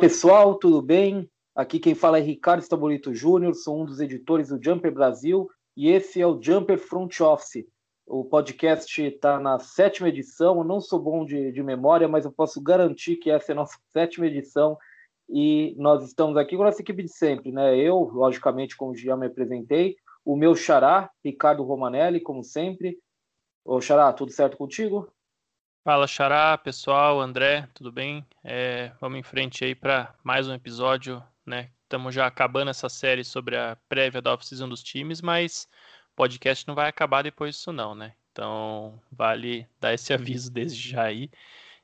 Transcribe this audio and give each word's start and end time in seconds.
Pessoal, 0.00 0.54
tudo 0.54 0.80
bem? 0.80 1.28
Aqui 1.56 1.80
quem 1.80 1.92
fala 1.92 2.18
é 2.18 2.20
Ricardo 2.20 2.62
Estabolito 2.62 3.12
Júnior, 3.12 3.52
sou 3.56 3.82
um 3.82 3.84
dos 3.84 3.98
editores 3.98 4.48
do 4.48 4.62
Jumper 4.62 4.92
Brasil 4.94 5.50
e 5.76 5.88
esse 5.88 6.20
é 6.20 6.26
o 6.26 6.40
Jumper 6.40 6.78
Front 6.78 7.20
Office. 7.20 7.66
O 8.06 8.24
podcast 8.24 9.02
está 9.02 9.40
na 9.40 9.58
sétima 9.58 10.08
edição. 10.08 10.58
Eu 10.58 10.64
não 10.64 10.80
sou 10.80 11.00
bom 11.00 11.24
de, 11.24 11.50
de, 11.50 11.62
memória, 11.64 12.06
mas 12.06 12.24
eu 12.24 12.30
posso 12.30 12.62
garantir 12.62 13.16
que 13.16 13.28
essa 13.28 13.50
é 13.50 13.54
a 13.54 13.56
nossa 13.56 13.76
sétima 13.92 14.26
edição 14.26 14.78
e 15.28 15.74
nós 15.76 16.04
estamos 16.04 16.36
aqui 16.36 16.56
com 16.56 16.62
a 16.62 16.66
nossa 16.66 16.80
equipe 16.80 17.02
de 17.02 17.10
sempre, 17.12 17.50
né? 17.50 17.76
Eu, 17.76 18.08
logicamente, 18.12 18.76
como 18.76 18.94
já 18.96 19.16
me 19.16 19.26
apresentei, 19.26 19.96
o 20.24 20.36
meu 20.36 20.54
xará, 20.54 21.10
Ricardo 21.24 21.64
Romanelli, 21.64 22.20
como 22.20 22.44
sempre. 22.44 22.98
Ô 23.64 23.80
Xará, 23.80 24.12
tudo 24.12 24.30
certo 24.30 24.56
contigo? 24.56 25.12
Fala, 25.84 26.06
Xará, 26.06 26.56
pessoal, 26.58 27.20
André, 27.20 27.66
tudo 27.74 27.90
bem? 27.90 28.24
É, 28.44 28.92
vamos 29.00 29.18
em 29.18 29.22
frente 29.22 29.64
aí 29.64 29.74
para 29.74 30.14
mais 30.22 30.46
um 30.46 30.52
episódio, 30.52 31.22
né? 31.46 31.70
Estamos 31.82 32.14
já 32.14 32.26
acabando 32.26 32.70
essa 32.70 32.88
série 32.88 33.24
sobre 33.24 33.56
a 33.56 33.76
prévia 33.88 34.20
da 34.20 34.34
off-season 34.34 34.68
dos 34.68 34.82
times, 34.82 35.22
mas 35.22 35.66
o 36.12 36.16
podcast 36.16 36.66
não 36.68 36.74
vai 36.74 36.88
acabar 36.88 37.22
depois 37.22 37.54
disso 37.56 37.72
não, 37.72 37.94
né? 37.94 38.14
Então, 38.30 39.00
vale 39.10 39.66
dar 39.80 39.94
esse 39.94 40.12
aviso 40.14 40.50
desde 40.52 40.90
já 40.90 41.04
aí. 41.04 41.30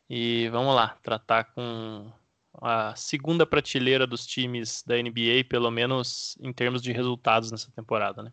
E 0.08 0.48
vamos 0.50 0.74
lá, 0.74 0.98
tratar 1.02 1.44
com 1.44 2.12
a 2.60 2.94
segunda 2.96 3.46
prateleira 3.46 4.06
dos 4.06 4.26
times 4.26 4.82
da 4.86 4.96
NBA, 4.96 5.44
pelo 5.48 5.70
menos 5.70 6.36
em 6.40 6.52
termos 6.52 6.82
de 6.82 6.92
resultados 6.92 7.50
nessa 7.50 7.70
temporada, 7.72 8.22
né? 8.22 8.32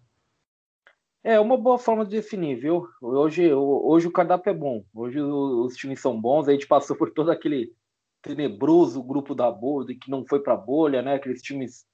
É 1.24 1.40
uma 1.40 1.56
boa 1.56 1.78
forma 1.78 2.04
de 2.04 2.12
definir, 2.12 2.56
viu? 2.56 2.88
Hoje, 3.00 3.54
hoje 3.54 4.08
o 4.08 4.12
cardápio 4.12 4.50
é 4.50 4.54
bom. 4.54 4.84
Hoje 4.94 5.22
os 5.22 5.76
times 5.76 6.02
são 6.02 6.20
bons. 6.20 6.48
A 6.48 6.52
gente 6.52 6.66
passou 6.66 6.96
por 6.96 7.12
todo 7.12 7.30
aquele 7.30 7.72
tenebroso 8.24 9.04
grupo 9.04 9.36
da 9.36 9.52
bolha 9.52 9.96
que 10.00 10.10
não 10.10 10.26
foi 10.26 10.42
para 10.42 10.56
bolha, 10.56 11.04
né? 11.04 11.16
Aqueles 11.16 11.42
times 11.44 11.86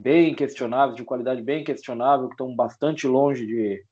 bem 0.00 0.34
questionáveis, 0.34 0.96
de 0.96 1.04
qualidade 1.04 1.42
bem 1.42 1.62
questionável, 1.62 2.26
que 2.26 2.34
estão 2.34 2.56
bastante 2.56 3.06
longe 3.06 3.46
de, 3.46 3.84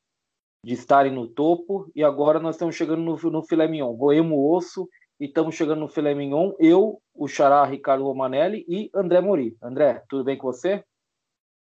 de 0.64 0.74
estarem 0.74 1.12
no 1.12 1.28
topo. 1.28 1.88
E 1.94 2.02
agora 2.02 2.40
nós 2.40 2.56
estamos 2.56 2.74
chegando 2.74 3.02
no, 3.02 3.30
no 3.30 3.42
filé 3.44 3.68
mignon. 3.68 3.94
Roemos 3.94 4.36
o 4.36 4.52
osso 4.52 4.88
e 5.20 5.26
estamos 5.26 5.54
chegando 5.54 5.78
no 5.78 5.88
filé 5.88 6.16
mignon. 6.16 6.52
Eu, 6.58 7.00
o 7.14 7.28
Xará 7.28 7.64
Ricardo 7.64 8.02
Romanelli 8.02 8.64
e 8.68 8.90
André 8.92 9.20
Mori. 9.20 9.56
André, 9.62 10.02
tudo 10.08 10.24
bem 10.24 10.36
com 10.36 10.48
você? 10.48 10.84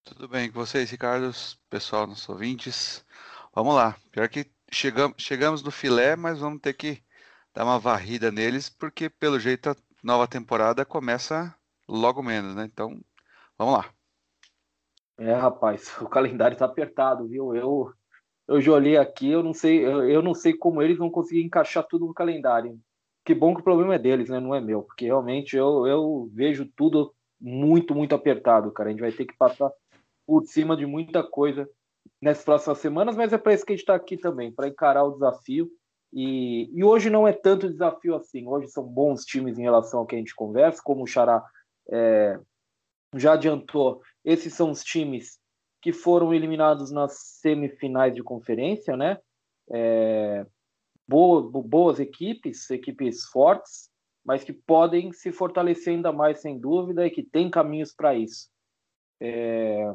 Tudo 0.04 0.28
bem 0.28 0.52
com 0.52 0.60
vocês, 0.60 0.90
Ricardo? 0.90 1.32
Pessoal, 1.70 2.08
nossos 2.08 2.28
ouvintes. 2.28 3.06
Vamos 3.54 3.76
lá. 3.76 3.96
Pior 4.12 4.28
que 4.28 4.52
chegamos, 4.72 5.16
chegamos 5.18 5.64
no 5.64 5.72
filé, 5.72 6.16
mas 6.16 6.40
vamos 6.40 6.62
ter 6.62 6.74
que 6.74 7.04
dar 7.54 7.64
uma 7.64 7.80
varrida 7.80 8.32
neles, 8.32 8.70
porque 8.70 9.10
pelo 9.10 9.40
jeito 9.40 9.70
a 9.70 9.76
nova 10.04 10.28
temporada 10.28 10.86
começa 10.86 11.56
logo 11.88 12.24
menos, 12.24 12.56
né? 12.56 12.66
Então, 12.66 13.00
vamos 13.58 13.74
lá. 13.76 13.94
É, 15.18 15.34
rapaz, 15.34 15.96
o 16.02 16.08
calendário 16.08 16.58
tá 16.58 16.66
apertado, 16.66 17.28
viu? 17.28 17.56
Eu 17.56 17.94
eu 18.50 18.60
já 18.60 18.72
olhei 18.72 18.98
aqui, 18.98 19.30
eu 19.30 19.44
não 19.44 19.54
sei, 19.54 19.86
eu, 19.86 20.10
eu 20.10 20.24
não 20.24 20.34
sei 20.34 20.54
como 20.54 20.82
eles 20.82 20.98
vão 20.98 21.12
conseguir 21.12 21.44
encaixar 21.44 21.86
tudo 21.88 22.08
no 22.08 22.16
calendário. 22.16 22.80
Que 23.24 23.36
bom 23.36 23.54
que 23.54 23.62
o 23.62 23.64
problema 23.64 23.94
é 23.94 24.00
deles, 24.00 24.28
né? 24.28 24.40
Não 24.40 24.56
é 24.56 24.60
meu, 24.60 24.82
porque 24.82 25.06
realmente 25.06 25.56
eu, 25.56 25.86
eu 25.86 26.28
vejo 26.34 26.66
tudo 26.76 27.14
muito, 27.40 27.94
muito 27.94 28.16
apertado, 28.16 28.72
cara. 28.72 28.90
A 28.90 28.92
gente 28.92 29.02
vai 29.02 29.12
ter 29.12 29.26
que 29.26 29.38
passar 29.38 29.72
por 30.30 30.46
cima 30.46 30.78
de 30.78 30.86
muita 30.86 31.24
coisa 31.24 31.68
nessas 32.22 32.46
próximas 32.46 32.78
semanas, 32.78 33.16
mas 33.16 33.34
é 33.34 33.38
para 33.38 33.52
isso 33.52 33.66
que 33.66 33.74
a 33.74 33.76
gente 33.76 33.82
está 33.82 33.96
aqui 33.96 34.16
também, 34.16 34.52
para 34.52 34.68
encarar 34.68 35.04
o 35.04 35.14
desafio. 35.14 35.68
E, 36.14 36.70
e, 36.72 36.84
hoje 36.84 37.10
não 37.10 37.28
é 37.28 37.34
tanto 37.34 37.70
desafio 37.70 38.16
assim. 38.16 38.46
Hoje 38.48 38.68
são 38.68 38.84
bons 38.84 39.26
times 39.26 39.58
em 39.58 39.64
relação 39.64 40.00
ao 40.00 40.06
que 40.06 40.14
a 40.14 40.20
gente 40.20 40.36
conversa, 40.36 40.82
como 40.84 41.02
o 41.02 41.08
Xará 41.08 41.44
é, 41.92 42.40
já 43.16 43.34
adiantou. 43.34 44.02
Esses 44.24 44.54
são 44.54 44.70
os 44.70 44.84
times 44.84 45.40
que 45.82 45.92
foram 45.92 46.32
eliminados 46.32 46.92
nas 46.92 47.14
semifinais 47.42 48.14
de 48.14 48.22
conferência, 48.22 48.96
né? 48.96 49.18
É, 49.72 50.46
boa, 51.08 51.42
boas 51.42 52.00
equipes, 52.00 52.70
equipes 52.70 53.26
fortes, 53.26 53.90
mas 54.24 54.44
que 54.44 54.54
podem 54.54 55.12
se 55.12 55.32
fortalecer 55.32 55.96
ainda 55.96 56.12
mais, 56.12 56.40
sem 56.40 56.60
dúvida, 56.60 57.08
e 57.08 57.10
que 57.10 57.24
tem 57.24 57.50
caminhos 57.50 57.94
para 57.96 58.14
isso. 58.14 58.48
É, 59.20 59.92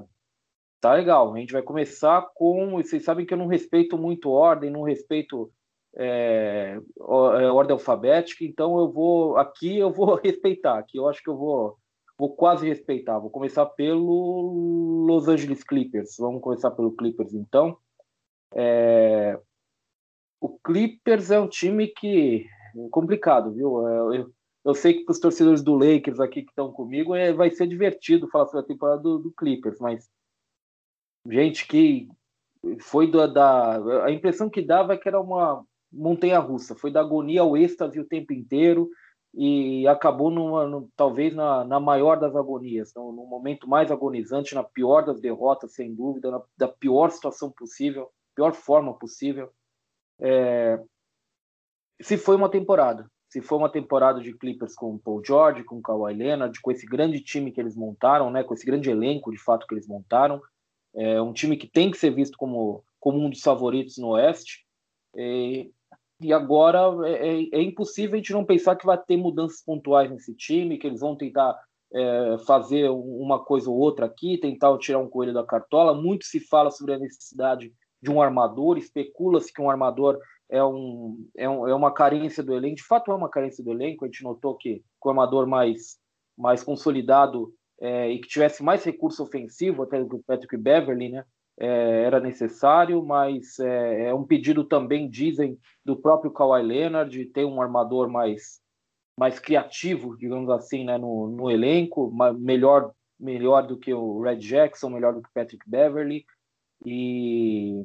Tá 0.85 0.93
legal. 0.93 1.33
A 1.33 1.39
gente 1.39 1.55
vai 1.55 1.63
começar 1.63 2.29
com. 2.35 2.73
Vocês 2.73 3.03
sabem 3.03 3.25
que 3.25 3.33
eu 3.33 3.39
não 3.39 3.47
respeito 3.47 3.97
muito 3.97 4.31
ordem, 4.31 4.71
não 4.71 4.83
respeito 4.83 5.51
é, 5.97 6.77
é, 6.77 7.51
ordem 7.51 7.73
alfabética, 7.73 8.45
então 8.45 8.79
eu 8.79 8.93
vou. 8.93 9.39
Aqui 9.39 9.79
eu 9.79 9.91
vou 9.91 10.17
respeitar. 10.23 10.79
Aqui 10.79 10.99
eu 10.99 11.09
acho 11.09 11.23
que 11.23 11.31
eu 11.31 11.39
vou, 11.39 11.79
vou 12.19 12.37
quase 12.37 12.69
respeitar. 12.69 13.19
Vou 13.19 13.31
começar 13.31 13.65
pelo 13.65 15.07
Los 15.07 15.27
Angeles 15.27 15.65
Clippers. 15.65 16.17
Vamos 16.19 16.43
começar 16.43 16.71
pelo 16.73 16.95
Clippers 16.95 17.33
então. 17.33 17.79
É, 18.55 19.41
o 20.39 20.51
Clippers 20.59 21.31
é 21.31 21.41
um 21.41 21.49
time 21.49 21.87
que. 21.87 22.47
É 22.77 22.89
complicado, 22.91 23.55
viu? 23.55 23.89
É, 23.89 24.19
eu, 24.19 24.31
eu 24.67 24.75
sei 24.75 24.93
que 24.93 25.05
para 25.07 25.13
os 25.13 25.19
torcedores 25.19 25.63
do 25.63 25.79
Lakers 25.79 26.21
aqui 26.21 26.43
que 26.43 26.51
estão 26.51 26.71
comigo 26.71 27.15
é, 27.15 27.33
vai 27.33 27.51
ser 27.51 27.67
divertido 27.67 28.29
falar 28.29 28.45
sobre 28.49 28.61
a 28.61 28.69
temporada 28.69 29.01
do, 29.01 29.19
do 29.19 29.33
Clippers, 29.33 29.79
mas 29.81 30.13
gente 31.27 31.67
que 31.67 32.09
foi 32.81 33.11
da, 33.11 33.27
da, 33.27 34.05
a 34.05 34.11
impressão 34.11 34.49
que 34.49 34.63
dava 34.63 34.95
é 34.95 34.97
que 34.97 35.09
era 35.09 35.21
uma 35.21 35.65
montanha 35.93 36.39
russa, 36.39 36.75
foi 36.75 36.91
da 36.91 37.01
agonia 37.01 37.43
ao 37.43 37.57
êxtase 37.57 38.01
o 38.01 38.07
tempo 38.07 38.33
inteiro 38.33 38.91
e 39.37 39.87
acabou 39.89 40.31
numa, 40.31 40.67
no, 40.67 40.89
talvez 40.97 41.35
na, 41.35 41.65
na, 41.65 41.81
maior 41.81 42.19
das 42.19 42.37
agonias, 42.37 42.93
no, 42.95 43.13
no, 43.13 43.27
momento 43.27 43.69
mais 43.69 43.91
agonizante, 43.91 44.55
na 44.55 44.63
pior 44.63 45.05
das 45.05 45.21
derrotas, 45.21 45.75
sem 45.75 45.93
dúvida, 45.93 46.31
na, 46.31 46.43
da 46.57 46.69
pior 46.69 47.11
situação 47.11 47.51
possível, 47.51 48.11
pior 48.35 48.53
forma 48.53 48.95
possível. 48.95 49.51
É, 50.21 50.81
se 52.01 52.17
foi 52.17 52.37
uma 52.37 52.49
temporada, 52.49 53.11
se 53.29 53.41
foi 53.41 53.59
uma 53.59 53.69
temporada 53.69 54.21
de 54.21 54.33
Clippers 54.33 54.77
com 54.77 54.95
o 54.95 54.99
Paul 55.01 55.21
George, 55.25 55.65
com 55.65 55.79
o 55.79 55.83
Kawhi 55.83 56.15
Leonard, 56.15 56.61
com 56.61 56.71
esse 56.71 56.87
grande 56.87 57.21
time 57.21 57.51
que 57.51 57.61
eles 57.61 57.75
montaram, 57.75 58.31
né, 58.31 58.45
com 58.45 58.55
esse 58.55 58.65
grande 58.65 58.89
elenco 58.89 59.33
de 59.33 59.39
fato 59.39 59.67
que 59.67 59.75
eles 59.75 59.89
montaram, 59.89 60.41
é 60.95 61.21
um 61.21 61.33
time 61.33 61.57
que 61.57 61.67
tem 61.67 61.91
que 61.91 61.99
ser 61.99 62.11
visto 62.11 62.37
como, 62.37 62.85
como 63.01 63.19
um 63.19 63.31
dos 63.31 63.41
favoritos 63.41 63.99
no 63.99 64.11
Oeste. 64.11 64.65
E, 65.17 65.71
e 66.21 66.33
agora 66.33 67.09
é, 67.09 67.13
é, 67.13 67.49
é, 67.53 67.63
impossível 67.63 68.15
a 68.15 68.17
gente 68.17 68.33
não 68.33 68.45
pensar 68.45 68.77
que 68.77 68.87
vai 68.87 68.97
ter 68.99 69.17
mudanças 69.17 69.63
pontuais 69.63 70.11
nesse 70.11 70.35
time, 70.35 70.79
que 70.79 70.87
eles 70.87 71.01
vão 71.01 71.17
tentar 71.17 71.59
é, 71.93 72.39
fazer 72.47 72.89
uma 72.91 73.43
coisa 73.45 73.69
ou 73.69 73.77
outra 73.77 74.07
aqui, 74.07 74.39
tentar 74.39 74.77
tirar 74.79 74.99
um 74.99 75.09
coelho 75.09 75.35
da 75.35 75.45
cartola. 75.45 75.95
Muito 75.95 76.25
se 76.25 76.41
fala 76.41 76.71
sobre 76.71 76.95
a 76.95 76.99
necessidade 76.99 77.73
de 78.01 78.11
um 78.11 78.21
armador, 78.21 78.79
especula-se 78.79 79.53
que 79.53 79.63
um 79.63 79.71
armador 79.71 80.19
é, 80.51 80.63
um, 80.63 81.27
é, 81.37 81.49
um, 81.49 81.67
é 81.69 81.75
uma 81.75 81.93
carência 81.93 82.43
do 82.43 82.55
elenco. 82.55 82.77
De 82.77 82.85
fato, 82.85 83.11
é 83.11 83.15
uma 83.15 83.29
carência 83.29 83.65
do 83.65 83.73
elenco. 83.73 84.05
A 84.05 84.09
gente 84.09 84.23
notou 84.23 84.57
que 84.57 84.83
o 85.03 85.09
armador 85.09 85.47
mais, 85.47 85.99
mais 86.37 86.63
consolidado 86.63 87.53
é, 87.81 88.11
e 88.11 88.21
que 88.21 88.29
tivesse 88.29 88.63
mais 88.63 88.85
recurso 88.85 89.23
ofensivo, 89.23 89.83
até 89.83 89.99
do 89.99 90.09
que 90.09 90.17
o 90.17 90.23
Patrick 90.23 90.57
Beverly, 90.57 91.11
né? 91.11 91.25
É, 91.57 92.03
era 92.03 92.19
necessário, 92.19 93.05
mas 93.05 93.61
é, 93.61 94.07
é, 94.07 94.15
um 94.15 94.25
pedido 94.25 94.65
também, 94.65 95.09
dizem, 95.09 95.57
do 95.85 95.97
próprio 95.97 96.33
Kawhi 96.33 96.63
Leonard, 96.63 97.11
de 97.11 97.27
ter 97.27 97.45
um 97.45 97.63
armador 97.63 98.09
mais, 98.09 98.61
mais 99.17 99.39
criativo, 99.39 100.17
digamos 100.17 100.51
assim, 100.51 100.85
né, 100.85 100.99
no, 100.99 101.29
no 101.29 101.49
elenco, 101.49 102.13
melhor, 102.37 102.93
melhor 103.21 103.67
do 103.67 103.79
que 103.79 103.95
o 103.95 104.21
Red 104.21 104.39
Jackson, 104.39 104.91
melhor 104.91 105.15
do 105.15 105.23
que 105.23 105.29
o 105.29 105.33
Patrick 105.33 105.69
Beverly, 105.69 106.27
e, 106.85 107.85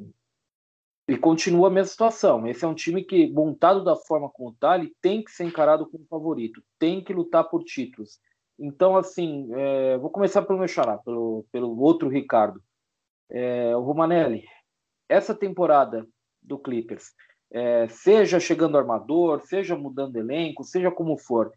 e 1.08 1.16
continua 1.16 1.68
a 1.68 1.70
mesma 1.70 1.90
situação. 1.90 2.46
Esse 2.48 2.64
é 2.64 2.68
um 2.68 2.74
time 2.74 3.04
que, 3.04 3.30
montado 3.30 3.84
da 3.84 3.94
forma 3.94 4.28
como 4.28 4.50
está, 4.50 4.76
ele 4.76 4.92
tem 5.00 5.22
que 5.22 5.30
ser 5.30 5.44
encarado 5.44 5.88
como 5.88 6.04
favorito, 6.06 6.60
tem 6.76 7.04
que 7.04 7.12
lutar 7.12 7.48
por 7.48 7.62
títulos. 7.62 8.18
Então, 8.60 8.94
assim, 8.94 9.48
é, 9.54 9.96
vou 9.96 10.10
começar 10.10 10.42
pelo 10.42 10.58
meu 10.58 10.68
xará, 10.68 10.98
pelo, 10.98 11.46
pelo 11.50 11.80
outro 11.80 12.10
Ricardo. 12.10 12.62
É, 13.30 13.74
o 13.74 13.80
Romanelli, 13.80 14.44
essa 15.08 15.34
temporada 15.34 16.06
do 16.42 16.58
Clippers, 16.58 17.14
é, 17.50 17.88
seja 17.88 18.38
chegando 18.38 18.76
armador, 18.76 19.40
seja 19.40 19.76
mudando 19.76 20.16
elenco, 20.16 20.62
seja 20.62 20.90
como 20.90 21.16
for, 21.16 21.50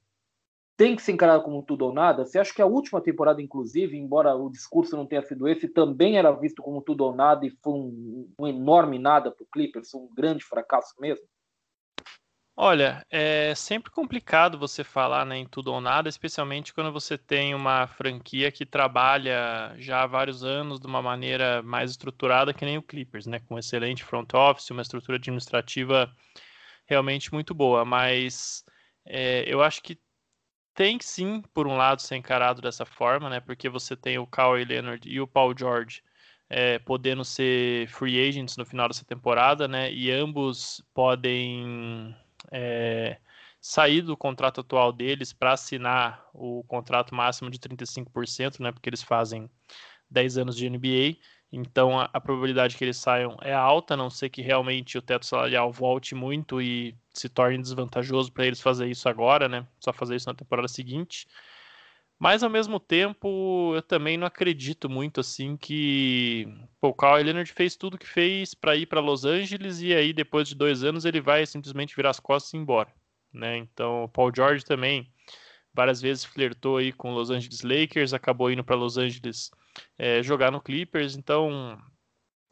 tem 0.77 0.95
que 0.95 1.01
ser 1.01 1.11
encarado 1.11 1.43
como 1.43 1.61
tudo 1.61 1.85
ou 1.85 1.93
nada? 1.93 2.25
Você 2.25 2.39
acha 2.39 2.53
que 2.53 2.61
a 2.61 2.65
última 2.65 3.01
temporada, 3.01 3.41
inclusive, 3.41 3.97
embora 3.97 4.35
o 4.35 4.49
discurso 4.49 4.95
não 4.95 5.05
tenha 5.05 5.21
sido 5.21 5.47
esse, 5.47 5.67
também 5.67 6.17
era 6.17 6.31
visto 6.31 6.63
como 6.63 6.81
tudo 6.81 7.03
ou 7.03 7.13
nada 7.13 7.45
e 7.45 7.51
foi 7.61 7.73
um, 7.73 8.33
um 8.39 8.47
enorme 8.47 8.97
nada 8.97 9.29
para 9.29 9.43
o 9.43 9.47
Clippers, 9.51 9.93
um 9.93 10.07
grande 10.15 10.43
fracasso 10.43 10.95
mesmo? 10.99 11.25
Olha, 12.55 13.03
é 13.09 13.53
sempre 13.55 13.89
complicado 13.89 14.59
você 14.59 14.83
falar, 14.83 15.25
né, 15.25 15.37
em 15.37 15.47
tudo 15.47 15.73
ou 15.73 15.81
nada, 15.81 16.07
especialmente 16.07 16.71
quando 16.73 16.91
você 16.91 17.17
tem 17.17 17.55
uma 17.55 17.87
franquia 17.87 18.51
que 18.51 18.63
trabalha 18.65 19.73
já 19.79 20.03
há 20.03 20.07
vários 20.07 20.43
anos 20.43 20.79
de 20.79 20.85
uma 20.85 21.01
maneira 21.01 21.63
mais 21.63 21.89
estruturada 21.91 22.53
que 22.53 22.63
nem 22.63 22.77
o 22.77 22.83
Clippers, 22.83 23.25
né, 23.25 23.39
com 23.39 23.55
um 23.55 23.59
excelente 23.59 24.03
front 24.03 24.31
office, 24.35 24.69
uma 24.69 24.83
estrutura 24.83 25.17
administrativa 25.17 26.13
realmente 26.87 27.33
muito 27.33 27.53
boa. 27.55 27.85
Mas 27.85 28.63
é, 29.05 29.43
eu 29.47 29.61
acho 29.63 29.81
que 29.83 29.99
tem 30.75 30.99
sim, 31.01 31.41
por 31.53 31.67
um 31.67 31.77
lado, 31.77 32.01
ser 32.01 32.15
encarado 32.17 32.61
dessa 32.61 32.85
forma, 32.85 33.29
né? 33.29 33.39
Porque 33.39 33.69
você 33.69 33.95
tem 33.95 34.17
o 34.19 34.27
Kawhi 34.27 34.65
Leonard 34.65 35.07
e 35.09 35.21
o 35.21 35.27
Paul 35.27 35.53
George 35.57 36.03
é, 36.49 36.79
podendo 36.79 37.23
ser 37.25 37.87
free 37.89 38.27
agents 38.29 38.57
no 38.57 38.65
final 38.65 38.87
dessa 38.87 39.05
temporada, 39.05 39.67
né? 39.67 39.91
E 39.93 40.11
ambos 40.11 40.83
podem 40.93 42.15
é, 42.51 43.17
sair 43.59 44.01
do 44.01 44.17
contrato 44.17 44.61
atual 44.61 44.91
deles 44.91 45.31
para 45.31 45.53
assinar 45.53 46.25
o 46.33 46.63
contrato 46.67 47.15
máximo 47.15 47.49
de 47.49 47.59
35%, 47.59 48.59
né? 48.59 48.71
Porque 48.71 48.89
eles 48.89 49.01
fazem 49.01 49.49
10 50.09 50.37
anos 50.37 50.55
de 50.55 50.69
NBA. 50.69 51.17
Então 51.51 51.99
a, 51.99 52.09
a, 52.11 52.19
probabilidade 52.19 52.75
que 52.75 52.83
eles 52.83 52.97
saiam 52.97 53.37
é 53.41 53.53
alta, 53.53 53.93
a 53.93 53.97
não 53.97 54.09
ser 54.09 54.29
que 54.29 54.41
realmente 54.41 54.97
o 54.97 55.01
teto 55.01 55.25
salarial 55.25 55.71
volte 55.71 56.15
muito 56.15 56.61
e 56.61 56.97
se 57.13 57.29
torne 57.29 57.59
desvantajoso 57.59 58.31
para 58.31 58.45
eles 58.45 58.59
fazer 58.59 58.87
isso 58.89 59.07
agora, 59.07 59.47
né? 59.47 59.65
Só 59.79 59.93
fazer 59.93 60.15
isso 60.15 60.27
na 60.27 60.35
temporada 60.35 60.67
seguinte. 60.67 61.27
Mas 62.23 62.41
ao 62.41 62.49
mesmo 62.49 62.79
tempo, 62.79 63.73
eu 63.75 63.81
também 63.81 64.15
não 64.15 64.25
acredito 64.25 64.89
muito 64.89 65.19
assim 65.19 65.57
que 65.57 66.47
pô, 66.79 66.87
o 66.87 66.93
Kawhi 66.93 67.21
Leonard 67.21 67.51
fez 67.51 67.75
tudo 67.75 67.97
que 67.97 68.07
fez 68.07 68.53
para 68.53 68.77
ir 68.77 68.85
para 68.85 69.01
Los 69.01 69.25
Angeles 69.25 69.81
e 69.81 69.93
aí 69.93 70.13
depois 70.13 70.47
de 70.47 70.55
dois 70.55 70.85
anos 70.85 71.03
ele 71.03 71.19
vai 71.19 71.45
simplesmente 71.45 71.93
virar 71.93 72.11
as 72.11 72.21
costas 72.21 72.53
e 72.53 72.55
ir 72.55 72.61
embora, 72.61 72.87
né? 73.33 73.57
Então, 73.57 74.05
o 74.05 74.07
Paul 74.07 74.31
George 74.33 74.63
também 74.63 75.11
várias 75.73 75.99
vezes 76.01 76.23
flertou 76.23 76.77
aí 76.77 76.93
com 76.93 77.13
Los 77.13 77.29
Angeles 77.29 77.61
Lakers, 77.61 78.13
acabou 78.13 78.49
indo 78.49 78.63
para 78.63 78.77
Los 78.77 78.97
Angeles 78.97 79.51
é, 79.97 80.23
jogar 80.23 80.49
no 80.49 80.61
Clippers. 80.61 81.17
Então, 81.17 81.77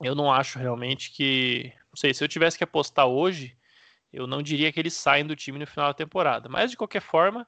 eu 0.04 0.14
não 0.14 0.30
acho 0.30 0.60
realmente 0.60 1.12
que. 1.14 1.72
Não 1.90 1.96
sei, 1.96 2.14
se 2.14 2.22
eu 2.22 2.28
tivesse 2.28 2.58
que 2.58 2.66
apostar 2.66 3.08
hoje, 3.08 3.56
eu 4.12 4.28
não 4.28 4.42
diria 4.42 4.70
que 4.70 4.82
eles 4.82 4.96
saem 4.96 5.26
do 5.26 5.34
time 5.34 5.58
no 5.58 5.66
final 5.66 5.88
da 5.88 5.94
temporada. 5.94 6.50
Mas, 6.50 6.72
de 6.72 6.76
qualquer 6.76 7.02
forma, 7.02 7.48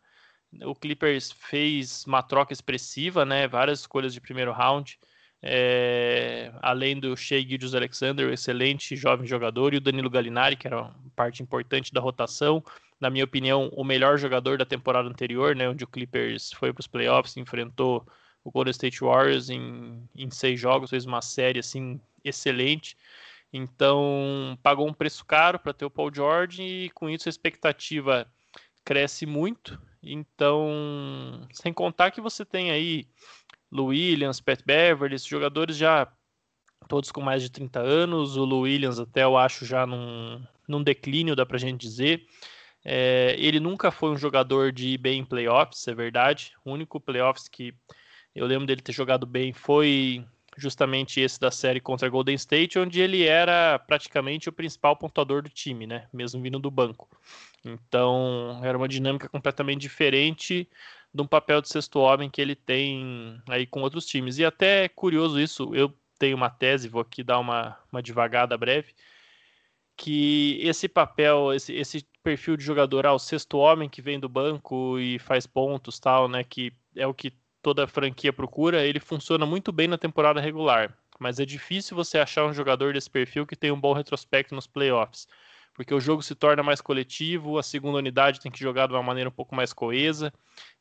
o 0.61 0.75
Clippers 0.75 1.31
fez 1.31 2.05
uma 2.05 2.21
troca 2.21 2.53
expressiva, 2.53 3.25
né? 3.25 3.47
Várias 3.47 3.81
escolhas 3.81 4.13
de 4.13 4.21
primeiro 4.21 4.51
round. 4.51 4.97
É, 5.41 6.53
além 6.61 6.99
do 6.99 7.17
Shea 7.17 7.41
Gildas 7.41 7.75
Alexander, 7.75 8.31
excelente 8.31 8.95
jovem 8.95 9.27
jogador, 9.27 9.73
e 9.73 9.77
o 9.77 9.81
Danilo 9.81 10.09
Gallinari, 10.09 10.55
que 10.55 10.67
era 10.67 10.93
parte 11.15 11.43
importante 11.43 11.91
da 11.91 11.99
rotação. 11.99 12.63
Na 12.99 13.09
minha 13.09 13.25
opinião, 13.25 13.69
o 13.73 13.83
melhor 13.83 14.17
jogador 14.17 14.57
da 14.57 14.65
temporada 14.65 15.09
anterior, 15.09 15.55
né? 15.55 15.67
Onde 15.67 15.83
o 15.83 15.87
Clippers 15.87 16.53
foi 16.53 16.71
para 16.71 16.81
os 16.81 16.87
playoffs, 16.87 17.35
enfrentou 17.35 18.07
o 18.43 18.51
Golden 18.51 18.71
State 18.71 19.01
Warriors 19.01 19.49
em, 19.49 20.07
em 20.15 20.29
seis 20.29 20.59
jogos, 20.59 20.89
fez 20.89 21.05
uma 21.05 21.21
série 21.21 21.59
assim 21.59 21.99
excelente. 22.23 22.97
Então 23.51 24.57
pagou 24.63 24.87
um 24.87 24.93
preço 24.93 25.23
caro 25.25 25.59
para 25.59 25.73
ter 25.73 25.85
o 25.85 25.89
Paul 25.89 26.13
George 26.13 26.63
e 26.63 26.89
com 26.91 27.09
isso 27.09 27.27
a 27.27 27.31
expectativa 27.31 28.27
cresce 28.83 29.25
muito. 29.25 29.79
Então, 30.01 31.47
sem 31.51 31.71
contar 31.71 32.11
que 32.11 32.21
você 32.21 32.43
tem 32.43 32.71
aí 32.71 33.07
Lou 33.71 33.87
Williams, 33.87 34.41
Pat 34.41 34.61
Beverly, 34.65 35.17
jogadores 35.17 35.77
já 35.77 36.11
todos 36.87 37.11
com 37.11 37.21
mais 37.21 37.41
de 37.41 37.49
30 37.49 37.79
anos. 37.79 38.35
O 38.37 38.45
Lou 38.45 38.61
Williams 38.61 38.99
até 38.99 39.23
eu 39.23 39.37
acho 39.37 39.65
já 39.65 39.85
num, 39.85 40.43
num 40.67 40.83
declínio, 40.83 41.35
dá 41.35 41.45
pra 41.45 41.57
gente 41.57 41.81
dizer. 41.81 42.25
É, 42.85 43.35
ele 43.39 43.59
nunca 43.59 43.91
foi 43.91 44.11
um 44.11 44.17
jogador 44.17 44.71
de 44.71 44.89
ir 44.89 44.97
bem 44.97 45.19
em 45.19 45.25
playoffs, 45.25 45.87
é 45.87 45.95
verdade. 45.95 46.53
O 46.65 46.71
único 46.71 46.99
playoffs 46.99 47.47
que 47.47 47.73
eu 48.35 48.45
lembro 48.45 48.65
dele 48.65 48.81
ter 48.81 48.91
jogado 48.91 49.25
bem 49.25 49.53
foi 49.53 50.25
justamente 50.57 51.19
esse 51.19 51.39
da 51.39 51.49
série 51.49 51.79
contra 51.79 52.09
Golden 52.09 52.35
State, 52.35 52.77
onde 52.77 53.01
ele 53.01 53.23
era 53.23 53.79
praticamente 53.79 54.49
o 54.49 54.53
principal 54.53 54.95
pontuador 54.95 55.41
do 55.41 55.49
time, 55.49 55.87
né? 55.87 56.07
Mesmo 56.13 56.41
vindo 56.41 56.59
do 56.59 56.69
banco. 56.69 57.09
Então, 57.63 58.59
era 58.63 58.77
uma 58.77 58.87
dinâmica 58.87 59.29
completamente 59.29 59.81
diferente 59.81 60.69
de 61.13 61.21
um 61.21 61.27
papel 61.27 61.61
de 61.61 61.69
sexto 61.69 61.99
homem 61.99 62.29
que 62.29 62.41
ele 62.41 62.55
tem 62.55 63.41
aí 63.47 63.65
com 63.65 63.81
outros 63.81 64.05
times. 64.05 64.37
E 64.37 64.45
até 64.45 64.85
é 64.85 64.89
curioso 64.89 65.39
isso, 65.39 65.73
eu 65.73 65.93
tenho 66.17 66.35
uma 66.35 66.49
tese, 66.49 66.89
vou 66.89 67.01
aqui 67.01 67.23
dar 67.23 67.39
uma, 67.39 67.77
uma 67.91 68.01
devagada 68.01 68.57
breve, 68.57 68.93
que 69.95 70.59
esse 70.61 70.87
papel, 70.87 71.53
esse, 71.53 71.73
esse 71.73 72.05
perfil 72.23 72.57
de 72.57 72.63
jogador, 72.63 73.05
ah, 73.05 73.13
o 73.13 73.19
sexto 73.19 73.57
homem 73.57 73.89
que 73.89 74.01
vem 74.01 74.19
do 74.19 74.29
banco 74.29 74.97
e 74.99 75.19
faz 75.19 75.45
pontos, 75.45 75.99
tal, 75.99 76.27
né, 76.27 76.43
que 76.43 76.73
é 76.95 77.05
o 77.05 77.13
que 77.13 77.33
toda 77.61 77.87
franquia 77.87 78.33
procura, 78.33 78.85
ele 78.85 78.99
funciona 78.99 79.45
muito 79.45 79.71
bem 79.71 79.87
na 79.87 79.97
temporada 79.97 80.41
regular, 80.41 80.97
mas 81.19 81.39
é 81.39 81.45
difícil 81.45 81.95
você 81.95 82.17
achar 82.17 82.45
um 82.45 82.53
jogador 82.53 82.93
desse 82.93 83.09
perfil 83.09 83.45
que 83.45 83.55
tem 83.55 83.71
um 83.71 83.79
bom 83.79 83.93
retrospecto 83.93 84.55
nos 84.55 84.67
playoffs, 84.67 85.27
porque 85.73 85.93
o 85.93 85.99
jogo 85.99 86.21
se 86.21 86.35
torna 86.35 86.61
mais 86.61 86.79
coletivo, 86.81 87.57
a 87.57 87.63
segunda 87.63 87.97
unidade 87.97 88.39
tem 88.39 88.51
que 88.51 88.59
jogar 88.59 88.87
de 88.87 88.93
uma 88.93 89.03
maneira 89.03 89.29
um 89.29 89.33
pouco 89.33 89.55
mais 89.55 89.73
coesa. 89.73 90.31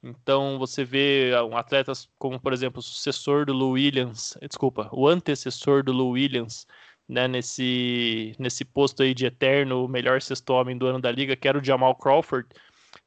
Então 0.02 0.58
você 0.58 0.84
vê 0.84 1.32
um 1.48 1.56
atletas 1.56 2.08
como, 2.18 2.38
por 2.38 2.52
exemplo, 2.52 2.80
o 2.80 2.82
sucessor 2.82 3.46
do 3.46 3.52
Lou 3.52 3.72
Williams, 3.72 4.36
desculpa, 4.40 4.88
o 4.92 5.08
antecessor 5.08 5.82
do 5.82 5.92
Lou 5.92 6.10
Williams, 6.10 6.66
né, 7.08 7.26
nesse, 7.26 8.34
nesse 8.38 8.64
posto 8.64 9.02
aí 9.02 9.14
de 9.14 9.26
eterno 9.26 9.88
melhor 9.88 10.20
sexto 10.20 10.50
homem 10.50 10.76
do 10.76 10.86
ano 10.86 11.00
da 11.00 11.10
liga, 11.10 11.36
que 11.36 11.48
era 11.48 11.58
o 11.58 11.64
Jamal 11.64 11.94
Crawford, 11.96 12.48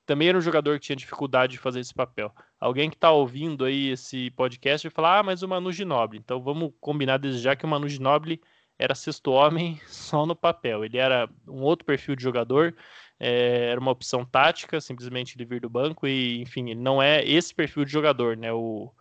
também 0.06 0.30
era 0.30 0.38
um 0.38 0.42
jogador 0.42 0.80
que 0.80 0.86
tinha 0.86 0.96
dificuldade 0.96 1.54
de 1.54 1.60
fazer 1.60 1.80
esse 1.80 1.94
papel. 1.94 2.34
Alguém 2.60 2.90
que 2.90 2.96
está 2.96 3.12
ouvindo 3.12 3.66
aí 3.66 3.90
esse 3.90 4.32
podcast 4.32 4.88
vai 4.88 4.94
falar, 4.94 5.20
ah, 5.20 5.24
mas 5.24 5.44
o 5.44 5.48
Manu 5.48 5.72
Ginobili. 5.72 6.22
Então 6.24 6.42
vamos 6.42 6.72
combinar 6.80 7.18
desde 7.18 7.42
já 7.42 7.56
que 7.56 7.66
o 7.66 7.68
Manu 7.68 7.88
Ginobili 7.88 8.42
era 8.78 8.96
sexto 8.96 9.32
homem 9.32 9.80
só 9.88 10.26
no 10.26 10.36
papel. 10.36 10.84
Ele 10.84 10.98
era 10.98 11.30
um 11.48 11.62
outro 11.62 11.86
perfil 11.86 12.16
de 12.16 12.24
jogador, 12.24 12.76
é, 13.20 13.70
era 13.72 13.80
uma 13.80 13.92
opção 13.92 14.26
tática, 14.26 14.82
simplesmente 14.82 15.36
ele 15.36 15.46
vir 15.46 15.62
do 15.62 15.70
banco 15.70 16.08
e, 16.08 16.42
enfim, 16.42 16.74
não 16.76 17.02
é 17.02 17.24
esse 17.24 17.54
perfil 17.54 17.86
de 17.86 17.92
jogador, 17.92 18.36
né? 18.36 18.52
O, 18.52 18.92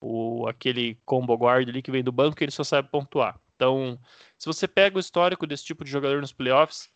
o 0.00 0.46
aquele 0.46 0.96
combo 1.04 1.34
guard 1.34 1.68
ali 1.68 1.82
que 1.82 1.90
vem 1.90 2.04
do 2.04 2.12
banco, 2.12 2.42
ele 2.42 2.52
só 2.52 2.64
sabe 2.64 2.88
pontuar. 2.90 3.40
Então, 3.56 3.98
se 4.38 4.46
você 4.46 4.66
pega 4.68 4.96
o 4.96 5.00
histórico 5.00 5.46
desse 5.46 5.64
tipo 5.64 5.84
de 5.84 5.90
jogador 5.90 6.20
nos 6.20 6.32
playoffs, 6.32 6.90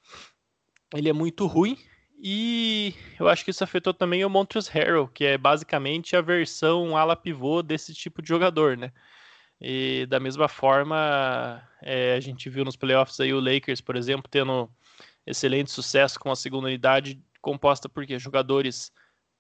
ele 0.95 1.09
é 1.09 1.13
muito 1.13 1.47
ruim 1.47 1.79
e 2.21 2.95
eu 3.19 3.29
acho 3.29 3.45
que 3.45 3.51
isso 3.53 3.63
afetou 3.63 3.95
também 3.95 4.25
o 4.25 4.31
Montrezl 4.31 4.71
Harrell, 4.73 5.09
que 5.09 5.25
é 5.25 5.39
basicamente 5.39 6.17
a 6.17 6.21
versão 6.21 6.97
ala 6.97 7.15
pivô 7.15 7.63
desse 7.63 7.95
tipo 7.95 8.21
de 8.21 8.29
jogador, 8.29 8.77
né? 8.77 8.93
E 9.61 10.07
da 10.07 10.21
mesma 10.21 10.49
forma, 10.49 11.63
é, 11.83 12.15
a 12.15 12.21
gente 12.21 12.49
viu 12.49 12.65
nos 12.65 12.77
playoffs 12.77 13.19
aí 13.21 13.33
o 13.33 13.41
Lakers, 13.41 13.81
por 13.81 13.97
exemplo, 13.97 14.29
tendo 14.31 14.71
excelente 15.27 15.71
sucesso 15.71 16.19
com 16.19 16.31
a 16.31 16.37
segunda 16.37 16.69
unidade 16.69 17.21
composta 17.41 17.89
por 17.89 18.07
quê? 18.07 18.19
jogadores 18.19 18.93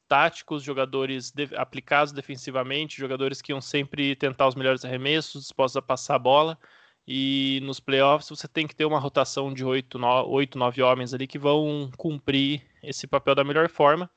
táticos, 0.09 0.63
jogadores 0.63 1.31
de, 1.31 1.51
aplicados 1.57 2.13
defensivamente, 2.13 2.99
jogadores 2.99 3.43
que 3.43 3.53
iam 3.53 3.61
sempre 3.61 4.17
tentar 4.17 4.49
os 4.49 4.55
melhores 4.55 4.85
arremessos, 4.85 5.43
dispostos 5.43 5.77
a 5.77 5.83
passar 5.83 6.17
a 6.17 6.19
bola. 6.19 6.59
E 7.07 7.61
nos 7.63 7.81
playoffs 7.81 8.29
você 8.29 8.49
tem 8.49 8.67
que 8.67 8.75
ter 8.75 8.85
uma 8.85 8.99
rotação 8.99 9.53
de 9.53 9.65
8, 9.65 9.99
9, 9.99 10.83
homens 10.83 11.15
ali 11.15 11.27
que 11.27 11.39
vão 11.39 11.91
cumprir 11.97 12.63
esse 12.83 13.07
papel 13.07 13.35
da 13.35 13.45
melhor 13.45 13.69
forma. 13.69 14.11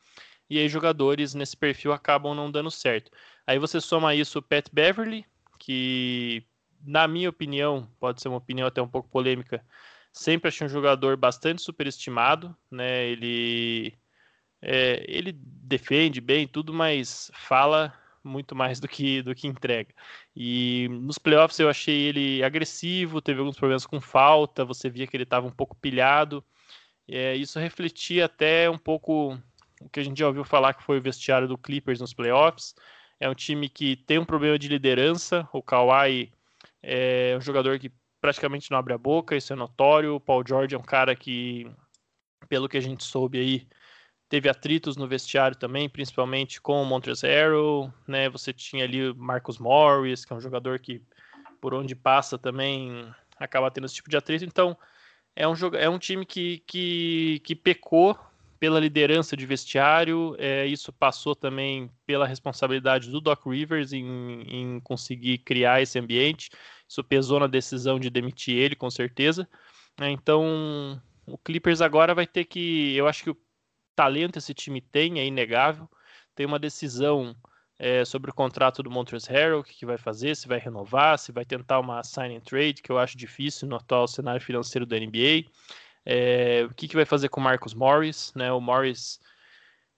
E 0.49 0.59
aí 0.59 0.67
jogadores 0.67 1.33
nesse 1.33 1.55
perfil 1.55 1.93
acabam 1.93 2.35
não 2.35 2.51
dando 2.51 2.69
certo. 2.71 3.11
Aí 3.47 3.57
você 3.57 3.79
soma 3.79 4.13
isso 4.15 4.39
o 4.39 4.41
Pat 4.41 4.67
Beverly, 4.71 5.25
que 5.61 6.43
na 6.83 7.07
minha 7.07 7.29
opinião, 7.29 7.87
pode 7.99 8.21
ser 8.21 8.27
uma 8.27 8.37
opinião 8.37 8.67
até 8.67 8.81
um 8.81 8.87
pouco 8.87 9.09
polêmica, 9.09 9.63
sempre 10.11 10.47
achei 10.47 10.65
um 10.65 10.69
jogador 10.69 11.15
bastante 11.15 11.61
superestimado, 11.61 12.55
né? 12.69 13.07
Ele 13.07 13.93
é, 14.61 15.05
ele 15.07 15.31
defende 15.33 16.21
bem 16.21 16.47
tudo, 16.47 16.73
mas 16.73 17.31
fala 17.33 17.93
muito 18.23 18.55
mais 18.55 18.79
do 18.79 18.87
que, 18.87 19.21
do 19.21 19.33
que 19.33 19.47
entrega. 19.47 19.93
E 20.35 20.87
nos 20.89 21.17
playoffs 21.17 21.59
eu 21.59 21.69
achei 21.69 21.95
ele 21.95 22.43
agressivo, 22.43 23.21
teve 23.21 23.39
alguns 23.39 23.57
problemas 23.57 23.85
com 23.85 23.99
falta, 23.99 24.65
você 24.65 24.89
via 24.89 25.07
que 25.07 25.15
ele 25.15 25.23
estava 25.23 25.47
um 25.47 25.51
pouco 25.51 25.75
pilhado. 25.75 26.43
É, 27.07 27.35
isso 27.35 27.59
refletia 27.59 28.25
até 28.25 28.69
um 28.69 28.77
pouco 28.77 29.37
o 29.81 29.89
que 29.89 29.99
a 29.99 30.03
gente 30.03 30.19
já 30.19 30.27
ouviu 30.27 30.43
falar 30.43 30.73
que 30.73 30.83
foi 30.83 30.99
o 30.99 31.01
vestiário 31.01 31.47
do 31.47 31.57
Clippers 31.57 31.99
nos 31.99 32.13
playoffs. 32.13 32.75
É 33.21 33.29
um 33.29 33.35
time 33.35 33.69
que 33.69 33.95
tem 33.95 34.17
um 34.17 34.25
problema 34.25 34.57
de 34.57 34.67
liderança. 34.67 35.47
O 35.53 35.61
Kawhi 35.61 36.33
é 36.81 37.35
um 37.37 37.41
jogador 37.41 37.77
que 37.77 37.91
praticamente 38.19 38.71
não 38.71 38.79
abre 38.79 38.93
a 38.93 38.97
boca, 38.97 39.35
isso 39.35 39.53
é 39.53 39.55
notório. 39.55 40.15
O 40.15 40.19
Paul 40.19 40.43
George 40.45 40.73
é 40.73 40.77
um 40.77 40.81
cara 40.81 41.15
que, 41.15 41.71
pelo 42.49 42.67
que 42.67 42.77
a 42.77 42.81
gente 42.81 43.03
soube 43.03 43.37
aí, 43.37 43.67
teve 44.27 44.49
atritos 44.49 44.97
no 44.97 45.07
vestiário 45.07 45.55
também, 45.55 45.87
principalmente 45.87 46.59
com 46.59 46.81
o 46.81 46.85
Montrezl 46.85 47.91
né? 48.07 48.27
Você 48.27 48.51
tinha 48.51 48.85
ali 48.85 49.11
o 49.11 49.15
Marcus 49.15 49.59
Morris, 49.59 50.25
que 50.25 50.33
é 50.33 50.35
um 50.35 50.41
jogador 50.41 50.79
que 50.79 50.99
por 51.61 51.75
onde 51.75 51.93
passa 51.93 52.39
também 52.39 53.07
acaba 53.37 53.69
tendo 53.69 53.85
esse 53.85 53.93
tipo 53.93 54.09
de 54.09 54.17
atrito. 54.17 54.45
Então, 54.45 54.75
é 55.35 55.47
um, 55.47 55.53
é 55.77 55.87
um 55.87 55.99
time 55.99 56.25
que, 56.25 56.63
que, 56.65 57.39
que 57.43 57.55
pecou 57.55 58.19
pela 58.61 58.79
liderança 58.79 59.35
de 59.35 59.43
vestiário. 59.43 60.35
É, 60.37 60.67
isso 60.67 60.93
passou 60.93 61.35
também 61.35 61.89
pela 62.05 62.27
responsabilidade 62.27 63.09
do 63.09 63.19
Doc 63.19 63.43
Rivers 63.47 63.91
em, 63.91 64.43
em 64.43 64.79
conseguir 64.81 65.39
criar 65.39 65.81
esse 65.81 65.97
ambiente. 65.97 66.51
Isso 66.87 67.03
pesou 67.03 67.39
na 67.39 67.47
decisão 67.47 67.99
de 67.99 68.11
demitir 68.11 68.55
ele, 68.55 68.75
com 68.75 68.91
certeza. 68.91 69.49
É, 69.99 70.11
então, 70.11 71.01
o 71.25 71.39
Clippers 71.39 71.81
agora 71.81 72.13
vai 72.13 72.27
ter 72.27 72.45
que. 72.45 72.95
Eu 72.95 73.07
acho 73.07 73.23
que 73.23 73.31
o 73.31 73.37
talento 73.95 74.37
esse 74.37 74.53
time 74.53 74.79
tem, 74.79 75.19
é 75.19 75.25
inegável. 75.25 75.89
tem 76.35 76.45
uma 76.45 76.59
decisão 76.59 77.35
é, 77.79 78.05
sobre 78.05 78.29
o 78.29 78.33
contrato 78.33 78.83
do 78.83 78.91
Montrezl 78.91 79.31
Harrell, 79.31 79.59
o 79.61 79.63
que, 79.63 79.73
que, 79.73 79.87
vai 79.87 79.97
fazer, 79.97 80.35
se 80.35 80.47
vai 80.47 80.59
renovar, 80.59 81.17
se 81.17 81.31
vai 81.31 81.45
tentar 81.45 81.79
uma 81.79 82.03
sign 82.03 82.35
and 82.35 82.41
trade, 82.41 82.83
que 82.83 82.91
eu 82.91 82.99
acho 82.99 83.17
difícil 83.17 83.67
no 83.67 83.75
atual 83.75 84.07
cenário 84.07 84.39
financeiro 84.39 84.85
da 84.85 84.99
NBA. 84.99 85.49
É, 86.05 86.67
o 86.69 86.73
que, 86.73 86.87
que 86.87 86.95
vai 86.95 87.05
fazer 87.05 87.29
com 87.29 87.39
o 87.39 87.43
Marcus 87.43 87.73
Morris, 87.73 88.33
né? 88.35 88.51
O 88.51 88.59
Morris 88.59 89.19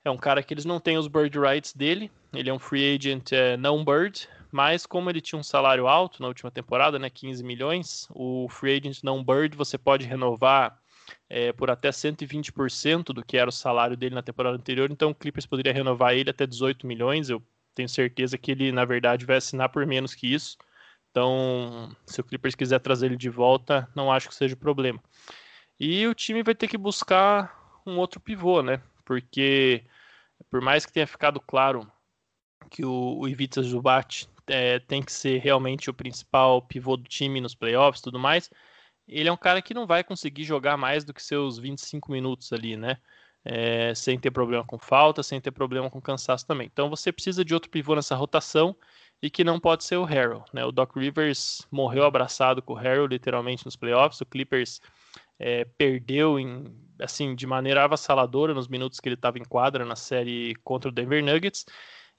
é 0.04 0.12
um 0.12 0.18
cara 0.18 0.44
que 0.44 0.54
eles 0.54 0.66
não 0.66 0.80
têm 0.80 0.98
os 0.98 1.08
bird 1.08 1.38
rights 1.40 1.74
dele, 1.74 2.12
ele 2.34 2.50
é 2.50 2.54
um 2.54 2.60
free 2.60 2.96
agent 2.96 3.32
é, 3.32 3.56
não 3.56 3.86
bird, 3.86 4.28
mas 4.52 4.86
como 4.86 5.10
ele 5.10 5.22
tinha 5.22 5.40
um 5.40 5.44
salário 5.44 5.88
alto 5.88 6.22
na 6.22 6.28
última 6.28 6.52
temporada, 6.52 7.00
né, 7.00 7.10
15 7.10 7.44
milhões, 7.44 8.08
o 8.12 8.48
free 8.50 8.78
agent 8.78 9.02
não 9.02 9.24
bird 9.24 9.56
você 9.56 9.78
pode 9.78 10.06
renovar 10.06 10.78
é, 11.30 11.54
por 11.54 11.72
até 11.72 11.90
120% 11.90 13.14
do 13.14 13.24
que 13.24 13.38
era 13.38 13.50
o 13.50 13.54
salário 13.54 13.96
dele 13.96 14.16
na 14.16 14.22
temporada 14.22 14.58
anterior, 14.58 14.92
então 14.92 15.12
o 15.12 15.16
Clippers 15.16 15.46
poderia 15.46 15.74
renovar 15.74 16.14
ele 16.14 16.30
até 16.30 16.46
18 16.46 16.86
milhões, 16.86 17.30
eu 17.30 17.42
tenho 17.74 17.90
certeza 17.90 18.38
que 18.38 18.52
ele, 18.52 18.72
na 18.72 18.86
verdade, 18.86 19.26
vai 19.26 19.38
assinar 19.38 19.70
por 19.70 19.86
menos 19.86 20.14
que 20.14 20.32
isso. 20.32 20.58
Então, 21.10 21.96
se 22.06 22.22
o 22.22 22.24
Clippers 22.24 22.56
quiser 22.56 22.80
trazer 22.80 23.08
ele 23.08 23.18
de 23.18 23.30
volta, 23.30 23.88
não 23.96 24.12
acho 24.12 24.30
que 24.30 24.36
seja 24.36 24.56
problema. 24.56 25.00
E 25.80 26.08
o 26.08 26.14
time 26.14 26.44
vai 26.44 26.56
ter 26.56 26.68
que 26.68 26.78
buscar 26.78 27.82
um 27.86 27.98
outro 27.98 28.20
pivô, 28.20 28.62
né? 28.62 28.82
Porque, 29.06 29.84
por 30.50 30.62
mais 30.62 30.86
que 30.86 30.94
tenha 30.94 31.08
ficado 31.08 31.40
claro 31.40 31.92
que 32.70 32.86
o, 32.86 33.20
o 33.20 33.28
Ivica 33.28 33.62
Zubat 33.62 34.30
é, 34.48 34.80
tem 34.80 35.02
que 35.02 35.12
ser 35.12 35.40
realmente 35.40 35.90
o 35.90 35.94
principal 35.94 36.62
pivô 36.62 36.98
do 36.98 37.04
time 37.04 37.42
nos 37.42 37.56
playoffs 37.56 38.00
e 38.00 38.04
tudo 38.04 38.20
mais, 38.20 38.50
ele 39.08 39.30
é 39.30 39.32
um 39.32 39.38
cara 39.38 39.62
que 39.62 39.74
não 39.74 39.86
vai 39.86 40.04
conseguir 40.04 40.44
jogar 40.44 40.78
mais 40.78 41.04
do 41.04 41.14
que 41.14 41.22
seus 41.22 41.60
25 41.60 42.12
minutos 42.12 42.54
ali, 42.54 42.78
né? 42.78 42.98
é, 43.46 43.94
sem 43.94 44.18
ter 44.18 44.32
problema 44.32 44.64
com 44.64 44.78
falta, 44.78 45.22
sem 45.22 45.40
ter 45.42 45.52
problema 45.52 45.90
com 45.90 46.02
cansaço 46.02 46.46
também. 46.46 46.70
Então 46.72 46.90
você 46.90 47.12
precisa 47.12 47.44
de 47.44 47.54
outro 47.54 47.70
pivô 47.70 47.96
nessa 47.96 48.16
rotação 48.16 48.76
e 49.22 49.30
que 49.30 49.44
não 49.44 49.60
pode 49.60 49.84
ser 49.84 49.98
o 49.98 50.04
Harrell. 50.04 50.44
Né? 50.54 50.64
O 50.66 50.72
Doc 50.72 50.96
Rivers 50.96 51.68
morreu 51.72 52.06
abraçado 52.06 52.62
com 52.62 52.74
o 52.74 52.76
Harrell 52.76 53.06
literalmente 53.06 53.66
nos 53.66 53.76
playoffs. 53.76 54.22
O 54.22 54.26
Clippers 54.26 54.82
é, 55.40 55.66
perdeu 55.66 56.40
em, 56.40 56.66
assim 57.00 57.36
de 57.36 57.46
maneira 57.48 57.84
avassaladora 57.84 58.54
nos 58.54 58.68
minutos 58.68 59.00
que 59.00 59.08
ele 59.10 59.16
estava 59.16 59.38
em 59.38 59.44
quadra 59.44 59.86
na 59.86 59.96
série 59.96 60.56
contra 60.64 60.90
o 60.90 60.92
Denver 60.92 61.24
Nuggets. 61.24 61.66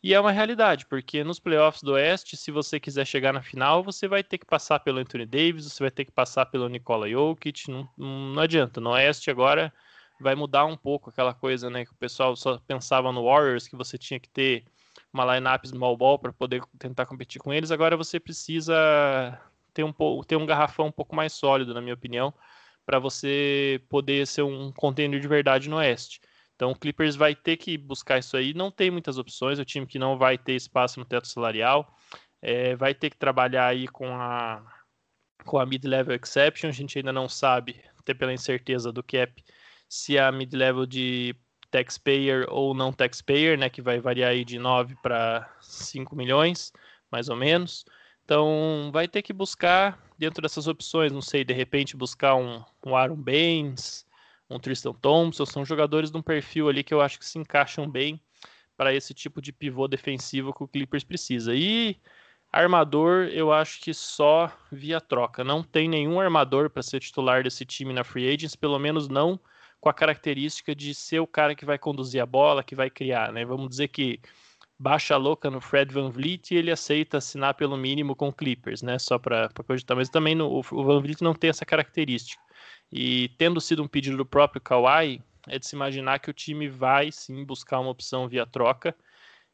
E 0.02 0.12
é 0.12 0.20
uma 0.20 0.32
realidade, 0.32 0.84
porque 0.84 1.24
nos 1.24 1.40
playoffs 1.40 1.82
do 1.82 1.92
Oeste, 1.92 2.36
se 2.36 2.50
você 2.50 2.78
quiser 2.78 3.06
chegar 3.06 3.32
na 3.32 3.40
final, 3.42 3.82
você 3.82 4.06
vai 4.06 4.22
ter 4.22 4.36
que 4.36 4.44
passar 4.44 4.80
pelo 4.80 4.98
Anthony 4.98 5.24
Davis, 5.24 5.64
você 5.64 5.82
vai 5.82 5.90
ter 5.90 6.04
que 6.04 6.12
passar 6.12 6.44
pelo 6.46 6.68
Nikola 6.68 7.08
Jokic, 7.08 7.70
não, 7.70 7.88
não 7.96 8.42
adianta. 8.42 8.82
No 8.82 8.90
Oeste 8.90 9.30
agora 9.30 9.72
vai 10.20 10.34
mudar 10.34 10.66
um 10.66 10.76
pouco 10.76 11.08
aquela 11.08 11.32
coisa, 11.32 11.70
né? 11.70 11.86
Que 11.86 11.92
o 11.92 11.96
pessoal 11.96 12.36
só 12.36 12.58
pensava 12.58 13.10
no 13.12 13.24
Warriors, 13.24 13.66
que 13.66 13.76
você 13.76 13.96
tinha 13.96 14.20
que 14.20 14.28
ter 14.28 14.64
uma 15.12 15.34
lineup 15.34 15.64
small 15.64 15.96
ball 15.96 16.18
para 16.18 16.32
poder 16.32 16.62
tentar 16.78 17.06
competir 17.06 17.40
com 17.40 17.52
eles. 17.52 17.70
Agora 17.70 17.96
você 17.96 18.20
precisa 18.20 19.40
ter 19.72 19.84
um, 19.84 19.92
ter 20.22 20.36
um 20.36 20.44
garrafão 20.44 20.88
um 20.88 20.92
pouco 20.92 21.16
mais 21.16 21.32
sólido, 21.32 21.72
na 21.72 21.80
minha 21.80 21.94
opinião, 21.94 22.32
para 22.86 22.98
você 22.98 23.80
poder 23.88 24.26
ser 24.26 24.42
um 24.42 24.72
contender 24.72 25.20
de 25.20 25.28
verdade 25.28 25.68
no 25.68 25.76
Oeste. 25.76 26.20
Então 26.54 26.70
o 26.70 26.78
Clippers 26.78 27.16
vai 27.16 27.34
ter 27.34 27.56
que 27.56 27.76
buscar 27.76 28.18
isso 28.18 28.36
aí. 28.36 28.54
Não 28.54 28.70
tem 28.70 28.90
muitas 28.90 29.18
opções, 29.18 29.58
é 29.58 29.62
o 29.62 29.64
time 29.64 29.86
que 29.86 29.98
não 29.98 30.16
vai 30.16 30.38
ter 30.38 30.54
espaço 30.54 31.00
no 31.00 31.06
teto 31.06 31.26
salarial. 31.26 31.96
É, 32.40 32.76
vai 32.76 32.94
ter 32.94 33.10
que 33.10 33.16
trabalhar 33.16 33.66
aí 33.66 33.88
com 33.88 34.06
a, 34.14 34.62
com 35.44 35.58
a 35.58 35.66
mid-level 35.66 36.14
exception. 36.14 36.68
A 36.68 36.72
gente 36.72 36.98
ainda 36.98 37.12
não 37.12 37.28
sabe, 37.28 37.82
até 37.98 38.14
pela 38.14 38.32
incerteza 38.32 38.92
do 38.92 39.02
cap, 39.02 39.42
se 39.88 40.16
é 40.16 40.22
a 40.22 40.32
mid-level 40.32 40.86
de 40.86 41.34
taxpayer 41.70 42.46
ou 42.50 42.72
não 42.72 42.92
taxpayer, 42.92 43.58
né, 43.58 43.68
que 43.68 43.82
vai 43.82 43.98
variar 43.98 44.30
aí 44.30 44.44
de 44.44 44.58
9 44.60 44.94
para 45.02 45.50
5 45.60 46.14
milhões, 46.14 46.72
mais 47.10 47.28
ou 47.28 47.36
menos. 47.36 47.84
Então, 48.24 48.90
vai 48.92 49.08
ter 49.08 49.22
que 49.22 49.32
buscar 49.32 49.98
dentro 50.18 50.42
dessas 50.42 50.66
opções, 50.66 51.12
não 51.12 51.22
sei, 51.22 51.44
de 51.44 51.52
repente 51.52 51.96
buscar 51.96 52.34
um, 52.36 52.62
um 52.84 52.96
Aaron 52.96 53.16
Baines, 53.16 54.06
um 54.48 54.58
Tristan 54.58 54.92
Thompson, 54.92 55.46
são 55.46 55.64
jogadores 55.64 56.10
de 56.10 56.16
um 56.16 56.22
perfil 56.22 56.68
ali 56.68 56.84
que 56.84 56.94
eu 56.94 57.00
acho 57.00 57.18
que 57.18 57.26
se 57.26 57.38
encaixam 57.38 57.88
bem 57.88 58.20
para 58.76 58.94
esse 58.94 59.14
tipo 59.14 59.40
de 59.40 59.52
pivô 59.52 59.88
defensivo 59.88 60.52
que 60.52 60.64
o 60.64 60.68
Clippers 60.68 61.04
precisa. 61.04 61.54
E 61.54 61.96
armador, 62.52 63.28
eu 63.32 63.52
acho 63.52 63.80
que 63.80 63.92
só 63.92 64.52
via 64.70 65.00
troca. 65.00 65.42
Não 65.42 65.62
tem 65.62 65.88
nenhum 65.88 66.20
armador 66.20 66.70
para 66.70 66.82
ser 66.82 67.00
titular 67.00 67.42
desse 67.42 67.64
time 67.64 67.92
na 67.92 68.04
Free 68.04 68.28
Agents, 68.28 68.56
pelo 68.56 68.78
menos 68.78 69.08
não 69.08 69.38
com 69.80 69.88
a 69.90 69.94
característica 69.94 70.74
de 70.74 70.94
ser 70.94 71.20
o 71.20 71.26
cara 71.26 71.54
que 71.54 71.66
vai 71.66 71.78
conduzir 71.78 72.22
a 72.22 72.24
bola, 72.24 72.64
que 72.64 72.74
vai 72.74 72.88
criar, 72.88 73.30
né? 73.32 73.44
Vamos 73.44 73.68
dizer 73.68 73.88
que 73.88 74.18
baixa 74.78 75.16
louca 75.16 75.50
no 75.50 75.60
Fred 75.60 75.92
Van 75.92 76.10
Vliet 76.10 76.50
e 76.50 76.56
ele 76.56 76.70
aceita 76.70 77.18
assinar 77.18 77.54
pelo 77.54 77.76
mínimo 77.76 78.16
com 78.16 78.32
Clippers, 78.32 78.82
né? 78.82 78.98
Só 78.98 79.18
para 79.18 79.48
cogitar, 79.66 79.96
mas 79.96 80.08
também 80.08 80.34
no, 80.34 80.50
o 80.50 80.62
Van 80.62 81.00
Vliet 81.00 81.22
não 81.22 81.34
tem 81.34 81.50
essa 81.50 81.64
característica. 81.64 82.42
E 82.92 83.28
tendo 83.38 83.60
sido 83.60 83.82
um 83.82 83.88
pedido 83.88 84.16
do 84.16 84.26
próprio 84.26 84.60
Kawhi, 84.60 85.22
é 85.48 85.58
de 85.58 85.66
se 85.66 85.76
imaginar 85.76 86.18
que 86.18 86.30
o 86.30 86.34
time 86.34 86.68
vai 86.68 87.10
sim 87.12 87.44
buscar 87.44 87.80
uma 87.80 87.90
opção 87.90 88.28
via 88.28 88.46
troca. 88.46 88.94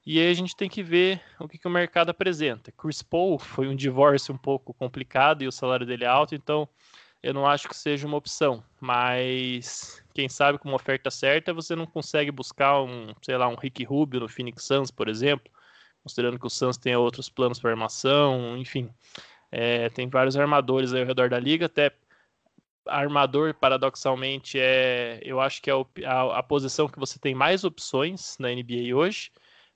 E 0.07 0.19
aí 0.19 0.31
a 0.31 0.35
gente 0.35 0.57
tem 0.57 0.69
que 0.69 0.83
ver 0.83 1.21
o 1.39 1.47
que, 1.47 1.59
que 1.59 1.69
o 1.69 1.71
mercado 1.71 2.11
apresenta. 2.11 2.73
Chris 2.73 3.03
Paul 3.03 3.39
foi 3.39 3.69
um 3.69 3.77
divórcio 3.77 4.35
um 4.35 4.39
pouco 4.39 4.73
complicado 4.73 5.43
e 5.43 5.47
o 5.47 5.53
salário 5.53 5.87
dele 5.87 6.05
é 6.05 6.09
alto, 6.09 6.35
então 6.35 6.69
eu 7.23 7.35
não 7.35 7.47
acho 7.47 7.69
que 7.69 7.77
seja 7.77 8.07
uma 8.07 8.17
opção, 8.17 8.63
mas 8.81 10.03
quem 10.15 10.29
sabe 10.29 10.59
com 10.59 10.69
uma 10.69 10.77
oferta 10.77 11.11
certa 11.11 11.53
você 11.53 11.77
não 11.77 11.87
consegue 11.87 12.31
buscar 12.31 12.83
um, 12.83 13.15
sei 13.23 13.37
lá, 13.37 13.49
um 13.49 13.57
Rick 13.57 13.85
Rubio 13.85 14.21
no 14.21 14.29
Phoenix 14.29 14.65
Suns, 14.65 14.91
por 14.91 15.09
exemplo, 15.09 15.51
considerando 16.03 16.39
que 16.39 16.47
o 16.47 16.51
Suns 16.51 16.79
tem 16.79 16.97
outros 16.97 17.29
planos 17.29 17.61
para 17.61 17.71
armação, 17.71 18.57
enfim, 18.57 18.91
é, 19.53 19.89
tem 19.91 20.09
vários 20.09 20.37
armadores 20.37 20.95
ao 20.95 21.05
redor 21.05 21.29
da 21.29 21.39
liga, 21.39 21.67
até 21.67 21.93
armador, 22.87 23.55
paradoxalmente, 23.55 24.59
é, 24.59 25.21
eu 25.23 25.41
acho 25.41 25.61
que 25.63 25.71
é 25.71 25.75
a, 26.07 26.39
a 26.39 26.43
posição 26.43 26.89
que 26.89 26.99
você 26.99 27.19
tem 27.19 27.35
mais 27.35 27.65
opções 27.65 28.37
na 28.39 28.49
NBA 28.49 28.95
hoje, 28.95 29.31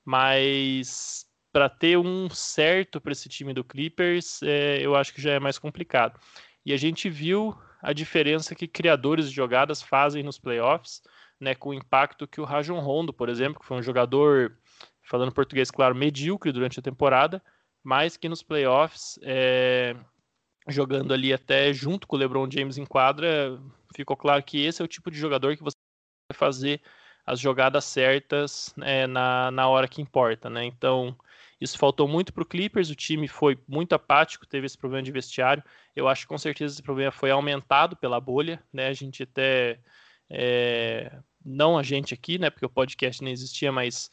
mas 0.04 1.26
para 1.52 1.68
ter 1.68 1.96
um 1.96 2.28
certo 2.30 3.00
para 3.00 3.12
esse 3.12 3.28
time 3.28 3.54
do 3.54 3.62
Clippers, 3.62 4.42
é, 4.42 4.78
eu 4.80 4.96
acho 4.96 5.14
que 5.14 5.22
já 5.22 5.34
é 5.34 5.38
mais 5.38 5.58
complicado. 5.58 6.18
E 6.64 6.72
a 6.72 6.76
gente 6.76 7.10
viu 7.10 7.56
a 7.82 7.92
diferença 7.92 8.54
que 8.54 8.66
criadores 8.66 9.28
de 9.28 9.36
jogadas 9.36 9.82
fazem 9.82 10.22
nos 10.22 10.38
playoffs, 10.38 11.02
né, 11.38 11.54
com 11.54 11.70
o 11.70 11.74
impacto 11.74 12.26
que 12.26 12.40
o 12.40 12.44
Rajon 12.44 12.80
Rondo, 12.80 13.12
por 13.12 13.28
exemplo, 13.28 13.60
que 13.60 13.66
foi 13.66 13.76
um 13.76 13.82
jogador, 13.82 14.56
falando 15.02 15.32
português 15.32 15.70
claro, 15.70 15.94
medíocre 15.94 16.50
durante 16.50 16.78
a 16.78 16.82
temporada, 16.82 17.42
mas 17.82 18.16
que 18.16 18.28
nos 18.28 18.42
playoffs, 18.42 19.18
é, 19.22 19.94
jogando 20.68 21.12
ali 21.12 21.32
até 21.32 21.72
junto 21.72 22.06
com 22.06 22.16
o 22.16 22.18
LeBron 22.18 22.50
James 22.50 22.78
em 22.78 22.86
quadra, 22.86 23.60
ficou 23.94 24.16
claro 24.16 24.42
que 24.42 24.64
esse 24.64 24.80
é 24.80 24.84
o 24.84 24.88
tipo 24.88 25.10
de 25.10 25.18
jogador 25.18 25.56
que 25.56 25.62
você 25.62 25.76
vai 26.32 26.38
fazer 26.38 26.80
as 27.26 27.38
jogadas 27.38 27.84
certas 27.84 28.72
né, 28.76 29.06
na, 29.06 29.50
na 29.50 29.68
hora 29.68 29.88
que 29.88 30.00
importa, 30.00 30.48
né? 30.48 30.64
Então, 30.64 31.16
isso 31.60 31.78
faltou 31.78 32.08
muito 32.08 32.32
para 32.32 32.42
o 32.42 32.46
Clippers, 32.46 32.90
o 32.90 32.94
time 32.94 33.28
foi 33.28 33.58
muito 33.66 33.94
apático, 33.94 34.46
teve 34.46 34.66
esse 34.66 34.76
problema 34.76 35.02
de 35.02 35.12
vestiário. 35.12 35.62
Eu 35.94 36.08
acho 36.08 36.22
que 36.22 36.28
com 36.28 36.38
certeza 36.38 36.74
esse 36.74 36.82
problema 36.82 37.12
foi 37.12 37.30
aumentado 37.30 37.96
pela 37.96 38.20
bolha, 38.20 38.62
né? 38.72 38.88
A 38.88 38.92
gente 38.92 39.22
até. 39.22 39.78
É, 40.28 41.12
não 41.44 41.78
a 41.78 41.82
gente 41.82 42.14
aqui, 42.14 42.38
né? 42.38 42.50
Porque 42.50 42.66
o 42.66 42.70
podcast 42.70 43.22
não 43.22 43.30
existia, 43.30 43.70
mas 43.70 44.10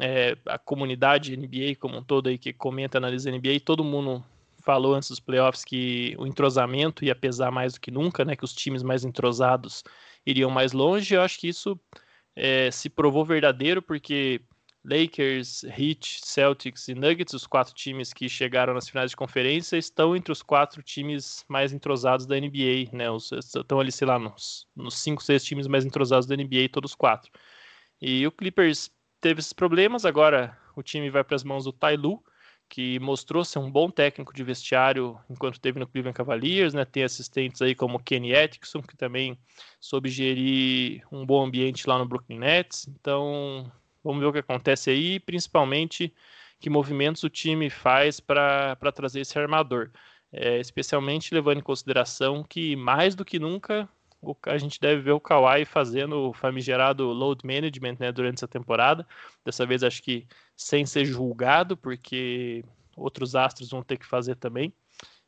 é, 0.00 0.36
a 0.46 0.58
comunidade 0.58 1.36
NBA 1.36 1.76
como 1.78 1.98
um 1.98 2.02
todo 2.02 2.28
aí 2.28 2.38
que 2.38 2.52
comenta, 2.52 2.98
analisa 2.98 3.30
NBA, 3.30 3.60
todo 3.64 3.84
mundo 3.84 4.24
falou 4.62 4.94
antes 4.94 5.08
dos 5.10 5.20
playoffs 5.20 5.64
que 5.64 6.14
o 6.18 6.26
entrosamento 6.26 7.04
ia 7.04 7.14
pesar 7.14 7.50
mais 7.50 7.74
do 7.74 7.80
que 7.80 7.90
nunca, 7.90 8.24
né? 8.24 8.36
Que 8.36 8.44
os 8.44 8.54
times 8.54 8.82
mais 8.82 9.04
entrosados 9.04 9.82
iriam 10.24 10.50
mais 10.50 10.72
longe. 10.72 11.14
Eu 11.14 11.22
acho 11.22 11.38
que 11.38 11.48
isso 11.48 11.78
é, 12.34 12.70
se 12.70 12.88
provou 12.88 13.24
verdadeiro, 13.24 13.82
porque 13.82 14.40
Lakers, 14.84 15.62
Heat, 15.64 16.20
Celtics 16.24 16.88
e 16.88 16.94
Nuggets, 16.94 17.34
os 17.34 17.46
quatro 17.46 17.72
times 17.72 18.12
que 18.12 18.28
chegaram 18.28 18.74
nas 18.74 18.88
finais 18.88 19.10
de 19.10 19.16
conferência, 19.16 19.76
estão 19.76 20.16
entre 20.16 20.32
os 20.32 20.42
quatro 20.42 20.82
times 20.82 21.44
mais 21.48 21.72
entrosados 21.72 22.26
da 22.26 22.38
NBA, 22.38 22.90
né? 22.92 23.08
Os, 23.10 23.30
estão 23.30 23.78
ali, 23.78 23.92
sei 23.92 24.06
lá, 24.06 24.18
nos, 24.18 24.66
nos 24.74 24.98
cinco, 24.98 25.22
seis 25.22 25.44
times 25.44 25.68
mais 25.68 25.84
entrosados 25.84 26.26
da 26.26 26.36
NBA, 26.36 26.68
todos 26.72 26.94
quatro. 26.94 27.30
E 28.00 28.26
o 28.26 28.32
Clippers 28.32 28.90
teve 29.20 29.38
esses 29.40 29.52
problemas, 29.52 30.04
agora 30.04 30.58
o 30.74 30.82
time 30.82 31.10
vai 31.10 31.22
para 31.22 31.36
as 31.36 31.44
mãos 31.44 31.64
do 31.64 31.72
Ty 31.72 31.96
Lue, 31.96 32.18
que 32.68 32.98
mostrou 32.98 33.44
ser 33.44 33.58
um 33.58 33.70
bom 33.70 33.90
técnico 33.90 34.32
de 34.32 34.42
vestiário 34.42 35.20
enquanto 35.28 35.60
teve 35.60 35.78
no 35.78 35.86
Cleveland 35.86 36.16
Cavaliers, 36.16 36.74
né? 36.74 36.84
Tem 36.84 37.04
assistentes 37.04 37.62
aí 37.62 37.74
como 37.74 38.02
Kenny 38.02 38.34
Atkinson, 38.34 38.82
que 38.82 38.96
também 38.96 39.38
soube 39.78 40.08
gerir 40.08 41.06
um 41.12 41.24
bom 41.24 41.44
ambiente 41.44 41.86
lá 41.86 41.98
no 41.98 42.06
Brooklyn 42.06 42.38
Nets. 42.38 42.88
Então, 42.88 43.70
Vamos 44.02 44.20
ver 44.20 44.26
o 44.26 44.32
que 44.32 44.38
acontece 44.38 44.90
aí, 44.90 45.20
principalmente 45.20 46.12
que 46.60 46.70
movimentos 46.70 47.22
o 47.24 47.28
time 47.28 47.68
faz 47.68 48.20
para 48.20 48.76
trazer 48.94 49.20
esse 49.20 49.38
armador. 49.38 49.90
É, 50.34 50.58
especialmente 50.58 51.34
levando 51.34 51.58
em 51.58 51.62
consideração 51.62 52.42
que, 52.42 52.74
mais 52.74 53.14
do 53.14 53.22
que 53.22 53.38
nunca, 53.38 53.86
a 54.46 54.56
gente 54.56 54.80
deve 54.80 55.02
ver 55.02 55.10
o 55.10 55.20
Kawhi 55.20 55.64
fazendo 55.64 56.28
o 56.28 56.32
famigerado 56.32 57.04
load 57.12 57.44
management 57.44 57.96
né, 57.98 58.12
durante 58.12 58.36
essa 58.36 58.48
temporada. 58.48 59.06
Dessa 59.44 59.66
vez 59.66 59.82
acho 59.82 60.02
que 60.02 60.26
sem 60.56 60.86
ser 60.86 61.04
julgado, 61.04 61.76
porque 61.76 62.64
outros 62.96 63.34
astros 63.34 63.70
vão 63.70 63.82
ter 63.82 63.98
que 63.98 64.06
fazer 64.06 64.36
também. 64.36 64.72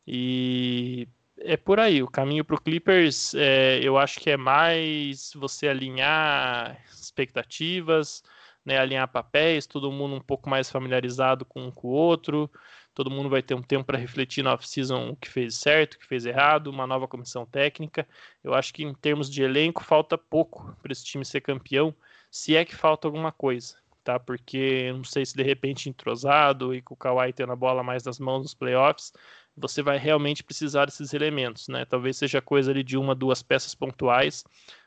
E 0.06 1.08
é 1.38 1.56
por 1.56 1.80
aí. 1.80 2.02
O 2.02 2.08
caminho 2.08 2.44
para 2.44 2.56
o 2.56 2.60
Clippers, 2.60 3.34
é, 3.34 3.80
eu 3.82 3.98
acho 3.98 4.20
que 4.20 4.30
é 4.30 4.36
mais 4.36 5.32
você 5.34 5.66
alinhar 5.68 6.80
expectativas, 6.92 8.22
né, 8.64 8.78
alinhar 8.78 9.08
papéis, 9.08 9.66
todo 9.66 9.92
mundo 9.92 10.16
um 10.16 10.20
pouco 10.20 10.48
mais 10.48 10.70
familiarizado 10.70 11.44
com 11.44 11.66
um 11.66 11.70
com 11.70 11.88
o 11.88 11.90
outro, 11.90 12.50
todo 12.94 13.10
mundo 13.10 13.28
vai 13.28 13.42
ter 13.42 13.54
um 13.54 13.62
tempo 13.62 13.84
para 13.84 13.98
refletir 13.98 14.42
na 14.42 14.54
off-season 14.54 15.10
o 15.10 15.16
que 15.16 15.28
fez 15.28 15.56
certo, 15.56 15.94
o 15.94 15.98
que 15.98 16.06
fez 16.06 16.24
errado, 16.24 16.68
uma 16.68 16.86
nova 16.86 17.08
comissão 17.08 17.44
técnica. 17.44 18.06
Eu 18.42 18.54
acho 18.54 18.72
que 18.72 18.84
em 18.84 18.94
termos 18.94 19.30
de 19.30 19.42
elenco 19.42 19.82
falta 19.82 20.16
pouco 20.16 20.76
para 20.80 20.92
esse 20.92 21.04
time 21.04 21.24
ser 21.24 21.40
campeão, 21.40 21.94
se 22.30 22.56
é 22.56 22.64
que 22.64 22.74
falta 22.74 23.06
alguma 23.08 23.32
coisa, 23.32 23.76
tá? 24.02 24.18
Porque 24.18 24.92
não 24.92 25.04
sei 25.04 25.26
se 25.26 25.36
de 25.36 25.42
repente 25.42 25.88
entrosado 25.88 26.74
e 26.74 26.80
com 26.80 26.94
o 26.94 26.96
Kawhi 26.96 27.32
tendo 27.32 27.52
a 27.52 27.56
bola 27.56 27.82
mais 27.82 28.04
nas 28.04 28.18
mãos 28.18 28.42
nos 28.42 28.54
playoffs, 28.54 29.12
você 29.56 29.82
vai 29.82 29.98
realmente 29.98 30.42
precisar 30.42 30.86
desses 30.86 31.12
elementos, 31.12 31.68
né? 31.68 31.84
Talvez 31.84 32.16
seja 32.16 32.42
coisa 32.42 32.70
ali 32.70 32.82
de 32.82 32.96
uma, 32.96 33.14
duas 33.14 33.42
peças 33.42 33.74
pontuais, 33.74 34.44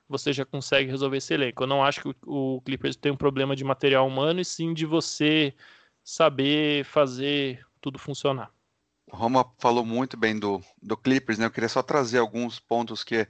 você 0.08 0.34
já 0.34 0.46
consegue 0.46 0.90
resolver 0.90 1.18
esse 1.18 1.34
elenco. 1.34 1.64
Eu 1.64 1.68
não 1.68 1.84
acho 1.84 2.02
que 2.02 2.16
o, 2.26 2.62
Clippers 2.62 2.96
tem 2.96 3.12
um 3.12 3.18
problema 3.18 3.56
de 3.56 3.64
material 3.64 4.08
humano, 4.08 4.40
e 4.40 4.46
sim 4.46 4.74
de 4.74 4.86
você 4.86 5.54
saber 6.04 6.86
fazer 6.86 7.66
tudo 7.82 7.98
funcionar. 7.98 8.52
O 9.12 9.16
Roma 9.16 9.50
falou 9.58 9.86
muito 9.86 10.18
bem 10.18 10.38
do, 10.38 10.62
do 10.82 10.98
Clippers, 10.98 11.38
né? 11.38 11.46
Eu 11.46 11.52
queria 11.52 11.70
só 11.70 11.82
trazer 11.82 12.18
alguns 12.18 12.60
pontos 12.60 13.04
que 13.04 13.28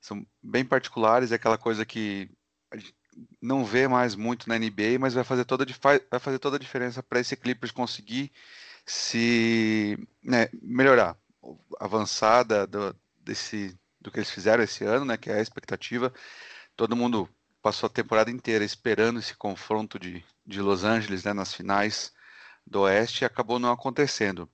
são 0.00 0.26
bem 0.42 0.64
particulares, 0.64 1.32
é 1.32 1.34
aquela 1.34 1.58
coisa 1.58 1.84
que 1.84 2.30
a 2.70 2.76
gente 2.76 2.94
não 3.40 3.62
vê 3.62 3.86
mais 3.86 4.14
muito 4.14 4.48
na 4.48 4.58
NBA, 4.58 4.98
mas 4.98 5.12
vai 5.12 5.22
fazer 5.22 5.44
toda, 5.44 5.66
vai 6.10 6.20
fazer 6.20 6.38
toda 6.38 6.56
a 6.56 6.58
diferença 6.58 7.02
para 7.02 7.20
esse 7.20 7.36
Clippers 7.36 7.70
conseguir 7.70 8.32
se 8.84 9.98
né, 10.22 10.48
melhorar, 10.60 11.16
avançada 11.78 12.66
do, 12.66 12.94
desse, 13.18 13.78
do 14.00 14.10
que 14.10 14.18
eles 14.18 14.30
fizeram 14.30 14.62
esse 14.62 14.84
ano, 14.84 15.04
né, 15.04 15.16
que 15.16 15.30
é 15.30 15.38
a 15.38 15.42
expectativa. 15.42 16.12
Todo 16.76 16.96
mundo 16.96 17.28
passou 17.62 17.86
a 17.86 17.90
temporada 17.90 18.30
inteira 18.30 18.64
esperando 18.64 19.20
esse 19.20 19.36
confronto 19.36 19.98
de, 19.98 20.24
de 20.46 20.60
Los 20.60 20.84
Angeles 20.84 21.24
né, 21.24 21.32
nas 21.32 21.54
finais 21.54 22.12
do 22.66 22.82
Oeste 22.82 23.24
e 23.24 23.26
acabou 23.26 23.58
não 23.58 23.72
acontecendo. 23.72 24.50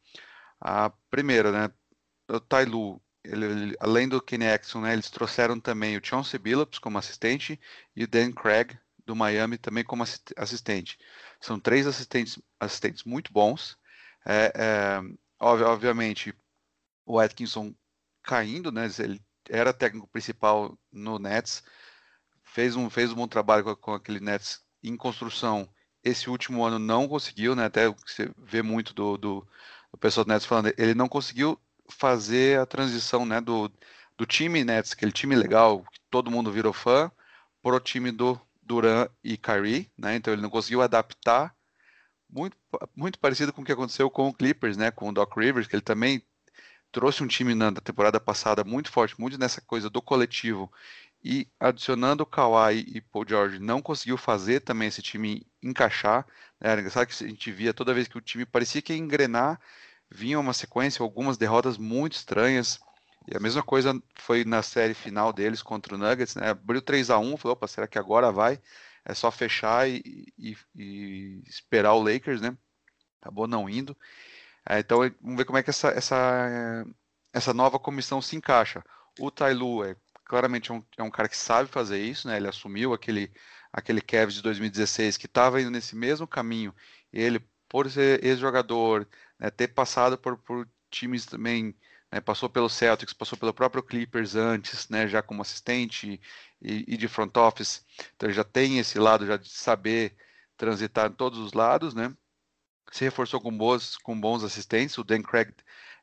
A 0.60 0.90
primeira, 1.10 1.52
né, 1.52 1.70
o 2.28 2.40
Tailu, 2.40 3.00
além 3.80 4.08
do 4.08 4.20
Kenny 4.20 4.46
Exxon, 4.46 4.82
né, 4.82 4.92
eles 4.92 5.10
trouxeram 5.10 5.58
também 5.58 5.96
o 5.96 6.04
Chauncey 6.04 6.38
Billups 6.38 6.78
como 6.78 6.98
assistente 6.98 7.58
e 7.94 8.04
o 8.04 8.08
Dan 8.08 8.32
Craig 8.32 8.78
do 9.04 9.16
Miami 9.16 9.56
também 9.56 9.82
como 9.82 10.04
assistente. 10.36 10.98
São 11.40 11.58
três 11.58 11.86
assistentes, 11.86 12.38
assistentes 12.60 13.04
muito 13.04 13.32
bons. 13.32 13.78
É, 14.28 14.52
é, 14.54 15.00
obviamente, 15.40 16.34
o 17.06 17.18
Atkinson 17.18 17.74
caindo, 18.22 18.70
né? 18.70 18.86
Ele 18.98 19.18
era 19.48 19.72
técnico 19.72 20.06
principal 20.08 20.78
no 20.92 21.18
Nets, 21.18 21.62
fez 22.44 22.76
um, 22.76 22.90
fez 22.90 23.10
um 23.10 23.14
bom 23.14 23.26
trabalho 23.26 23.64
com, 23.64 23.74
com 23.74 23.94
aquele 23.94 24.20
Nets 24.20 24.62
em 24.82 24.96
construção. 24.98 25.66
Esse 26.04 26.28
último 26.28 26.62
ano 26.62 26.78
não 26.78 27.08
conseguiu, 27.08 27.56
né? 27.56 27.64
Até 27.64 27.88
você 27.88 28.30
vê 28.36 28.60
muito 28.60 28.92
do, 28.92 29.16
do, 29.16 29.48
do 29.90 29.98
pessoal 29.98 30.26
do 30.26 30.28
Nets 30.28 30.46
falando, 30.46 30.74
ele 30.76 30.94
não 30.94 31.08
conseguiu 31.08 31.58
fazer 31.90 32.60
a 32.60 32.66
transição, 32.66 33.24
né? 33.24 33.40
Do, 33.40 33.72
do 34.18 34.26
time 34.26 34.62
Nets, 34.62 34.92
aquele 34.92 35.12
time 35.12 35.34
legal, 35.36 35.82
que 35.90 36.00
todo 36.10 36.30
mundo 36.30 36.52
virou 36.52 36.74
fã, 36.74 37.10
pro 37.62 37.80
time 37.80 38.12
do 38.12 38.38
Duran 38.62 39.08
e 39.24 39.38
Kyrie, 39.38 39.90
né? 39.96 40.16
Então 40.16 40.34
ele 40.34 40.42
não 40.42 40.50
conseguiu 40.50 40.82
adaptar 40.82 41.56
muito, 42.28 42.56
muito 42.94 43.18
parecido 43.18 43.52
com 43.52 43.62
o 43.62 43.64
que 43.64 43.72
aconteceu 43.72 44.10
com 44.10 44.28
o 44.28 44.34
Clippers, 44.34 44.76
né? 44.76 44.90
Com 44.90 45.08
o 45.08 45.12
Doc 45.12 45.36
Rivers, 45.36 45.66
que 45.66 45.74
ele 45.74 45.82
também 45.82 46.22
trouxe 46.92 47.22
um 47.22 47.26
time 47.26 47.54
na 47.54 47.72
temporada 47.72 48.18
passada 48.20 48.64
muito 48.64 48.90
forte, 48.90 49.20
muito 49.20 49.38
nessa 49.38 49.60
coisa 49.60 49.90
do 49.90 50.00
coletivo. 50.02 50.70
E 51.22 51.48
adicionando 51.58 52.22
o 52.22 52.26
Kawhi 52.26 52.84
e 52.86 53.00
Paul 53.00 53.26
George, 53.28 53.58
não 53.58 53.82
conseguiu 53.82 54.16
fazer 54.16 54.60
também 54.60 54.88
esse 54.88 55.02
time 55.02 55.46
encaixar. 55.62 56.26
Né? 56.60 56.70
Era 56.70 56.80
engraçado 56.80 57.06
que 57.06 57.24
a 57.24 57.28
gente 57.28 57.50
via 57.50 57.74
toda 57.74 57.94
vez 57.94 58.06
que 58.06 58.16
o 58.16 58.20
time 58.20 58.46
parecia 58.46 58.80
que 58.80 58.92
ia 58.92 58.98
engrenar, 58.98 59.60
vinha 60.10 60.38
uma 60.38 60.52
sequência, 60.52 61.02
algumas 61.02 61.36
derrotas 61.36 61.76
muito 61.76 62.14
estranhas. 62.14 62.78
E 63.26 63.36
a 63.36 63.40
mesma 63.40 63.62
coisa 63.62 64.00
foi 64.14 64.44
na 64.44 64.62
série 64.62 64.94
final 64.94 65.32
deles 65.32 65.60
contra 65.60 65.94
o 65.94 65.98
Nuggets, 65.98 66.34
né? 66.36 66.50
Abriu 66.50 66.80
3 66.80 67.10
a 67.10 67.18
1 67.18 67.36
falou, 67.36 67.52
opa, 67.54 67.66
será 67.66 67.86
que 67.86 67.98
agora 67.98 68.32
vai? 68.32 68.60
É 69.08 69.14
só 69.14 69.30
fechar 69.30 69.88
e, 69.88 70.32
e, 70.38 70.56
e 70.76 71.42
esperar 71.46 71.94
o 71.94 72.02
Lakers, 72.02 72.40
né? 72.40 72.56
Acabou 73.20 73.48
não 73.48 73.68
indo. 73.68 73.96
É, 74.68 74.78
então 74.80 74.98
vamos 75.20 75.38
ver 75.38 75.44
como 75.46 75.58
é 75.58 75.62
que 75.62 75.70
essa, 75.70 75.88
essa, 75.88 76.84
essa 77.32 77.54
nova 77.54 77.78
comissão 77.78 78.20
se 78.20 78.36
encaixa. 78.36 78.84
O 79.18 79.30
Tailu 79.30 79.82
é 79.84 79.96
claramente 80.24 80.72
um, 80.72 80.84
é 80.96 81.02
um 81.02 81.10
cara 81.10 81.28
que 81.28 81.36
sabe 81.36 81.70
fazer 81.70 81.98
isso, 81.98 82.28
né? 82.28 82.36
Ele 82.36 82.48
assumiu 82.48 82.92
aquele 82.92 83.32
aquele 83.72 84.00
Cavs 84.00 84.34
de 84.34 84.42
2016 84.42 85.16
que 85.16 85.26
estava 85.26 85.60
indo 85.60 85.70
nesse 85.70 85.96
mesmo 85.96 86.26
caminho. 86.26 86.74
Ele, 87.12 87.40
por 87.68 87.90
ser 87.90 88.24
ex-jogador, 88.24 89.06
né, 89.38 89.50
ter 89.50 89.68
passado 89.68 90.18
por, 90.18 90.38
por 90.38 90.68
times 90.90 91.26
também 91.26 91.74
né, 92.10 92.20
passou 92.20 92.48
pelo 92.48 92.68
Celtics, 92.68 93.12
passou 93.12 93.38
pelo 93.38 93.54
próprio 93.54 93.82
Clippers 93.82 94.34
antes, 94.34 94.88
né, 94.88 95.06
já 95.06 95.22
como 95.22 95.42
assistente 95.42 96.20
e, 96.60 96.84
e, 96.88 96.96
de 96.96 97.08
front 97.08 97.36
office, 97.36 97.84
então 98.16 98.30
já 98.30 98.44
tem 98.44 98.78
esse 98.78 98.98
lado 98.98 99.26
já 99.26 99.36
de 99.36 99.48
saber 99.50 100.16
transitar 100.56 101.10
em 101.10 101.14
todos 101.14 101.38
os 101.38 101.52
lados, 101.52 101.94
né? 101.94 102.14
Se 102.90 103.04
reforçou 103.04 103.40
com 103.40 103.56
bons, 103.56 103.96
com 103.98 104.18
bons 104.18 104.42
assistentes, 104.42 104.96
o 104.98 105.04
Dan 105.04 105.22
Craig 105.22 105.52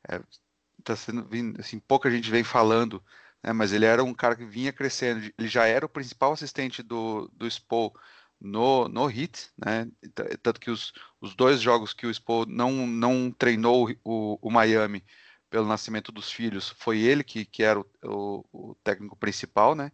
é, 0.08 0.20
tá 0.84 0.96
sendo 0.96 1.28
assim, 1.58 1.78
pouca 1.80 2.10
gente 2.10 2.30
vem 2.30 2.44
falando, 2.44 3.04
né, 3.42 3.52
mas 3.52 3.72
ele 3.72 3.84
era 3.84 4.02
um 4.04 4.14
cara 4.14 4.36
que 4.36 4.44
vinha 4.44 4.72
crescendo, 4.72 5.32
ele 5.38 5.48
já 5.48 5.66
era 5.66 5.84
o 5.84 5.88
principal 5.88 6.32
assistente 6.32 6.82
do, 6.82 7.28
do 7.34 7.50
Spo 7.50 7.92
no, 8.40 8.88
no 8.88 9.10
Heat, 9.10 9.50
né? 9.56 9.90
Tanto 10.42 10.60
que 10.60 10.70
os, 10.70 10.92
os 11.20 11.34
dois 11.34 11.60
jogos 11.60 11.92
que 11.92 12.06
o 12.06 12.14
Spo 12.14 12.46
não, 12.46 12.86
não 12.86 13.30
treinou 13.30 13.90
o, 14.04 14.38
o 14.40 14.50
Miami 14.50 15.02
pelo 15.50 15.66
nascimento 15.66 16.12
dos 16.12 16.30
filhos, 16.30 16.70
foi 16.78 17.00
ele 17.00 17.22
que, 17.24 17.44
que 17.44 17.62
era 17.62 17.80
o, 17.80 17.86
o, 18.02 18.70
o 18.70 18.74
técnico 18.82 19.16
principal, 19.16 19.74
né? 19.74 19.92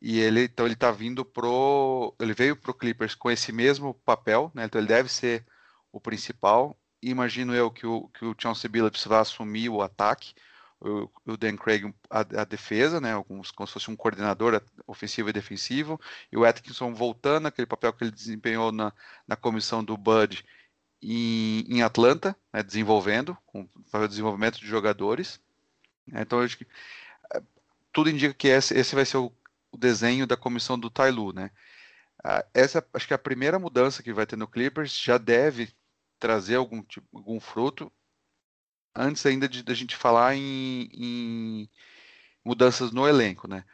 E 0.00 0.18
ele, 0.18 0.44
então 0.44 0.66
ele 0.66 0.76
tá 0.76 0.90
vindo 0.90 1.24
pro, 1.24 2.14
ele 2.18 2.32
veio 2.34 2.56
pro 2.56 2.74
Clippers 2.74 3.14
com 3.14 3.30
esse 3.30 3.52
mesmo 3.52 3.94
papel, 3.94 4.50
né? 4.54 4.64
Então 4.64 4.80
ele 4.80 4.88
deve 4.88 5.08
ser 5.10 5.44
o 5.92 6.00
principal. 6.00 6.76
imagino 7.02 7.54
eu 7.54 7.70
que 7.70 7.86
o 7.86 8.08
que 8.08 8.24
o 8.24 8.34
Chauncey 8.38 8.68
Billups 8.70 9.04
vai 9.04 9.20
assumir 9.20 9.68
o 9.68 9.82
ataque, 9.82 10.34
o, 10.80 11.10
o 11.26 11.36
Dan 11.36 11.56
Craig 11.56 11.84
a, 12.10 12.20
a 12.20 12.44
defesa, 12.44 13.00
né? 13.00 13.14
Como, 13.28 13.42
como, 13.54 13.66
se 13.66 13.72
fosse 13.74 13.90
um 13.90 13.96
coordenador 13.96 14.62
ofensivo 14.86 15.28
e 15.30 15.32
defensivo, 15.32 16.00
e 16.32 16.36
o 16.36 16.44
Atkinson 16.44 16.94
voltando 16.94 17.46
aquele 17.48 17.66
papel 17.66 17.92
que 17.92 18.04
ele 18.04 18.10
desempenhou 18.10 18.72
na, 18.72 18.92
na 19.26 19.36
comissão 19.36 19.84
do 19.84 19.96
Bud 19.96 20.44
em, 21.02 21.64
em 21.68 21.82
Atlanta, 21.82 22.36
né, 22.52 22.62
desenvolvendo, 22.62 23.36
com 23.46 23.68
o 23.92 24.08
desenvolvimento 24.08 24.58
de 24.58 24.66
jogadores. 24.66 25.40
Então, 26.08 26.40
acho 26.40 26.58
que 26.58 26.66
é, 27.34 27.42
tudo 27.92 28.10
indica 28.10 28.34
que 28.34 28.48
esse, 28.48 28.74
esse 28.74 28.94
vai 28.94 29.04
ser 29.04 29.18
o, 29.18 29.32
o, 29.72 29.78
desenho 29.78 30.26
da 30.26 30.36
comissão 30.36 30.78
do 30.78 30.90
Tailu, 30.90 31.32
né? 31.32 31.50
Ah, 32.22 32.44
essa, 32.52 32.86
acho 32.92 33.06
que 33.06 33.14
a 33.14 33.18
primeira 33.18 33.58
mudança 33.58 34.02
que 34.02 34.12
vai 34.12 34.26
ter 34.26 34.36
no 34.36 34.48
Clippers 34.48 34.94
já 34.98 35.16
deve 35.18 35.72
trazer 36.18 36.56
algum, 36.56 36.82
tipo, 36.82 37.06
algum 37.16 37.40
fruto 37.40 37.90
antes 38.94 39.24
ainda 39.24 39.48
de, 39.48 39.62
de 39.62 39.72
a 39.72 39.74
gente 39.74 39.96
falar 39.96 40.34
em, 40.36 40.90
em, 40.92 41.70
mudanças 42.44 42.92
no 42.92 43.08
elenco, 43.08 43.48
né? 43.48 43.64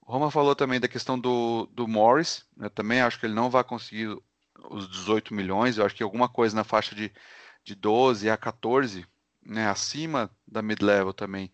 O 0.00 0.12
Roma 0.12 0.30
falou 0.30 0.54
também 0.54 0.78
da 0.78 0.86
questão 0.86 1.18
do, 1.18 1.66
do 1.72 1.88
Morris, 1.88 2.46
eu 2.60 2.70
também 2.70 3.00
acho 3.00 3.18
que 3.18 3.26
ele 3.26 3.34
não 3.34 3.50
vai 3.50 3.64
conseguir 3.64 4.16
os 4.70 4.88
18 4.88 5.34
milhões, 5.34 5.78
eu 5.78 5.86
acho 5.86 5.94
que 5.94 6.02
alguma 6.02 6.28
coisa 6.28 6.54
na 6.56 6.64
faixa 6.64 6.94
de, 6.94 7.12
de 7.64 7.74
12 7.74 8.30
a 8.30 8.36
14, 8.36 9.06
né, 9.44 9.68
acima 9.68 10.30
da 10.46 10.62
mid-level 10.62 11.12
também, 11.12 11.52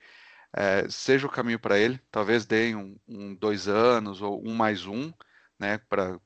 é, 0.52 0.88
seja 0.88 1.26
o 1.26 1.30
caminho 1.30 1.58
para 1.58 1.78
ele. 1.78 2.00
Talvez 2.10 2.44
deem 2.46 2.76
um, 2.76 2.96
um, 3.08 3.34
dois 3.34 3.68
anos 3.68 4.20
ou 4.22 4.42
um 4.46 4.54
mais 4.54 4.86
um, 4.86 5.12
né, 5.58 5.78
para 5.78 6.18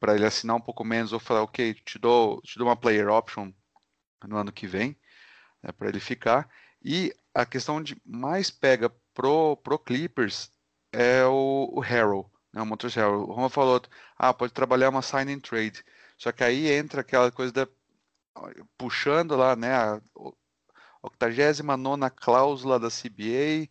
para 0.00 0.14
ele 0.14 0.24
assinar 0.24 0.56
um 0.56 0.60
pouco 0.60 0.82
menos 0.82 1.12
ou 1.12 1.20
falar, 1.20 1.42
ok, 1.42 1.74
te 1.74 1.98
dou, 1.98 2.40
te 2.40 2.58
dou 2.58 2.68
uma 2.68 2.76
player 2.76 3.08
option 3.08 3.52
no 4.26 4.38
ano 4.38 4.50
que 4.50 4.66
vem, 4.66 4.98
né, 5.62 5.70
para 5.72 5.88
ele 5.88 6.00
ficar. 6.00 6.48
E 6.82 7.14
a 7.34 7.44
questão 7.44 7.82
de 7.82 8.00
mais 8.04 8.50
pega 8.50 8.90
pro, 9.12 9.56
pro 9.58 9.78
Clippers 9.78 10.50
é 10.92 11.24
o, 11.24 11.70
o. 11.72 12.30
Né, 12.58 12.62
o 12.62 12.66
Montrezl 12.66 13.00
Harrell. 13.00 13.20
O 13.20 13.32
Roma 13.32 13.48
falou, 13.48 13.80
ah, 14.16 14.34
pode 14.34 14.52
trabalhar 14.52 14.88
uma 14.90 15.02
sign 15.02 15.32
and 15.32 15.40
trade. 15.40 15.84
Só 16.16 16.32
que 16.32 16.42
aí 16.42 16.70
entra 16.70 17.00
aquela 17.02 17.30
coisa 17.30 17.52
da 17.52 17.68
puxando 18.76 19.34
lá, 19.36 19.56
né, 19.56 19.74
a 19.74 20.00
89 21.02 22.10
cláusula 22.10 22.78
da 22.78 22.88
CBA 22.88 23.68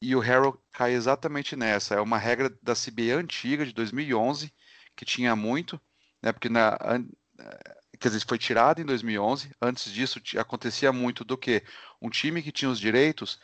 e 0.00 0.14
o 0.14 0.20
Harrell 0.20 0.60
cai 0.72 0.92
exatamente 0.92 1.56
nessa. 1.56 1.96
É 1.96 2.00
uma 2.00 2.18
regra 2.18 2.48
da 2.62 2.74
CBA 2.74 3.16
antiga, 3.16 3.66
de 3.66 3.72
2011, 3.72 4.52
que 4.96 5.04
tinha 5.04 5.34
muito, 5.34 5.80
né, 6.22 6.32
porque 6.32 6.48
na, 6.48 6.78
quer 7.98 8.08
dizer, 8.08 8.24
foi 8.26 8.38
tirado 8.38 8.80
em 8.80 8.84
2011. 8.84 9.50
Antes 9.60 9.92
disso, 9.92 10.20
acontecia 10.38 10.92
muito 10.92 11.24
do 11.24 11.36
que 11.36 11.64
um 12.00 12.10
time 12.10 12.42
que 12.42 12.52
tinha 12.52 12.70
os 12.70 12.78
direitos 12.78 13.40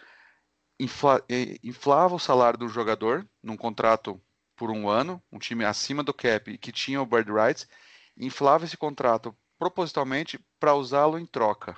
infla, 0.79 1.25
inflava 1.63 2.15
o 2.15 2.21
salário 2.21 2.59
do 2.59 2.69
jogador 2.69 3.29
num 3.43 3.57
contrato 3.57 4.21
por 4.65 4.71
um 4.71 4.89
ano, 4.89 5.23
um 5.31 5.39
time 5.39 5.63
acima 5.63 6.03
do 6.03 6.15
cap 6.15 6.57
que 6.57 6.73
tinha 6.73 7.03
o 7.03 7.05
bird 7.05 7.31
rights, 7.31 7.69
inflava 8.17 8.65
esse 8.65 8.79
contrato 8.79 9.37
propositalmente 9.59 10.41
para 10.59 10.75
usá-lo 10.75 11.19
em 11.19 11.27
troca. 11.27 11.77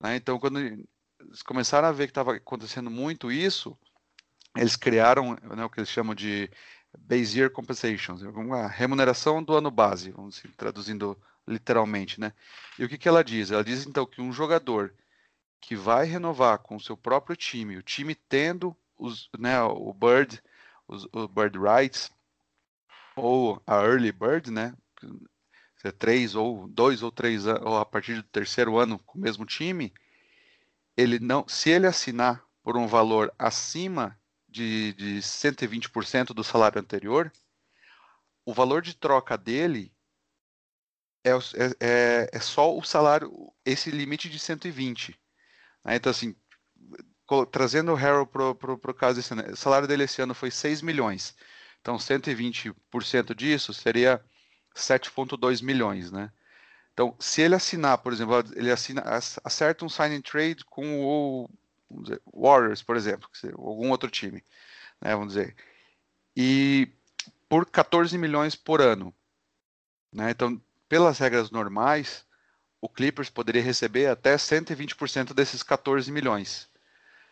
Né? 0.00 0.16
Então, 0.16 0.36
quando 0.36 0.58
eles 0.58 1.40
começaram 1.44 1.86
a 1.86 1.92
ver 1.92 2.06
que 2.06 2.10
estava 2.10 2.34
acontecendo 2.34 2.90
muito 2.90 3.30
isso, 3.30 3.78
eles 4.56 4.74
criaram 4.74 5.38
né, 5.54 5.64
o 5.64 5.70
que 5.70 5.78
eles 5.78 5.88
chamam 5.88 6.12
de 6.12 6.50
base 6.98 7.38
year 7.38 7.48
compensation, 7.48 8.16
uma 8.34 8.66
remuneração 8.66 9.40
do 9.40 9.54
ano 9.54 9.70
base, 9.70 10.10
vamos 10.10 10.42
traduzindo 10.56 11.16
literalmente, 11.46 12.20
né? 12.20 12.32
E 12.76 12.84
o 12.84 12.88
que, 12.88 12.98
que 12.98 13.08
ela 13.08 13.22
diz? 13.22 13.52
Ela 13.52 13.62
diz 13.62 13.86
então 13.86 14.04
que 14.04 14.20
um 14.20 14.32
jogador 14.32 14.92
que 15.60 15.76
vai 15.76 16.06
renovar 16.06 16.58
com 16.58 16.74
o 16.74 16.80
seu 16.80 16.96
próprio 16.96 17.36
time, 17.36 17.76
o 17.76 17.84
time 17.84 18.16
tendo 18.16 18.76
os, 18.98 19.30
né, 19.38 19.62
o 19.62 19.94
Bird, 19.94 20.42
os, 20.90 21.06
Bird 21.28 21.58
Rights, 21.58 22.10
ou 23.16 23.62
a 23.66 23.76
Early 23.76 24.12
Bird, 24.12 24.50
né? 24.50 24.74
É 25.82 25.90
três 25.90 26.34
ou 26.34 26.68
dois 26.68 27.02
ou 27.02 27.10
três 27.10 27.46
ou 27.46 27.78
a 27.78 27.86
partir 27.86 28.14
do 28.16 28.22
terceiro 28.22 28.78
ano 28.78 28.98
com 28.98 29.18
o 29.18 29.22
mesmo 29.22 29.46
time, 29.46 29.92
ele 30.96 31.18
não, 31.18 31.46
se 31.48 31.70
ele 31.70 31.86
assinar 31.86 32.44
por 32.62 32.76
um 32.76 32.86
valor 32.86 33.32
acima 33.38 34.18
de, 34.48 34.92
de 34.94 35.18
120% 35.20 36.34
do 36.34 36.44
salário 36.44 36.80
anterior, 36.80 37.32
o 38.44 38.52
valor 38.52 38.82
de 38.82 38.94
troca 38.94 39.38
dele 39.38 39.94
é, 41.24 41.30
é, 41.30 41.36
é, 41.80 42.30
é 42.32 42.40
só 42.40 42.76
o 42.76 42.82
salário, 42.82 43.52
esse 43.64 43.90
limite 43.90 44.28
de 44.28 44.38
120. 44.38 45.18
Né? 45.84 45.96
Então, 45.96 46.10
assim, 46.10 46.34
trazendo 47.50 47.92
o 47.92 47.96
Harold 47.96 48.30
para 48.30 48.72
o 48.72 48.94
caso 48.94 49.16
desse 49.16 49.32
ano, 49.32 49.52
o 49.52 49.56
salário 49.56 49.88
dele 49.88 50.04
esse 50.04 50.20
ano 50.20 50.34
foi 50.34 50.50
6 50.50 50.82
milhões. 50.82 51.34
Então, 51.80 51.96
120% 51.96 53.34
disso 53.34 53.72
seria 53.72 54.22
7,2 54.74 55.62
milhões, 55.62 56.10
né? 56.10 56.30
Então, 56.92 57.14
se 57.18 57.40
ele 57.40 57.54
assinar, 57.54 57.98
por 57.98 58.12
exemplo, 58.12 58.44
ele 58.54 58.70
assina, 58.70 59.02
acerta 59.44 59.84
um 59.84 59.88
signing 59.88 60.20
trade 60.20 60.64
com 60.64 61.00
o 61.00 61.48
dizer, 62.02 62.20
Warriors, 62.32 62.82
por 62.82 62.96
exemplo, 62.96 63.28
algum 63.54 63.90
outro 63.90 64.10
time, 64.10 64.44
né, 65.00 65.14
vamos 65.14 65.34
dizer, 65.34 65.56
e 66.36 66.88
por 67.48 67.66
14 67.66 68.16
milhões 68.18 68.54
por 68.54 68.80
ano, 68.80 69.14
né? 70.12 70.30
Então, 70.30 70.60
pelas 70.88 71.18
regras 71.18 71.50
normais, 71.50 72.24
o 72.80 72.88
Clippers 72.88 73.30
poderia 73.30 73.62
receber 73.62 74.06
até 74.06 74.36
120% 74.36 75.34
desses 75.34 75.62
14 75.62 76.10
milhões. 76.12 76.68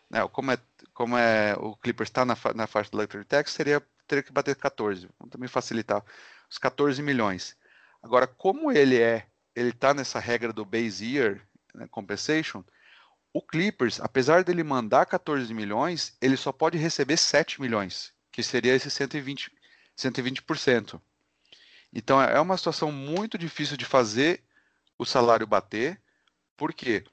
Né? 0.09 0.27
Como, 0.29 0.51
é, 0.51 0.57
como 0.93 1.17
é, 1.17 1.55
o 1.57 1.75
Clippers 1.75 2.09
está 2.09 2.25
na, 2.25 2.35
na 2.55 2.67
faixa 2.67 2.89
do 2.89 2.97
Luxury 2.97 3.25
Tax, 3.25 3.51
seria, 3.51 3.81
teria 4.07 4.23
que 4.23 4.31
bater 4.31 4.55
14. 4.55 5.07
Vamos 5.19 5.31
também 5.31 5.47
facilitar 5.47 6.03
os 6.49 6.57
14 6.57 7.01
milhões. 7.01 7.55
Agora, 8.01 8.25
como 8.25 8.71
ele 8.71 8.99
é, 8.99 9.27
ele 9.55 9.69
está 9.69 9.93
nessa 9.93 10.19
regra 10.19 10.53
do 10.53 10.65
base 10.65 11.05
year 11.05 11.41
né, 11.73 11.87
compensation, 11.89 12.63
o 13.31 13.41
Clippers, 13.41 13.99
apesar 13.99 14.43
dele 14.43 14.63
mandar 14.63 15.05
14 15.05 15.53
milhões, 15.53 16.17
ele 16.19 16.35
só 16.35 16.51
pode 16.51 16.77
receber 16.77 17.17
7 17.17 17.61
milhões, 17.61 18.11
que 18.31 18.41
seria 18.41 18.73
esse 18.73 18.89
120, 18.89 19.51
120%. 19.97 20.99
Então 21.93 22.21
é 22.21 22.39
uma 22.39 22.57
situação 22.57 22.91
muito 22.91 23.37
difícil 23.37 23.77
de 23.77 23.85
fazer 23.85 24.43
o 24.97 25.05
salário 25.05 25.45
bater, 25.45 26.01
porque 26.57 27.03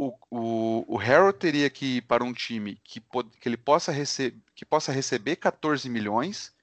o, 0.00 0.14
o, 0.30 0.94
o 0.94 0.98
Harold 0.98 1.38
teria 1.38 1.68
que 1.68 1.98
ir 1.98 2.02
para 2.02 2.24
um 2.24 2.32
time 2.32 2.80
que, 2.82 3.02
que 3.38 3.46
ele 3.46 3.58
possa, 3.58 3.92
rece 3.92 4.34
que 4.54 4.64
possa 4.64 4.90
receber 4.90 5.36
14 5.36 5.90
milhões, 5.90 6.54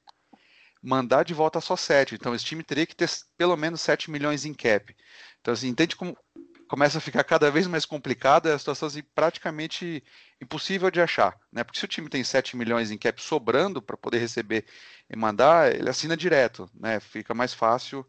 mandar 0.82 1.24
de 1.24 1.36
volta 1.36 1.62
só 1.62 1.76
7. 1.76 2.16
Então 2.16 2.34
esse 2.34 2.44
time 2.44 2.64
teria 2.64 2.88
que 2.88 2.96
ter 2.96 3.08
pelo 3.38 3.56
menos 3.56 3.82
7 3.82 4.10
milhões 4.10 4.44
em 4.44 4.56
cap. 4.56 4.96
Então, 5.40 5.54
assim, 5.54 5.68
entende 5.68 5.96
como 5.96 6.18
começa 6.68 6.98
a 6.98 7.02
ficar 7.02 7.24
cada 7.24 7.50
vez 7.52 7.68
mais 7.68 7.86
complicada, 7.86 8.50
é 8.50 8.54
a 8.54 8.60
situação 8.60 8.88
assim, 8.88 9.04
praticamente 9.16 10.04
impossível 10.42 10.90
de 10.92 11.00
achar, 11.00 11.38
né? 11.52 11.64
Porque 11.64 11.80
se 11.80 11.86
o 11.86 11.88
time 11.88 12.10
tem 12.10 12.24
7 12.24 12.58
milhões 12.58 12.90
em 12.92 12.98
cap 12.98 13.22
sobrando 13.22 13.82
para 13.82 13.96
poder 13.96 14.18
receber 14.18 14.66
e 15.10 15.16
mandar, 15.16 15.74
ele 15.74 15.90
assina 15.90 16.18
direto, 16.18 16.70
né? 16.74 17.00
Fica 17.00 17.34
mais 17.36 17.54
fácil, 17.54 18.06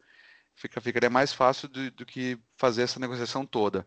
fica, 0.56 0.80
ficaria 0.80 1.10
mais 1.10 1.32
fácil 1.34 1.68
do, 1.68 1.90
do 1.90 2.06
que 2.06 2.38
fazer 2.56 2.82
essa 2.82 2.98
negociação 2.98 3.44
toda. 3.46 3.86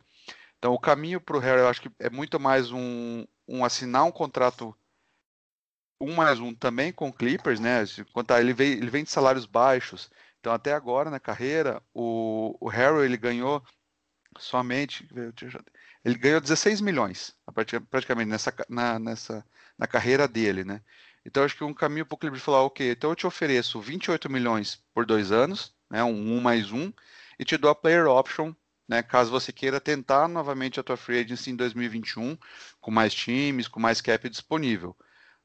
Então, 0.61 0.75
o 0.75 0.79
caminho 0.79 1.19
para 1.19 1.35
o 1.35 1.39
Harry, 1.39 1.59
eu 1.59 1.67
acho 1.67 1.81
que 1.81 1.91
é 1.97 2.07
muito 2.07 2.39
mais 2.39 2.71
um, 2.71 3.25
um 3.47 3.65
assinar 3.65 4.03
um 4.05 4.11
contrato 4.11 4.77
um 5.99 6.13
mais 6.13 6.39
um 6.39 6.53
também 6.53 6.93
com 6.93 7.09
o 7.09 7.13
Clippers, 7.13 7.59
né? 7.59 7.83
Quanto 8.13 8.31
ele 8.35 8.51
ele 8.51 8.89
vem 8.91 9.03
de 9.03 9.09
salários 9.09 9.47
baixos. 9.47 10.11
Então, 10.39 10.53
até 10.53 10.71
agora 10.73 11.09
na 11.09 11.19
carreira, 11.19 11.81
o, 11.91 12.55
o 12.59 12.69
Harry 12.69 13.05
ele 13.05 13.17
ganhou 13.17 13.63
somente. 14.37 15.07
Ele 16.05 16.15
ganhou 16.15 16.39
16 16.39 16.79
milhões, 16.79 17.35
praticamente, 17.89 18.29
nessa, 18.29 18.53
na, 18.69 18.99
nessa, 18.99 19.43
na 19.75 19.87
carreira 19.87 20.27
dele, 20.27 20.63
né? 20.63 20.83
Então, 21.25 21.43
acho 21.43 21.57
que 21.57 21.63
um 21.63 21.73
caminho 21.73 22.05
para 22.05 22.15
o 22.15 22.19
Clippers 22.19 22.43
falar, 22.43 22.61
ok, 22.61 22.91
então 22.91 23.09
eu 23.09 23.15
te 23.15 23.25
ofereço 23.25 23.81
28 23.81 24.29
milhões 24.29 24.83
por 24.93 25.07
dois 25.07 25.31
anos, 25.31 25.75
né, 25.89 26.03
um 26.03 26.37
1 26.37 26.41
mais 26.41 26.71
um, 26.71 26.93
e 27.39 27.45
te 27.45 27.57
dou 27.57 27.71
a 27.71 27.75
player 27.75 28.07
option, 28.07 28.53
né, 28.91 29.01
caso 29.01 29.31
você 29.31 29.53
queira 29.53 29.79
tentar 29.79 30.27
novamente 30.27 30.77
a 30.77 30.83
tua 30.83 30.97
free 30.97 31.19
agency 31.19 31.49
em 31.49 31.55
2021, 31.55 32.37
com 32.81 32.91
mais 32.91 33.13
times, 33.13 33.65
com 33.69 33.79
mais 33.79 34.01
cap 34.01 34.27
disponível. 34.27 34.93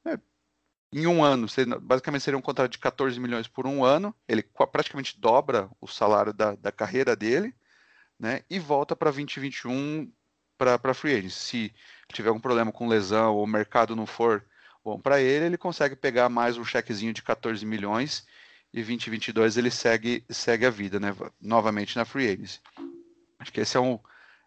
É, 0.04 0.18
em 0.92 1.06
um 1.06 1.22
ano, 1.22 1.46
basicamente 1.80 2.22
seria 2.22 2.36
um 2.36 2.42
contrato 2.42 2.72
de 2.72 2.78
14 2.80 3.20
milhões 3.20 3.46
por 3.46 3.64
um 3.64 3.84
ano, 3.84 4.12
ele 4.26 4.42
praticamente 4.72 5.20
dobra 5.20 5.70
o 5.80 5.86
salário 5.86 6.32
da, 6.32 6.56
da 6.56 6.72
carreira 6.72 7.14
dele, 7.14 7.54
né? 8.18 8.42
E 8.50 8.58
volta 8.58 8.96
para 8.96 9.12
2021 9.12 10.10
para 10.58 10.92
free 10.92 11.14
agent. 11.14 11.30
Se 11.30 11.72
tiver 12.12 12.32
um 12.32 12.40
problema 12.40 12.72
com 12.72 12.88
lesão 12.88 13.32
ou 13.36 13.44
o 13.44 13.46
mercado 13.46 13.94
não 13.94 14.06
for 14.06 14.44
bom 14.84 14.98
para 14.98 15.20
ele, 15.20 15.46
ele 15.46 15.56
consegue 15.56 15.94
pegar 15.94 16.28
mais 16.28 16.58
um 16.58 16.64
chequezinho 16.64 17.12
de 17.12 17.22
14 17.22 17.64
milhões 17.64 18.26
e 18.72 18.78
2022 18.78 19.56
ele 19.56 19.70
segue 19.70 20.24
segue 20.28 20.66
a 20.66 20.70
vida, 20.70 20.98
né? 20.98 21.14
Novamente 21.40 21.94
na 21.94 22.04
free 22.04 22.28
agency. 22.28 22.60
Acho 23.46 23.52
que 23.52 23.60
esse 23.60 23.76
é, 23.76 23.80
um, 23.80 23.96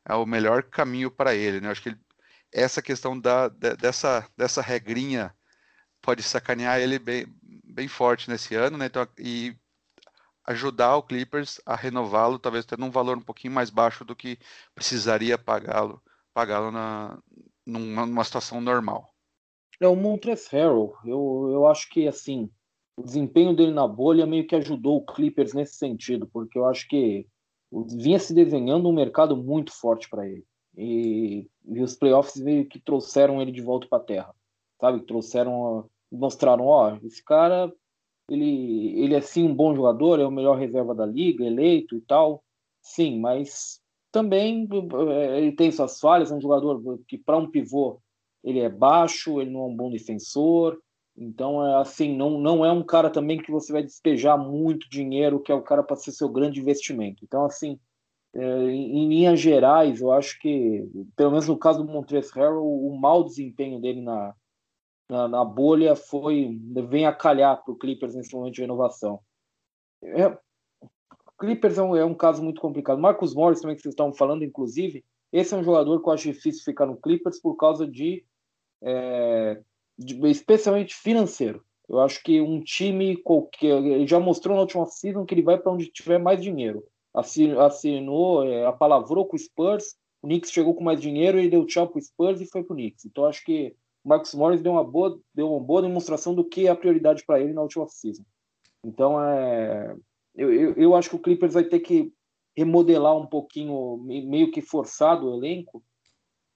é 0.06 0.14
o 0.14 0.26
melhor 0.26 0.64
caminho 0.64 1.10
para 1.10 1.34
ele, 1.34 1.62
né? 1.62 1.70
Acho 1.70 1.82
que 1.82 1.90
ele, 1.90 2.00
essa 2.52 2.82
questão 2.82 3.18
da, 3.18 3.48
dessa, 3.48 4.28
dessa 4.36 4.62
regrinha 4.62 5.34
pode 6.02 6.22
sacanear 6.22 6.82
ele 6.82 7.00
bem, 7.00 7.26
bem 7.64 7.88
forte 7.88 8.30
nesse 8.30 8.56
ano, 8.56 8.78
né? 8.78 8.88
Então, 8.88 9.08
e 9.18 9.56
ajudar 10.46 10.98
o 10.98 11.04
Clippers 11.04 11.62
a 11.66 11.78
renová-lo, 11.78 12.38
talvez 12.38 12.66
tendo 12.66 12.84
um 12.84 12.92
valor 12.92 13.18
um 13.18 13.22
pouquinho 13.22 13.54
mais 13.54 13.70
baixo 13.70 14.04
do 14.04 14.16
que 14.16 14.38
precisaria 14.76 15.38
pagá-lo 15.38 16.02
pagá-lo 16.34 16.72
na, 16.72 17.18
numa, 17.66 18.06
numa 18.06 18.24
situação 18.24 18.62
normal. 18.62 19.14
É 19.80 19.88
o 19.88 19.96
Montrezl 19.96 20.56
Harrell, 20.56 20.94
eu, 21.06 21.50
eu 21.54 21.68
acho 21.68 21.90
que 21.90 22.08
assim 22.08 22.50
o 22.98 23.04
desempenho 23.04 23.56
dele 23.56 23.72
na 23.72 23.88
bolha 23.88 24.26
meio 24.26 24.46
que 24.46 24.56
ajudou 24.56 24.98
o 24.98 25.06
Clippers 25.06 25.54
nesse 25.54 25.76
sentido, 25.76 26.28
porque 26.28 26.58
eu 26.58 26.66
acho 26.66 26.86
que 26.88 27.26
vinha 27.72 28.20
se 28.20 28.34
desenhando 28.34 28.90
um 28.90 28.94
mercado 28.94 29.36
muito 29.36 29.72
forte 29.72 30.10
para 30.10 30.28
ele. 30.28 30.46
E, 30.78 31.48
e, 31.66 31.82
os 31.82 31.96
playoffs 31.96 32.42
meio 32.42 32.66
que 32.66 32.80
trouxeram 32.80 33.42
ele 33.42 33.52
de 33.52 33.62
volta 33.62 33.88
para 33.88 33.98
a 33.98 34.06
terra, 34.06 34.36
sabe? 34.80 35.02
Trouxeram, 35.02 35.90
mostraram, 36.12 36.66
ó, 36.66 36.98
esse 37.04 37.24
cara 37.24 37.72
ele, 38.30 39.00
ele 39.00 39.16
é 39.16 39.22
sim 39.22 39.44
um 39.44 39.54
bom 39.54 39.76
jogador, 39.76 40.20
é 40.20 40.26
o 40.26 40.32
melhor 40.32 40.58
reserva 40.58 40.94
da 40.94 41.06
liga, 41.06 41.44
eleito 41.44 41.96
e 41.96 42.02
tal, 42.02 42.44
sim, 42.82 43.20
mas 43.20 43.82
também 44.12 44.68
eh, 44.72 45.38
ele 45.40 45.52
tem 45.52 45.72
suas 45.72 46.00
falhas, 46.00 46.32
é 46.32 46.36
um 46.36 46.42
jogador 46.42 47.00
que 47.08 47.18
para 47.18 47.38
um 47.38 47.50
pivô 47.50 48.00
ele 48.44 48.60
é 48.60 48.70
baixo, 48.70 49.42
ele 49.42 49.50
não 49.50 49.62
é 49.62 49.66
um 49.66 49.76
bom 49.76 49.90
defensor, 49.90 50.80
então 51.20 51.66
é 51.66 51.82
assim, 51.82 52.16
não, 52.16 52.40
não 52.40 52.66
é 52.66 52.72
um 52.72 52.82
cara 52.82 53.10
também 53.10 53.38
que 53.38 53.52
você 53.52 53.74
vai 53.74 53.84
despejar 53.84 54.38
muito 54.38 54.90
dinheiro, 54.90 55.42
que 55.42 55.52
é 55.52 55.56
o 55.56 55.62
cara 55.62 55.84
para 55.84 55.98
ser 55.98 56.14
seu 56.14 56.30
grande 56.30 56.62
investimento. 56.62 57.26
Então 57.26 57.44
assim, 57.46 57.78
é, 58.34 58.42
em, 58.42 59.00
em 59.00 59.10
linhas 59.10 59.40
gerais, 59.40 60.00
eu 60.00 60.14
acho 60.14 60.40
que, 60.40 60.88
pelo 61.16 61.32
menos 61.32 61.48
no 61.48 61.58
caso 61.58 61.84
do 61.84 61.92
Montrezl 61.92 62.40
Harrell, 62.40 62.64
o 62.64 62.98
mau 62.98 63.24
desempenho 63.24 63.82
dele 63.82 64.02
na, 64.02 64.34
na, 65.10 65.28
na 65.28 65.44
bolha 65.44 65.96
foi 65.96 66.58
vem 66.88 67.06
a 67.06 67.14
calhar 67.14 67.62
para 67.64 67.74
o 67.74 67.78
Clippers 67.78 68.16
nesse 68.16 68.34
momento 68.34 68.54
de 68.54 68.62
renovação. 68.62 69.20
É, 70.02 70.38
Clippers 71.38 71.78
é 71.78 71.84
um, 71.84 71.96
é 71.96 72.06
um, 72.06 72.14
caso 72.14 72.44
muito 72.44 72.62
complicado. 72.62 73.00
Marcos 73.00 73.34
Morris 73.34 73.60
também 73.60 73.76
que 73.76 73.82
vocês 73.82 73.94
estavam 73.94 74.14
falando, 74.14 74.44
inclusive, 74.44 75.04
esse 75.34 75.54
é 75.54 75.58
um 75.58 75.64
jogador 75.64 76.02
que 76.02 76.08
eu 76.08 76.14
acho 76.14 76.32
difícil 76.32 76.64
ficar 76.64 76.86
no 76.86 76.98
Clippers 76.98 77.42
por 77.42 77.56
causa 77.56 77.88
de 77.88 78.26
é, 78.82 79.62
especialmente 80.26 80.96
financeiro. 80.96 81.64
Eu 81.88 82.00
acho 82.00 82.22
que 82.24 82.40
um 82.40 82.62
time 82.62 83.18
qualquer, 83.18 83.84
ele 83.84 84.08
já 84.08 84.20
mostrou 84.20 84.56
na 84.56 84.62
última 84.62 84.86
season 84.86 85.26
que 85.26 85.34
ele 85.34 85.42
vai 85.42 85.58
para 85.58 85.72
onde 85.72 85.88
tiver 85.88 86.20
mais 86.20 86.42
dinheiro. 86.42 86.84
Assinou, 87.14 88.46
é, 88.46 88.66
apalavrou 88.66 89.26
com 89.26 89.36
o 89.36 89.40
Spurs, 89.40 89.96
o 90.22 90.28
Knicks 90.28 90.52
chegou 90.52 90.76
com 90.76 90.84
mais 90.84 91.02
dinheiro 91.02 91.40
e 91.40 91.50
deu 91.50 91.66
tchau 91.66 91.88
para 91.88 91.98
o 91.98 92.02
Spurs 92.02 92.40
e 92.40 92.46
foi 92.46 92.64
para 92.64 92.74
o 92.74 92.78
Knicks. 92.78 93.06
Então 93.06 93.26
acho 93.26 93.44
que 93.44 93.76
o 94.04 94.10
Marcos 94.10 94.36
Morris 94.36 94.62
deu 94.62 94.74
uma 94.74 94.84
boa, 94.84 95.20
deu 95.34 95.52
uma 95.52 95.60
boa 95.60 95.82
demonstração 95.82 96.36
do 96.36 96.44
que 96.44 96.68
é 96.68 96.70
a 96.70 96.76
prioridade 96.76 97.24
para 97.26 97.40
ele 97.42 97.54
na 97.54 97.62
última 97.64 97.88
season. 97.88 98.24
Então 98.86 99.22
é, 99.24 99.96
eu, 100.36 100.54
eu, 100.54 100.74
eu 100.74 100.96
acho 100.96 101.10
que 101.10 101.16
o 101.16 101.20
Clippers 101.20 101.54
vai 101.54 101.64
ter 101.64 101.80
que 101.80 102.14
remodelar 102.56 103.18
um 103.18 103.26
pouquinho, 103.26 103.98
meio 104.06 104.52
que 104.52 104.62
forçado 104.62 105.28
o 105.28 105.38
elenco, 105.38 105.84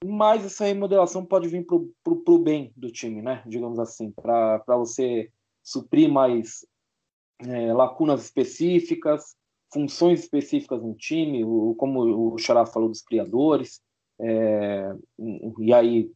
mas 0.03 0.45
essa 0.45 0.65
remodelação 0.65 1.25
pode 1.25 1.47
vir 1.47 1.65
para 1.65 2.13
o 2.13 2.37
bem 2.37 2.73
do 2.75 2.91
time, 2.91 3.21
né? 3.21 3.41
Digamos 3.45 3.79
assim, 3.79 4.11
para 4.11 4.61
você 4.67 5.31
suprir 5.63 6.11
mais 6.11 6.65
é, 7.39 7.73
lacunas 7.73 8.23
específicas, 8.23 9.35
funções 9.71 10.21
específicas 10.21 10.81
no 10.83 10.93
time, 10.93 11.43
o, 11.43 11.73
como 11.75 12.33
o 12.33 12.37
Xará 12.37 12.65
falou 12.65 12.89
dos 12.89 13.01
criadores, 13.01 13.81
é, 14.19 14.93
e 15.59 15.73
aí 15.73 16.11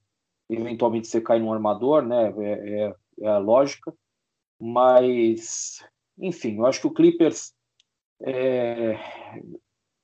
eventualmente 0.50 1.08
você 1.08 1.20
cai 1.22 1.40
no 1.40 1.52
armador, 1.52 2.04
né? 2.04 2.34
É, 2.38 2.84
é, 2.84 2.96
é, 3.22 3.28
a 3.28 3.38
lógica, 3.38 3.94
mas 4.60 5.84
enfim, 6.18 6.58
eu 6.58 6.66
acho 6.66 6.82
que 6.82 6.88
o 6.88 6.94
Clippers 6.94 7.54
é, 8.22 8.98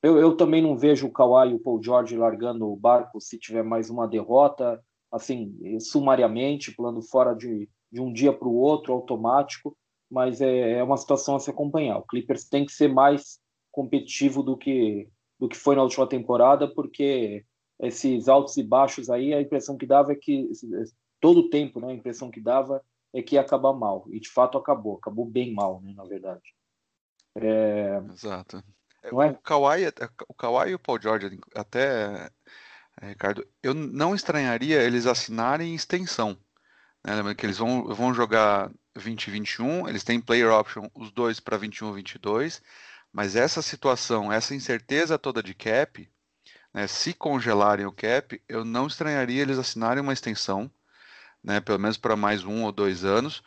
eu, 0.04 0.18
eu 0.18 0.36
também 0.36 0.62
não 0.62 0.78
vejo 0.78 1.08
o 1.08 1.12
Kawhi 1.12 1.52
e 1.52 1.54
o 1.56 1.60
Paul 1.60 1.82
George 1.82 2.18
largando 2.18 2.70
o 2.70 2.76
barco 2.76 3.22
se 3.22 3.40
tiver 3.40 3.64
mais 3.64 3.90
uma 3.90 4.06
derrota, 4.06 4.84
assim, 5.10 5.80
sumariamente, 5.80 6.76
pulando 6.76 7.02
fora 7.02 7.34
de, 7.34 7.70
de 7.90 8.02
um 8.02 8.12
dia 8.12 8.34
para 8.34 8.48
o 8.48 8.56
outro, 8.56 8.92
automático, 8.94 9.78
mas 10.12 10.42
é, 10.42 10.74
é 10.74 10.84
uma 10.84 10.98
situação 10.98 11.38
a 11.38 11.40
se 11.40 11.50
acompanhar. 11.50 11.98
O 11.98 12.06
Clippers 12.06 12.44
tem 12.50 12.66
que 12.66 12.74
ser 12.74 12.90
mais 12.90 13.40
competitivo 13.72 14.44
do 14.44 14.58
que, 14.58 15.08
do 15.40 15.48
que 15.48 15.56
foi 15.56 15.76
na 15.76 15.84
última 15.84 16.06
temporada, 16.06 16.68
porque 16.68 17.46
esses 17.80 18.28
altos 18.28 18.58
e 18.58 18.64
baixos 18.64 19.10
aí, 19.10 19.34
a 19.34 19.42
impressão 19.42 19.78
que 19.78 19.86
dava 19.86 20.12
é 20.12 20.16
que 20.16 20.50
todo 21.22 21.40
o 21.40 21.50
tempo, 21.50 21.80
né, 21.80 21.88
a 21.88 21.96
impressão 21.96 22.30
que 22.30 22.42
dava 22.42 22.84
é 23.14 23.22
que 23.22 23.36
ia 23.36 23.42
acabar 23.42 23.72
mal, 23.72 24.06
e 24.10 24.20
de 24.20 24.30
fato 24.30 24.58
acabou, 24.58 24.98
acabou 24.98 25.26
bem 25.26 25.54
mal, 25.54 25.82
né, 25.82 25.94
na 25.96 26.04
verdade. 26.04 26.44
É... 27.36 28.02
Exato. 28.12 28.62
É, 29.04 29.10
é? 29.10 29.12
O 29.12 29.36
Kawhi, 29.36 29.88
o 30.28 30.34
Kawhi 30.34 30.72
e 30.72 30.76
o 30.76 30.80
Paul 30.80 31.02
George, 31.02 31.40
até, 31.56 32.32
é, 33.02 33.08
Ricardo, 33.10 33.46
eu 33.62 33.74
não 33.74 34.16
estranharia 34.16 34.82
eles 34.82 35.06
assinarem 35.06 35.76
extensão. 35.76 36.38
Né? 37.04 37.16
Lembra 37.16 37.36
que 37.36 37.46
eles 37.46 37.58
vão, 37.58 37.86
vão 37.94 38.14
jogar 38.14 38.72
2021, 38.94 39.88
eles 39.90 40.04
têm 40.04 40.22
player 40.22 40.52
option, 40.52 40.90
os 40.94 41.12
dois 41.12 41.40
para 41.40 41.58
21 41.58 41.94
22, 41.94 42.62
mas 43.12 43.36
essa 43.36 43.62
situação, 43.62 44.32
essa 44.32 44.56
incerteza 44.56 45.20
toda 45.20 45.44
de 45.44 45.54
cap, 45.54 46.10
né, 46.74 46.88
se 46.88 47.14
congelarem 47.14 47.86
o 47.86 47.92
cap, 47.92 48.42
eu 48.48 48.66
não 48.66 48.88
estranharia 48.88 49.42
eles 49.42 49.60
assinarem 49.60 50.02
uma 50.02 50.14
extensão, 50.14 50.72
né, 51.44 51.60
pelo 51.60 51.80
menos 51.80 51.98
para 51.98 52.16
mais 52.16 52.44
um 52.44 52.64
ou 52.64 52.72
dois 52.72 53.04
anos, 53.04 53.44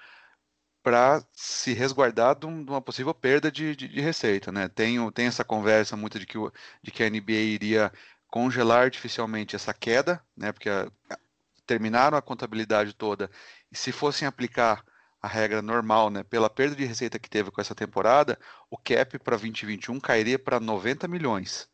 para 0.87 1.21
se 1.33 1.73
resguardar 1.73 2.37
de, 2.37 2.47
uma 2.47 2.81
possível 2.81 3.13
perda 3.13 3.51
de, 3.51 3.75
de, 3.75 3.89
de, 3.89 4.01
receita. 4.01 4.53
Né? 4.53 4.69
Tem, 4.69 5.11
tem 5.11 5.27
essa 5.27 5.45
conversa 5.45 5.97
muito 5.97 6.17
de 6.17 6.25
que, 6.25 6.39
o, 6.39 6.53
de 6.81 6.93
que 6.93 7.03
a 7.03 7.11
NBA 7.11 7.33
iria 7.33 7.93
congelar 8.29 8.85
artificialmente 8.85 9.57
essa 9.57 9.75
queda, 9.75 10.23
né? 10.37 10.53
porque 10.53 10.69
a, 10.69 10.89
a, 11.11 11.19
terminaram 11.67 12.17
a 12.17 12.23
contabilidade 12.23 12.93
toda, 12.93 13.29
e 13.73 13.77
se 13.77 13.91
fossem 13.91 14.29
aplicar 14.29 14.85
a 15.21 15.27
regra 15.27 15.61
normal, 15.61 16.09
né, 16.09 16.23
pela 16.23 16.49
perda 16.49 16.77
de 16.77 16.85
receita 16.85 17.19
que 17.19 17.29
teve 17.29 17.51
com 17.51 17.61
essa 17.61 17.75
temporada, 17.75 18.39
o 18.71 18.79
cap 18.79 19.19
para 19.19 19.37
2021 19.37 19.99
cairia 19.99 20.39
para 20.39 20.61
90 20.61 21.09
milhões. 21.09 21.69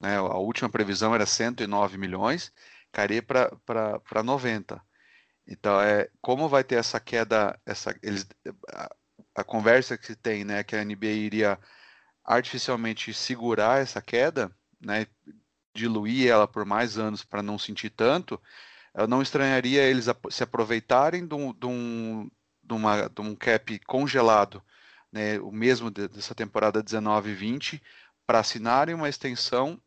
Né? 0.00 0.16
A 0.16 0.36
última 0.36 0.68
previsão 0.68 1.14
era 1.14 1.26
109 1.26 1.96
milhões, 1.96 2.52
cairia 2.90 3.22
para 3.22 4.22
90. 4.24 4.82
Então, 5.48 5.80
é, 5.80 6.08
como 6.20 6.46
vai 6.48 6.62
ter 6.62 6.74
essa 6.74 7.00
queda, 7.00 7.58
essa, 7.64 7.96
eles, 8.02 8.26
a, 8.70 8.94
a, 9.36 9.42
conversa 9.42 9.96
que 9.96 10.06
se 10.06 10.14
tem, 10.14 10.44
né, 10.44 10.62
que 10.62 10.76
a 10.76 10.84
NBA 10.84 11.06
iria 11.06 11.58
artificialmente 12.22 13.14
segurar 13.14 13.80
essa 13.80 14.02
queda, 14.02 14.52
né, 14.78 15.06
diluir 15.74 16.28
ela 16.28 16.46
por 16.46 16.66
mais 16.66 16.98
anos 16.98 17.24
para 17.24 17.42
não 17.42 17.58
sentir 17.58 17.88
tanto, 17.88 18.40
eu 18.94 19.08
não 19.08 19.22
estranharia 19.22 19.82
eles 19.82 20.06
se 20.30 20.42
aproveitarem 20.42 21.26
de 21.26 21.34
um, 21.34 21.54
de 21.54 21.66
um, 21.66 22.30
de 22.62 22.74
uma, 22.74 23.08
de 23.08 23.20
um 23.22 23.34
cap 23.34 23.78
congelado, 23.86 24.62
né, 25.10 25.40
o 25.40 25.50
mesmo 25.50 25.90
dessa 25.90 26.34
temporada 26.34 26.82
19 26.82 27.30
e 27.30 27.34
20, 27.34 27.82
para 28.26 28.40
assinarem 28.40 28.94
uma 28.94 29.08
extensão 29.08 29.80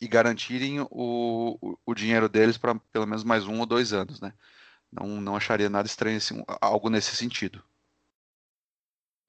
e 0.00 0.06
garantirem 0.06 0.80
o, 0.82 0.88
o, 0.90 1.78
o 1.84 1.94
dinheiro 1.94 2.28
deles 2.28 2.56
para 2.56 2.76
pelo 2.92 3.06
menos 3.06 3.24
mais 3.24 3.44
um 3.46 3.58
ou 3.58 3.66
dois 3.66 3.92
anos, 3.92 4.20
né? 4.20 4.32
Não, 4.94 5.20
não 5.20 5.36
acharia 5.36 5.68
nada 5.68 5.86
estranho 5.86 6.16
assim, 6.16 6.42
algo 6.60 6.88
nesse 6.88 7.16
sentido. 7.16 7.62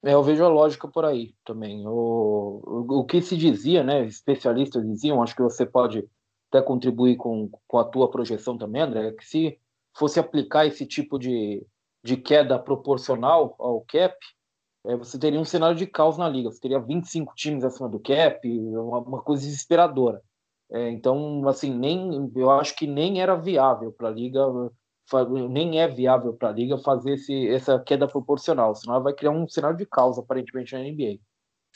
É, 0.04 0.14
eu 0.14 0.22
vejo 0.22 0.44
a 0.44 0.48
lógica 0.48 0.86
por 0.86 1.04
aí 1.04 1.34
também. 1.44 1.84
O, 1.86 2.62
o, 2.64 3.00
o, 3.00 3.04
que 3.04 3.20
se 3.20 3.36
dizia, 3.36 3.82
né? 3.82 4.04
Especialistas 4.04 4.86
diziam, 4.86 5.22
acho 5.22 5.34
que 5.34 5.42
você 5.42 5.66
pode 5.66 6.08
até 6.48 6.62
contribuir 6.62 7.16
com, 7.16 7.50
com 7.66 7.78
a 7.78 7.84
tua 7.84 8.08
projeção 8.08 8.56
também, 8.56 8.82
André, 8.82 9.08
é 9.08 9.12
que 9.12 9.26
se 9.26 9.58
fosse 9.96 10.20
aplicar 10.20 10.64
esse 10.66 10.86
tipo 10.86 11.18
de, 11.18 11.66
de 12.04 12.16
queda 12.16 12.56
proporcional 12.58 13.56
ao 13.58 13.80
cap, 13.80 14.16
é, 14.86 14.96
você 14.96 15.18
teria 15.18 15.40
um 15.40 15.44
cenário 15.44 15.76
de 15.76 15.86
caos 15.86 16.16
na 16.16 16.28
liga. 16.28 16.52
Você 16.52 16.60
teria 16.60 16.78
25 16.78 17.34
times 17.34 17.64
acima 17.64 17.88
do 17.88 17.98
cap, 17.98 18.38
uma, 18.48 19.00
uma 19.00 19.22
coisa 19.22 19.42
desesperadora. 19.42 20.22
É, 20.70 20.90
então, 20.90 21.48
assim, 21.48 21.76
nem 21.76 22.30
eu 22.34 22.50
acho 22.50 22.76
que 22.76 22.86
nem 22.86 23.20
era 23.20 23.34
viável 23.34 23.92
para 23.92 24.08
a 24.08 24.12
liga 24.12 24.40
nem 25.48 25.80
é 25.80 25.88
viável 25.88 26.34
para 26.34 26.48
a 26.48 26.52
liga 26.52 26.78
fazer 26.78 27.14
esse, 27.14 27.48
essa 27.48 27.78
queda 27.78 28.08
proporcional, 28.08 28.74
senão 28.74 28.94
ela 28.94 29.04
vai 29.04 29.14
criar 29.14 29.30
um 29.30 29.48
cenário 29.48 29.76
de 29.76 29.86
caos, 29.86 30.18
aparentemente, 30.18 30.74
na 30.74 30.80
NBA. 30.80 31.18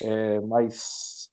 É, 0.02 0.40
mas 0.40 1.30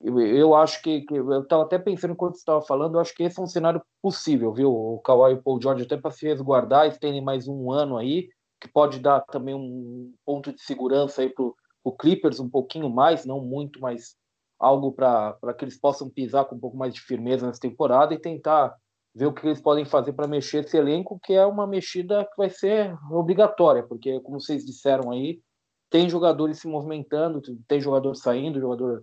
eu, 0.00 0.20
eu, 0.20 0.54
acho 0.54 0.82
que, 0.82 1.02
que 1.02 1.14
eu 1.14 1.42
estava 1.42 1.64
até 1.64 1.78
pensando 1.78 2.12
enquanto 2.12 2.34
você 2.34 2.40
estava 2.40 2.62
falando, 2.62 2.94
eu 2.94 3.00
acho 3.00 3.14
que 3.14 3.22
esse 3.22 3.38
é 3.38 3.42
um 3.42 3.46
cenário 3.46 3.82
possível, 4.02 4.52
viu? 4.52 4.72
O 4.72 5.00
Kawhi 5.00 5.32
e 5.32 5.34
o 5.34 5.42
Paul 5.42 5.60
George, 5.60 5.84
até 5.84 5.96
para 5.96 6.10
se 6.10 6.26
resguardar, 6.26 6.86
estendem 6.86 7.22
mais 7.22 7.48
um 7.48 7.72
ano 7.72 7.96
aí, 7.96 8.28
que 8.60 8.68
pode 8.68 8.98
dar 9.00 9.20
também 9.20 9.54
um 9.54 10.14
ponto 10.24 10.52
de 10.52 10.62
segurança 10.62 11.22
aí 11.22 11.28
para 11.28 11.44
o 11.84 11.92
Clippers, 11.92 12.40
um 12.40 12.48
pouquinho 12.48 12.88
mais, 12.88 13.24
não 13.24 13.40
muito, 13.40 13.80
mas 13.80 14.16
algo 14.58 14.92
para 14.92 15.36
que 15.56 15.64
eles 15.64 15.78
possam 15.78 16.08
pisar 16.08 16.44
com 16.46 16.56
um 16.56 16.60
pouco 16.60 16.76
mais 16.76 16.94
de 16.94 17.00
firmeza 17.00 17.46
nessa 17.46 17.60
temporada 17.60 18.14
e 18.14 18.18
tentar 18.18 18.74
ver 19.16 19.26
o 19.26 19.32
que 19.32 19.46
eles 19.46 19.62
podem 19.62 19.86
fazer 19.86 20.12
para 20.12 20.28
mexer 20.28 20.62
esse 20.62 20.76
elenco, 20.76 21.18
que 21.18 21.32
é 21.32 21.46
uma 21.46 21.66
mexida 21.66 22.22
que 22.26 22.36
vai 22.36 22.50
ser 22.50 22.94
obrigatória, 23.10 23.82
porque, 23.82 24.20
como 24.20 24.38
vocês 24.38 24.64
disseram 24.64 25.10
aí, 25.10 25.40
tem 25.88 26.06
jogadores 26.06 26.58
se 26.58 26.68
movimentando, 26.68 27.40
tem 27.66 27.80
jogador 27.80 28.14
saindo, 28.14 28.60
jogador 28.60 29.02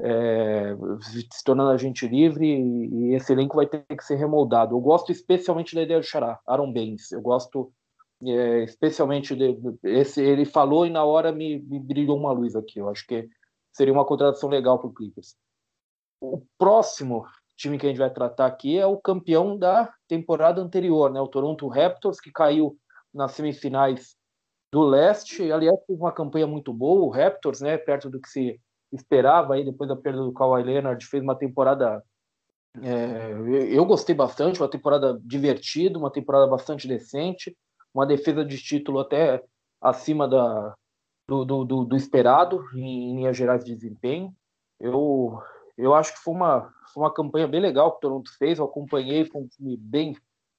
é, 0.00 0.76
se 1.00 1.44
tornando 1.44 1.70
agente 1.70 2.08
livre, 2.08 2.44
e, 2.44 3.14
esse 3.14 3.32
elenco 3.32 3.54
vai 3.54 3.68
ter 3.68 3.84
que 3.86 4.02
ser 4.02 4.16
remoldado. 4.16 4.74
Eu 4.74 4.80
gosto 4.80 5.12
especialmente 5.12 5.76
da 5.76 5.82
ideia 5.82 6.00
do 6.00 6.06
Xará, 6.06 6.40
Aaron 6.44 6.72
Baines. 6.72 7.12
Eu 7.12 7.20
gosto 7.20 7.72
é, 8.24 8.64
especialmente 8.64 9.36
de, 9.36 9.56
esse. 9.84 10.20
Ele 10.20 10.44
falou 10.44 10.84
e 10.84 10.90
na 10.90 11.04
hora 11.04 11.30
me, 11.30 11.60
me 11.60 11.78
brilhou 11.78 12.18
uma 12.18 12.32
luz 12.32 12.56
aqui. 12.56 12.80
Eu 12.80 12.88
acho 12.88 13.06
que 13.06 13.28
seria 13.72 13.94
uma 13.94 14.04
contratação 14.04 14.48
legal 14.48 14.80
para 14.80 14.88
o 14.88 14.92
Clippers. 14.92 15.36
O 16.20 16.42
próximo 16.58 17.24
time 17.56 17.78
que 17.78 17.86
a 17.86 17.88
gente 17.88 17.98
vai 17.98 18.10
tratar 18.10 18.46
aqui 18.46 18.78
é 18.78 18.86
o 18.86 18.98
campeão 18.98 19.56
da 19.56 19.92
temporada 20.06 20.60
anterior, 20.60 21.10
né? 21.10 21.20
O 21.20 21.28
Toronto 21.28 21.66
Raptors, 21.68 22.20
que 22.20 22.30
caiu 22.30 22.76
nas 23.12 23.32
semifinais 23.32 24.16
do 24.72 24.82
leste. 24.82 25.50
Aliás, 25.50 25.78
teve 25.86 26.00
uma 26.00 26.12
campanha 26.12 26.46
muito 26.46 26.72
boa, 26.72 27.04
o 27.04 27.10
Raptors, 27.10 27.60
né? 27.60 27.76
Perto 27.78 28.10
do 28.10 28.20
que 28.20 28.28
se 28.28 28.60
esperava 28.92 29.54
aí 29.54 29.64
depois 29.64 29.88
da 29.88 29.96
perda 29.96 30.22
do 30.22 30.32
Kawhi 30.32 30.62
Leonard, 30.62 31.04
fez 31.06 31.22
uma 31.22 31.34
temporada. 31.34 32.02
É, 32.82 33.32
eu 33.70 33.84
gostei 33.86 34.14
bastante, 34.14 34.60
uma 34.60 34.68
temporada 34.68 35.18
divertida, 35.24 35.98
uma 35.98 36.10
temporada 36.10 36.46
bastante 36.46 36.86
decente, 36.86 37.56
uma 37.94 38.06
defesa 38.06 38.44
de 38.44 38.58
título 38.58 39.00
até 39.00 39.42
acima 39.80 40.28
da, 40.28 40.74
do, 41.26 41.44
do, 41.44 41.64
do, 41.64 41.84
do 41.84 41.96
esperado 41.96 42.62
em, 42.74 43.12
em 43.12 43.16
linhas 43.16 43.36
gerais 43.36 43.64
de 43.64 43.74
desempenho. 43.74 44.34
Eu, 44.78 45.40
eu 45.76 45.94
acho 45.94 46.14
que 46.14 46.20
foi 46.20 46.34
uma, 46.34 46.72
foi 46.92 47.02
uma 47.02 47.12
campanha 47.12 47.46
bem 47.46 47.60
legal 47.60 47.92
que 47.92 47.98
o 47.98 48.00
Toronto 48.00 48.30
fez. 48.38 48.58
Eu 48.58 48.64
acompanhei, 48.64 49.24
foi 49.24 49.42
um 49.42 49.46
time 49.46 49.76
bem, 49.76 50.16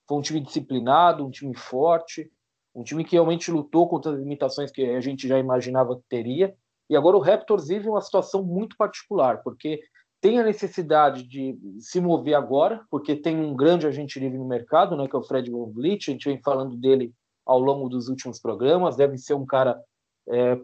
foi 0.07 0.17
um 0.17 0.21
time 0.21 0.39
disciplinado, 0.39 1.25
um 1.25 1.31
time 1.31 1.55
forte, 1.55 2.31
um 2.75 2.83
time 2.83 3.03
que 3.03 3.15
realmente 3.15 3.51
lutou 3.51 3.87
contra 3.87 4.11
as 4.11 4.19
limitações 4.19 4.71
que 4.71 4.83
a 4.83 5.01
gente 5.01 5.27
já 5.27 5.39
imaginava 5.39 5.95
que 5.95 6.03
teria. 6.07 6.55
E 6.89 6.95
agora 6.95 7.17
o 7.17 7.21
Raptors 7.21 7.67
vive 7.67 7.89
uma 7.89 8.01
situação 8.01 8.43
muito 8.43 8.77
particular, 8.77 9.41
porque 9.43 9.81
tem 10.21 10.39
a 10.39 10.43
necessidade 10.43 11.23
de 11.23 11.57
se 11.79 11.99
mover 11.99 12.35
agora, 12.35 12.85
porque 12.89 13.15
tem 13.15 13.37
um 13.37 13.55
grande 13.55 13.85
agente 13.85 14.19
livre 14.19 14.37
no 14.37 14.47
mercado, 14.47 14.95
né, 14.95 15.07
que 15.07 15.15
é 15.15 15.19
o 15.19 15.23
Fred 15.23 15.49
Van 15.51 15.71
Vliet, 15.71 16.09
a 16.09 16.13
gente 16.13 16.29
vem 16.29 16.41
falando 16.41 16.75
dele 16.75 17.13
ao 17.45 17.59
longo 17.59 17.89
dos 17.89 18.07
últimos 18.07 18.39
programas, 18.39 18.95
deve 18.95 19.17
ser 19.17 19.33
um 19.33 19.45
cara 19.45 19.81
é, 20.27 20.59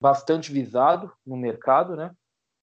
bastante 0.00 0.52
visado 0.52 1.10
no 1.24 1.36
mercado, 1.36 1.96
né? 1.96 2.10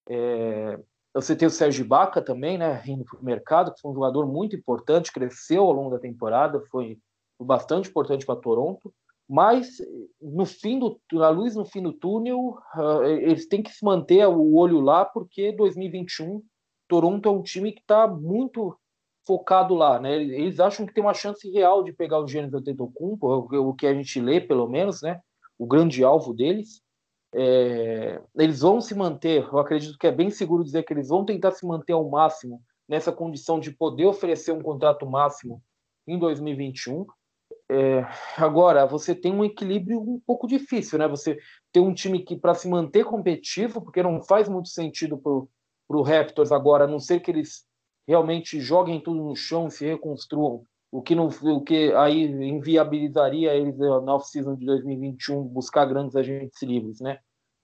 É, 0.08 0.78
você 1.14 1.34
tem 1.34 1.48
o 1.48 1.50
Sérgio 1.50 1.84
Baca 1.84 2.22
também, 2.22 2.56
né, 2.56 2.82
indo 2.86 3.04
para 3.04 3.18
o 3.18 3.24
mercado, 3.24 3.72
que 3.72 3.80
foi 3.80 3.90
um 3.90 3.94
jogador 3.94 4.26
muito 4.26 4.54
importante, 4.54 5.12
cresceu 5.12 5.64
ao 5.64 5.72
longo 5.72 5.90
da 5.90 5.98
temporada, 5.98 6.60
foi 6.70 6.98
bastante 7.40 7.88
importante 7.88 8.24
para 8.24 8.40
Toronto, 8.40 8.92
mas 9.28 9.78
no 10.20 10.44
fim 10.44 10.78
do 10.78 11.00
a 11.22 11.28
luz 11.28 11.54
no 11.54 11.64
fim 11.64 11.82
do 11.82 11.92
túnel, 11.92 12.58
uh, 12.74 13.04
eles 13.04 13.46
têm 13.46 13.62
que 13.62 13.70
se 13.70 13.84
manter 13.84 14.26
o 14.26 14.54
olho 14.56 14.80
lá, 14.80 15.04
porque 15.04 15.52
2021 15.52 16.42
Toronto 16.88 17.28
é 17.28 17.32
um 17.32 17.42
time 17.42 17.70
que 17.70 17.80
está 17.80 18.08
muito 18.08 18.76
focado 19.24 19.74
lá, 19.74 20.00
né? 20.00 20.20
Eles 20.20 20.58
acham 20.58 20.84
que 20.84 20.92
tem 20.92 21.04
uma 21.04 21.14
chance 21.14 21.48
real 21.48 21.84
de 21.84 21.92
pegar 21.92 22.18
o 22.18 22.26
Giannis 22.26 22.52
Antetokounmpo, 22.52 23.28
o 23.28 23.74
que 23.74 23.86
a 23.86 23.94
gente 23.94 24.20
lê 24.20 24.40
pelo 24.40 24.68
menos, 24.68 25.00
né? 25.00 25.20
O 25.56 25.66
grande 25.66 26.02
alvo 26.02 26.34
deles. 26.34 26.82
É, 27.32 28.20
eles 28.36 28.60
vão 28.60 28.80
se 28.80 28.94
manter, 28.94 29.44
eu 29.44 29.58
acredito 29.58 29.96
que 29.96 30.06
é 30.06 30.12
bem 30.12 30.30
seguro 30.30 30.64
dizer 30.64 30.82
que 30.82 30.92
eles 30.92 31.08
vão 31.08 31.24
tentar 31.24 31.52
se 31.52 31.64
manter 31.64 31.92
ao 31.92 32.08
máximo 32.08 32.60
nessa 32.88 33.12
condição 33.12 33.60
de 33.60 33.70
poder 33.70 34.06
oferecer 34.06 34.52
um 34.52 34.62
contrato 34.62 35.06
máximo 35.08 35.62
em 36.06 36.18
2021. 36.18 37.06
É, 37.70 38.04
agora, 38.36 38.84
você 38.84 39.14
tem 39.14 39.32
um 39.32 39.44
equilíbrio 39.44 40.00
um 40.00 40.20
pouco 40.26 40.48
difícil, 40.48 40.98
né? 40.98 41.06
Você 41.06 41.38
tem 41.70 41.80
um 41.80 41.94
time 41.94 42.24
que, 42.24 42.36
para 42.36 42.52
se 42.52 42.68
manter 42.68 43.04
competitivo, 43.04 43.80
porque 43.80 44.02
não 44.02 44.20
faz 44.20 44.48
muito 44.48 44.68
sentido 44.68 45.16
para 45.16 45.96
o 45.96 46.02
Raptors 46.02 46.50
agora, 46.50 46.84
a 46.84 46.88
não 46.88 46.98
ser 46.98 47.20
que 47.20 47.30
eles 47.30 47.64
realmente 48.08 48.60
joguem 48.60 49.00
tudo 49.00 49.22
no 49.22 49.36
chão 49.36 49.68
e 49.68 49.70
se 49.70 49.86
reconstruam, 49.86 50.64
o 50.92 51.00
que, 51.00 51.14
não, 51.14 51.28
o 51.28 51.60
que 51.62 51.92
aí 51.92 52.24
inviabilizaria 52.24 53.54
eles 53.54 53.78
na 53.78 54.14
off-season 54.14 54.56
de 54.56 54.66
2021 54.66 55.44
buscar 55.44 55.86
grandes 55.86 56.16
agentes 56.16 56.60
livres, 56.62 57.00
né? 57.00 57.18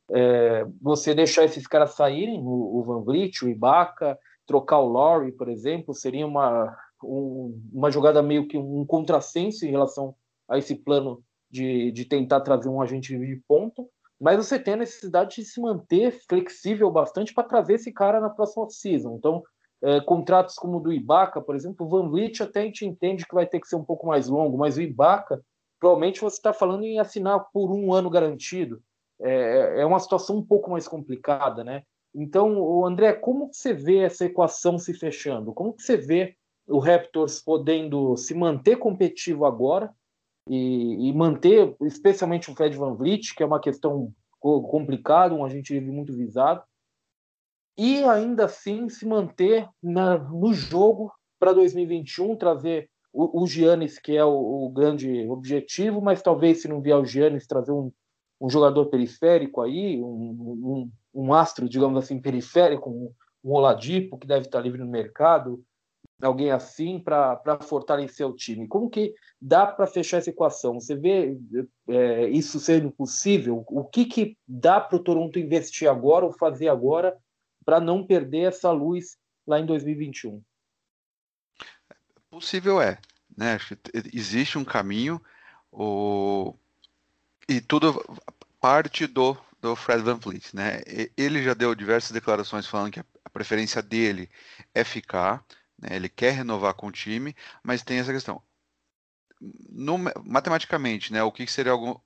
É, 0.08 0.64
você 0.80 1.14
deixar 1.14 1.44
esses 1.44 1.66
caras 1.66 1.94
saírem, 1.94 2.40
o, 2.40 2.78
o 2.78 2.82
Van 2.84 3.02
Vliet, 3.02 3.44
o 3.44 3.48
Ibaka, 3.48 4.16
trocar 4.46 4.78
o 4.78 4.92
Laurie, 4.92 5.32
por 5.32 5.48
exemplo, 5.48 5.92
seria 5.92 6.24
uma, 6.24 6.76
um, 7.02 7.60
uma 7.72 7.90
jogada 7.90 8.22
meio 8.22 8.46
que 8.46 8.56
um 8.56 8.86
contrassenso 8.86 9.66
em 9.66 9.70
relação 9.70 10.14
a 10.48 10.56
esse 10.56 10.76
plano 10.76 11.22
de, 11.50 11.90
de 11.90 12.04
tentar 12.04 12.40
trazer 12.42 12.68
um 12.68 12.80
agente 12.80 13.18
de 13.18 13.42
ponto, 13.48 13.88
mas 14.20 14.36
você 14.36 14.58
tem 14.58 14.74
a 14.74 14.78
necessidade 14.78 15.36
de 15.36 15.44
se 15.44 15.60
manter 15.60 16.12
flexível 16.28 16.90
bastante 16.90 17.34
para 17.34 17.44
trazer 17.44 17.74
esse 17.74 17.92
cara 17.92 18.20
na 18.20 18.30
próxima 18.30 18.68
season. 18.70 19.16
Então, 19.16 19.42
é, 19.82 20.00
contratos 20.00 20.54
como 20.54 20.78
o 20.78 20.80
do 20.80 20.92
Ibaka, 20.92 21.40
por 21.40 21.54
exemplo, 21.54 21.86
o 21.86 21.88
Van 21.88 22.08
Vliet 22.08 22.42
até 22.42 22.60
a 22.60 22.64
gente 22.64 22.86
entende 22.86 23.26
que 23.26 23.34
vai 23.34 23.46
ter 23.46 23.60
que 23.60 23.68
ser 23.68 23.76
um 23.76 23.84
pouco 23.84 24.06
mais 24.06 24.28
longo, 24.28 24.56
mas 24.56 24.76
o 24.76 24.82
Ibaka, 24.82 25.42
provavelmente 25.78 26.20
você 26.20 26.36
está 26.36 26.52
falando 26.52 26.84
em 26.84 26.98
assinar 26.98 27.46
por 27.52 27.70
um 27.70 27.92
ano 27.92 28.08
garantido. 28.08 28.82
É, 29.20 29.80
é 29.80 29.86
uma 29.86 29.98
situação 29.98 30.36
um 30.36 30.44
pouco 30.44 30.70
mais 30.70 30.86
complicada, 30.86 31.62
né? 31.62 31.82
Então, 32.14 32.84
André, 32.84 33.12
como 33.12 33.52
você 33.52 33.74
vê 33.74 33.98
essa 33.98 34.24
equação 34.24 34.78
se 34.78 34.94
fechando? 34.94 35.52
Como 35.52 35.74
que 35.74 35.82
você 35.82 35.98
vê 35.98 36.34
o 36.66 36.78
Raptors 36.78 37.42
podendo 37.42 38.16
se 38.16 38.34
manter 38.34 38.76
competitivo 38.76 39.44
agora 39.44 39.92
e, 40.48 41.08
e 41.08 41.12
manter, 41.12 41.76
especialmente 41.82 42.50
o 42.50 42.54
Fred 42.54 42.76
Van 42.76 42.94
Vliet, 42.94 43.34
que 43.34 43.42
é 43.42 43.46
uma 43.46 43.60
questão 43.60 44.12
complicada, 44.40 45.34
um 45.34 45.44
agente 45.44 45.78
muito 45.80 46.14
visado, 46.14 46.62
e 47.76 48.02
ainda 48.04 48.46
assim 48.46 48.88
se 48.88 49.06
manter 49.06 49.68
na, 49.82 50.18
no 50.18 50.52
jogo 50.54 51.12
para 51.38 51.52
2021, 51.52 52.36
trazer 52.36 52.88
o, 53.12 53.42
o 53.42 53.46
Giannis, 53.46 53.98
que 53.98 54.16
é 54.16 54.24
o, 54.24 54.66
o, 54.66 54.70
grande 54.70 55.26
objetivo, 55.28 56.00
mas 56.00 56.22
talvez 56.22 56.62
se 56.62 56.68
não 56.68 56.80
vier 56.80 56.96
o 56.96 57.04
Giannis, 57.04 57.46
trazer 57.46 57.72
um, 57.72 57.92
um 58.40 58.48
jogador 58.48 58.86
periférico 58.86 59.60
aí, 59.60 60.00
um, 60.02 60.04
um, 60.04 60.90
um, 61.14 61.34
astro, 61.34 61.68
digamos 61.68 62.02
assim, 62.02 62.20
periférico, 62.20 62.90
um, 62.90 63.12
um 63.44 63.52
Oladipo, 63.52 64.18
que 64.18 64.26
deve 64.26 64.46
estar 64.46 64.60
livre 64.60 64.80
no 64.80 64.90
mercado, 64.90 65.62
alguém 66.22 66.50
assim 66.50 66.98
para 66.98 67.58
fortalecer 67.62 68.26
o 68.26 68.34
time. 68.34 68.66
Como 68.66 68.88
que 68.88 69.14
dá 69.40 69.66
para 69.66 69.86
fechar 69.86 70.18
essa 70.18 70.30
equação? 70.30 70.80
Você 70.80 70.94
vê 70.94 71.36
é, 71.88 72.28
isso 72.28 72.58
sendo 72.58 72.90
possível? 72.90 73.64
O 73.68 73.84
que, 73.84 74.06
que 74.06 74.36
dá 74.46 74.80
para 74.80 74.96
o 74.96 75.02
Toronto 75.02 75.38
investir 75.38 75.88
agora 75.88 76.24
ou 76.24 76.32
fazer 76.32 76.68
agora 76.68 77.16
para 77.66 77.80
não 77.80 78.06
perder 78.06 78.48
essa 78.48 78.70
luz 78.70 79.18
lá 79.44 79.58
em 79.58 79.66
2021? 79.66 80.40
Possível 82.30 82.80
é, 82.80 82.98
né? 83.36 83.58
Existe 84.14 84.56
um 84.56 84.64
caminho, 84.64 85.20
o... 85.72 86.54
e 87.48 87.60
tudo 87.60 87.92
parte 88.60 89.06
do, 89.06 89.36
do 89.60 89.74
Fred 89.74 90.02
Van 90.02 90.16
Vliet, 90.16 90.54
né? 90.54 90.80
Ele 91.16 91.42
já 91.42 91.54
deu 91.54 91.74
diversas 91.74 92.12
declarações 92.12 92.66
falando 92.66 92.92
que 92.92 93.00
a 93.00 93.30
preferência 93.30 93.82
dele 93.82 94.30
é 94.72 94.84
ficar, 94.84 95.44
né? 95.76 95.96
ele 95.96 96.08
quer 96.08 96.34
renovar 96.34 96.74
com 96.74 96.86
o 96.86 96.92
time, 96.92 97.34
mas 97.64 97.82
tem 97.82 97.98
essa 97.98 98.12
questão. 98.12 98.40
No, 99.68 99.98
matematicamente, 100.24 101.12
né? 101.12 101.22
O 101.22 101.32
que 101.32 101.46
seria 101.46 101.72
algo 101.72 102.00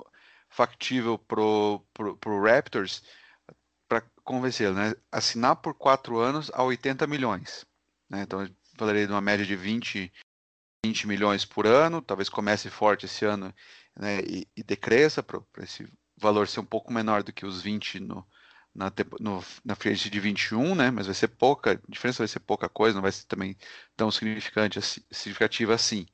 factível 0.48 1.18
pro, 1.18 1.84
pro, 1.92 2.16
pro 2.16 2.42
Raptors? 2.42 3.02
Convencê-lo, 4.30 4.76
né? 4.76 4.94
Assinar 5.10 5.56
por 5.56 5.74
quatro 5.74 6.18
anos 6.18 6.50
a 6.54 6.62
80 6.62 7.04
milhões. 7.08 7.66
Né? 8.08 8.22
Então, 8.22 8.42
eu 8.42 8.50
falaria 8.78 9.04
de 9.06 9.12
uma 9.12 9.20
média 9.20 9.44
de 9.44 9.56
20, 9.56 10.12
20 10.84 11.06
milhões 11.08 11.44
por 11.44 11.66
ano, 11.66 12.00
talvez 12.00 12.28
comece 12.28 12.70
forte 12.70 13.06
esse 13.06 13.24
ano 13.24 13.52
né? 13.96 14.20
e, 14.20 14.46
e 14.56 14.62
decresça 14.62 15.20
para 15.22 15.42
esse 15.58 15.86
valor 16.16 16.46
ser 16.46 16.60
um 16.60 16.64
pouco 16.64 16.92
menor 16.92 17.24
do 17.24 17.32
que 17.32 17.44
os 17.44 17.60
20 17.60 17.98
no, 17.98 18.24
na, 18.72 18.92
no, 19.18 19.44
na 19.64 19.74
frente 19.74 20.08
de 20.08 20.20
21, 20.20 20.76
né? 20.76 20.90
Mas 20.92 21.06
vai 21.06 21.14
ser 21.14 21.28
pouca, 21.28 21.72
a 21.72 21.90
diferença 21.90 22.18
vai 22.18 22.28
ser 22.28 22.40
pouca 22.40 22.68
coisa, 22.68 22.94
não 22.94 23.02
vai 23.02 23.12
ser 23.12 23.26
também 23.26 23.56
tão 23.96 24.10
significante, 24.12 24.80
significativa 25.10 25.74
assim. 25.74 26.06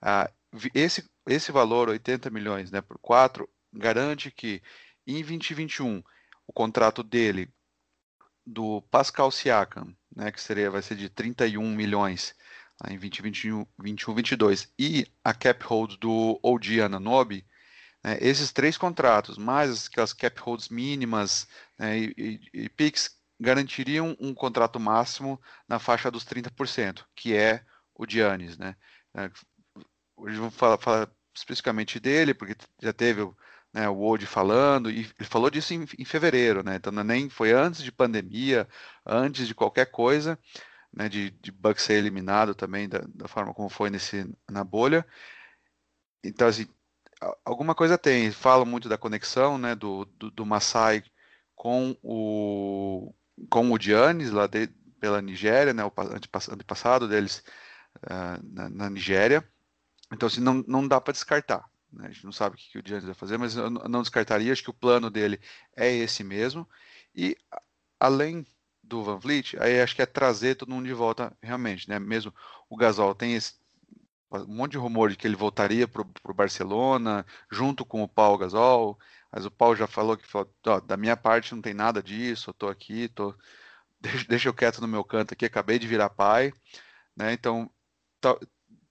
Ah, 0.00 0.30
esse, 0.74 1.04
esse 1.26 1.52
valor, 1.52 1.90
80 1.90 2.30
milhões 2.30 2.70
né, 2.70 2.80
por 2.80 2.98
4, 2.98 3.46
garante 3.74 4.30
que 4.30 4.62
em 5.06 5.14
2021 5.14 6.02
o 6.46 6.52
contrato 6.52 7.02
dele 7.02 7.52
do 8.48 8.80
Pascal 8.90 9.30
Siakam, 9.30 9.94
né, 10.14 10.32
que 10.32 10.40
seria, 10.40 10.70
vai 10.70 10.82
ser 10.82 10.96
de 10.96 11.08
31 11.08 11.74
milhões 11.74 12.34
em 12.86 12.98
2021, 12.98 13.66
21, 13.78 14.14
22, 14.14 14.72
e 14.78 15.06
a 15.22 15.34
cap 15.34 15.64
hold 15.64 15.96
do 15.98 16.40
OG 16.42 16.80
Ananobi, 16.80 17.44
né, 18.02 18.16
esses 18.20 18.52
três 18.52 18.78
contratos, 18.78 19.36
mais 19.36 19.86
aquelas 19.86 20.12
cap 20.12 20.40
holds 20.40 20.68
mínimas 20.68 21.46
né, 21.78 21.98
e, 21.98 22.14
e, 22.16 22.64
e 22.64 22.68
PIX, 22.70 23.10
garantiriam 23.38 24.16
um 24.18 24.32
contrato 24.34 24.80
máximo 24.80 25.40
na 25.68 25.78
faixa 25.78 26.10
dos 26.10 26.24
30%, 26.24 27.04
que 27.14 27.34
é 27.34 27.62
o 27.94 28.06
Giannis. 28.08 28.56
Né? 28.56 28.74
É, 29.14 29.30
hoje 30.16 30.38
vamos 30.38 30.54
falar, 30.54 30.78
falar 30.78 31.10
especificamente 31.34 32.00
dele, 32.00 32.34
porque 32.34 32.56
já 32.82 32.92
teve 32.92 33.22
o 33.22 33.36
né, 33.72 33.88
o 33.88 33.94
Wode 33.94 34.26
falando, 34.26 34.90
e 34.90 35.00
ele 35.00 35.28
falou 35.28 35.50
disso 35.50 35.74
em, 35.74 35.86
em, 35.98 36.04
fevereiro, 36.04 36.62
né, 36.62 36.76
então 36.76 36.92
é 36.98 37.04
nem 37.04 37.28
foi 37.28 37.52
antes 37.52 37.82
de 37.82 37.92
pandemia, 37.92 38.68
antes 39.06 39.46
de 39.46 39.54
qualquer 39.54 39.86
coisa, 39.86 40.38
né, 40.92 41.08
de, 41.08 41.30
de 41.30 41.52
Bucks 41.52 41.84
ser 41.84 41.94
eliminado 41.94 42.54
também 42.54 42.88
da, 42.88 43.00
da, 43.14 43.28
forma 43.28 43.54
como 43.54 43.68
foi 43.68 43.90
nesse, 43.90 44.30
na 44.50 44.64
bolha. 44.64 45.06
Então, 46.24 46.48
assim, 46.48 46.66
alguma 47.44 47.74
coisa 47.74 47.98
tem, 47.98 48.30
fala 48.32 48.64
muito 48.64 48.88
da 48.88 48.98
conexão, 48.98 49.58
né, 49.58 49.74
do, 49.74 50.04
do, 50.06 50.30
do 50.30 50.46
Masai 50.46 51.04
com 51.54 51.96
o, 52.02 53.14
com 53.50 53.70
o 53.72 53.78
Giannis, 53.80 54.30
lá 54.30 54.46
de, 54.46 54.68
pela 55.00 55.22
Nigéria, 55.22 55.72
né, 55.74 55.84
o 55.84 55.92
antepassado 56.50 57.08
deles 57.08 57.44
uh, 58.04 58.42
na, 58.42 58.68
na 58.68 58.90
Nigéria, 58.90 59.46
então, 60.12 60.26
assim, 60.26 60.40
não, 60.40 60.64
não 60.66 60.86
dá 60.86 61.00
para 61.00 61.12
descartar. 61.12 61.64
Né? 61.92 62.06
A 62.06 62.10
gente 62.10 62.24
não 62.24 62.32
sabe 62.32 62.56
o 62.56 62.58
que, 62.58 62.78
o 62.78 62.82
Giannis 62.84 63.04
vai 63.04 63.14
fazer, 63.14 63.38
mas 63.38 63.56
eu 63.56 63.70
não 63.70 64.02
descartaria. 64.02 64.52
Acho 64.52 64.62
que 64.62 64.70
o 64.70 64.74
plano 64.74 65.10
dele 65.10 65.40
é 65.76 65.92
esse 65.92 66.22
mesmo. 66.22 66.68
E 67.14 67.36
além 67.98 68.46
do 68.82 69.02
Van 69.02 69.18
Vliet, 69.18 69.56
aí 69.60 69.80
acho 69.80 69.94
que 69.94 70.02
é 70.02 70.06
trazer 70.06 70.54
todo 70.54 70.70
mundo 70.70 70.86
de 70.86 70.94
volta 70.94 71.36
realmente, 71.42 71.88
né? 71.88 71.98
Mesmo 71.98 72.32
o 72.68 72.76
Gasol 72.76 73.14
tem 73.14 73.34
esse 73.34 73.54
um 74.30 74.54
monte 74.54 74.72
de 74.72 74.78
rumor 74.78 75.10
de 75.10 75.16
que 75.16 75.26
ele 75.26 75.36
voltaria 75.36 75.88
para 75.88 76.02
o 76.02 76.34
Barcelona 76.34 77.24
junto 77.50 77.84
com 77.84 78.02
o 78.02 78.08
Paulo 78.08 78.38
Gasol, 78.38 78.98
mas 79.32 79.46
o 79.46 79.50
Paulo 79.50 79.74
já 79.74 79.86
falou 79.86 80.16
que 80.16 80.28
falou, 80.28 80.52
da 80.86 80.96
minha 80.96 81.16
parte 81.16 81.54
não 81.54 81.62
tem 81.62 81.74
nada 81.74 82.02
disso, 82.02 82.50
eu 82.50 82.54
tô 82.54 82.68
aqui, 82.68 83.08
tô 83.08 83.34
deixa, 84.00 84.24
deixa 84.28 84.48
eu 84.48 84.54
quieto 84.54 84.80
no 84.80 84.88
meu 84.88 85.04
canto 85.04 85.32
aqui, 85.34 85.46
acabei 85.46 85.78
de 85.78 85.86
virar 85.86 86.10
pai, 86.10 86.52
né? 87.16 87.32
Então 87.32 87.70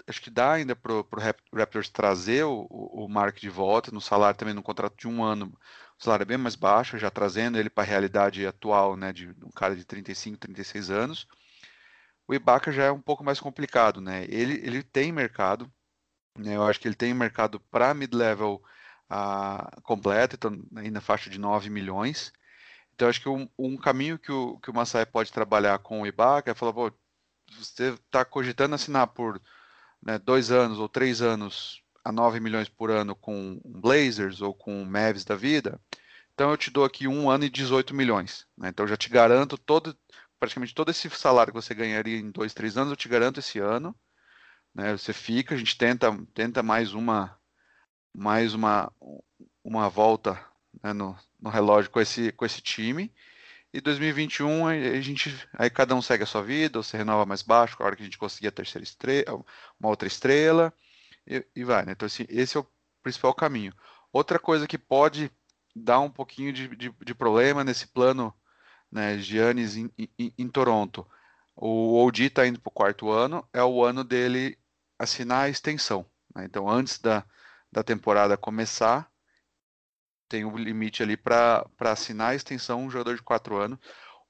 acho 0.07 0.21
que 0.21 0.29
dá 0.29 0.53
ainda 0.53 0.75
para 0.75 0.93
o 0.93 1.07
Raptors 1.53 1.89
trazer 1.89 2.45
o, 2.45 2.65
o 2.69 3.07
Mark 3.09 3.37
de 3.37 3.49
volta, 3.49 3.91
no 3.91 4.01
salário 4.01 4.37
também, 4.37 4.53
no 4.53 4.63
contrato 4.63 4.95
de 4.97 5.07
um 5.07 5.23
ano, 5.23 5.53
o 5.99 6.03
salário 6.03 6.23
é 6.23 6.25
bem 6.25 6.37
mais 6.37 6.55
baixo, 6.55 6.97
já 6.97 7.11
trazendo 7.11 7.57
ele 7.57 7.69
para 7.69 7.83
a 7.83 7.87
realidade 7.87 8.45
atual, 8.45 8.95
né, 8.95 9.11
de 9.11 9.29
um 9.29 9.51
cara 9.51 9.75
de 9.75 9.83
35, 9.83 10.37
36 10.37 10.89
anos. 10.89 11.27
O 12.27 12.33
Ibaka 12.33 12.71
já 12.71 12.85
é 12.85 12.91
um 12.91 13.01
pouco 13.01 13.23
mais 13.23 13.39
complicado, 13.39 14.01
né? 14.01 14.25
Ele, 14.29 14.55
ele 14.63 14.83
tem 14.83 15.11
mercado, 15.11 15.71
Né? 16.37 16.55
Eu 16.55 16.63
acho 16.67 16.79
que 16.79 16.87
ele 16.87 16.95
tem 16.95 17.13
mercado 17.13 17.59
para 17.71 17.93
mid-level 17.93 18.61
uh, 19.11 19.81
completo, 19.83 20.35
então 20.35 20.51
aí 20.75 20.91
na 20.91 21.01
faixa 21.01 21.29
de 21.29 21.39
9 21.39 21.69
milhões. 21.69 22.33
Então, 22.93 23.09
acho 23.09 23.21
que 23.21 23.29
um, 23.29 23.49
um, 23.57 23.77
caminho 23.77 24.19
que 24.19 24.31
o, 24.31 24.59
que 24.59 24.69
o 24.71 24.73
Masai 24.73 25.05
pode 25.05 25.31
trabalhar 25.31 25.79
com 25.79 26.01
o 26.01 26.07
Ibaka 26.07 26.51
é 26.51 26.55
falar, 26.55 26.73
pô, 26.73 26.91
você 27.57 27.93
está 27.93 28.25
cogitando 28.25 28.75
assinar 28.75 29.07
por 29.07 29.41
né, 30.01 30.17
dois 30.19 30.51
anos 30.51 30.79
ou 30.79 30.87
três 30.89 31.21
anos 31.21 31.81
a 32.03 32.11
9 32.11 32.39
milhões 32.39 32.69
por 32.69 32.89
ano 32.89 33.15
com 33.15 33.59
Blazers 33.65 34.41
ou 34.41 34.53
com 34.53 34.85
Mavs 34.85 35.25
da 35.25 35.35
vida, 35.35 35.79
então 36.37 36.51
eu 36.51 36.57
te 36.57 36.69
dou 36.69 36.85
aqui 36.85 37.07
um 37.07 37.31
ano 37.31 37.45
e 37.45 37.49
18 37.49 37.95
milhões. 37.95 38.45
Né? 38.55 38.69
Então, 38.69 38.85
eu 38.85 38.89
já 38.89 38.95
te 38.95 39.09
garanto 39.09 39.57
todo, 39.57 39.97
praticamente 40.39 40.75
todo 40.75 40.91
esse 40.91 41.09
salário 41.09 41.51
que 41.51 41.59
você 41.59 41.73
ganharia 41.73 42.19
em 42.19 42.29
dois, 42.29 42.53
três 42.53 42.77
anos, 42.77 42.91
eu 42.91 42.95
te 42.95 43.09
garanto 43.09 43.39
esse 43.39 43.57
ano. 43.57 43.95
Né? 44.73 44.95
Você 44.95 45.13
fica, 45.13 45.55
a 45.55 45.57
gente 45.57 45.75
tenta, 45.75 46.15
tenta 46.35 46.61
mais 46.61 46.93
uma 46.93 47.35
mais 48.13 48.53
uma, 48.53 48.91
uma 49.63 49.89
volta 49.89 50.39
né, 50.83 50.93
no, 50.93 51.17
no 51.39 51.49
relógio 51.49 51.89
com 51.91 51.99
esse, 51.99 52.31
com 52.31 52.45
esse 52.45 52.61
time. 52.61 53.11
E 53.77 53.81
2021 53.81 54.65
a 54.65 54.99
gente 55.01 55.47
aí 55.53 55.69
cada 55.69 55.93
um 55.93 56.01
segue 56.01 56.23
a 56.23 56.25
sua 56.25 56.41
vida, 56.41 56.81
você 56.81 56.97
renova 56.97 57.27
mais 57.27 57.43
baixo, 57.43 57.77
a 57.79 57.85
hora 57.85 57.95
que 57.95 58.01
a 58.01 58.05
gente 58.05 58.17
conseguir 58.17 58.47
a 58.47 58.51
terceira 58.51 58.83
estrela, 58.83 59.45
uma 59.79 59.89
outra 59.89 60.07
estrela 60.07 60.73
e, 61.27 61.45
e 61.55 61.63
vai, 61.63 61.85
né? 61.85 61.91
Então 61.91 62.07
assim, 62.07 62.25
esse 62.27 62.57
é 62.57 62.59
o 62.59 62.67
principal 63.03 63.35
caminho. 63.35 63.71
Outra 64.11 64.39
coisa 64.39 64.65
que 64.65 64.79
pode 64.79 65.31
dar 65.75 65.99
um 65.99 66.09
pouquinho 66.09 66.51
de, 66.51 66.75
de, 66.75 66.91
de 66.91 67.13
problema 67.13 67.63
nesse 67.63 67.85
plano, 67.85 68.33
né, 68.91 69.19
Giannis 69.19 69.77
em, 69.77 69.91
em, 69.95 70.33
em 70.35 70.49
Toronto. 70.49 71.05
O 71.55 72.03
OG 72.03 72.23
está 72.23 72.47
indo 72.47 72.59
para 72.59 72.69
o 72.69 72.73
quarto 72.73 73.11
ano, 73.11 73.47
é 73.53 73.63
o 73.63 73.85
ano 73.85 74.03
dele 74.03 74.57
assinar 74.97 75.45
a 75.45 75.49
extensão. 75.49 76.03
Né? 76.33 76.45
Então, 76.45 76.67
antes 76.67 76.97
da, 76.97 77.23
da 77.71 77.83
temporada 77.83 78.35
começar, 78.37 79.07
tem 80.27 80.45
um 80.45 80.57
limite 80.57 81.01
ali 81.03 81.17
para 81.17 81.65
assinar 81.79 82.31
a 82.31 82.35
extensão 82.35 82.83
um 82.83 82.89
jogador 82.89 83.15
de 83.15 83.21
quatro 83.21 83.57
anos. 83.57 83.79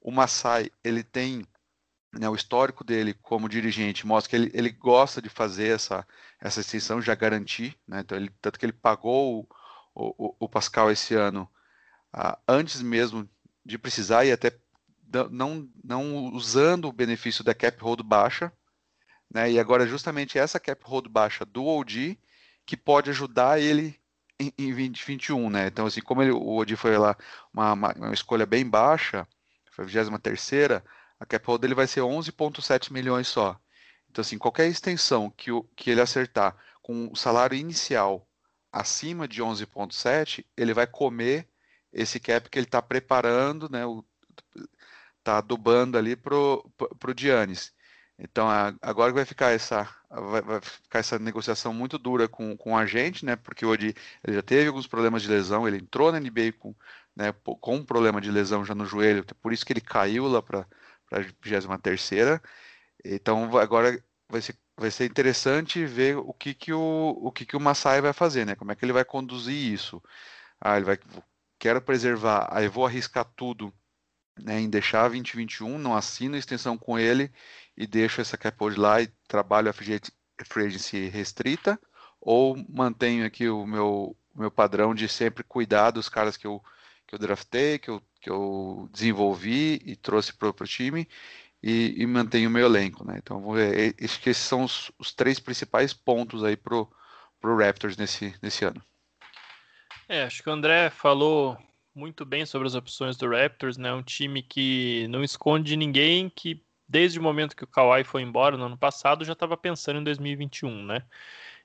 O 0.00 0.10
Masai, 0.10 0.70
ele 0.84 1.02
tem 1.02 1.44
né, 2.12 2.28
o 2.28 2.34
histórico 2.34 2.84
dele 2.84 3.14
como 3.14 3.48
dirigente 3.48 4.06
mostra 4.06 4.30
que 4.30 4.36
ele, 4.36 4.50
ele 4.54 4.70
gosta 4.70 5.20
de 5.20 5.28
fazer 5.28 5.68
essa, 5.68 6.06
essa 6.40 6.60
extensão, 6.60 7.02
já 7.02 7.14
garantir, 7.14 7.76
né, 7.86 8.00
então 8.00 8.16
ele, 8.16 8.30
tanto 8.40 8.58
que 8.58 8.64
ele 8.64 8.72
pagou 8.72 9.46
o, 9.94 10.26
o, 10.28 10.36
o 10.40 10.48
Pascal 10.48 10.90
esse 10.90 11.14
ano 11.14 11.48
uh, 12.16 12.36
antes 12.46 12.80
mesmo 12.80 13.28
de 13.64 13.78
precisar 13.78 14.24
e 14.24 14.32
até 14.32 14.56
não, 15.30 15.68
não 15.82 16.26
usando 16.34 16.86
o 16.86 16.92
benefício 16.92 17.42
da 17.42 17.54
cap 17.54 17.78
hold 17.82 18.02
baixa, 18.02 18.52
né, 19.32 19.50
e 19.50 19.58
agora 19.58 19.86
justamente 19.86 20.38
essa 20.38 20.60
cap 20.60 20.82
hold 20.84 21.08
baixa 21.08 21.44
do 21.44 21.64
OG 21.64 22.18
que 22.64 22.76
pode 22.76 23.10
ajudar 23.10 23.60
ele 23.60 23.97
em, 24.40 24.52
em 24.58 24.66
2021, 24.72 25.50
né? 25.50 25.66
Então, 25.66 25.86
assim, 25.86 26.00
como 26.00 26.22
ele, 26.22 26.32
o 26.32 26.56
Odi 26.56 26.76
foi 26.76 26.96
lá 26.98 27.16
uma, 27.52 27.72
uma, 27.72 27.92
uma, 27.94 28.14
escolha 28.14 28.46
bem 28.46 28.68
baixa, 28.68 29.26
foi 29.70 29.84
a 29.84 29.88
23 29.88 30.82
a 31.20 31.26
cap 31.26 31.46
hold 31.46 31.60
dele 31.60 31.74
vai 31.74 31.86
ser 31.86 32.00
11,7 32.00 32.92
milhões 32.92 33.28
só. 33.28 33.58
Então, 34.10 34.22
assim, 34.22 34.38
qualquer 34.38 34.68
extensão 34.68 35.30
que, 35.30 35.50
o, 35.50 35.64
que 35.76 35.90
ele 35.90 36.00
acertar 36.00 36.56
com 36.82 37.10
o 37.12 37.16
salário 37.16 37.56
inicial 37.56 38.26
acima 38.72 39.26
de 39.26 39.42
11,7, 39.42 40.44
ele 40.56 40.72
vai 40.74 40.86
comer 40.86 41.48
esse 41.92 42.20
cap 42.20 42.48
que 42.48 42.58
ele 42.58 42.66
está 42.66 42.80
preparando, 42.82 43.68
né? 43.70 43.82
Está 45.18 45.38
adubando 45.38 45.98
ali 45.98 46.16
para 46.16 46.34
o 46.36 46.72
Giannis. 47.16 47.72
Então, 48.18 48.48
agora 48.82 49.12
vai 49.12 49.24
ficar 49.24 49.50
essa, 49.50 49.88
vai, 50.10 50.42
vai, 50.42 50.60
ficar 50.60 50.98
essa 51.00 51.18
negociação 51.18 51.72
muito 51.74 51.98
dura 51.98 52.28
com, 52.28 52.56
com 52.56 52.76
a 52.76 52.86
gente, 52.86 53.24
né? 53.24 53.36
Porque 53.36 53.64
hoje 53.66 53.94
ele 54.24 54.36
já 54.36 54.42
teve 54.42 54.68
alguns 54.68 54.86
problemas 54.86 55.22
de 55.22 55.28
lesão, 55.28 55.66
ele 55.66 55.78
entrou 55.78 56.10
na 56.12 56.20
NBA 56.20 56.52
com, 56.58 56.74
né, 57.16 57.32
com 57.42 57.76
um 57.76 57.84
problema 57.84 58.20
de 58.20 58.30
lesão 58.30 58.64
já 58.64 58.74
no 58.74 58.86
joelho, 58.86 59.24
por 59.40 59.52
isso 59.52 59.64
que 59.66 59.72
ele 59.72 59.80
caiu 59.80 60.26
lá 60.26 60.42
para 60.42 60.66
a 61.12 61.18
23 61.20 62.10
Então, 63.04 63.56
agora 63.58 64.02
vai 64.28 64.40
ser, 64.42 64.56
vai 64.76 64.90
ser 64.90 65.06
interessante 65.06 65.84
ver 65.86 66.16
o 66.16 66.32
que, 66.32 66.54
que 66.54 66.72
o, 66.72 66.80
o 67.22 67.32
que, 67.32 67.46
que 67.46 67.56
o 67.56 67.60
Masai 67.60 68.00
vai 68.00 68.12
fazer, 68.12 68.44
né? 68.46 68.54
Como 68.54 68.72
é 68.72 68.74
que 68.76 68.84
ele 68.84 68.92
vai 68.92 69.04
conduzir 69.04 69.54
isso. 69.54 70.02
Ah, 70.60 70.76
ele 70.76 70.86
vai, 70.86 70.98
quero 71.58 71.80
preservar, 71.82 72.48
aí 72.52 72.68
vou 72.68 72.86
arriscar 72.86 73.24
tudo 73.36 73.72
né, 74.42 74.60
em 74.60 74.70
deixar 74.70 75.08
2021, 75.08 75.78
não 75.78 75.96
assino 75.96 76.36
a 76.36 76.38
extensão 76.38 76.78
com 76.78 76.98
ele 76.98 77.32
e 77.78 77.86
deixo 77.86 78.20
essa 78.20 78.36
cap 78.36 78.58
hold 78.58 78.76
lá 78.76 79.00
e 79.00 79.06
trabalho 79.28 79.70
a 79.70 79.72
free 79.72 80.00
agency 80.66 81.08
restrita, 81.08 81.78
ou 82.20 82.56
mantenho 82.68 83.24
aqui 83.24 83.48
o 83.48 83.64
meu, 83.64 84.16
meu 84.34 84.50
padrão 84.50 84.92
de 84.92 85.08
sempre 85.08 85.44
cuidar 85.44 85.92
dos 85.92 86.08
caras 86.08 86.36
que 86.36 86.44
eu, 86.44 86.60
que 87.06 87.14
eu 87.14 87.18
draftei, 87.20 87.78
que 87.78 87.88
eu, 87.88 88.02
que 88.20 88.28
eu 88.28 88.88
desenvolvi 88.92 89.80
e 89.84 89.94
trouxe 89.94 90.36
para 90.36 90.48
o 90.48 90.66
time 90.66 91.08
e, 91.62 91.94
e, 91.96 92.06
mantenho 92.06 92.48
o 92.48 92.52
meu 92.52 92.66
elenco, 92.66 93.04
né? 93.04 93.14
Então 93.18 93.40
vamos 93.40 93.56
ver, 93.56 93.94
acho 94.02 94.20
que 94.20 94.30
esses 94.30 94.42
são 94.42 94.64
os, 94.64 94.90
os 94.98 95.12
três 95.12 95.38
principais 95.38 95.94
pontos 95.94 96.42
aí 96.42 96.56
pro, 96.56 96.90
pro 97.40 97.56
Raptors 97.56 97.96
nesse, 97.96 98.34
nesse 98.42 98.64
ano. 98.64 98.82
É, 100.08 100.24
acho 100.24 100.42
que 100.42 100.50
o 100.50 100.52
André 100.52 100.90
falou 100.90 101.56
muito 101.94 102.24
bem 102.24 102.44
sobre 102.44 102.66
as 102.66 102.74
opções 102.74 103.16
do 103.16 103.28
Raptors, 103.28 103.76
né? 103.76 103.92
Um 103.92 104.02
time 104.02 104.42
que 104.42 105.06
não 105.08 105.22
esconde 105.22 105.76
ninguém, 105.76 106.28
que 106.28 106.60
desde 106.88 107.18
o 107.18 107.22
momento 107.22 107.56
que 107.56 107.64
o 107.64 107.66
Kawhi 107.66 108.04
foi 108.04 108.22
embora 108.22 108.56
no 108.56 108.64
ano 108.64 108.78
passado, 108.78 109.24
já 109.24 109.34
estava 109.34 109.56
pensando 109.56 110.00
em 110.00 110.04
2021, 110.04 110.84
né? 110.84 111.02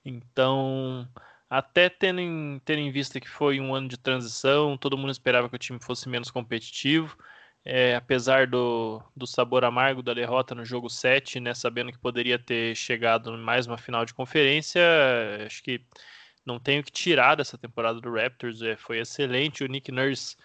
Então, 0.06 1.08
até 1.50 1.90
tendo 1.90 2.20
em, 2.20 2.62
tendo 2.66 2.80
em 2.80 2.92
vista 2.92 3.20
que 3.20 3.30
foi 3.30 3.60
um 3.60 3.74
ano 3.74 3.88
de 3.88 3.98
transição, 3.98 4.78
todo 4.78 4.98
mundo 4.98 5.12
esperava 5.12 5.50
que 5.50 5.56
o 5.56 5.60
time 5.60 5.80
fosse 5.80 6.10
menos 6.10 6.32
competitivo. 6.32 7.18
É, 7.66 7.96
apesar 7.96 8.46
do, 8.48 9.02
do 9.16 9.26
sabor 9.26 9.64
amargo 9.64 10.04
da 10.04 10.14
derrota 10.14 10.54
no 10.54 10.66
jogo 10.66 10.90
7, 10.90 11.40
né, 11.40 11.54
sabendo 11.54 11.94
que 11.94 11.98
poderia 11.98 12.38
ter 12.38 12.76
chegado 12.76 13.38
mais 13.38 13.68
uma 13.68 13.78
final 13.78 14.04
de 14.06 14.14
conferência, 14.14 14.82
acho 15.46 15.64
que 15.64 15.82
não 16.46 16.60
tenho 16.60 16.84
que 16.84 16.92
tirar 16.92 17.36
dessa 17.36 17.58
temporada 17.58 18.02
do 18.02 18.12
Raptors, 18.12 18.62
é, 18.62 18.76
foi 18.76 19.00
excelente. 19.00 19.64
O 19.64 19.68
Nick 19.68 19.92
Nurse 19.92 20.36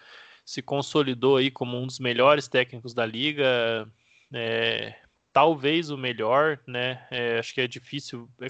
se 0.45 0.61
consolidou 0.61 1.37
aí 1.37 1.51
como 1.51 1.77
um 1.77 1.85
dos 1.85 1.99
melhores 1.99 2.47
técnicos 2.47 2.93
da 2.93 3.05
liga, 3.05 3.87
é, 4.33 4.95
talvez 5.33 5.89
o 5.89 5.97
melhor, 5.97 6.59
né? 6.67 7.05
É, 7.11 7.39
acho 7.39 7.53
que 7.53 7.61
é 7.61 7.67
difícil, 7.67 8.29
é 8.41 8.49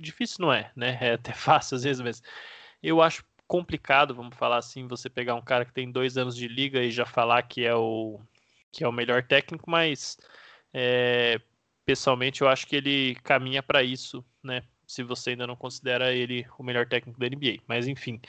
difícil 0.00 0.38
não 0.40 0.52
é, 0.52 0.70
né? 0.76 0.98
É 1.00 1.12
até 1.14 1.32
fácil 1.34 1.76
às 1.76 1.84
vezes, 1.84 2.02
mas 2.02 2.22
eu 2.82 3.00
acho 3.02 3.24
complicado, 3.46 4.14
vamos 4.14 4.36
falar 4.36 4.58
assim, 4.58 4.86
você 4.88 5.08
pegar 5.10 5.34
um 5.34 5.42
cara 5.42 5.64
que 5.64 5.72
tem 5.72 5.90
dois 5.90 6.16
anos 6.16 6.34
de 6.34 6.48
liga 6.48 6.82
e 6.82 6.90
já 6.90 7.04
falar 7.04 7.42
que 7.42 7.64
é 7.64 7.74
o 7.74 8.20
que 8.72 8.82
é 8.82 8.88
o 8.88 8.92
melhor 8.92 9.22
técnico, 9.22 9.70
mas 9.70 10.18
é, 10.72 11.40
pessoalmente 11.86 12.42
eu 12.42 12.48
acho 12.48 12.66
que 12.66 12.74
ele 12.74 13.14
caminha 13.22 13.62
para 13.62 13.82
isso, 13.82 14.24
né? 14.42 14.62
Se 14.86 15.02
você 15.02 15.30
ainda 15.30 15.46
não 15.46 15.56
considera 15.56 16.12
ele 16.12 16.46
o 16.58 16.62
melhor 16.62 16.86
técnico 16.86 17.18
da 17.20 17.28
NBA, 17.28 17.62
mas 17.68 17.86
enfim, 17.86 18.20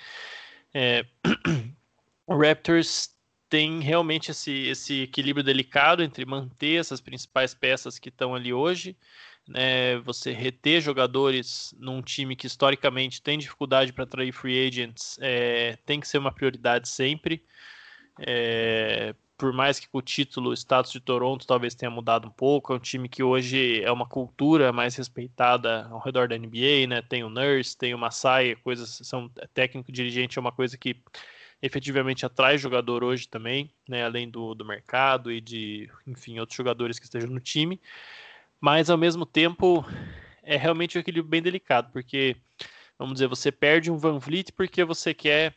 é, 0.74 1.06
o 2.28 2.38
Raptors 2.38 3.15
tem 3.56 3.80
realmente 3.80 4.32
esse, 4.32 4.52
esse 4.68 5.04
equilíbrio 5.04 5.42
delicado 5.42 6.04
entre 6.04 6.26
manter 6.26 6.78
essas 6.78 7.00
principais 7.00 7.54
peças 7.54 7.98
que 7.98 8.10
estão 8.10 8.36
ali 8.36 8.52
hoje, 8.52 8.98
né, 9.48 9.98
você 10.00 10.34
reter 10.34 10.82
jogadores 10.82 11.74
num 11.80 12.02
time 12.02 12.36
que 12.36 12.48
historicamente 12.48 13.22
tem 13.22 13.40
dificuldade 13.40 13.94
para 13.94 14.04
atrair 14.04 14.34
free 14.34 14.68
agents, 14.68 15.18
é, 15.22 15.78
tem 15.86 16.02
que 16.02 16.08
ser 16.08 16.18
uma 16.18 16.34
prioridade 16.34 16.90
sempre. 16.90 17.46
É, 18.20 19.16
por 19.38 19.54
mais 19.54 19.80
que 19.80 19.88
o 19.94 20.02
título, 20.02 20.50
o 20.50 20.54
status 20.54 20.92
de 20.92 21.00
Toronto 21.00 21.48
talvez 21.48 21.74
tenha 21.74 21.90
mudado 21.90 22.28
um 22.28 22.32
pouco, 22.32 22.74
é 22.74 22.76
um 22.76 22.80
time 22.80 23.08
que 23.08 23.24
hoje 23.24 23.82
é 23.84 23.92
uma 23.92 24.06
cultura 24.06 24.74
mais 24.74 24.98
respeitada 24.98 25.88
ao 25.90 26.00
redor 26.00 26.28
da 26.28 26.38
NBA, 26.38 26.88
né? 26.90 27.02
Tem 27.02 27.24
o 27.24 27.30
Nurse, 27.30 27.78
tem 27.78 27.94
o 27.94 27.98
Masai, 27.98 28.58
coisas 28.58 29.00
são 29.04 29.30
técnico 29.54 29.94
dirigente 29.94 30.38
é 30.38 30.42
uma 30.42 30.52
coisa 30.52 30.78
que 30.78 30.98
efetivamente 31.66 32.26
atrai 32.26 32.58
jogador 32.58 33.04
hoje 33.04 33.28
também, 33.28 33.72
né, 33.88 34.06
além 34.06 34.30
do, 34.30 34.54
do 34.54 34.64
mercado 34.64 35.32
e 35.32 35.42
de, 35.42 35.90
enfim, 36.06 36.40
outros 36.40 36.56
jogadores 36.56 37.00
que 37.00 37.06
estejam 37.06 37.30
no 37.30 37.40
time. 37.40 37.82
Mas 38.62 38.90
ao 38.90 38.98
mesmo 38.98 39.26
tempo 39.26 39.86
é 40.44 40.58
realmente 40.58 40.98
um 40.98 41.02
equilíbrio 41.02 41.30
bem 41.30 41.42
delicado, 41.42 41.92
porque 41.92 42.36
vamos 42.98 43.16
dizer, 43.16 43.28
você 43.28 43.52
perde 43.52 43.92
um 43.92 43.98
Van 43.98 44.20
Vliet 44.20 44.52
porque 44.52 44.84
você 44.84 45.14
quer 45.14 45.56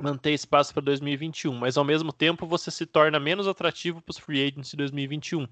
manter 0.00 0.32
espaço 0.32 0.72
para 0.72 0.82
2021, 0.82 1.54
mas 1.54 1.76
ao 1.76 1.84
mesmo 1.84 2.12
tempo 2.12 2.46
você 2.46 2.70
se 2.70 2.86
torna 2.86 3.18
menos 3.18 3.48
atrativo 3.48 4.00
para 4.00 4.12
os 4.12 4.18
free 4.18 4.46
agents 4.46 4.70
de 4.70 4.76
2021. 4.76 5.48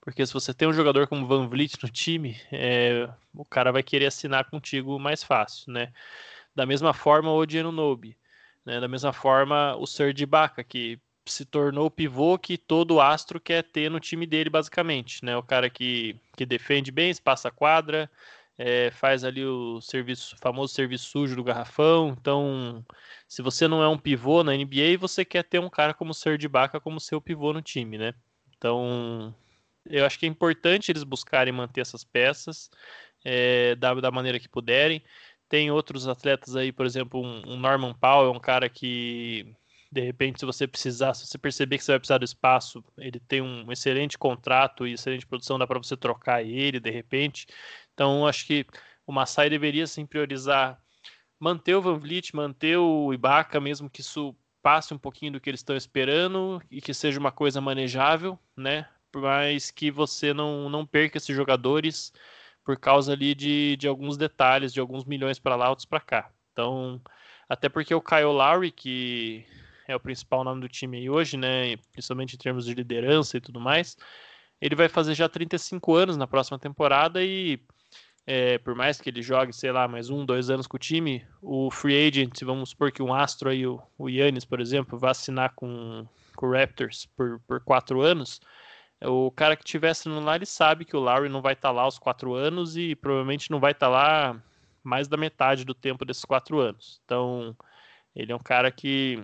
Porque 0.00 0.24
se 0.24 0.32
você 0.32 0.54
tem 0.54 0.68
um 0.68 0.72
jogador 0.72 1.08
como 1.08 1.26
Van 1.26 1.48
Vliet 1.48 1.82
no 1.82 1.88
time, 1.88 2.40
é, 2.52 3.08
o 3.34 3.44
cara 3.44 3.72
vai 3.72 3.82
querer 3.82 4.06
assinar 4.06 4.48
contigo 4.48 4.98
mais 5.00 5.24
fácil, 5.24 5.72
né? 5.72 5.92
Da 6.54 6.64
mesma 6.64 6.92
forma, 6.92 7.30
o 7.30 7.36
Odiano 7.36 7.72
Nobe. 7.72 8.16
Né? 8.66 8.80
Da 8.80 8.88
mesma 8.88 9.12
forma, 9.12 9.76
o 9.76 9.86
Serge 9.86 10.24
Ibaka, 10.24 10.64
que 10.64 10.98
se 11.24 11.44
tornou 11.44 11.86
o 11.86 11.90
pivô 11.90 12.38
que 12.38 12.58
todo 12.58 13.00
astro 13.00 13.40
quer 13.40 13.62
ter 13.62 13.90
no 13.90 14.00
time 14.00 14.26
dele, 14.26 14.50
basicamente. 14.50 15.24
Né? 15.24 15.36
O 15.36 15.42
cara 15.42 15.70
que, 15.70 16.16
que 16.36 16.44
defende 16.44 16.90
bem, 16.90 17.14
passa 17.22 17.48
a 17.48 17.52
quadra, 17.52 18.10
é, 18.58 18.90
faz 18.90 19.24
ali 19.24 19.44
o 19.44 19.80
serviço, 19.80 20.36
famoso 20.40 20.74
serviço 20.74 21.10
sujo 21.10 21.36
do 21.36 21.44
garrafão. 21.44 22.14
Então, 22.20 22.84
se 23.28 23.40
você 23.42 23.68
não 23.68 23.82
é 23.82 23.88
um 23.88 23.98
pivô 23.98 24.42
na 24.42 24.52
NBA, 24.52 24.98
você 24.98 25.24
quer 25.24 25.44
ter 25.44 25.60
um 25.60 25.70
cara 25.70 25.94
como 25.94 26.10
o 26.10 26.14
Serge 26.14 26.46
Ibaka 26.46 26.80
como 26.80 27.00
seu 27.00 27.20
pivô 27.20 27.52
no 27.52 27.62
time, 27.62 27.98
né? 27.98 28.14
Então, 28.56 29.34
eu 29.84 30.04
acho 30.04 30.18
que 30.18 30.26
é 30.26 30.28
importante 30.28 30.90
eles 30.90 31.04
buscarem 31.04 31.52
manter 31.52 31.80
essas 31.80 32.04
peças 32.04 32.70
é, 33.24 33.74
da, 33.76 33.94
da 33.94 34.10
maneira 34.10 34.38
que 34.38 34.48
puderem. 34.48 35.02
Tem 35.48 35.70
outros 35.70 36.08
atletas 36.08 36.56
aí, 36.56 36.72
por 36.72 36.86
exemplo, 36.86 37.20
um, 37.22 37.52
um 37.52 37.56
Norman 37.56 37.94
Powell, 37.94 38.32
um 38.32 38.40
cara 38.40 38.68
que 38.68 39.54
de 39.90 40.00
repente, 40.00 40.40
se 40.40 40.46
você 40.46 40.66
precisar, 40.66 41.14
se 41.14 41.26
você 41.26 41.38
perceber 41.38 41.78
que 41.78 41.84
você 41.84 41.92
vai 41.92 41.98
precisar 41.98 42.18
do 42.18 42.24
espaço, 42.24 42.84
ele 42.98 43.20
tem 43.20 43.40
um 43.40 43.70
excelente 43.70 44.18
contrato 44.18 44.86
e 44.86 44.92
excelente 44.92 45.26
produção, 45.26 45.58
dá 45.58 45.66
para 45.66 45.78
você 45.78 45.96
trocar 45.96 46.42
ele 46.42 46.80
de 46.80 46.90
repente. 46.90 47.46
Então, 47.94 48.26
acho 48.26 48.46
que 48.46 48.66
o 49.06 49.12
Massai 49.12 49.48
deveria 49.48 49.86
sim 49.86 50.04
priorizar 50.04 50.78
manter 51.38 51.74
o 51.74 51.82
Van 51.82 51.98
Vliet, 51.98 52.34
manter 52.34 52.76
o 52.76 53.12
Ibaka, 53.12 53.60
mesmo 53.60 53.88
que 53.88 54.00
isso 54.00 54.34
passe 54.62 54.92
um 54.92 54.98
pouquinho 54.98 55.32
do 55.32 55.40
que 55.40 55.48
eles 55.48 55.60
estão 55.60 55.76
esperando 55.76 56.60
e 56.70 56.80
que 56.80 56.92
seja 56.92 57.20
uma 57.20 57.30
coisa 57.30 57.60
manejável, 57.60 58.38
né? 58.56 58.88
Mas 59.14 59.70
que 59.70 59.90
você 59.90 60.34
não, 60.34 60.68
não 60.68 60.84
perca 60.84 61.18
esses 61.18 61.34
jogadores 61.34 62.12
por 62.66 62.76
causa 62.76 63.12
ali 63.12 63.32
de, 63.32 63.76
de 63.76 63.86
alguns 63.86 64.16
detalhes, 64.16 64.72
de 64.72 64.80
alguns 64.80 65.04
milhões 65.04 65.38
para 65.38 65.54
lá, 65.54 65.70
outros 65.70 65.86
para 65.86 66.00
cá. 66.00 66.30
Então, 66.52 67.00
até 67.48 67.68
porque 67.68 67.94
o 67.94 68.02
Kyle 68.02 68.24
Lowry, 68.24 68.72
que 68.72 69.46
é 69.86 69.94
o 69.94 70.00
principal 70.00 70.42
nome 70.42 70.62
do 70.62 70.68
time 70.68 70.98
aí 70.98 71.08
hoje, 71.08 71.36
né? 71.36 71.76
Principalmente 71.92 72.34
em 72.34 72.38
termos 72.38 72.64
de 72.66 72.74
liderança 72.74 73.36
e 73.36 73.40
tudo 73.40 73.60
mais. 73.60 73.96
Ele 74.60 74.74
vai 74.74 74.88
fazer 74.88 75.14
já 75.14 75.28
35 75.28 75.94
anos 75.94 76.16
na 76.16 76.26
próxima 76.26 76.58
temporada 76.58 77.22
e 77.22 77.60
é, 78.26 78.58
por 78.58 78.74
mais 78.74 79.00
que 79.00 79.10
ele 79.10 79.22
jogue, 79.22 79.52
sei 79.52 79.70
lá, 79.70 79.86
mais 79.86 80.10
um, 80.10 80.26
dois 80.26 80.50
anos 80.50 80.66
com 80.66 80.76
o 80.76 80.80
time, 80.80 81.24
o 81.40 81.70
free 81.70 82.08
agent, 82.08 82.42
vamos 82.42 82.70
supor 82.70 82.90
que 82.90 83.00
um 83.00 83.14
astro 83.14 83.48
aí, 83.48 83.64
o, 83.64 83.80
o 83.96 84.08
Yannis, 84.08 84.44
por 84.44 84.60
exemplo, 84.60 84.98
vai 84.98 85.12
assinar 85.12 85.52
com, 85.54 86.04
com 86.34 86.46
o 86.46 86.52
Raptors 86.52 87.06
por, 87.16 87.38
por 87.46 87.60
quatro 87.60 88.00
anos, 88.00 88.40
o 89.02 89.30
cara 89.30 89.56
que 89.56 89.64
tivesse 89.64 90.08
no 90.08 90.20
lá, 90.20 90.36
ele 90.36 90.46
sabe 90.46 90.84
que 90.84 90.96
o 90.96 91.00
Larry 91.00 91.28
não 91.28 91.42
vai 91.42 91.52
estar 91.52 91.68
tá 91.68 91.72
lá 91.72 91.86
os 91.86 91.98
quatro 91.98 92.34
anos 92.34 92.76
e 92.76 92.94
provavelmente 92.94 93.50
não 93.50 93.60
vai 93.60 93.72
estar 93.72 93.86
tá 93.86 93.92
lá 93.92 94.42
mais 94.82 95.08
da 95.08 95.16
metade 95.16 95.64
do 95.64 95.74
tempo 95.74 96.04
desses 96.04 96.24
quatro 96.24 96.60
anos. 96.60 97.00
Então, 97.04 97.56
ele 98.14 98.32
é 98.32 98.36
um 98.36 98.40
cara 98.40 98.70
que 98.70 99.22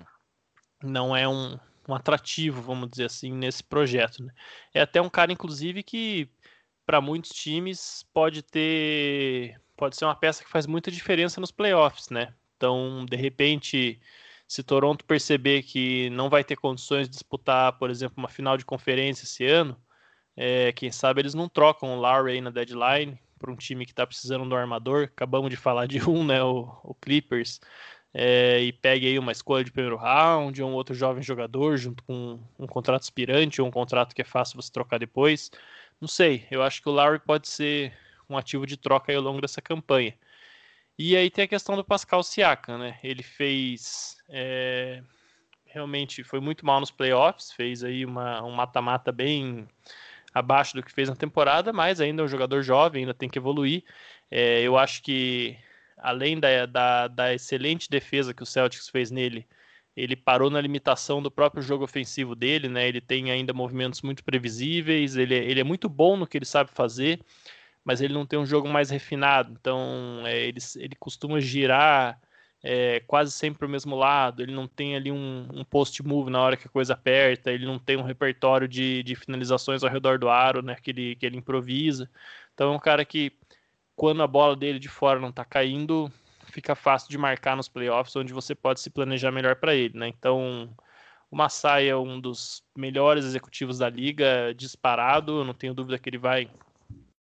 não 0.83 1.17
é 1.17 1.27
um, 1.27 1.59
um 1.89 1.95
atrativo, 1.95 2.61
vamos 2.61 2.91
dizer 2.91 3.07
assim, 3.07 3.33
nesse 3.33 3.63
projeto. 3.63 4.23
Né? 4.23 4.33
É 4.75 4.81
até 4.83 5.01
um 5.01 5.09
cara, 5.09 5.33
inclusive, 5.33 5.83
que 5.83 6.29
para 6.85 7.01
muitos 7.01 7.31
times 7.31 8.05
pode 8.13 8.43
ter, 8.43 9.59
pode 9.77 9.97
ser 9.97 10.05
uma 10.05 10.17
peça 10.17 10.45
que 10.45 10.51
faz 10.51 10.67
muita 10.67 10.91
diferença 10.91 11.41
nos 11.41 11.53
playoffs, 11.53 12.11
né? 12.11 12.35
Então, 12.57 13.07
de 13.07 13.17
repente, 13.17 14.01
se 14.53 14.63
Toronto 14.63 15.03
perceber 15.07 15.63
que 15.63 16.11
não 16.11 16.29
vai 16.29 16.45
ter 16.45 16.57
condições 16.57 17.09
de 17.09 17.15
disputar, 17.15 17.73
por 17.79 17.89
exemplo, 17.89 18.17
uma 18.19 18.29
final 18.29 18.59
de 18.59 18.67
conferência 18.67 19.25
esse 19.25 19.47
ano, 19.47 19.75
é, 20.37 20.71
quem 20.73 20.93
sabe 20.93 21.23
eles 21.23 21.33
não 21.33 21.49
trocam 21.49 21.97
o 21.97 21.99
Lowry 21.99 22.39
na 22.43 22.51
deadline 22.51 23.19
para 23.39 23.51
um 23.51 23.57
time 23.57 23.87
que 23.87 23.93
está 23.93 24.07
precisando 24.07 24.47
do 24.47 24.55
armador. 24.55 25.05
Acabamos 25.05 25.49
de 25.49 25.57
falar 25.57 25.87
de 25.87 26.01
um, 26.07 26.23
né? 26.23 26.43
O, 26.43 26.69
o 26.85 26.95
Clippers 26.95 27.63
é, 28.13 28.61
e 28.61 28.75
pegue 28.75 29.07
aí 29.07 29.19
uma 29.19 29.33
escolha 29.33 29.65
de 29.65 29.73
primeiro 29.73 29.97
round, 29.97 30.63
ou 30.63 30.69
um 30.69 30.75
outro 30.75 30.95
jovem 30.95 31.23
jogador, 31.23 31.79
junto 31.79 32.05
com 32.05 32.39
um, 32.59 32.67
contrato 32.67 33.05
aspirante, 33.05 33.63
ou 33.63 33.69
um 33.69 33.71
contrato 33.71 34.15
que 34.15 34.21
é 34.21 34.25
fácil 34.27 34.61
você 34.61 34.71
trocar 34.71 34.99
depois. 34.99 35.51
Não 35.99 36.09
sei, 36.09 36.47
eu 36.51 36.63
acho 36.63 36.83
que 36.83 36.91
o 36.91 36.93
Lowry 36.93 37.21
pode 37.21 37.49
ser 37.49 37.97
um 38.29 38.37
ativo 38.37 38.67
de 38.67 38.77
troca 38.77 39.17
ao 39.17 39.23
longo 39.23 39.41
dessa 39.41 39.63
campanha. 39.63 40.15
E 40.99 41.17
aí 41.17 41.31
tem 41.31 41.45
a 41.45 41.49
questão 41.49 41.77
do 41.77 41.85
Pascal 41.85 42.23
Siakam, 42.23 42.79
né? 42.79 42.99
Ele 43.03 43.23
fez. 43.23 44.17
É, 44.29 45.03
realmente 45.67 46.23
foi 46.23 46.41
muito 46.41 46.65
mal 46.67 46.81
nos 46.81 46.91
playoffs, 46.91 47.53
fez 47.53 47.83
aí 47.83 48.05
uma, 48.05 48.43
um 48.43 48.53
mata-mata 48.53 49.11
bem 49.11 49.67
abaixo 50.35 50.75
do 50.75 50.83
que 50.83 50.93
fez 50.93 51.09
na 51.09 51.17
temporada, 51.17 51.73
mas 51.73 52.01
ainda 52.01 52.23
é 52.23 52.25
um 52.25 52.29
jogador 52.29 52.63
jovem, 52.63 53.03
ainda 53.03 53.15
tem 53.15 53.29
que 53.29 53.39
evoluir. 53.39 53.85
É, 54.31 54.61
eu 54.63 54.79
acho 54.79 55.03
que 55.03 55.59
além 55.99 56.39
da, 56.39 56.67
da, 56.67 57.09
da, 57.09 57.35
excelente 57.35 57.89
defesa 57.89 58.35
que 58.35 58.43
o 58.43 58.47
Celtics 58.47 58.89
fez 58.89 59.11
nele, 59.11 59.47
ele 59.97 60.17
parou 60.17 60.51
na 60.51 60.61
limitação 60.61 61.23
do 61.23 61.31
próprio 61.31 61.63
jogo 61.63 61.85
ofensivo 61.85 62.35
dele, 62.35 62.69
né? 62.69 62.89
Ele 62.89 63.01
tem 63.01 63.31
ainda 63.31 63.53
movimentos 63.53 64.03
muito 64.03 64.25
previsíveis, 64.25 65.17
ele, 65.17 65.35
ele 65.35 65.61
é 65.61 65.65
muito 65.65 65.89
bom 65.89 66.17
no 66.17 66.27
que 66.27 66.39
ele 66.39 66.47
sabe 66.47 66.71
fazer, 66.73 67.21
mas 67.85 68.01
ele 68.01 68.15
não 68.15 68.27
tem 68.27 68.39
um 68.39 68.47
jogo 68.47 68.69
mais 68.69 68.91
refinado. 68.91 69.53
Então, 69.53 70.23
é, 70.25 70.39
ele, 70.47 70.59
ele 70.77 70.95
costuma 70.97 71.41
girar 71.41 72.21
é, 72.63 73.01
quase 73.01 73.33
sempre 73.33 73.59
para 73.59 73.67
o 73.67 73.71
mesmo 73.71 73.97
lado, 73.97 74.41
ele 74.43 74.53
não 74.55 74.69
tem 74.69 74.95
ali 74.95 75.11
um, 75.11 75.49
um 75.53 75.65
post-move 75.65 76.31
na 76.31 76.41
hora 76.41 76.57
que 76.57 76.67
a 76.67 76.71
coisa 76.71 76.93
aperta, 76.95 77.51
ele 77.51 77.67
não 77.67 77.79
tem 77.79 77.97
um 77.97 78.03
repertório 78.03 78.69
de, 78.69 79.03
de 79.03 79.17
finalizações 79.17 79.83
ao 79.83 79.91
redor 79.91 80.19
do 80.19 80.29
aro, 80.29 80.63
né? 80.63 80.77
Que 80.81 80.91
ele, 80.93 81.17
que 81.17 81.27
ele 81.27 81.37
improvisa. 81.37 82.09
Então, 82.55 82.73
é 82.73 82.77
um 82.77 82.79
cara 82.79 83.05
que 83.05 83.33
quando 83.97 84.23
a 84.23 84.27
bola 84.27 84.57
dele 84.57 84.79
de 84.79 84.89
fora 84.89 85.19
não 85.21 85.31
está 85.31 85.45
caindo, 85.45 86.11
fica 86.47 86.75
fácil 86.75 87.11
de 87.11 87.19
marcar 87.19 87.57
nos 87.57 87.69
playoffs, 87.69 88.15
onde 88.17 88.33
você 88.33 88.55
pode 88.55 88.81
se 88.81 88.91
planejar 88.91 89.33
melhor 89.33 89.57
para 89.57 89.75
ele, 89.75 89.99
né? 89.99 90.09
Então, 90.09 90.73
o 91.31 91.37
Massai 91.37 91.89
é 91.89 91.97
um 91.97 92.21
dos 92.21 92.63
melhores 92.77 93.25
executivos 93.25 93.79
da 93.79 93.89
liga, 93.89 94.55
disparado, 94.55 95.45
não 95.45 95.55
tenho 95.55 95.75
dúvida 95.75 95.99
que 95.99 96.09
ele 96.09 96.19
vai 96.19 96.49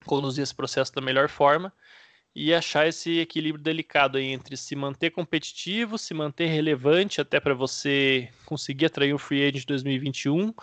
conduzir 0.05 0.43
esse 0.43 0.55
processo 0.55 0.93
da 0.93 1.01
melhor 1.01 1.29
forma 1.29 1.73
e 2.35 2.53
achar 2.53 2.87
esse 2.87 3.19
equilíbrio 3.19 3.63
delicado 3.63 4.19
entre 4.19 4.55
se 4.55 4.75
manter 4.75 5.09
competitivo, 5.09 5.97
se 5.97 6.13
manter 6.13 6.45
relevante 6.45 7.19
até 7.19 7.39
para 7.39 7.55
você 7.55 8.29
conseguir 8.45 8.85
atrair 8.85 9.13
o 9.13 9.17
free 9.17 9.41
agent 9.41 9.61
de 9.61 9.65
2021, 9.65 10.53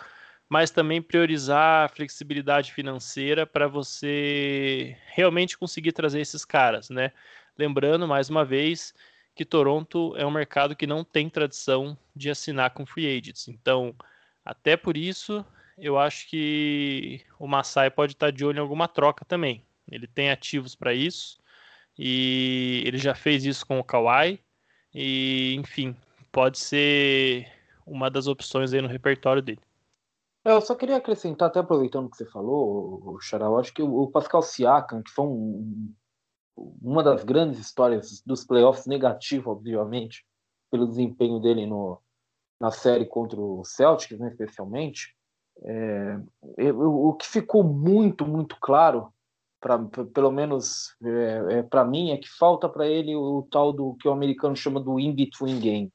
mas 0.47 0.71
também 0.71 1.01
priorizar 1.01 1.85
a 1.85 1.89
flexibilidade 1.89 2.71
financeira 2.71 3.45
para 3.45 3.67
você 3.67 4.95
realmente 5.07 5.57
conseguir 5.57 5.91
trazer 5.91 6.21
esses 6.21 6.45
caras, 6.45 6.89
né? 6.89 7.11
Lembrando, 7.57 8.07
mais 8.07 8.29
uma 8.29 8.45
vez, 8.45 8.93
que 9.35 9.43
Toronto 9.43 10.15
é 10.15 10.25
um 10.25 10.31
mercado 10.31 10.75
que 10.77 10.87
não 10.87 11.03
tem 11.03 11.29
tradição 11.29 11.97
de 12.15 12.29
assinar 12.29 12.69
com 12.69 12.85
free 12.85 13.17
agents. 13.17 13.49
Então, 13.49 13.93
até 14.45 14.77
por 14.77 14.95
isso, 14.95 15.45
eu 15.77 15.97
acho 15.97 16.29
que 16.29 17.21
o 17.39 17.47
Masai 17.47 17.89
pode 17.89 18.13
estar 18.13 18.31
de 18.31 18.45
olho 18.45 18.57
em 18.57 18.61
alguma 18.61 18.87
troca 18.87 19.25
também. 19.25 19.63
Ele 19.89 20.07
tem 20.07 20.31
ativos 20.31 20.75
para 20.75 20.93
isso 20.93 21.37
e 21.97 22.83
ele 22.85 22.97
já 22.97 23.13
fez 23.13 23.45
isso 23.45 23.65
com 23.65 23.79
o 23.79 23.83
Kawhi 23.83 24.39
e, 24.93 25.55
enfim, 25.55 25.95
pode 26.31 26.57
ser 26.57 27.47
uma 27.85 28.09
das 28.09 28.27
opções 28.27 28.73
aí 28.73 28.81
no 28.81 28.87
repertório 28.87 29.41
dele. 29.41 29.61
É, 30.43 30.51
eu 30.51 30.61
só 30.61 30.75
queria 30.75 30.97
acrescentar, 30.97 31.47
até 31.47 31.59
aproveitando 31.59 32.05
o 32.05 32.09
que 32.09 32.17
você 32.17 32.25
falou, 32.25 33.17
Xarau, 33.19 33.57
acho 33.57 33.73
que 33.73 33.81
o 33.81 34.07
Pascal 34.07 34.43
Siakam, 34.43 35.01
que 35.01 35.11
foi 35.11 35.25
um, 35.25 35.93
uma 36.55 37.03
das 37.03 37.23
grandes 37.23 37.59
histórias 37.59 38.21
dos 38.23 38.45
playoffs, 38.45 38.85
negativo, 38.85 39.51
obviamente, 39.51 40.23
pelo 40.69 40.87
desempenho 40.87 41.39
dele 41.39 41.65
no, 41.65 41.99
na 42.59 42.69
série 42.69 43.05
contra 43.05 43.39
o 43.39 43.63
Celtics, 43.63 44.19
né, 44.19 44.27
especialmente, 44.29 45.14
é, 45.63 46.71
o, 46.71 47.09
o 47.09 47.13
que 47.13 47.27
ficou 47.27 47.63
muito, 47.63 48.25
muito 48.25 48.57
claro, 48.59 49.13
pra, 49.59 49.79
pelo 50.13 50.31
menos 50.31 50.95
é, 51.03 51.59
é 51.59 51.63
para 51.63 51.85
mim, 51.85 52.11
é 52.11 52.17
que 52.17 52.29
falta 52.29 52.67
para 52.67 52.87
ele 52.87 53.15
o, 53.15 53.39
o, 53.39 53.47
tal 53.49 53.71
do 53.71 53.95
que 53.95 54.07
o 54.07 54.11
americano 54.11 54.55
chama 54.55 54.79
do 54.79 54.99
in-between 54.99 55.59
game. 55.59 55.91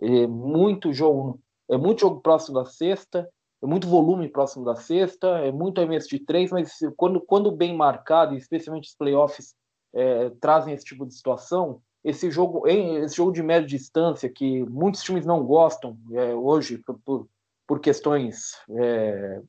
É 0.00 0.26
muito 0.26 0.92
jogo, 0.92 1.40
é 1.68 1.76
muito 1.76 2.00
jogo 2.00 2.20
próximo 2.20 2.58
da 2.58 2.64
sexta, 2.64 3.28
é 3.62 3.66
muito 3.66 3.86
volume 3.86 4.28
próximo 4.28 4.64
da 4.64 4.74
sexta, 4.74 5.26
é 5.40 5.52
muito 5.52 5.78
arremesso 5.78 6.08
de 6.08 6.20
três, 6.20 6.50
mas 6.50 6.78
quando, 6.96 7.20
quando 7.20 7.50
bem 7.50 7.76
marcado, 7.76 8.34
especialmente 8.34 8.88
os 8.88 8.94
playoffs 8.94 9.54
é, 9.92 10.30
trazem 10.40 10.72
esse 10.72 10.84
tipo 10.84 11.04
de 11.04 11.14
situação, 11.14 11.82
esse 12.02 12.30
jogo, 12.30 12.66
esse 12.66 13.16
jogo 13.16 13.32
de 13.32 13.42
média 13.42 13.68
distância 13.68 14.30
que 14.30 14.64
muitos 14.64 15.02
times 15.02 15.26
não 15.26 15.44
gostam 15.44 15.98
é, 16.12 16.34
hoje 16.34 16.78
por, 16.78 16.98
por 17.04 17.28
questões 17.78 18.56
é, 18.76 19.40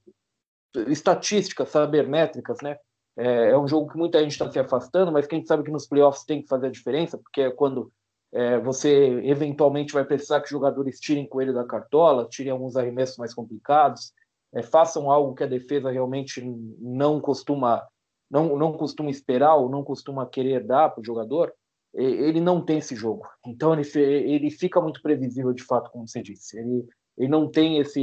estatísticas, 0.88 1.70
sabermétricas, 1.70 2.60
né? 2.62 2.78
É, 3.18 3.50
é, 3.50 3.58
um 3.58 3.68
jogo 3.68 3.92
que 3.92 3.98
muita 3.98 4.20
gente 4.20 4.32
está 4.34 4.50
se 4.52 4.60
afastando, 4.60 5.12
mas 5.12 5.26
que 5.26 5.36
a 5.36 5.38
gente 5.38 5.48
sabe 5.48 5.64
que 5.64 5.72
nos 5.72 5.88
playoffs 5.88 6.24
tem 6.24 6.42
que 6.42 6.48
fazer 6.48 6.68
a 6.68 6.72
diferença, 6.72 7.18
porque 7.18 7.42
é 7.42 7.52
quando 7.52 7.92
é, 8.34 8.60
você 8.60 9.22
eventualmente 9.24 9.94
vai 9.94 10.06
precisar 10.06 10.42
que 10.42 10.50
jogadores 10.50 11.00
tirem 11.00 11.28
coelho 11.28 11.54
da 11.54 11.66
cartola, 11.66 12.28
tirem 12.30 12.52
alguns 12.52 12.78
arremessos 12.78 13.18
mais 13.18 13.34
complicados, 13.34 14.14
é, 14.54 14.62
façam 14.62 15.10
algo 15.12 15.34
que 15.34 15.44
a 15.44 15.48
defesa 15.48 15.90
realmente 15.90 16.42
não 16.80 17.20
costuma 17.20 17.86
não, 18.30 18.58
não 18.58 18.72
costuma 18.72 19.10
esperar 19.10 19.56
ou 19.56 19.70
não 19.70 19.84
costuma 19.84 20.26
querer 20.26 20.64
dar 20.64 20.90
para 20.90 21.02
o 21.02 21.06
jogador, 21.06 21.54
ele 21.94 22.40
não 22.40 22.64
tem 22.64 22.78
esse 22.78 22.96
jogo. 22.96 23.28
Então 23.46 23.74
ele, 23.74 23.86
ele 24.00 24.50
fica 24.50 24.80
muito 24.80 25.02
previsível 25.02 25.52
de 25.52 25.64
fato, 25.64 25.92
como 25.92 26.08
você 26.08 26.22
disse. 26.22 26.58
Ele, 26.58 26.88
ele 27.18 27.28
não 27.28 27.50
tem 27.50 27.78
esse, 27.78 28.02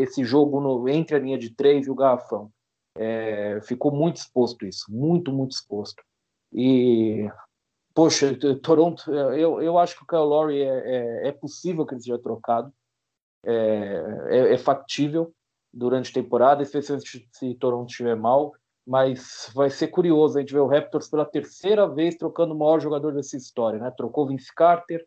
esse 0.00 0.24
jogo 0.24 0.60
no, 0.60 0.88
entre 0.88 1.16
a 1.16 1.18
linha 1.18 1.38
de 1.38 1.54
três 1.54 1.86
e 1.86 1.90
o 1.90 1.94
garrafão. 1.94 2.50
É, 2.96 3.60
ficou 3.62 3.90
muito 3.90 4.16
exposto 4.16 4.66
isso, 4.66 4.84
muito, 4.88 5.32
muito 5.32 5.52
exposto. 5.52 6.02
E, 6.52 7.30
poxa, 7.94 8.36
Toronto, 8.62 9.10
eu, 9.12 9.62
eu 9.62 9.78
acho 9.78 9.96
que 9.96 10.04
o 10.04 10.06
Kyle 10.06 10.20
Lowry 10.20 10.62
é, 10.62 10.66
é, 10.66 11.28
é 11.28 11.32
possível 11.32 11.86
que 11.86 11.94
ele 11.94 12.02
seja 12.02 12.18
trocado, 12.18 12.72
é, 13.44 14.28
é, 14.28 14.54
é 14.54 14.58
factível 14.58 15.32
durante 15.72 16.10
a 16.10 16.22
temporada, 16.22 16.62
especialmente 16.62 17.28
se 17.32 17.54
Toronto 17.54 17.90
estiver 17.90 18.14
mal, 18.14 18.52
mas 18.86 19.50
vai 19.54 19.70
ser 19.70 19.88
curioso 19.88 20.36
a 20.36 20.40
gente 20.40 20.52
ver 20.52 20.60
o 20.60 20.66
Raptors 20.66 21.08
pela 21.08 21.24
terceira 21.24 21.86
vez 21.88 22.16
trocando 22.16 22.54
o 22.54 22.58
maior 22.58 22.80
jogador 22.80 23.14
dessa 23.14 23.36
história, 23.36 23.78
né? 23.78 23.90
Trocou 23.92 24.26
Vince 24.26 24.52
Carter, 24.54 25.06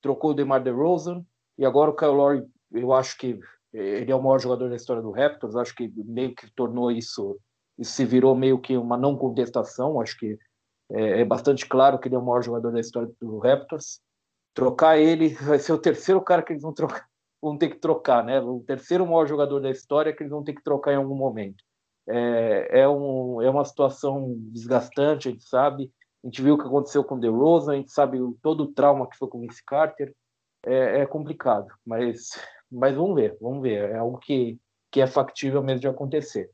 trocou 0.00 0.30
o 0.30 0.34
DeMar 0.34 0.62
DeRozan 0.62 1.24
e 1.58 1.66
agora 1.66 1.90
o 1.90 1.96
Kyle 1.96 2.12
Lowry, 2.12 2.46
eu 2.76 2.92
acho 2.92 3.16
que 3.18 3.38
ele 3.72 4.10
é 4.10 4.14
o 4.14 4.22
maior 4.22 4.38
jogador 4.38 4.68
da 4.70 4.76
história 4.76 5.02
do 5.02 5.10
Raptors, 5.10 5.56
acho 5.56 5.74
que 5.74 5.92
meio 5.96 6.34
que 6.34 6.50
tornou 6.54 6.90
isso, 6.90 7.38
isso 7.78 7.92
se 7.92 8.04
virou 8.04 8.34
meio 8.34 8.58
que 8.58 8.76
uma 8.76 8.96
não 8.96 9.16
contestação, 9.16 10.00
acho 10.00 10.18
que 10.18 10.38
é, 10.90 11.20
é 11.20 11.24
bastante 11.24 11.66
claro 11.66 11.98
que 11.98 12.08
ele 12.08 12.14
é 12.14 12.18
o 12.18 12.24
maior 12.24 12.42
jogador 12.42 12.72
da 12.72 12.80
história 12.80 13.10
do 13.20 13.38
Raptors. 13.38 14.00
Trocar 14.54 14.98
ele 14.98 15.30
vai 15.34 15.58
ser 15.58 15.72
o 15.72 15.78
terceiro 15.78 16.20
cara 16.22 16.42
que 16.42 16.52
eles 16.52 16.62
vão 16.62 16.72
trocar, 16.72 17.06
vão 17.42 17.58
ter 17.58 17.68
que 17.68 17.78
trocar, 17.78 18.24
né? 18.24 18.40
O 18.40 18.60
terceiro 18.60 19.06
maior 19.06 19.26
jogador 19.26 19.60
da 19.60 19.70
história 19.70 20.12
que 20.12 20.22
eles 20.22 20.30
vão 20.30 20.42
ter 20.42 20.54
que 20.54 20.62
trocar 20.62 20.92
em 20.92 20.96
algum 20.96 21.14
momento. 21.14 21.62
É, 22.08 22.80
é, 22.80 22.88
um, 22.88 23.42
é 23.42 23.50
uma 23.50 23.64
situação 23.64 24.34
desgastante, 24.52 25.28
a 25.28 25.30
gente 25.32 25.44
sabe. 25.44 25.90
A 26.24 26.28
gente 26.28 26.40
viu 26.42 26.54
o 26.54 26.58
que 26.58 26.66
aconteceu 26.66 27.04
com 27.04 27.16
o 27.16 27.20
DeRozan, 27.20 27.72
a 27.72 27.76
gente 27.76 27.92
sabe 27.92 28.18
todo 28.42 28.64
o 28.64 28.72
trauma 28.72 29.08
que 29.08 29.16
foi 29.16 29.28
com 29.28 29.38
o 29.38 29.40
Vince 29.42 29.62
Carter. 29.64 30.14
É, 30.64 31.00
é, 31.00 31.06
complicado, 31.06 31.68
mas, 31.84 32.30
mas 32.70 32.94
vamos 32.94 33.14
ver, 33.14 33.36
vamos 33.40 33.62
ver. 33.62 33.90
É 33.90 33.98
algo 33.98 34.18
que, 34.18 34.58
que 34.90 35.00
é 35.00 35.06
factível 35.06 35.62
mesmo 35.62 35.80
de 35.80 35.88
acontecer. 35.88 36.50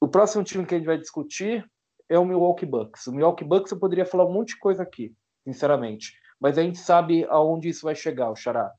O 0.00 0.08
próximo 0.08 0.44
time 0.44 0.66
que 0.66 0.74
a 0.74 0.78
gente 0.78 0.86
vai 0.86 0.98
discutir 0.98 1.64
é 2.08 2.18
o 2.18 2.24
Milwaukee 2.24 2.66
Bucks. 2.66 3.06
O 3.06 3.12
Milwaukee 3.12 3.44
Bucks 3.44 3.72
eu 3.72 3.78
poderia 3.78 4.04
falar 4.04 4.26
um 4.26 4.32
monte 4.32 4.48
de 4.48 4.58
coisa 4.58 4.82
aqui, 4.82 5.14
sinceramente, 5.44 6.12
mas 6.40 6.58
a 6.58 6.62
gente 6.62 6.78
sabe 6.78 7.24
aonde 7.28 7.68
isso 7.68 7.84
vai 7.84 7.94
chegar, 7.94 8.30
o 8.30 8.36
Xará. 8.36 8.70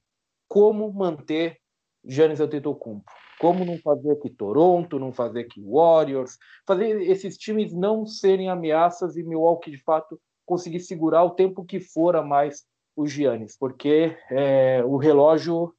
Como 0.47 0.91
manter 0.93 1.57
Giannis 2.03 2.39
Antetokounmpo? 2.39 3.11
Como 3.39 3.65
não 3.65 3.77
fazer 3.79 4.15
que 4.17 4.29
Toronto, 4.29 4.99
não 4.99 5.11
fazer 5.11 5.45
que 5.45 5.61
Warriors, 5.61 6.37
fazer 6.65 7.01
esses 7.01 7.37
times 7.37 7.73
não 7.73 8.05
serem 8.05 8.49
ameaças 8.49 9.17
e 9.17 9.23
Milwaukee 9.23 9.71
de 9.71 9.83
fato 9.83 10.19
conseguir 10.45 10.79
segurar 10.79 11.23
o 11.23 11.31
tempo 11.31 11.65
que 11.65 11.79
for 11.79 12.15
a 12.15 12.21
mais 12.21 12.63
o 12.95 13.05
Giannis, 13.05 13.57
porque 13.57 14.15
é, 14.31 14.81
o 14.85 14.95
relógio 14.95 15.73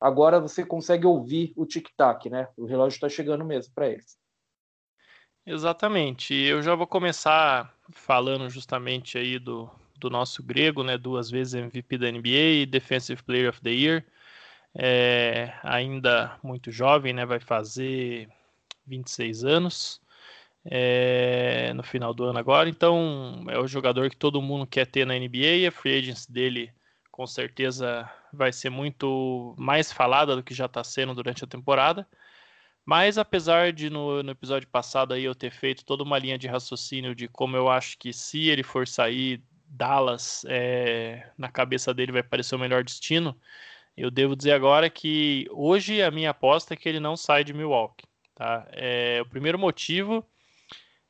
agora 0.00 0.40
você 0.40 0.64
consegue 0.64 1.06
ouvir 1.06 1.52
o 1.56 1.66
tic-tac, 1.66 2.30
né? 2.30 2.48
O 2.56 2.64
relógio 2.64 2.96
está 2.96 3.08
chegando 3.08 3.44
mesmo 3.44 3.72
para 3.74 3.88
eles. 3.88 4.18
Exatamente. 5.44 6.34
Eu 6.34 6.62
já 6.62 6.74
vou 6.74 6.86
começar 6.86 7.74
falando 7.90 8.48
justamente 8.48 9.18
aí 9.18 9.38
do, 9.38 9.70
do 9.98 10.08
nosso 10.08 10.42
grego, 10.42 10.82
né? 10.82 10.96
Duas 10.96 11.30
vezes 11.30 11.54
MVP 11.54 11.98
da 11.98 12.10
NBA 12.10 12.62
e 12.62 12.66
Defensive 12.66 13.22
Player 13.22 13.48
of 13.50 13.60
the 13.60 13.70
Year 13.70 14.04
é 14.74 15.52
ainda 15.62 16.38
muito 16.42 16.70
jovem, 16.70 17.12
né? 17.12 17.26
Vai 17.26 17.40
fazer 17.40 18.28
26 18.86 19.44
anos 19.44 20.00
é, 20.64 21.72
no 21.74 21.82
final 21.82 22.14
do 22.14 22.24
ano 22.24 22.38
agora. 22.38 22.68
Então 22.68 23.44
é 23.48 23.58
o 23.58 23.66
jogador 23.66 24.08
que 24.10 24.16
todo 24.16 24.42
mundo 24.42 24.66
quer 24.66 24.86
ter 24.86 25.04
na 25.04 25.14
NBA. 25.14 25.68
A 25.68 25.72
free 25.72 25.98
agency 25.98 26.30
dele 26.30 26.72
com 27.10 27.26
certeza 27.26 28.08
vai 28.32 28.52
ser 28.52 28.70
muito 28.70 29.54
mais 29.58 29.92
falada 29.92 30.36
do 30.36 30.42
que 30.42 30.54
já 30.54 30.66
está 30.66 30.82
sendo 30.84 31.14
durante 31.14 31.44
a 31.44 31.46
temporada. 31.46 32.06
Mas 32.84 33.18
apesar 33.18 33.72
de 33.72 33.90
no, 33.90 34.22
no, 34.22 34.30
episódio 34.32 34.68
passado 34.68 35.14
aí 35.14 35.24
eu 35.24 35.34
ter 35.34 35.52
feito 35.52 35.84
toda 35.84 36.02
uma 36.02 36.18
linha 36.18 36.38
de 36.38 36.48
raciocínio 36.48 37.14
de 37.14 37.28
como 37.28 37.56
eu 37.56 37.68
acho 37.68 37.98
que 37.98 38.12
se 38.12 38.48
ele 38.48 38.62
for 38.62 38.88
sair, 38.88 39.42
Dallas 39.66 40.44
é, 40.48 41.30
na 41.38 41.48
cabeça 41.48 41.94
dele 41.94 42.12
vai 42.12 42.22
parecer 42.22 42.54
o 42.54 42.58
melhor 42.58 42.82
destino. 42.82 43.38
Eu 43.96 44.10
devo 44.10 44.34
dizer 44.34 44.52
agora 44.52 44.88
que 44.90 45.46
hoje 45.50 46.02
a 46.02 46.10
minha 46.10 46.30
aposta 46.30 46.74
é 46.74 46.76
que 46.76 46.88
ele 46.88 47.00
não 47.00 47.16
sai 47.16 47.44
de 47.44 47.52
Milwaukee. 47.52 48.06
Tá? 48.34 48.66
É, 48.72 49.20
o 49.22 49.26
primeiro 49.26 49.58
motivo 49.58 50.26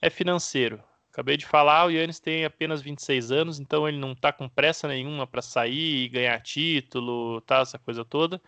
é 0.03 0.11
financeiro. 0.11 0.83
Acabei 1.13 1.37
de 1.37 1.47
falar, 1.47 1.87
o 1.87 1.91
Yannis 1.91 2.21
tem 2.21 2.45
apenas 2.45 2.81
26 2.81 3.33
anos, 3.33 3.59
então 3.59 3.89
ele 3.89 3.99
não 3.99 4.13
está 4.13 4.33
com 4.33 4.49
pressa 4.49 4.87
nenhuma 4.87 5.27
para 5.27 5.43
sair 5.43 6.05
e 6.05 6.09
ganhar 6.09 6.41
título, 6.41 7.41
tá, 7.43 7.61
essa 7.61 7.79
coisa 7.79 8.05
toda. 8.05 8.41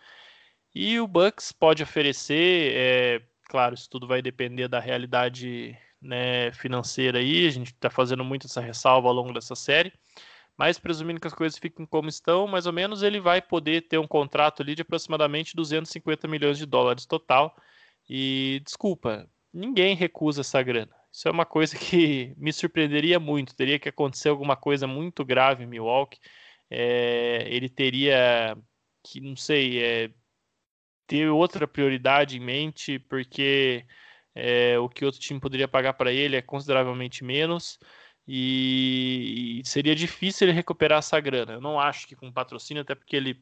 E 0.73 0.99
o 0.99 1.07
Bucks 1.07 1.51
pode 1.51 1.83
oferecer, 1.83 2.73
é, 2.73 3.21
claro, 3.49 3.75
isso 3.75 3.89
tudo 3.89 4.07
vai 4.07 4.21
depender 4.21 4.67
da 4.67 4.79
realidade 4.79 5.77
né, 6.01 6.51
financeira 6.53 7.19
aí. 7.19 7.47
A 7.47 7.51
gente 7.51 7.73
está 7.73 7.89
fazendo 7.89 8.23
muito 8.23 8.47
essa 8.47 8.61
ressalva 8.61 9.07
ao 9.09 9.13
longo 9.13 9.33
dessa 9.33 9.55
série 9.55 9.93
mas 10.57 10.77
presumindo 10.77 11.19
que 11.19 11.27
as 11.27 11.33
coisas 11.33 11.57
fiquem 11.57 11.85
como 11.85 12.09
estão, 12.09 12.47
mais 12.47 12.65
ou 12.65 12.73
menos 12.73 13.01
ele 13.01 13.19
vai 13.19 13.41
poder 13.41 13.87
ter 13.87 13.97
um 13.97 14.07
contrato 14.07 14.61
ali 14.61 14.75
de 14.75 14.83
aproximadamente 14.83 15.55
250 15.55 16.27
milhões 16.27 16.57
de 16.57 16.65
dólares 16.65 17.05
total. 17.05 17.55
E 18.07 18.61
desculpa, 18.63 19.27
ninguém 19.51 19.95
recusa 19.95 20.41
essa 20.41 20.61
grana. 20.61 20.93
Isso 21.13 21.27
é 21.27 21.31
uma 21.31 21.45
coisa 21.45 21.77
que 21.77 22.33
me 22.37 22.51
surpreenderia 22.51 23.19
muito. 23.19 23.55
Teria 23.55 23.79
que 23.79 23.89
acontecer 23.89 24.29
alguma 24.29 24.55
coisa 24.57 24.87
muito 24.87 25.23
grave 25.23 25.63
em 25.63 25.67
Milwaukee. 25.67 26.19
É, 26.69 27.45
ele 27.49 27.69
teria 27.69 28.57
que, 29.03 29.21
não 29.21 29.35
sei, 29.35 29.83
é, 29.83 30.11
ter 31.07 31.29
outra 31.29 31.67
prioridade 31.67 32.37
em 32.37 32.39
mente, 32.39 32.99
porque 32.99 33.85
é, 34.35 34.79
o 34.79 34.89
que 34.89 35.05
outro 35.05 35.19
time 35.19 35.39
poderia 35.39 35.67
pagar 35.67 35.93
para 35.93 36.11
ele 36.11 36.35
é 36.35 36.41
consideravelmente 36.41 37.23
menos 37.23 37.79
e, 38.27 39.61
seria 39.65 39.95
difícil 39.95 40.47
ele 40.47 40.55
recuperar 40.55 40.99
essa 40.99 41.19
grana. 41.19 41.53
Eu 41.53 41.61
não 41.61 41.79
acho 41.79 42.07
que 42.07 42.15
com 42.15 42.31
patrocínio, 42.31 42.81
até 42.81 42.95
porque 42.95 43.15
ele 43.15 43.39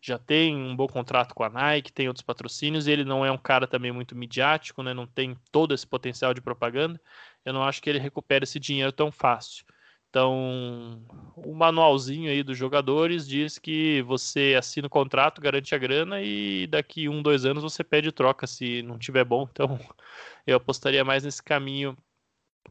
já 0.00 0.18
tem 0.18 0.56
um 0.56 0.74
bom 0.74 0.86
contrato 0.86 1.34
com 1.34 1.44
a 1.44 1.50
Nike, 1.50 1.92
tem 1.92 2.08
outros 2.08 2.24
patrocínios, 2.24 2.86
e 2.86 2.90
ele 2.90 3.04
não 3.04 3.24
é 3.24 3.30
um 3.30 3.38
cara 3.38 3.66
também 3.66 3.92
muito 3.92 4.16
midiático, 4.16 4.82
né? 4.82 4.94
não 4.94 5.06
tem 5.06 5.36
todo 5.52 5.74
esse 5.74 5.86
potencial 5.86 6.32
de 6.32 6.40
propaganda. 6.40 7.00
Eu 7.44 7.52
não 7.52 7.62
acho 7.62 7.82
que 7.82 7.90
ele 7.90 7.98
recupere 7.98 8.44
esse 8.44 8.58
dinheiro 8.58 8.92
tão 8.92 9.12
fácil. 9.12 9.64
Então, 10.10 11.04
o 11.36 11.54
manualzinho 11.54 12.30
aí 12.30 12.42
dos 12.42 12.58
jogadores 12.58 13.28
diz 13.28 13.58
que 13.58 14.02
você 14.02 14.56
assina 14.58 14.88
o 14.88 14.90
contrato, 14.90 15.40
garante 15.40 15.72
a 15.72 15.78
grana 15.78 16.20
e 16.20 16.66
daqui 16.66 17.08
um, 17.08 17.22
dois 17.22 17.44
anos 17.44 17.62
você 17.62 17.84
pede 17.84 18.10
troca 18.10 18.44
se 18.46 18.82
não 18.82 18.98
tiver 18.98 19.24
bom. 19.24 19.46
Então, 19.50 19.78
eu 20.46 20.56
apostaria 20.56 21.04
mais 21.04 21.22
nesse 21.22 21.42
caminho 21.42 21.96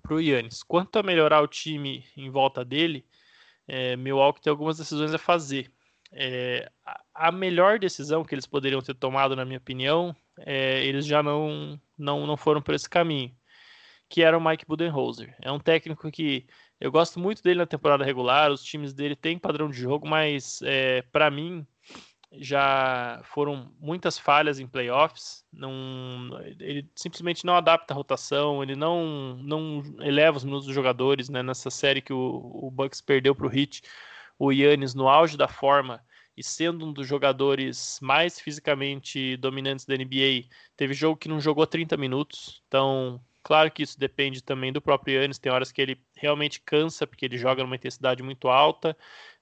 para 0.02 0.16
o 0.16 0.20
Yannis. 0.20 0.64
Quanto 0.64 1.00
a 1.00 1.04
melhorar 1.04 1.42
o 1.42 1.48
time 1.48 2.06
em 2.18 2.30
volta 2.30 2.66
dele, 2.66 3.06
é, 3.68 3.96
Milwaukee 3.96 4.42
tem 4.42 4.52
algumas 4.52 4.78
decisões 4.78 5.14
a 5.14 5.18
fazer. 5.18 5.72
É, 6.12 6.70
a 7.14 7.32
melhor 7.32 7.78
decisão 7.78 8.24
que 8.24 8.34
eles 8.34 8.48
poderiam 8.48 8.82
ter 8.82 8.96
tomado, 8.96 9.36
na 9.36 9.46
minha 9.46 9.60
opinião, 9.60 10.16
é, 10.40 10.84
eles 10.86 11.06
já 11.06 11.22
não, 11.22 11.80
não, 11.98 12.26
não 12.26 12.38
foram 12.38 12.62
por 12.62 12.74
esse 12.74 12.90
caminho, 12.90 13.36
que 14.10 14.24
era 14.24 14.38
o 14.38 14.44
Mike 14.44 14.66
Budenholzer. 14.66 15.36
É 15.42 15.52
um 15.52 15.60
técnico 15.60 16.10
que 16.12 16.48
eu 16.80 16.92
gosto 16.92 17.20
muito 17.20 17.44
dele 17.44 17.60
na 17.60 17.66
temporada 17.66 18.04
regular, 18.04 18.52
os 18.52 18.64
times 18.64 18.94
dele 18.94 19.16
têm 19.16 19.38
padrão 19.38 19.70
de 19.70 19.78
jogo, 19.78 20.08
mas 20.08 20.62
é, 20.64 21.02
para 21.12 21.30
mim 21.30 21.66
já 22.34 23.20
foram 23.24 23.72
muitas 23.80 24.18
falhas 24.18 24.60
em 24.60 24.68
playoffs. 24.68 25.44
Não, 25.52 26.40
ele 26.60 26.88
simplesmente 26.96 27.46
não 27.46 27.56
adapta 27.56 27.94
a 27.94 27.98
rotação, 27.98 28.62
ele 28.62 28.76
não, 28.76 29.36
não 29.38 29.82
eleva 30.00 30.38
os 30.38 30.44
minutos 30.44 30.68
dos 30.68 30.76
jogadores. 30.76 31.28
Né? 31.30 31.42
Nessa 31.42 31.70
série 31.70 32.02
que 32.02 32.14
o, 32.14 32.52
o 32.54 32.72
Bucks 32.72 33.02
perdeu 33.02 33.34
para 33.34 33.48
o 33.48 33.54
Heat, 33.54 33.82
o 34.40 34.52
Yannis 34.52 34.96
no 34.96 35.08
auge 35.08 35.38
da 35.38 35.48
forma 35.48 36.04
e 36.36 36.44
sendo 36.44 36.86
um 36.86 36.94
dos 36.94 37.06
jogadores 37.06 38.00
mais 38.02 38.40
fisicamente 38.40 39.38
dominantes 39.38 39.86
da 39.86 39.96
NBA, 39.96 40.48
teve 40.76 40.94
jogo 40.94 41.18
que 41.18 41.28
não 41.28 41.40
jogou 41.40 41.68
30 41.68 41.98
minutos. 41.98 42.64
Então, 42.68 43.22
claro 43.44 43.70
que 43.70 43.84
isso 43.84 44.00
depende 44.00 44.42
também 44.42 44.72
do 44.72 44.82
próprio 44.82 45.22
Yannis. 45.22 45.38
Tem 45.38 45.52
horas 45.52 45.72
que 45.72 45.82
ele 45.82 46.02
realmente 46.16 46.62
cansa 46.62 47.06
porque 47.06 47.26
ele 47.26 47.38
joga 47.38 47.62
numa 47.62 47.76
intensidade 47.76 48.24
muito 48.24 48.48
alta 48.48 48.96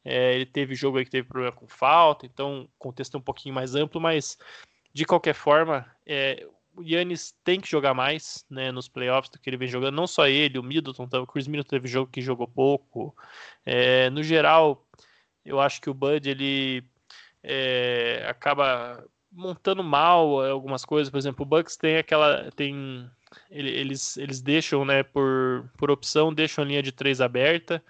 é, 0.10 0.36
ele 0.36 0.46
teve 0.46 0.74
jogo 0.74 0.98
aí 0.98 1.04
que 1.04 1.12
teve 1.12 1.28
problema 1.28 1.52
com 1.52 1.68
falta, 1.68 2.26
então 2.26 2.70
contexto 2.80 3.16
é 3.16 3.18
um 3.18 3.22
pouquinho 3.22 3.54
mais 3.54 3.76
amplo, 3.76 4.00
mas 4.00 4.38
de 4.94 5.04
qualquer 5.04 5.34
forma, 5.34 5.86
é, 6.06 6.48
o 6.74 6.82
Yannis 6.82 7.36
tem 7.44 7.60
que 7.60 7.70
jogar 7.70 7.94
mais 7.94 8.46
né, 8.50 8.72
nos 8.72 8.88
playoffs 8.88 9.30
do 9.30 9.38
que 9.38 9.50
ele 9.50 9.58
vem 9.58 9.68
jogando. 9.68 9.96
Não 9.96 10.08
só 10.08 10.26
ele, 10.26 10.58
o 10.58 10.64
Middleton, 10.64 11.10
o 11.12 11.28
Chris 11.28 11.46
Middleton 11.46 11.70
teve 11.70 11.90
jogo 11.90 12.10
que 12.10 12.22
jogou 12.22 12.48
pouco. 12.48 13.14
É, 13.66 14.10
no 14.10 14.24
geral, 14.24 14.87
eu 15.48 15.60
acho 15.60 15.82
que 15.82 15.90
o 15.90 15.94
Bud 15.94 16.30
ele 16.30 16.84
é, 17.44 18.26
acaba 18.30 19.04
montando 19.32 19.84
mal 19.84 20.42
algumas 20.46 20.86
coisas. 20.86 21.10
Por 21.10 21.18
exemplo, 21.18 21.44
o 21.44 21.48
Bucks 21.48 21.78
tem 21.78 21.98
aquela 21.98 22.52
tem 22.52 23.10
eles 23.50 24.18
eles 24.18 24.42
deixam, 24.42 24.86
né, 24.86 25.04
por, 25.04 25.70
por 25.78 25.92
opção, 25.92 26.34
deixam 26.34 26.64
a 26.64 26.68
linha 26.68 26.84
de 26.84 26.92
três 26.92 27.22
aberta 27.22 27.84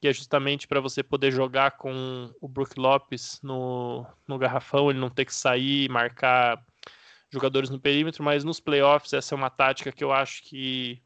que 0.00 0.08
é 0.08 0.12
justamente 0.12 0.68
para 0.68 0.80
você 0.80 1.02
poder 1.02 1.32
jogar 1.32 1.72
com 1.72 2.30
o 2.40 2.48
Brook 2.48 2.78
Lopes 2.78 3.40
no, 3.42 4.06
no 4.26 4.38
garrafão, 4.38 4.90
ele 4.90 4.98
não 4.98 5.10
ter 5.10 5.24
que 5.24 5.34
sair 5.34 5.84
e 5.84 5.88
marcar 5.88 6.62
jogadores 7.30 7.70
no 7.70 7.80
perímetro, 7.80 8.22
mas 8.22 8.44
nos 8.44 8.60
playoffs 8.60 9.12
essa 9.12 9.34
é 9.34 9.36
uma 9.36 9.50
tática 9.50 9.92
que 9.92 10.04
eu 10.04 10.12
acho 10.12 10.42
que 10.42 11.02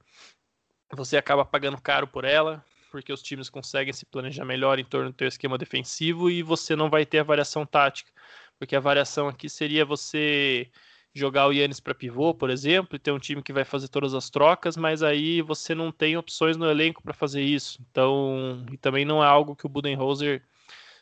você 0.92 1.16
acaba 1.16 1.44
pagando 1.44 1.80
caro 1.80 2.06
por 2.06 2.24
ela. 2.24 2.64
Porque 2.90 3.12
os 3.12 3.22
times 3.22 3.48
conseguem 3.48 3.92
se 3.92 4.04
planejar 4.04 4.44
melhor 4.44 4.78
em 4.78 4.84
torno 4.84 5.10
do 5.10 5.14
teu 5.14 5.28
esquema 5.28 5.56
defensivo 5.56 6.30
e 6.30 6.42
você 6.42 6.74
não 6.76 6.90
vai 6.90 7.06
ter 7.06 7.20
a 7.20 7.24
variação 7.24 7.64
tática, 7.64 8.10
porque 8.58 8.76
a 8.76 8.80
variação 8.80 9.28
aqui 9.28 9.48
seria 9.48 9.84
você 9.84 10.70
jogar 11.14 11.46
o 11.48 11.52
Yannis 11.52 11.80
para 11.80 11.94
pivô, 11.94 12.34
por 12.34 12.50
exemplo, 12.50 12.96
e 12.96 12.98
ter 12.98 13.10
um 13.10 13.18
time 13.18 13.42
que 13.42 13.52
vai 13.52 13.64
fazer 13.64 13.88
todas 13.88 14.14
as 14.14 14.30
trocas, 14.30 14.76
mas 14.76 15.02
aí 15.02 15.42
você 15.42 15.74
não 15.74 15.90
tem 15.90 16.16
opções 16.16 16.56
no 16.56 16.70
elenco 16.70 17.02
para 17.02 17.12
fazer 17.12 17.42
isso. 17.42 17.80
Então, 17.90 18.64
e 18.72 18.76
também 18.76 19.04
não 19.04 19.22
é 19.22 19.26
algo 19.26 19.56
que 19.56 19.66
o 19.66 19.68
Budenholzer 19.68 20.42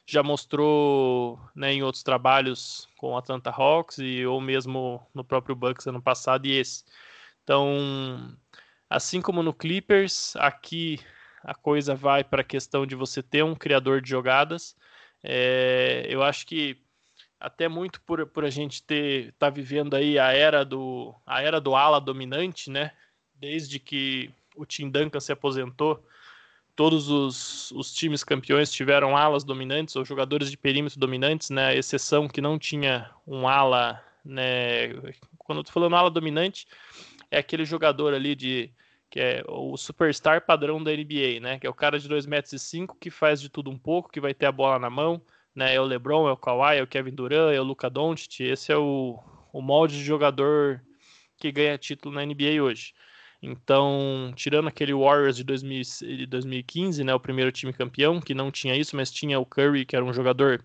já 0.07 0.23
mostrou 0.23 1.39
né, 1.55 1.73
em 1.75 1.83
outros 1.83 2.03
trabalhos 2.03 2.89
com 2.97 3.13
o 3.13 3.17
Atlanta 3.19 3.51
Hawks 3.51 3.99
e 3.99 4.25
ou 4.25 4.41
mesmo 4.41 5.07
no 5.15 5.23
próprio 5.23 5.55
Bucks 5.55 5.87
ano 5.87 6.01
passado 6.01 6.47
e 6.47 6.53
esse. 6.57 6.85
Então, 7.45 8.35
assim 8.89 9.21
como 9.21 9.43
no 9.43 9.53
Clippers, 9.53 10.35
aqui 10.37 10.99
a 11.43 11.55
coisa 11.55 11.95
vai 11.95 12.25
para 12.25 12.43
a 12.43 12.45
questão 12.45 12.87
de 12.87 12.95
você 12.95 13.23
ter 13.23 13.45
um 13.45 13.55
criador 13.55 14.01
de 14.01 14.11
jogadas. 14.11 14.77
É, 15.23 16.07
eu 16.09 16.23
acho 16.23 16.47
que 16.47 16.77
até 17.41 17.69
muito 17.69 18.01
por, 18.03 18.27
por 18.27 18.45
a 18.45 18.51
gente 18.51 18.83
ter 18.83 19.33
tá 19.39 19.49
vivendo 19.49 19.95
aí 19.95 20.19
a 20.19 20.33
era 20.33 20.65
do 20.65 21.15
a 21.27 21.41
era 21.43 21.61
do 21.61 21.75
ala 21.75 22.01
dominante, 22.01 22.71
né? 22.71 22.93
Desde 23.35 23.79
que 23.79 24.31
o 24.57 24.67
Tim 24.67 24.91
Duncan 24.91 25.21
se 25.21 25.31
aposentou, 25.31 26.05
todos 26.75 27.09
os, 27.09 27.71
os 27.73 27.93
times 27.95 28.25
campeões 28.25 28.73
tiveram 28.73 29.17
alas 29.17 29.45
dominantes 29.45 29.95
ou 29.97 30.05
jogadores 30.05 30.51
de 30.51 30.57
perímetro 30.57 30.99
dominantes, 30.99 31.51
né? 31.51 31.69
A 31.69 31.75
exceção 31.75 32.29
que 32.29 32.41
não 32.41 32.59
tinha 32.59 33.11
um 33.27 33.47
ala, 33.47 34.03
né? 34.25 34.89
Quando 35.39 35.59
eu 35.59 35.65
tô 35.65 35.73
falando 35.73 35.97
ala 35.97 36.11
dominante, 36.11 36.67
é 37.31 37.39
aquele 37.39 37.65
jogador 37.65 38.15
ali 38.15 38.35
de 38.35 38.71
que 39.11 39.21
é 39.21 39.43
o 39.49 39.77
superstar 39.77 40.45
padrão 40.45 40.83
da 40.83 40.91
NBA, 40.91 41.41
né? 41.41 41.59
Que 41.59 41.67
é 41.67 41.71
o 41.71 41.75
cara 41.75 41.99
de 41.99 42.09
2,5 42.09 42.29
metros 42.29 42.53
e 42.53 42.59
cinco, 42.59 42.97
que 43.01 43.11
faz 43.11 43.41
de 43.41 43.49
tudo 43.49 43.71
um 43.71 43.79
pouco, 43.79 44.11
que 44.11 44.21
vai 44.21 44.35
ter 44.35 44.47
a 44.47 44.53
bola 44.53 44.79
na 44.79 44.91
mão, 44.91 45.21
né? 45.55 45.75
É 45.75 45.81
o 45.81 45.85
LeBron, 45.85 46.29
é 46.29 46.33
o 46.33 46.37
Kawhi, 46.37 46.79
é 46.79 46.83
o 46.83 46.87
Kevin 46.87 47.15
Durant, 47.15 47.55
é 47.55 47.61
o 47.61 47.65
Luka 47.65 47.89
Doncic. 47.89 48.41
Esse 48.41 48.73
é 48.73 48.77
o, 48.77 49.19
o 49.53 49.63
molde 49.63 49.97
de 49.97 50.05
jogador 50.05 50.83
que 51.39 51.51
ganha 51.53 51.79
título 51.79 52.15
na 52.15 52.25
NBA 52.25 52.63
hoje. 52.63 52.93
Então, 53.41 54.33
tirando 54.35 54.69
aquele 54.69 54.93
Warriors 54.93 55.37
de, 55.37 55.45
2000, 55.45 55.83
de 56.01 56.27
2015, 56.27 57.05
né, 57.05 57.15
o 57.15 57.21
primeiro 57.21 57.53
time 57.53 57.73
campeão, 57.73 58.21
que 58.21 58.35
não 58.35 58.51
tinha 58.51 58.77
isso, 58.77 58.97
mas 58.97 59.13
tinha 59.13 59.39
o 59.39 59.47
Curry, 59.47 59.87
que 59.87 59.95
era 59.95 60.05
um 60.05 60.13
jogador 60.13 60.65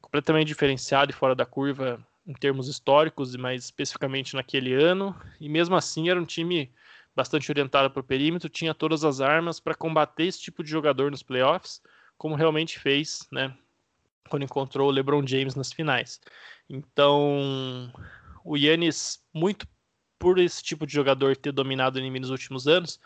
completamente 0.00 0.46
diferenciado 0.46 1.10
e 1.10 1.14
fora 1.14 1.34
da 1.34 1.44
curva 1.44 1.98
em 2.26 2.32
termos 2.32 2.68
históricos, 2.68 3.34
mas 3.34 3.64
especificamente 3.64 4.34
naquele 4.34 4.72
ano, 4.72 5.14
e 5.40 5.48
mesmo 5.48 5.74
assim 5.74 6.08
era 6.08 6.20
um 6.20 6.24
time 6.24 6.70
bastante 7.14 7.50
orientado 7.50 7.90
para 7.90 8.00
o 8.00 8.04
perímetro, 8.04 8.48
tinha 8.48 8.74
todas 8.74 9.04
as 9.04 9.20
armas 9.20 9.60
para 9.60 9.74
combater 9.74 10.24
esse 10.24 10.40
tipo 10.40 10.62
de 10.62 10.70
jogador 10.70 11.10
nos 11.10 11.22
playoffs, 11.22 11.80
como 12.16 12.34
realmente 12.34 12.78
fez, 12.78 13.26
né, 13.30 13.56
quando 14.28 14.44
encontrou 14.44 14.88
o 14.88 14.90
LeBron 14.90 15.26
James 15.26 15.54
nas 15.54 15.72
finais. 15.72 16.20
Então, 16.68 17.92
o 18.44 18.56
Yannis, 18.56 19.22
muito 19.32 19.66
por 20.18 20.38
esse 20.38 20.62
tipo 20.62 20.86
de 20.86 20.92
jogador 20.92 21.36
ter 21.36 21.52
dominado 21.52 21.98
o 21.98 22.02
NBA 22.02 22.20
nos 22.20 22.30
últimos 22.30 22.66
anos, 22.66 22.98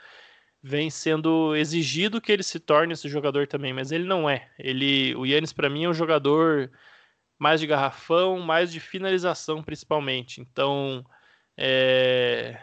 vem 0.63 0.91
sendo 0.91 1.55
exigido 1.57 2.21
que 2.21 2.33
ele 2.33 2.43
se 2.43 2.59
torne 2.59 2.93
esse 2.93 3.09
jogador 3.09 3.47
também, 3.47 3.73
mas 3.73 3.93
ele 3.93 4.05
não 4.05 4.29
é. 4.29 4.51
Ele, 4.59 5.15
o 5.17 5.27
Yannis 5.27 5.53
para 5.53 5.71
mim 5.71 5.85
é 5.85 5.89
um 5.89 5.95
jogador 5.95 6.71
mais 7.39 7.61
de 7.61 7.67
garrafão, 7.67 8.41
mais 8.41 8.73
de 8.73 8.81
finalização 8.81 9.63
principalmente. 9.63 10.41
Então, 10.41 11.05
é, 11.57 12.61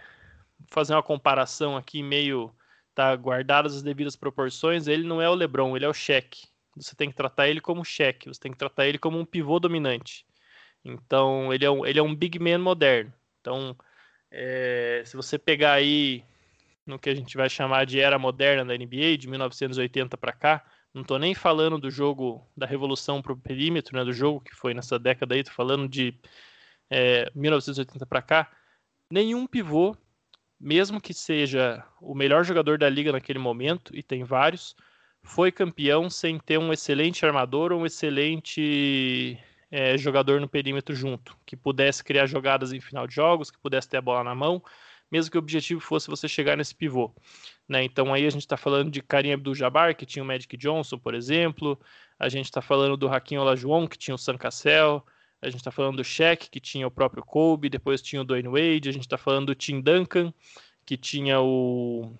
fazer 0.75 0.93
uma 0.93 1.01
comparação 1.01 1.77
aqui 1.77 2.03
meio 2.03 2.53
tá 2.93 3.15
guardadas 3.15 3.75
as 3.75 3.81
devidas 3.81 4.15
proporções, 4.15 4.87
ele 4.87 5.07
não 5.07 5.21
é 5.21 5.29
o 5.29 5.33
LeBron, 5.33 5.75
ele 5.75 5.85
é 5.85 5.89
o 5.89 5.93
Shaq. 5.93 6.47
Você 6.75 6.95
tem 6.95 7.09
que 7.09 7.15
tratar 7.15 7.47
ele 7.47 7.61
como 7.61 7.83
Shaq, 7.83 8.27
você 8.27 8.39
tem 8.39 8.51
que 8.51 8.57
tratar 8.57 8.85
ele 8.85 8.97
como 8.97 9.17
um 9.17 9.25
pivô 9.25 9.59
dominante. 9.59 10.25
Então, 10.83 11.53
ele 11.53 11.65
é 11.65 11.71
um, 11.71 11.85
ele 11.85 11.99
é 11.99 12.03
um 12.03 12.13
big 12.13 12.37
man 12.39 12.59
moderno. 12.59 13.13
Então, 13.39 13.75
é, 14.29 15.01
se 15.05 15.15
você 15.15 15.39
pegar 15.39 15.73
aí 15.73 16.23
no 16.85 16.99
que 16.99 17.09
a 17.09 17.15
gente 17.15 17.37
vai 17.37 17.49
chamar 17.49 17.85
de 17.85 17.99
era 17.99 18.19
moderna 18.19 18.65
da 18.65 18.77
NBA, 18.77 19.17
de 19.17 19.27
1980 19.27 20.17
para 20.17 20.33
cá, 20.33 20.65
não 20.93 21.01
estou 21.01 21.17
nem 21.17 21.33
falando 21.33 21.77
do 21.77 21.89
jogo 21.89 22.45
da 22.55 22.65
revolução 22.65 23.21
para 23.21 23.33
o 23.33 23.37
perímetro, 23.37 23.97
né, 23.97 24.03
do 24.03 24.13
jogo 24.13 24.41
que 24.41 24.55
foi 24.55 24.73
nessa 24.73 24.99
década 24.99 25.35
aí, 25.35 25.43
tô 25.43 25.51
falando 25.51 25.87
de 25.87 26.17
é, 26.89 27.29
1980 27.33 28.05
para 28.05 28.21
cá, 28.21 28.51
nenhum 29.09 29.47
pivô, 29.47 29.97
mesmo 30.59 31.01
que 31.01 31.13
seja 31.13 31.83
o 32.01 32.15
melhor 32.15 32.43
jogador 32.43 32.77
da 32.77 32.89
liga 32.89 33.11
naquele 33.11 33.39
momento, 33.39 33.95
e 33.95 34.01
tem 34.01 34.23
vários, 34.23 34.75
foi 35.23 35.51
campeão 35.51 36.09
sem 36.09 36.39
ter 36.39 36.57
um 36.57 36.71
excelente 36.71 37.25
armador 37.25 37.71
ou 37.71 37.81
um 37.81 37.85
excelente 37.85 39.37
é, 39.71 39.97
jogador 39.97 40.39
no 40.39 40.47
perímetro 40.47 40.95
junto, 40.95 41.35
que 41.45 41.55
pudesse 41.55 42.03
criar 42.03 42.27
jogadas 42.27 42.71
em 42.71 42.79
final 42.79 43.07
de 43.07 43.15
jogos, 43.15 43.51
que 43.51 43.59
pudesse 43.59 43.89
ter 43.89 43.97
a 43.97 44.01
bola 44.01 44.23
na 44.23 44.35
mão, 44.35 44.63
mesmo 45.11 45.31
que 45.31 45.37
o 45.37 45.39
objetivo 45.39 45.79
fosse 45.79 46.07
você 46.07 46.27
chegar 46.27 46.55
nesse 46.55 46.73
pivô. 46.73 47.13
Né? 47.67 47.83
Então 47.83 48.13
aí 48.13 48.25
a 48.25 48.29
gente 48.29 48.41
está 48.41 48.57
falando 48.57 48.91
de 48.91 49.01
Karim 49.01 49.33
Abdul-Jabbar, 49.33 49.95
que 49.95 50.05
tinha 50.05 50.23
o 50.23 50.25
Magic 50.25 50.55
Johnson, 50.57 50.97
por 50.97 51.13
exemplo, 51.13 51.79
a 52.19 52.29
gente 52.29 52.45
está 52.45 52.61
falando 52.61 52.95
do 52.95 53.07
Hakim 53.07 53.37
Olajuwon, 53.37 53.87
que 53.87 53.97
tinha 53.97 54.15
o 54.15 54.17
Sam 54.17 54.37
Cassell, 54.37 55.03
a 55.41 55.47
gente 55.47 55.59
está 55.59 55.71
falando 55.71 55.97
do 55.97 56.03
Shaq, 56.03 56.49
que 56.49 56.59
tinha 56.59 56.87
o 56.87 56.91
próprio 56.91 57.23
Kobe, 57.23 57.69
depois 57.69 58.01
tinha 58.01 58.21
o 58.21 58.25
Dwayne 58.25 58.47
Wade, 58.47 58.89
a 58.89 58.91
gente 58.91 59.03
está 59.03 59.17
falando 59.17 59.47
do 59.47 59.55
Tim 59.55 59.81
Duncan, 59.81 60.33
que 60.85 60.97
tinha 60.97 61.39
o, 61.39 62.13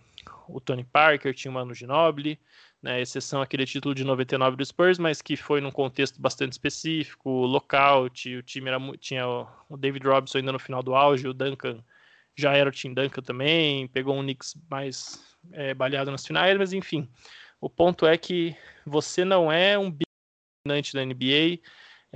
o 0.47 0.59
Tony 0.59 0.83
Parker, 0.83 1.33
tinha 1.33 1.51
o 1.51 1.53
Manu 1.53 1.73
Ginobili, 1.73 2.39
né, 2.81 3.01
exceção 3.01 3.41
aquele 3.41 3.65
título 3.65 3.95
de 3.95 4.03
99 4.03 4.57
do 4.57 4.65
Spurs, 4.65 4.99
mas 4.99 5.21
que 5.21 5.35
foi 5.35 5.59
num 5.59 5.71
contexto 5.71 6.21
bastante 6.21 6.51
específico, 6.51 7.29
lockout, 7.29 8.35
o 8.35 8.43
time 8.43 8.69
era, 8.69 8.79
tinha 8.99 9.27
o 9.27 9.75
David 9.77 10.05
Robinson 10.05 10.37
ainda 10.37 10.51
no 10.51 10.59
final 10.59 10.83
do 10.83 10.93
auge, 10.93 11.27
o 11.27 11.33
Duncan 11.33 11.83
já 12.35 12.53
era 12.53 12.69
o 12.69 12.71
Tim 12.71 12.93
Duncan 12.93 13.21
também, 13.21 13.87
pegou 13.87 14.15
um 14.15 14.21
Knicks 14.21 14.55
mais 14.69 15.19
é, 15.51 15.73
baleado 15.73 16.11
nas 16.11 16.25
finais, 16.25 16.57
mas 16.57 16.73
enfim, 16.73 17.09
o 17.59 17.69
ponto 17.69 18.05
é 18.05 18.17
que 18.17 18.55
você 18.85 19.25
não 19.25 19.51
é 19.51 19.79
um 19.79 19.91
dominante 20.65 20.93
da 20.93 21.03
NBA 21.03 21.59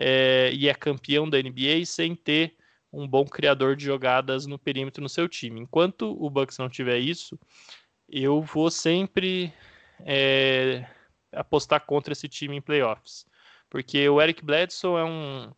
é, 0.01 0.49
e 0.53 0.69
é 0.69 0.73
campeão 0.73 1.29
da 1.29 1.37
NBA 1.37 1.85
sem 1.85 2.15
ter 2.15 2.55
um 2.91 3.05
bom 3.05 3.25
criador 3.25 3.75
de 3.75 3.83
jogadas 3.83 4.45
no 4.45 4.57
perímetro 4.57 5.03
no 5.03 5.09
seu 5.09 5.27
time. 5.27 5.59
Enquanto 5.59 6.15
o 6.17 6.29
Bucks 6.29 6.57
não 6.57 6.69
tiver 6.69 6.99
isso, 6.99 7.37
eu 8.07 8.41
vou 8.41 8.71
sempre 8.71 9.53
é, 10.05 10.87
apostar 11.33 11.85
contra 11.85 12.13
esse 12.13 12.29
time 12.29 12.55
em 12.55 12.61
playoffs. 12.61 13.25
Porque 13.69 14.07
o 14.07 14.21
Eric 14.21 14.43
Bledsoe 14.43 15.01
é 15.01 15.03
um, 15.03 15.51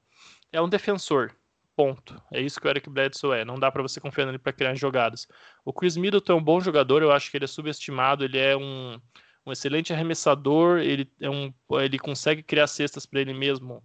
é 0.52 0.60
um 0.60 0.68
defensor, 0.68 1.36
ponto. 1.76 2.20
É 2.34 2.42
isso 2.42 2.60
que 2.60 2.68
o 2.68 2.70
Eric 2.70 2.90
Bledsoe 2.90 3.42
é. 3.42 3.46
Não 3.46 3.60
dá 3.60 3.72
para 3.72 3.84
você 3.84 4.02
confiar 4.02 4.26
nele 4.26 4.40
para 4.40 4.52
criar 4.52 4.74
jogadas. 4.74 5.28
O 5.64 5.72
Chris 5.72 5.96
Middleton 5.96 6.34
é 6.34 6.36
um 6.36 6.44
bom 6.44 6.60
jogador, 6.60 7.04
eu 7.04 7.12
acho 7.12 7.30
que 7.30 7.38
ele 7.38 7.46
é 7.46 7.48
subestimado, 7.48 8.26
ele 8.26 8.40
é 8.40 8.58
um, 8.58 9.00
um 9.46 9.52
excelente 9.52 9.94
arremessador, 9.94 10.80
ele, 10.80 11.10
é 11.22 11.30
um, 11.30 11.54
ele 11.80 12.00
consegue 12.00 12.42
criar 12.42 12.66
cestas 12.66 13.06
para 13.06 13.22
ele 13.22 13.36
mesmo 13.36 13.84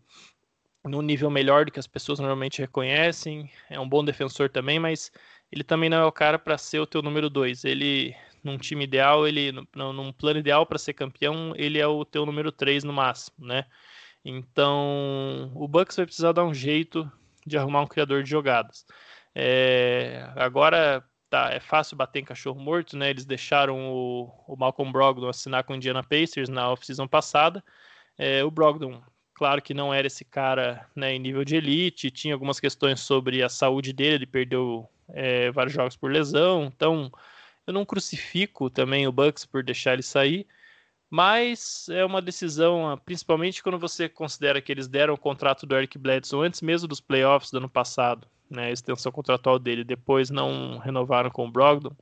no 0.89 1.03
nível 1.03 1.31
melhor 1.31 1.65
do 1.65 1.73
que 1.73 1.81
as 1.81 1.87
pessoas 1.87 2.19
normalmente 2.19 2.61
reconhecem. 2.61 3.51
É 3.69 3.79
um 3.79 3.89
bom 3.89 4.05
defensor 4.05 4.49
também, 4.49 4.79
mas 4.79 5.11
ele 5.51 5.65
também 5.65 5.89
não 5.91 5.99
é 5.99 6.05
o 6.05 6.13
cara 6.13 6.39
para 6.39 6.59
ser 6.59 6.81
o 6.81 6.87
teu 6.87 7.03
número 7.03 7.29
dois. 7.29 7.65
Ele 7.65 8.15
num 8.47 8.57
time 8.57 8.85
ideal, 8.85 9.27
ele 9.27 9.53
num 9.75 10.13
plano 10.13 10.39
ideal 10.39 10.65
para 10.65 10.79
ser 10.79 10.95
campeão, 10.95 11.53
ele 11.57 11.79
é 11.79 11.87
o 11.87 12.05
teu 12.05 12.25
número 12.25 12.53
3 12.53 12.85
no 12.85 12.93
máximo, 12.93 13.45
né? 13.45 13.67
Então, 14.25 15.53
o 15.55 15.69
Bucks 15.69 15.97
vai 15.97 16.07
precisar 16.07 16.33
dar 16.33 16.45
um 16.45 16.55
jeito 16.55 17.11
de 17.47 17.59
arrumar 17.59 17.83
um 17.83 17.87
criador 17.87 18.23
de 18.23 18.31
jogadas. 18.31 18.87
É, 19.35 20.31
agora 20.37 21.05
tá, 21.29 21.53
é 21.53 21.61
fácil 21.61 21.97
bater 21.97 22.21
em 22.21 22.25
cachorro 22.25 22.61
morto, 22.61 22.97
né? 22.97 23.11
Eles 23.11 23.25
deixaram 23.25 23.93
o, 23.93 24.33
o 24.49 24.57
Malcolm 24.57 24.91
Brogdon 24.93 25.29
assinar 25.29 25.65
com 25.65 25.73
o 25.73 25.77
Indiana 25.77 26.03
Pacers 26.03 26.49
na 26.49 26.71
off-season 26.71 27.07
passada. 27.07 27.63
É, 28.19 28.43
o 28.45 28.51
Brogdon, 28.51 29.03
claro 29.37 29.61
que 29.61 29.75
não 29.75 29.93
era 29.93 30.07
esse 30.07 30.25
cara 30.25 30.89
né, 30.97 31.13
em 31.13 31.19
nível 31.19 31.45
de 31.45 31.57
elite, 31.57 32.11
tinha 32.11 32.33
algumas 32.35 32.59
questões 32.59 33.01
sobre 33.01 33.43
a 33.43 33.51
saúde 33.51 33.93
dele, 33.93 34.15
ele 34.15 34.27
perdeu 34.27 34.89
é, 35.11 35.51
vários 35.51 35.75
jogos 35.75 35.95
por 35.95 36.11
lesão, 36.11 36.73
então 36.75 37.13
eu 37.67 37.75
não 37.75 37.85
crucifico 37.85 38.71
também 38.71 39.07
o 39.07 39.13
Bucks 39.13 39.45
por 39.45 39.63
deixar 39.63 39.93
ele 39.93 40.03
sair, 40.03 40.47
mas 41.11 41.87
é 41.91 42.03
uma 42.03 42.23
decisão, 42.23 42.99
principalmente 43.05 43.63
quando 43.63 43.79
você 43.79 44.09
considera 44.09 44.63
que 44.63 44.73
eles 44.73 44.89
deram 44.89 45.13
o 45.13 45.19
contrato 45.19 45.67
do 45.67 45.77
Eric 45.77 45.99
Bledsoe 45.99 46.47
antes 46.47 46.63
mesmo 46.63 46.89
dos 46.89 47.01
playoffs 47.01 47.51
do 47.51 47.59
ano 47.59 47.69
passado, 47.69 48.27
né, 48.51 48.69
a 48.69 48.73
extensão 48.73 49.13
contratual 49.13 49.59
dele, 49.59 49.85
depois 49.85 50.31
não 50.31 50.79
renovaram 50.79 51.31
com 51.31 51.47
o 51.47 51.51
Brogdon. 51.51 51.95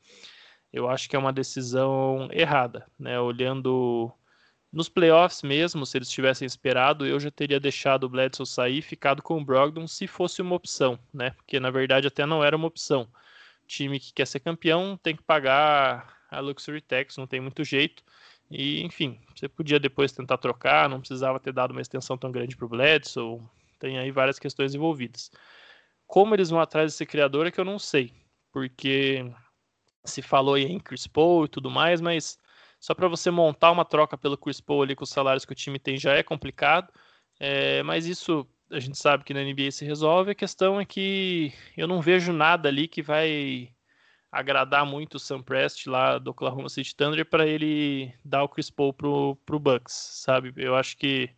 Eu 0.73 0.89
acho 0.89 1.09
que 1.09 1.17
é 1.17 1.19
uma 1.19 1.33
decisão 1.33 2.29
errada, 2.33 2.85
né? 2.99 3.21
Olhando 3.21 4.13
nos 4.75 4.89
playoffs 4.89 5.43
mesmo, 5.43 5.87
se 5.87 5.97
eles 5.97 6.11
tivessem 6.11 6.45
esperado, 6.47 7.07
eu 7.07 7.19
já 7.21 7.31
teria 7.31 7.61
deixado 7.61 8.05
o 8.05 8.09
Bledsoe 8.09 8.47
sair 8.47 8.79
e 8.79 8.83
ficado 8.83 9.23
com 9.23 9.39
o 9.39 9.45
Brogdon 9.45 9.87
se 9.87 10.07
fosse 10.07 10.43
uma 10.43 10.57
opção, 10.57 10.99
né? 11.13 11.31
Porque 11.31 11.59
na 11.61 11.71
verdade 11.71 12.07
até 12.07 12.27
não 12.27 12.45
era 12.45 12.57
uma 12.57 12.67
opção 12.67 13.09
time 13.67 13.99
que 13.99 14.13
quer 14.13 14.27
ser 14.27 14.41
campeão 14.41 14.97
tem 14.97 15.17
que 15.17 15.23
pagar 15.23 16.17
a 16.31 16.41
Luxury 16.41 16.81
Tax, 16.81 17.17
não 17.17 17.27
tem 17.27 17.41
muito 17.41 17.65
jeito. 17.65 18.03
E, 18.51 18.83
enfim, 18.83 19.19
você 19.35 19.49
podia 19.49 19.81
depois 19.81 20.13
tentar 20.13 20.39
trocar, 20.39 20.89
não 20.89 21.01
precisava 21.01 21.41
ter 21.41 21.53
dado 21.53 21.73
uma 21.73 21.81
extensão 21.81 22.17
tão 22.17 22.31
grande 22.31 22.57
para 22.57 22.67
o 22.67 22.69
Bledsoe. 22.69 23.41
Tem 23.79 23.99
aí 23.99 24.11
várias 24.11 24.39
questões 24.39 24.75
envolvidas. 24.75 25.31
Como 26.07 26.35
eles 26.35 26.51
vão 26.51 26.61
atrás 26.61 26.93
desse 26.93 27.07
criador 27.07 27.47
é 27.47 27.51
que 27.51 27.61
eu 27.61 27.65
não 27.65 27.79
sei, 27.79 28.13
porque 28.53 29.25
se 30.05 30.21
falou 30.23 30.59
em 30.59 30.79
Chris 30.79 31.07
Paul 31.07 31.47
e 31.47 31.49
tudo 31.49 31.71
mais, 31.71 32.01
mas 32.01 32.39
só 32.85 32.95
para 32.95 33.09
você 33.09 33.31
montar 33.31 33.71
uma 33.71 33.83
troca 33.83 34.15
pelo 34.19 34.37
Chris 34.37 34.61
Paul 34.61 34.83
ali 34.83 34.95
com 34.95 35.05
os 35.05 35.09
salários 35.09 35.47
que 35.47 35.53
o 35.53 35.55
time 35.55 35.79
tem 35.79 35.97
já 35.97 36.13
é 36.13 36.23
complicado. 36.23 36.93
É, 37.41 37.83
mas 37.83 38.05
isso 38.05 38.47
a 38.71 38.79
gente 38.79 38.99
sabe 38.99 39.25
que 39.25 39.33
na 39.33 39.43
NBA 39.43 39.71
se 39.71 39.87
resolve. 39.87 40.33
A 40.33 40.35
questão 40.35 40.79
é 40.79 40.85
que 40.85 41.51
eu 41.79 41.89
não 41.89 42.03
vejo 42.03 42.31
nada 42.31 42.69
ali 42.69 42.87
que 42.87 43.01
vai 43.01 43.71
agradar 44.31 44.85
muito 44.85 45.15
o 45.15 45.19
Sam 45.19 45.43
Prest 45.43 45.87
lá 45.87 46.19
do 46.19 46.33
Oklahoma 46.33 46.69
City 46.69 46.95
Thunder 46.95 47.25
para 47.25 47.47
ele 47.47 48.13
dar 48.23 48.43
o 48.43 48.49
Chris 48.51 48.69
Paul 48.69 48.93
pro, 48.93 49.35
pro 49.47 49.59
Bucks, 49.59 49.95
sabe? 50.23 50.53
Eu 50.55 50.77
acho 50.77 50.99
que 50.99 51.31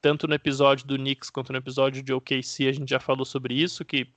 tanto 0.00 0.28
no 0.28 0.34
episódio 0.34 0.86
do 0.86 0.96
Knicks 0.96 1.28
quanto 1.28 1.50
no 1.50 1.58
episódio 1.58 2.04
de 2.04 2.12
OKC 2.12 2.68
a 2.68 2.72
gente 2.72 2.88
já 2.88 3.00
falou 3.00 3.24
sobre 3.24 3.52
isso, 3.52 3.84
que 3.84 4.12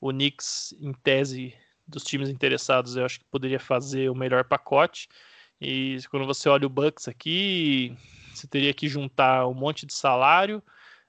o 0.00 0.12
Knicks, 0.12 0.76
em 0.78 0.92
tese 0.92 1.52
dos 1.84 2.04
times 2.04 2.28
interessados, 2.28 2.94
eu 2.94 3.04
acho 3.04 3.18
que 3.18 3.26
poderia 3.32 3.58
fazer 3.58 4.08
o 4.08 4.14
melhor 4.14 4.44
pacote. 4.44 5.08
E 5.60 5.98
quando 6.10 6.26
você 6.26 6.48
olha 6.48 6.66
o 6.66 6.70
Bucks 6.70 7.08
aqui, 7.08 7.96
você 8.32 8.46
teria 8.46 8.74
que 8.74 8.88
juntar 8.88 9.46
um 9.46 9.54
monte 9.54 9.86
de 9.86 9.94
salário, 9.94 10.62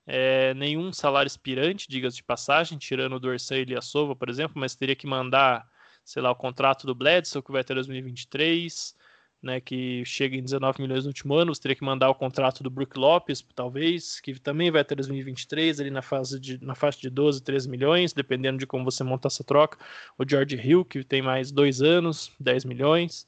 é, 0.07 0.53
nenhum 0.53 0.93
salário 0.93 1.27
expirante, 1.27 1.87
diga-se 1.89 2.17
de 2.17 2.23
passagem, 2.23 2.77
tirando 2.77 3.13
o 3.13 3.19
Dorsey 3.19 3.59
e 3.59 3.61
Ilyasova, 3.63 4.15
por 4.15 4.29
exemplo, 4.29 4.59
mas 4.59 4.75
teria 4.75 4.95
que 4.95 5.07
mandar 5.07 5.67
sei 6.05 6.21
lá, 6.21 6.31
o 6.31 6.35
contrato 6.35 6.85
do 6.85 6.93
Bledsoe, 6.95 7.41
que 7.41 7.51
vai 7.51 7.61
até 7.61 7.73
2023, 7.73 8.95
né, 9.41 9.59
que 9.59 10.05
chega 10.05 10.35
em 10.35 10.43
19 10.43 10.81
milhões 10.81 11.03
no 11.03 11.09
último 11.09 11.33
ano, 11.35 11.53
você 11.53 11.61
teria 11.61 11.75
que 11.75 11.83
mandar 11.83 12.09
o 12.09 12.15
contrato 12.15 12.63
do 12.63 12.69
Brook 12.69 12.97
Lopes, 12.97 13.43
talvez, 13.55 14.21
que 14.21 14.39
também 14.39 14.71
vai 14.71 14.81
até 14.81 14.95
2023, 14.95 15.79
ali 15.79 15.89
na, 15.89 16.03
fase 16.03 16.39
de, 16.39 16.63
na 16.63 16.75
faixa 16.75 16.99
de 17.01 17.09
12, 17.09 17.43
13 17.43 17.67
milhões, 17.67 18.13
dependendo 18.13 18.59
de 18.59 18.67
como 18.67 18.85
você 18.85 19.03
montar 19.03 19.27
essa 19.27 19.43
troca. 19.43 19.79
O 20.17 20.23
George 20.27 20.55
Hill, 20.55 20.85
que 20.85 21.03
tem 21.03 21.21
mais 21.21 21.51
dois 21.51 21.81
anos, 21.81 22.31
10 22.39 22.65
milhões. 22.65 23.25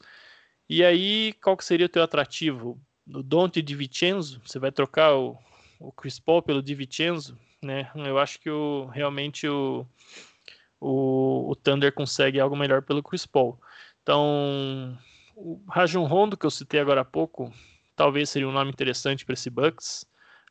E 0.70 0.84
aí, 0.84 1.34
qual 1.42 1.56
que 1.56 1.64
seria 1.64 1.86
o 1.86 1.90
teu 1.90 2.04
atrativo? 2.04 2.80
O 3.14 3.24
Dante 3.24 3.62
Di 3.62 3.74
Vincenzo, 3.76 4.42
você 4.46 4.60
vai 4.60 4.72
trocar 4.72 5.16
o, 5.16 5.38
o 5.80 5.92
Chris 5.94 6.20
Paul 6.20 6.42
pelo 6.42 6.62
Di 6.62 6.76
Vincenzo, 6.76 7.38
né? 7.62 7.90
Eu 7.96 8.18
acho 8.20 8.40
que 8.40 8.50
o, 8.50 8.86
realmente 8.88 9.48
o, 9.48 9.86
o, 10.80 11.52
o 11.52 11.56
Thunder 11.56 11.94
consegue 11.94 12.40
algo 12.40 12.56
melhor 12.56 12.82
pelo 12.82 13.02
Chris 13.02 13.26
Paul. 13.26 13.60
Então, 14.04 14.98
o 15.36 15.62
Rajon 15.70 16.06
Rondo, 16.06 16.36
que 16.36 16.46
eu 16.46 16.52
citei 16.52 16.80
agora 16.80 17.02
há 17.02 17.06
pouco, 17.06 17.54
talvez 17.96 18.30
seria 18.30 18.48
um 18.48 18.54
nome 18.54 18.72
interessante 18.72 19.24
para 19.24 19.34
esse 19.34 19.50
Bucks. 19.50 20.06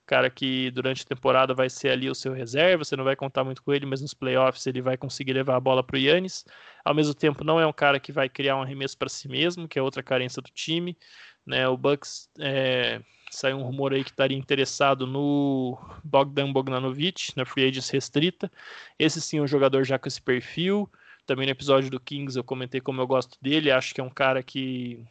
Cara 0.07 0.31
que 0.31 0.71
durante 0.71 1.03
a 1.03 1.05
temporada 1.05 1.53
vai 1.53 1.69
ser 1.69 1.91
ali 1.91 2.09
o 2.09 2.15
seu 2.15 2.33
reserva, 2.33 2.85
você 2.85 2.95
não 2.95 3.03
vai 3.03 3.17
contar 3.17 3.43
muito 3.43 3.63
com 3.63 3.73
ele, 3.73 3.85
mas 3.85 4.01
nos 4.01 4.15
playoffs 4.15 4.67
ele 4.67 4.81
vai 4.81 4.97
conseguir 4.97 5.33
levar 5.33 5.57
a 5.57 5.61
bola 5.61 5.83
para 5.83 5.97
o 5.97 5.99
Yannis. 5.99 6.45
Ao 6.85 6.95
mesmo 6.95 7.13
tempo, 7.13 7.43
não 7.43 7.59
é 7.59 7.67
um 7.67 7.73
cara 7.73 7.99
que 7.99 8.13
vai 8.13 8.29
criar 8.29 8.57
um 8.57 8.63
arremesso 8.63 8.97
para 8.97 9.09
si 9.09 9.29
mesmo, 9.29 9.67
que 9.67 9.79
é 9.79 9.83
outra 9.83 10.05
carência 10.05 10.41
do 10.41 10.51
time. 10.51 10.97
Né? 11.45 11.67
O 11.67 11.77
Bucks 11.77 12.29
é, 12.39 13.01
saiu 13.31 13.57
um 13.57 13.63
rumor 13.63 13.93
aí 13.93 14.05
que 14.05 14.11
estaria 14.11 14.37
interessado 14.37 15.07
no 15.07 15.79
Bogdan 16.05 16.53
Bogdanovic, 16.53 17.33
na 17.37 17.45
free 17.45 17.65
agents 17.65 17.91
restrita. 17.91 18.51
Esse 18.99 19.21
sim 19.21 19.39
é 19.39 19.43
um 19.43 19.47
jogador 19.47 19.85
já 19.85 19.99
com 19.99 20.09
esse 20.09 20.23
perfil. 20.23 20.91
Também 21.27 21.47
no 21.47 21.53
episódio 21.53 21.91
do 21.91 21.99
Kings 21.99 22.39
eu 22.39 22.45
comentei 22.45 22.81
como 22.81 23.01
eu 23.01 23.07
gosto 23.07 23.37
dele, 23.43 23.71
acho 23.71 23.93
que 23.93 24.01
é 24.01 24.05
um 24.05 24.11
cara 24.11 24.43
que 24.43 25.05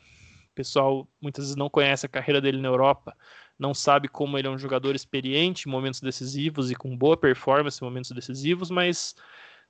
o 0.51 0.55
pessoal 0.55 1.05
muitas 1.21 1.43
vezes 1.43 1.57
não 1.57 1.69
conhece 1.69 2.05
a 2.05 2.09
carreira 2.09 2.39
dele 2.39 2.61
na 2.61 2.69
Europa, 2.69 3.13
não 3.57 3.73
sabe 3.73 4.07
como 4.07 4.37
ele 4.37 4.47
é 4.47 4.51
um 4.51 4.57
jogador 4.57 4.95
experiente 4.95 5.67
em 5.67 5.71
momentos 5.71 6.01
decisivos 6.01 6.69
e 6.69 6.75
com 6.75 6.95
boa 6.95 7.15
performance 7.15 7.81
em 7.81 7.85
momentos 7.85 8.11
decisivos, 8.11 8.69
mas 8.69 9.15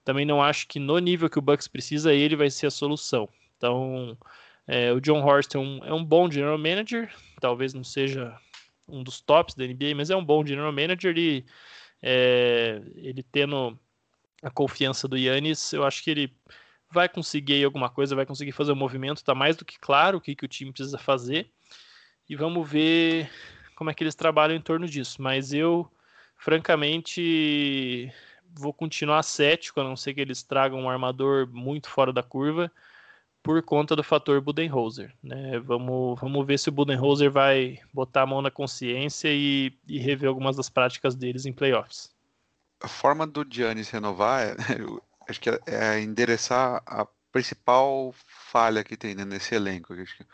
também 0.03 0.25
não 0.25 0.41
acho 0.41 0.67
que 0.67 0.79
no 0.79 0.97
nível 0.99 1.29
que 1.29 1.39
o 1.39 1.41
Bucks 1.41 1.67
precisa 1.67 2.13
ele 2.13 2.35
vai 2.35 2.49
ser 2.49 2.67
a 2.67 2.71
solução. 2.71 3.29
Então, 3.57 4.17
é, 4.67 4.91
o 4.91 4.99
John 4.99 5.21
Horst 5.21 5.53
é 5.55 5.59
um, 5.59 5.79
é 5.83 5.93
um 5.93 6.03
bom 6.03 6.29
general 6.29 6.57
manager, 6.57 7.13
talvez 7.39 7.73
não 7.73 7.83
seja 7.83 8.35
um 8.87 9.03
dos 9.03 9.21
tops 9.21 9.55
da 9.55 9.65
NBA, 9.65 9.95
mas 9.95 10.09
é 10.09 10.15
um 10.15 10.25
bom 10.25 10.45
general 10.45 10.71
manager 10.71 11.17
e 11.17 11.45
é, 12.01 12.81
ele 12.95 13.23
tendo 13.23 13.77
a 14.41 14.49
confiança 14.49 15.07
do 15.07 15.17
Yannis, 15.17 15.73
eu 15.73 15.83
acho 15.83 16.03
que 16.03 16.11
ele 16.11 16.35
vai 16.91 17.09
conseguir 17.09 17.63
alguma 17.63 17.89
coisa, 17.89 18.15
vai 18.15 18.25
conseguir 18.25 18.51
fazer 18.51 18.71
o 18.71 18.75
um 18.75 18.77
movimento, 18.77 19.17
está 19.17 19.33
mais 19.33 19.55
do 19.55 19.65
que 19.65 19.79
claro 19.79 20.17
o 20.17 20.21
que, 20.21 20.35
que 20.35 20.45
o 20.45 20.47
time 20.47 20.71
precisa 20.71 20.97
fazer 20.97 21.49
e 22.29 22.35
vamos 22.35 22.69
ver 22.69 23.29
como 23.75 23.89
é 23.89 23.93
que 23.93 24.03
eles 24.03 24.15
trabalham 24.15 24.55
em 24.55 24.61
torno 24.61 24.87
disso. 24.87 25.21
Mas 25.21 25.53
eu, 25.53 25.89
francamente, 26.37 28.11
vou 28.53 28.73
continuar 28.73 29.21
cético, 29.23 29.81
a 29.81 29.83
não 29.83 29.95
ser 29.95 30.13
que 30.13 30.21
eles 30.21 30.41
tragam 30.41 30.79
um 30.79 30.89
armador 30.89 31.47
muito 31.47 31.89
fora 31.89 32.11
da 32.11 32.23
curva 32.23 32.71
por 33.43 33.61
conta 33.61 33.95
do 33.95 34.03
fator 34.03 34.41
Budenholzer. 34.41 35.13
Né? 35.21 35.59
Vamos, 35.59 36.19
vamos 36.19 36.47
ver 36.47 36.57
se 36.57 36.69
o 36.69 36.71
Budenholzer 36.71 37.29
vai 37.29 37.79
botar 37.93 38.23
a 38.23 38.25
mão 38.25 38.41
na 38.41 38.49
consciência 38.49 39.29
e, 39.31 39.71
e 39.87 39.99
rever 39.99 40.27
algumas 40.27 40.55
das 40.55 40.67
práticas 40.67 41.13
deles 41.13 41.45
em 41.45 41.53
playoffs. 41.53 42.11
A 42.81 42.87
forma 42.87 43.27
do 43.27 43.45
Giannis 43.47 43.91
renovar, 43.91 44.47
é, 44.47 44.55
acho 45.29 45.39
que 45.39 45.49
é, 45.51 45.59
é 45.67 46.01
endereçar 46.01 46.81
a 46.87 47.07
principal 47.31 48.15
falha 48.25 48.83
que 48.83 48.97
tem 48.97 49.13
né, 49.13 49.23
nesse 49.23 49.53
elenco. 49.53 49.93
Acho 49.93 50.17
que, 50.17 50.25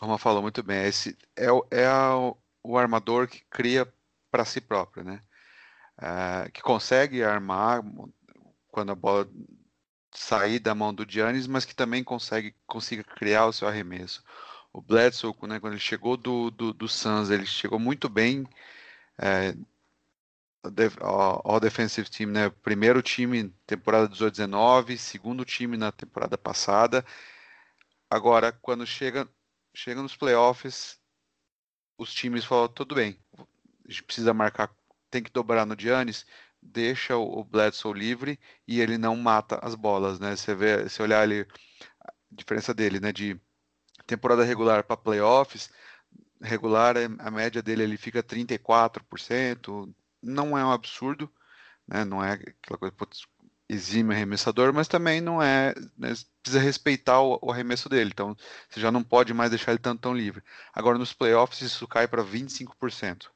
como 0.00 0.18
falou 0.18 0.42
muito 0.42 0.62
bem, 0.62 0.86
esse 0.86 1.16
é, 1.36 1.46
é 1.70 1.86
a, 1.86 2.32
o 2.72 2.78
armador 2.78 3.28
que 3.28 3.42
cria 3.50 3.90
para 4.30 4.44
si 4.44 4.60
próprio, 4.60 5.04
né? 5.04 5.20
É, 5.98 6.50
que 6.50 6.60
consegue 6.62 7.22
armar 7.22 7.82
quando 8.68 8.92
a 8.92 8.94
bola 8.94 9.28
sair 10.12 10.58
da 10.58 10.74
mão 10.74 10.92
do 10.94 11.06
Giannis, 11.08 11.46
mas 11.46 11.64
que 11.64 11.74
também 11.74 12.02
consegue 12.04 12.54
consiga 12.66 13.04
criar 13.04 13.46
o 13.46 13.52
seu 13.52 13.68
arremesso. 13.68 14.22
O 14.72 14.80
Bledsoe, 14.80 15.34
né, 15.42 15.60
quando 15.60 15.74
ele 15.74 15.80
chegou 15.80 16.16
do, 16.16 16.50
do, 16.50 16.72
do 16.72 16.88
Suns, 16.88 17.30
ele 17.30 17.46
chegou 17.46 17.78
muito 17.78 18.08
bem 18.08 18.46
é, 19.18 19.54
ao 21.00 21.60
defensive 21.60 22.10
team, 22.10 22.30
né? 22.30 22.50
Primeiro 22.50 23.02
time 23.02 23.54
temporada 23.66 24.08
18-19, 24.08 24.98
segundo 24.98 25.44
time 25.44 25.76
na 25.76 25.92
temporada 25.92 26.36
passada. 26.36 27.04
Agora, 28.10 28.52
quando 28.52 28.86
chega, 28.86 29.28
chega 29.74 30.02
nos 30.02 30.16
playoffs, 30.16 30.98
os 31.98 32.12
times 32.12 32.44
falam, 32.44 32.68
tudo 32.68 32.94
bem, 32.94 33.18
a 33.38 33.90
gente 33.90 34.02
precisa 34.04 34.34
marcar, 34.34 34.70
tem 35.10 35.22
que 35.22 35.32
dobrar 35.32 35.66
no 35.66 35.78
Giannis, 35.78 36.26
deixa 36.62 37.16
o 37.16 37.44
Bledsoe 37.44 37.92
livre 37.98 38.38
e 38.66 38.80
ele 38.80 38.98
não 38.98 39.16
mata 39.16 39.58
as 39.62 39.74
bolas, 39.74 40.18
né? 40.18 40.34
Você 40.36 40.54
vê, 40.54 40.88
se 40.88 41.02
olhar 41.02 41.22
ali 41.22 41.46
a 42.00 42.12
diferença 42.30 42.74
dele, 42.74 43.00
né, 43.00 43.12
de 43.12 43.40
temporada 44.06 44.44
regular 44.44 44.84
para 44.84 44.96
playoffs, 44.96 45.70
regular 46.40 46.96
a 47.18 47.30
média 47.30 47.62
dele 47.62 47.82
ele 47.82 47.96
fica 47.96 48.22
34%, 48.22 49.92
não 50.22 50.56
é 50.58 50.64
um 50.64 50.72
absurdo, 50.72 51.30
né? 51.86 52.04
Não 52.04 52.22
é 52.22 52.32
aquela 52.32 52.78
coisa 52.78 52.94
putz, 52.94 53.26
exime 53.68 54.14
arremessador, 54.14 54.72
mas 54.72 54.88
também 54.88 55.20
não 55.20 55.42
é, 55.42 55.74
né, 55.98 56.12
precisa 56.42 56.60
respeitar 56.62 57.20
o, 57.20 57.38
o, 57.42 57.50
arremesso 57.50 57.88
dele, 57.88 58.10
então 58.12 58.36
você 58.68 58.80
já 58.80 58.92
não 58.92 59.02
pode 59.02 59.34
mais 59.34 59.50
deixar 59.50 59.72
ele 59.72 59.80
tão, 59.80 59.96
tão 59.96 60.14
livre. 60.14 60.42
Agora 60.72 60.98
nos 60.98 61.12
playoffs 61.12 61.60
isso 61.62 61.86
cai 61.88 62.06
para 62.06 62.22
25%. 62.22 63.26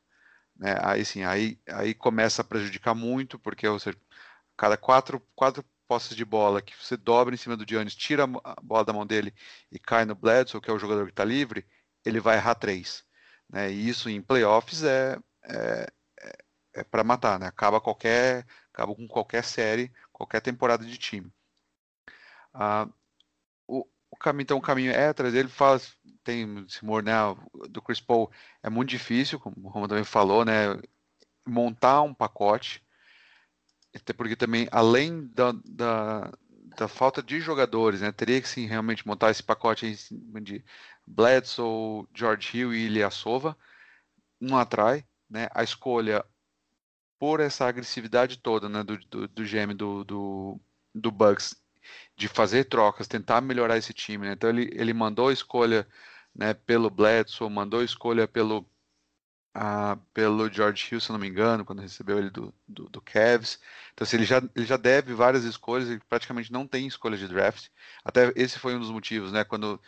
Né? 0.57 0.77
Aí 0.83 1.05
sim, 1.05 1.25
aí, 1.25 1.59
aí 1.69 1.95
começa 1.95 2.43
a 2.43 2.45
prejudicar 2.45 2.95
muito, 2.95 3.39
porque 3.39 3.69
você, 3.69 3.95
cada 4.57 4.77
quatro, 4.77 5.21
quatro 5.35 5.65
posses 5.89 6.17
de 6.17 6.25
bola 6.25 6.63
que 6.63 6.75
você 6.77 6.97
dobra 6.97 7.35
em 7.35 7.39
cima 7.39 7.57
do 7.57 7.69
Giannis, 7.69 7.97
tira 7.97 8.25
a 8.45 8.57
bola 8.63 8.85
da 8.85 8.93
mão 8.93 9.07
dele 9.07 9.35
e 9.73 9.79
cai 9.79 10.05
no 10.05 10.15
Bledsoe, 10.15 10.61
que 10.61 10.71
é 10.71 10.73
o 10.73 10.79
jogador 10.79 11.07
que 11.07 11.13
está 11.13 11.25
livre, 11.25 11.67
ele 12.05 12.21
vai 12.21 12.37
errar 12.37 12.55
três. 12.55 13.05
Né? 13.49 13.73
E 13.73 13.89
isso 13.89 14.09
em 14.09 14.23
playoffs 14.23 14.85
é, 14.85 15.19
é, 15.45 15.87
é, 16.23 16.33
é 16.75 16.85
para 16.85 17.03
matar, 17.03 17.41
né? 17.41 17.47
acaba 17.49 17.81
qualquer 17.81 18.47
acaba 18.73 18.95
com 18.95 19.07
qualquer 19.09 19.45
série, 19.45 19.93
qualquer 20.21 20.43
temporada 20.43 20.85
de 20.85 20.99
time. 20.99 21.33
Ah, 22.53 22.87
o, 23.67 23.87
o 24.11 24.17
caminho, 24.17 24.43
então 24.43 24.59
o 24.59 24.63
caminho 24.63 24.93
é 24.93 25.09
atrás 25.09 25.33
dele, 25.33 25.49
fala, 25.49 25.81
tem 26.23 26.65
esse 26.67 26.83
humor 26.83 27.03
né, 27.03 27.15
do 27.71 27.81
Chris 27.81 28.01
Paul 28.01 28.31
é 28.63 28.69
muito 28.69 28.91
difícil, 28.91 29.41
como 29.41 29.57
o 29.59 29.69
Roman 29.71 29.89
também 29.89 30.05
falou, 30.05 30.45
né, 30.45 30.79
montar 31.47 32.03
um 32.03 32.13
pacote, 32.13 32.85
até 33.95 34.13
porque 34.13 34.37
também, 34.37 34.69
além 34.71 35.27
da, 35.29 35.53
da, 35.65 36.31
da 36.77 36.87
falta 36.87 37.23
de 37.23 37.41
jogadores, 37.41 38.03
né, 38.03 38.13
teria 38.13 38.43
que 38.43 38.49
sim 38.49 38.67
realmente 38.67 39.07
montar 39.07 39.31
esse 39.31 39.43
pacote 39.43 39.97
de 40.43 40.63
Bledsoe, 41.07 42.07
George 42.15 42.59
Hill 42.59 42.75
e 42.75 42.87
Ilyasova, 42.87 43.57
não 44.39 44.59
atrai, 44.59 45.03
né, 45.31 45.49
a 45.55 45.63
escolha 45.63 46.23
por 47.21 47.39
essa 47.39 47.67
agressividade 47.67 48.39
toda 48.39 48.67
né, 48.67 48.83
do, 48.83 48.97
do, 48.97 49.29
do 49.29 49.45
GM 49.45 49.75
do, 49.75 50.03
do, 50.05 50.61
do 50.95 51.11
Bucks 51.11 51.55
de 52.17 52.29
fazer 52.29 52.65
trocas, 52.65 53.07
tentar 53.07 53.43
melhorar 53.43 53.77
esse 53.77 53.93
time. 53.93 54.27
Né? 54.27 54.33
Então 54.33 54.49
ele, 54.49 54.71
ele 54.73 54.95
mandou 54.95 55.29
a 55.29 55.33
escolha 55.33 55.87
né, 56.35 56.55
pelo 56.55 56.89
Bledsoe, 56.89 57.51
mandou 57.51 57.85
escolha 57.85 58.27
pelo, 58.27 58.61
uh, 59.55 60.01
pelo 60.15 60.51
George 60.51 60.89
Hill, 60.91 61.01
se 61.01 61.13
não 61.13 61.19
me 61.19 61.29
engano, 61.29 61.63
quando 61.65 61.83
recebeu 61.83 62.19
ele 62.19 62.31
do, 62.31 62.55
do, 62.67 62.89
do 62.89 63.03
Cavs. 63.03 63.61
Então, 63.93 64.05
assim, 64.07 64.17
ele, 64.17 64.25
já, 64.25 64.39
ele 64.57 64.65
já 64.65 64.79
deve 64.79 65.13
várias 65.13 65.45
escolhas, 65.45 65.91
ele 65.91 66.01
praticamente 66.09 66.51
não 66.51 66.67
tem 66.67 66.87
escolha 66.87 67.19
de 67.19 67.29
draft. 67.29 67.69
Até 68.03 68.33
esse 68.35 68.59
foi 68.59 68.75
um 68.75 68.81
dos 68.81 68.91
motivos, 68.91 69.31
né? 69.31 69.45
Quando, 69.45 69.79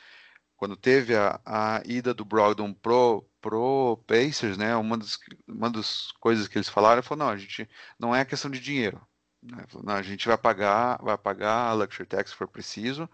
quando 0.55 0.76
teve 0.76 1.16
a, 1.16 1.41
a 1.47 1.83
ida 1.87 2.12
do 2.12 2.26
Brogdon 2.26 2.74
pro, 2.74 3.26
pro 3.43 3.99
Pacers, 4.07 4.57
né? 4.57 4.74
Uma 4.76 4.97
das, 4.97 5.18
uma 5.47 5.70
das 5.70 6.12
coisas 6.12 6.49
que 6.49 6.57
eles 6.57 6.68
falaram 6.68 7.03
foi, 7.03 7.16
não, 7.16 7.28
a 7.28 7.36
gente 7.36 7.68
não 7.99 8.14
é 8.14 8.24
questão 8.24 8.51
de 8.51 8.61
dinheiro. 8.61 9.01
Né? 9.43 9.66
Não, 9.82 9.95
a 9.95 10.03
gente 10.03 10.26
vai 10.28 10.38
pagar, 10.38 10.99
vai 11.03 11.18
pagar 11.18 11.68
a 11.70 11.72
luxury 11.74 12.09
tax 12.09 12.30
se 12.30 12.36
for 12.36 12.49
preciso, 12.49 13.11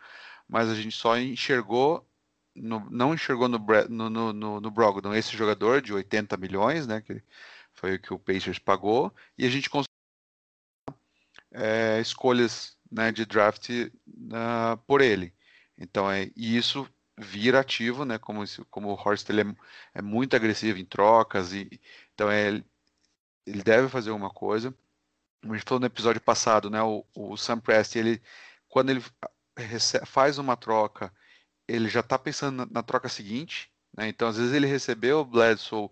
mas 0.48 0.68
a 0.68 0.74
gente 0.74 0.94
só 0.96 1.18
enxergou 1.18 2.06
no, 2.54 2.88
não 2.90 3.14
enxergou 3.14 3.48
no, 3.48 3.58
no, 3.88 4.32
no, 4.32 4.60
no 4.60 4.70
Brogdon 4.70 5.14
esse 5.14 5.36
jogador 5.36 5.80
de 5.80 5.92
80 5.92 6.36
milhões, 6.36 6.86
né, 6.86 7.00
que 7.00 7.22
foi 7.72 7.94
o 7.94 8.00
que 8.00 8.12
o 8.12 8.18
Pacers 8.18 8.58
pagou, 8.58 9.14
e 9.36 9.46
a 9.46 9.50
gente 9.50 9.70
conseguiu 9.70 9.88
é, 11.52 12.00
escolhas 12.00 12.76
né, 12.90 13.12
de 13.12 13.24
draft 13.24 13.68
uh, 13.70 14.76
por 14.86 15.00
ele. 15.00 15.32
Então, 15.76 16.10
é, 16.10 16.30
e 16.36 16.56
isso 16.56 16.88
vira 17.18 17.60
ativo, 17.60 18.04
né, 18.04 18.18
como, 18.18 18.44
como 18.70 18.88
o 18.88 18.94
Horst 18.94 19.28
ele 19.30 19.42
é, 19.42 19.54
é, 19.94 20.02
muito 20.02 20.36
agressivo 20.36 20.78
em 20.78 20.84
trocas, 20.84 21.52
e, 21.52 21.80
então 22.14 22.30
é, 22.30 22.48
ele 23.46 23.62
deve 23.62 23.88
fazer 23.88 24.10
alguma 24.10 24.30
coisa. 24.30 24.74
A 25.42 25.54
gente 25.54 25.64
falou 25.64 25.80
no 25.80 25.86
episódio 25.86 26.20
passado, 26.20 26.70
né, 26.70 26.82
o, 26.82 27.04
o 27.14 27.36
Sam 27.36 27.60
Presti, 27.60 27.98
ele, 27.98 28.22
quando 28.68 28.90
ele 28.90 29.02
faz 30.06 30.38
uma 30.38 30.56
troca 30.56 31.12
ele 31.68 31.88
já 31.88 32.00
está 32.00 32.18
pensando 32.18 32.56
na, 32.56 32.66
na, 32.66 32.82
troca 32.82 33.08
seguinte, 33.08 33.70
né? 33.94 34.08
Então, 34.08 34.28
às 34.28 34.38
vezes 34.38 34.54
ele 34.54 34.66
recebeu 34.66 35.20
o 35.20 35.24
Bledsoe 35.24 35.90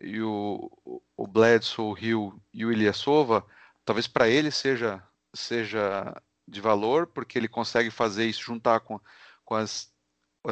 e 0.00 0.20
o, 0.22 0.70
o 1.16 1.26
Bledsoe, 1.26 1.84
o 1.84 1.98
Hill 1.98 2.42
e 2.52 2.64
o 2.64 2.72
Ilyasova, 2.72 3.46
talvez 3.84 4.08
para 4.08 4.28
ele 4.28 4.50
seja 4.50 5.02
seja 5.34 6.20
de 6.46 6.60
valor, 6.60 7.06
porque 7.06 7.38
ele 7.38 7.48
consegue 7.48 7.90
fazer 7.90 8.26
isso 8.26 8.42
juntar 8.42 8.80
com, 8.80 8.98
com 9.44 9.54
as 9.54 9.92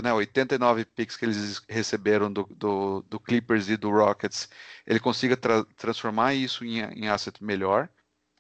né, 0.03 0.13
89 0.13 0.85
picks 0.85 1.17
que 1.17 1.25
eles 1.25 1.63
receberam 1.69 2.33
do, 2.33 2.45
do, 2.45 3.03
do, 3.03 3.21
Clippers 3.21 3.69
e 3.69 3.77
do 3.77 3.91
Rockets, 3.91 4.49
ele 4.87 5.01
consiga 5.01 5.37
tra 5.37 5.65
transformar 5.77 6.35
isso 6.35 6.65
em, 6.65 6.81
em 6.81 7.09
asset 7.09 7.43
melhor. 7.43 7.89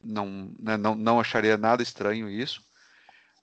Não, 0.02 0.54
né, 0.58 0.76
não, 0.76 0.94
não 0.94 1.20
acharia 1.20 1.56
nada 1.56 1.82
estranho 1.82 2.28
isso, 2.28 2.62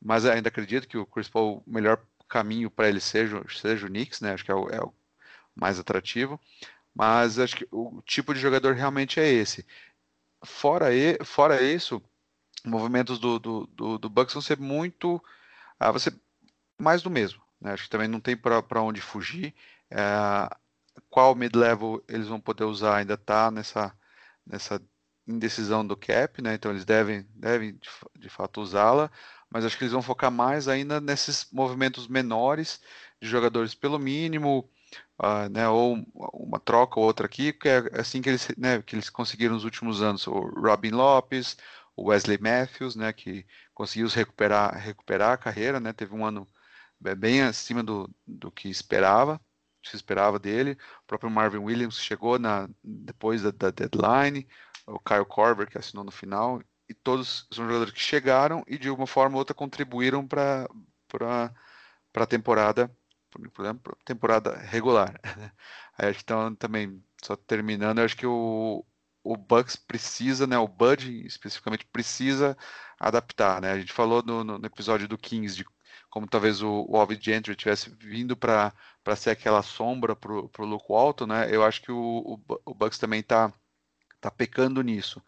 mas 0.02 0.26
ainda 0.26 0.50
acredito 0.50 0.88
que 0.88 0.98
o 0.98 1.06
Chris 1.06 1.30
Paul, 1.30 1.64
o 1.66 1.72
melhor 1.72 2.02
caminho 2.30 2.70
para 2.70 2.90
ele 2.90 3.00
seja, 3.00 3.44
seja 3.50 3.86
o 3.86 3.90
Knicks, 3.90 4.22
né? 4.22 4.34
Acho 4.34 4.44
que 4.46 4.52
é 4.52 4.56
o, 4.56 4.70
é 4.70 4.82
o, 4.82 4.94
mais 5.56 5.80
atrativo. 5.80 6.40
Mas 6.96 7.40
acho 7.40 7.56
que 7.56 7.68
o 7.72 8.02
tipo 8.04 8.34
de 8.34 8.40
jogador 8.40 8.76
realmente 8.76 9.20
é 9.20 9.28
esse. 9.28 9.66
Fora, 10.44 10.94
e, 10.94 11.18
fora 11.24 11.62
isso, 11.62 12.02
movimentos 12.66 13.20
do, 13.20 13.40
do, 13.40 13.68
do, 13.68 13.98
do 13.98 14.10
Bucks 14.10 14.34
vão 14.34 14.42
ser 14.42 14.60
muito. 14.60 15.24
Ah, 15.80 15.98
ser 16.00 16.16
mais 16.80 17.02
do 17.02 17.10
mesmo. 17.10 17.43
Né? 17.64 17.74
Acho 17.74 17.84
que 17.84 17.90
também 17.90 18.08
não 18.08 18.20
tem 18.20 18.36
para 18.38 18.82
onde 18.82 19.02
fugir. 19.02 19.56
É, 19.90 20.50
qual 21.10 21.36
mid-level 21.36 22.04
eles 22.08 22.28
vão 22.28 22.40
poder 22.40 22.66
usar 22.66 22.98
ainda 22.98 23.16
está 23.16 23.50
nessa, 23.50 23.96
nessa 24.46 24.82
indecisão 25.28 25.86
do 25.86 25.96
cap, 25.98 26.42
né? 26.42 26.56
Então 26.56 26.72
eles 26.72 26.86
devem, 26.86 27.26
devem 27.36 27.74
de, 27.74 27.90
de 28.20 28.30
fato 28.30 28.62
usá-la 28.62 29.10
mas 29.54 29.64
acho 29.64 29.78
que 29.78 29.84
eles 29.84 29.94
vão 29.94 30.02
focar 30.02 30.32
mais 30.32 30.68
ainda 30.68 31.00
nesses 31.00 31.48
movimentos 31.52 32.08
menores 32.08 32.82
de 33.22 33.30
jogadores 33.30 33.76
pelo 33.76 34.00
mínimo, 34.00 34.68
uh, 35.22 35.48
né, 35.52 35.70
ou 35.70 36.04
uma 36.34 36.60
troca 36.60 37.00
ou 37.00 37.06
outra 37.06 37.28
aqui, 37.28 37.54
que 37.54 37.70
é 37.70 37.84
assim 37.94 38.20
que 38.20 38.30
eles, 38.30 38.48
né, 38.58 38.82
que 38.82 38.96
eles 38.96 39.12
conseguiram 39.12 39.54
nos 39.54 39.64
últimos 39.64 40.02
anos, 40.02 40.26
o 40.26 40.40
Robin 40.60 40.90
Lopes, 40.90 41.56
o 41.96 42.06
Wesley 42.06 42.40
Matthews, 42.40 42.96
né, 42.96 43.14
que 43.14 43.46
conseguiu 43.76 44.08
recuperar, 44.08 44.76
recuperar 44.76 45.34
a 45.34 45.38
carreira, 45.38 45.80
né, 45.80 45.94
teve 45.94 46.16
um 46.16 46.26
ano 46.26 46.48
bem 47.16 47.42
acima 47.42 47.84
do, 47.84 48.10
do 48.26 48.52
que 48.52 48.70
esperava, 48.70 49.40
se 49.84 49.96
esperava 49.96 50.40
dele, 50.40 50.78
o 51.04 51.08
próprio 51.08 51.30
Marvin 51.30 51.58
Williams 51.58 52.00
chegou 52.00 52.40
na, 52.40 52.70
depois 52.84 53.42
da, 53.42 53.52
da 53.52 53.70
deadline, 53.70 54.48
o 54.86 55.00
Kyle 55.00 55.26
Korver 55.26 55.70
que 55.70 55.78
assinou 55.78 56.04
no 56.04 56.12
final, 56.12 56.62
e 56.88 56.94
todos 56.94 57.48
são 57.52 57.66
jogadores 57.66 57.94
que 57.94 58.00
chegaram 58.00 58.64
e 58.68 58.78
de 58.78 58.90
uma 58.90 59.08
forma 59.08 59.36
ou 59.36 59.40
outra 59.40 59.54
contribuíram 59.54 60.28
para 60.28 60.68
a 62.16 62.26
temporada 62.26 62.92
temporada 64.06 64.56
regular. 64.58 65.20
Aí 65.98 66.10
acho 66.10 66.20
que 66.20 66.24
então 66.24 66.54
também 66.56 67.04
só 67.24 67.36
terminando, 67.36 68.00
acho 68.00 68.16
que 68.18 68.28
o, 68.28 68.86
o 69.24 69.38
Bucks 69.38 69.76
precisa, 69.76 70.46
né, 70.46 70.58
o 70.58 70.68
Bud 70.68 71.26
especificamente 71.26 71.86
precisa 71.86 72.58
adaptar, 73.00 73.62
né? 73.62 73.72
A 73.72 73.80
gente 73.80 73.94
falou 73.94 74.22
no, 74.24 74.44
no 74.44 74.66
episódio 74.66 75.08
do 75.08 75.18
Kings 75.18 75.56
de 75.56 75.66
como 76.14 76.28
talvez 76.28 76.62
o, 76.62 76.86
o 76.88 76.96
Alvin 76.96 77.20
Gentry 77.20 77.56
tivesse 77.56 77.90
vindo 77.90 78.38
para 78.38 78.72
ser 79.18 79.32
aquela 79.32 79.64
sombra 79.64 80.16
para 80.16 80.32
o 80.32 80.66
Luke 80.66 80.86
Walton, 80.88 81.26
né? 81.26 81.48
Eu 81.50 81.64
acho 81.64 81.82
que 81.82 81.92
o, 81.92 82.40
o, 82.48 82.60
o 82.66 82.74
Bucks 82.76 83.00
também 83.00 83.22
está 83.22 83.52
tá 84.22 84.30
pecando 84.30 84.84
nisso. 84.84 85.20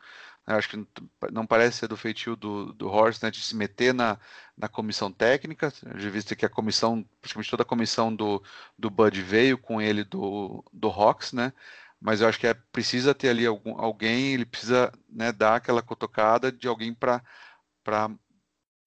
Eu 0.46 0.56
acho 0.56 0.70
que 0.70 0.88
não 1.32 1.44
parece 1.48 1.80
ser 1.80 1.88
do 1.88 1.98
feitio 1.98 2.36
do, 2.36 2.72
do 2.72 2.88
Horst 2.88 3.24
né, 3.24 3.32
de 3.32 3.42
se 3.42 3.56
meter 3.56 3.96
na, 3.96 4.20
na 4.56 4.68
comissão 4.70 5.12
técnica, 5.12 5.74
já 5.96 6.10
visto 6.12 6.36
que 6.36 6.46
a 6.46 6.50
comissão, 6.50 7.04
praticamente 7.20 7.50
toda 7.50 7.64
a 7.64 7.66
comissão 7.66 8.16
do, 8.16 8.44
do 8.78 8.92
Bud 8.92 9.20
veio 9.24 9.58
com 9.58 9.82
ele 9.82 10.04
do, 10.04 10.64
do 10.72 10.88
Hawks, 10.88 11.34
né? 11.34 11.52
Mas 12.00 12.22
eu 12.22 12.28
acho 12.28 12.40
que 12.40 12.46
é 12.46 12.54
precisa 12.54 13.16
ter 13.16 13.30
ali 13.30 13.48
algum, 13.48 13.82
alguém, 13.82 14.36
ele 14.36 14.46
precisa 14.46 14.92
né, 15.10 15.32
dar 15.32 15.56
aquela 15.56 15.82
cotocada 15.82 16.52
de 16.52 16.68
alguém 16.68 16.94
para 16.94 17.24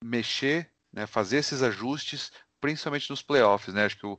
mexer, 0.05 0.70
né, 0.93 1.07
fazer 1.07 1.39
esses 1.39 1.62
ajustes, 1.62 2.32
principalmente 2.61 3.11
nos 3.11 3.22
playoffs, 3.22 3.74
né? 3.74 3.84
Acho 3.84 3.99
que 3.99 4.07
o, 4.07 4.18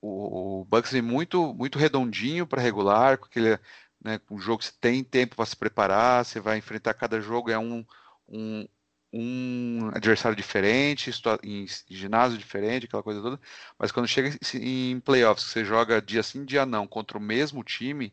o, 0.00 0.60
o 0.60 0.64
Bucks 0.64 0.92
vem 0.92 1.02
muito, 1.02 1.54
muito 1.54 1.78
redondinho 1.78 2.46
para 2.46 2.62
regular, 2.62 3.18
com 3.18 3.26
aquele 3.26 3.58
né, 4.02 4.20
um 4.30 4.38
jogo 4.38 4.62
você 4.62 4.72
tem 4.80 5.04
tempo 5.04 5.36
para 5.36 5.46
se 5.46 5.56
preparar, 5.56 6.24
você 6.24 6.40
vai 6.40 6.58
enfrentar 6.58 6.94
cada 6.94 7.20
jogo, 7.20 7.50
é 7.50 7.58
um, 7.58 7.84
um, 8.28 8.66
um 9.12 9.90
adversário 9.94 10.36
diferente, 10.36 11.10
em 11.42 11.66
ginásio 11.88 12.38
diferente, 12.38 12.86
aquela 12.86 13.02
coisa 13.02 13.22
toda. 13.22 13.40
Mas 13.78 13.92
quando 13.92 14.08
chega 14.08 14.36
em 14.54 14.98
playoffs, 15.00 15.46
você 15.46 15.64
joga 15.64 16.02
dia 16.02 16.22
sim, 16.22 16.44
dia 16.44 16.66
não, 16.66 16.86
contra 16.86 17.16
o 17.16 17.20
mesmo 17.20 17.62
time, 17.62 18.12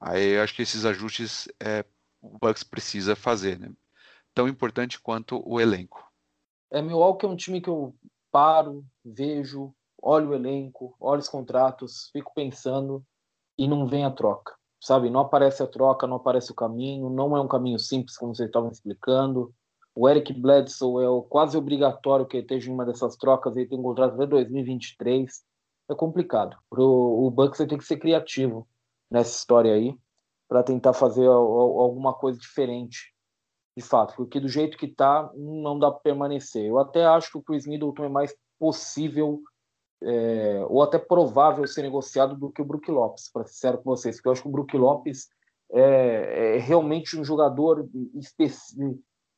aí 0.00 0.36
eu 0.36 0.42
acho 0.42 0.54
que 0.54 0.62
esses 0.62 0.84
ajustes 0.84 1.48
é, 1.60 1.84
o 2.20 2.38
Bucks 2.38 2.62
precisa 2.62 3.16
fazer, 3.16 3.58
né? 3.58 3.70
Tão 4.34 4.48
importante 4.48 4.98
quanto 5.00 5.42
o 5.46 5.60
elenco. 5.60 6.11
É, 6.72 6.82
Milwaukee 6.82 7.26
é 7.26 7.28
um 7.28 7.36
time 7.36 7.60
que 7.60 7.68
eu 7.68 7.94
paro, 8.30 8.84
vejo, 9.04 9.74
olho 10.02 10.30
o 10.30 10.34
elenco, 10.34 10.96
olho 10.98 11.20
os 11.20 11.28
contratos, 11.28 12.08
fico 12.12 12.32
pensando 12.34 13.04
e 13.58 13.68
não 13.68 13.86
vem 13.86 14.04
a 14.04 14.10
troca 14.10 14.54
sabe? 14.82 15.08
Não 15.08 15.20
aparece 15.20 15.62
a 15.62 15.66
troca, 15.66 16.06
não 16.06 16.16
aparece 16.16 16.50
o 16.50 16.54
caminho, 16.54 17.08
não 17.08 17.36
é 17.36 17.40
um 17.40 17.46
caminho 17.46 17.78
simples, 17.78 18.16
como 18.16 18.34
vocês 18.34 18.48
estavam 18.48 18.70
explicando. 18.70 19.54
O 19.94 20.08
Eric 20.08 20.32
Bledsoe 20.32 21.04
é 21.04 21.08
o 21.08 21.22
quase 21.22 21.56
obrigatório 21.56 22.26
que 22.26 22.38
ele 22.38 22.44
esteja 22.44 22.68
em 22.68 22.74
uma 22.74 22.84
dessas 22.84 23.16
trocas, 23.16 23.56
ele 23.56 23.68
tem 23.68 23.78
um 23.78 23.82
contrato 23.82 24.14
até 24.14 24.26
2023. 24.26 25.44
É 25.88 25.94
complicado. 25.94 26.56
Pro, 26.68 26.84
o 26.84 27.30
Bucks 27.30 27.58
tem 27.58 27.78
que 27.78 27.84
ser 27.84 27.98
criativo 27.98 28.66
nessa 29.08 29.36
história 29.36 29.72
aí, 29.72 29.94
para 30.48 30.62
tentar 30.62 30.92
fazer 30.94 31.26
alguma 31.26 32.12
coisa 32.12 32.38
diferente, 32.38 33.14
de 33.76 33.82
fato, 33.82 34.14
porque 34.16 34.38
do 34.38 34.48
jeito 34.48 34.76
que 34.76 34.86
tá, 34.86 35.30
não 35.34 35.78
dá 35.78 35.90
para 35.90 36.00
permanecer. 36.00 36.64
Eu 36.66 36.78
até 36.78 37.04
acho 37.04 37.32
que 37.32 37.38
o 37.38 37.42
Chris 37.42 37.66
Middleton 37.66 38.04
é 38.04 38.08
mais 38.08 38.34
possível 38.58 39.40
é, 40.02 40.64
ou 40.68 40.82
até 40.82 40.98
provável 40.98 41.66
ser 41.66 41.82
negociado 41.82 42.36
do 42.36 42.50
que 42.50 42.60
o 42.60 42.64
Brook 42.64 42.90
Lopes, 42.90 43.30
para 43.32 43.44
ser 43.44 43.52
sincero 43.52 43.78
com 43.78 43.84
vocês, 43.90 44.16
porque 44.16 44.28
eu 44.28 44.32
acho 44.32 44.42
que 44.42 44.48
o 44.48 44.52
Brook 44.52 44.76
Lopes 44.76 45.28
é, 45.72 46.56
é 46.56 46.58
realmente 46.58 47.18
um 47.18 47.24
jogador 47.24 47.88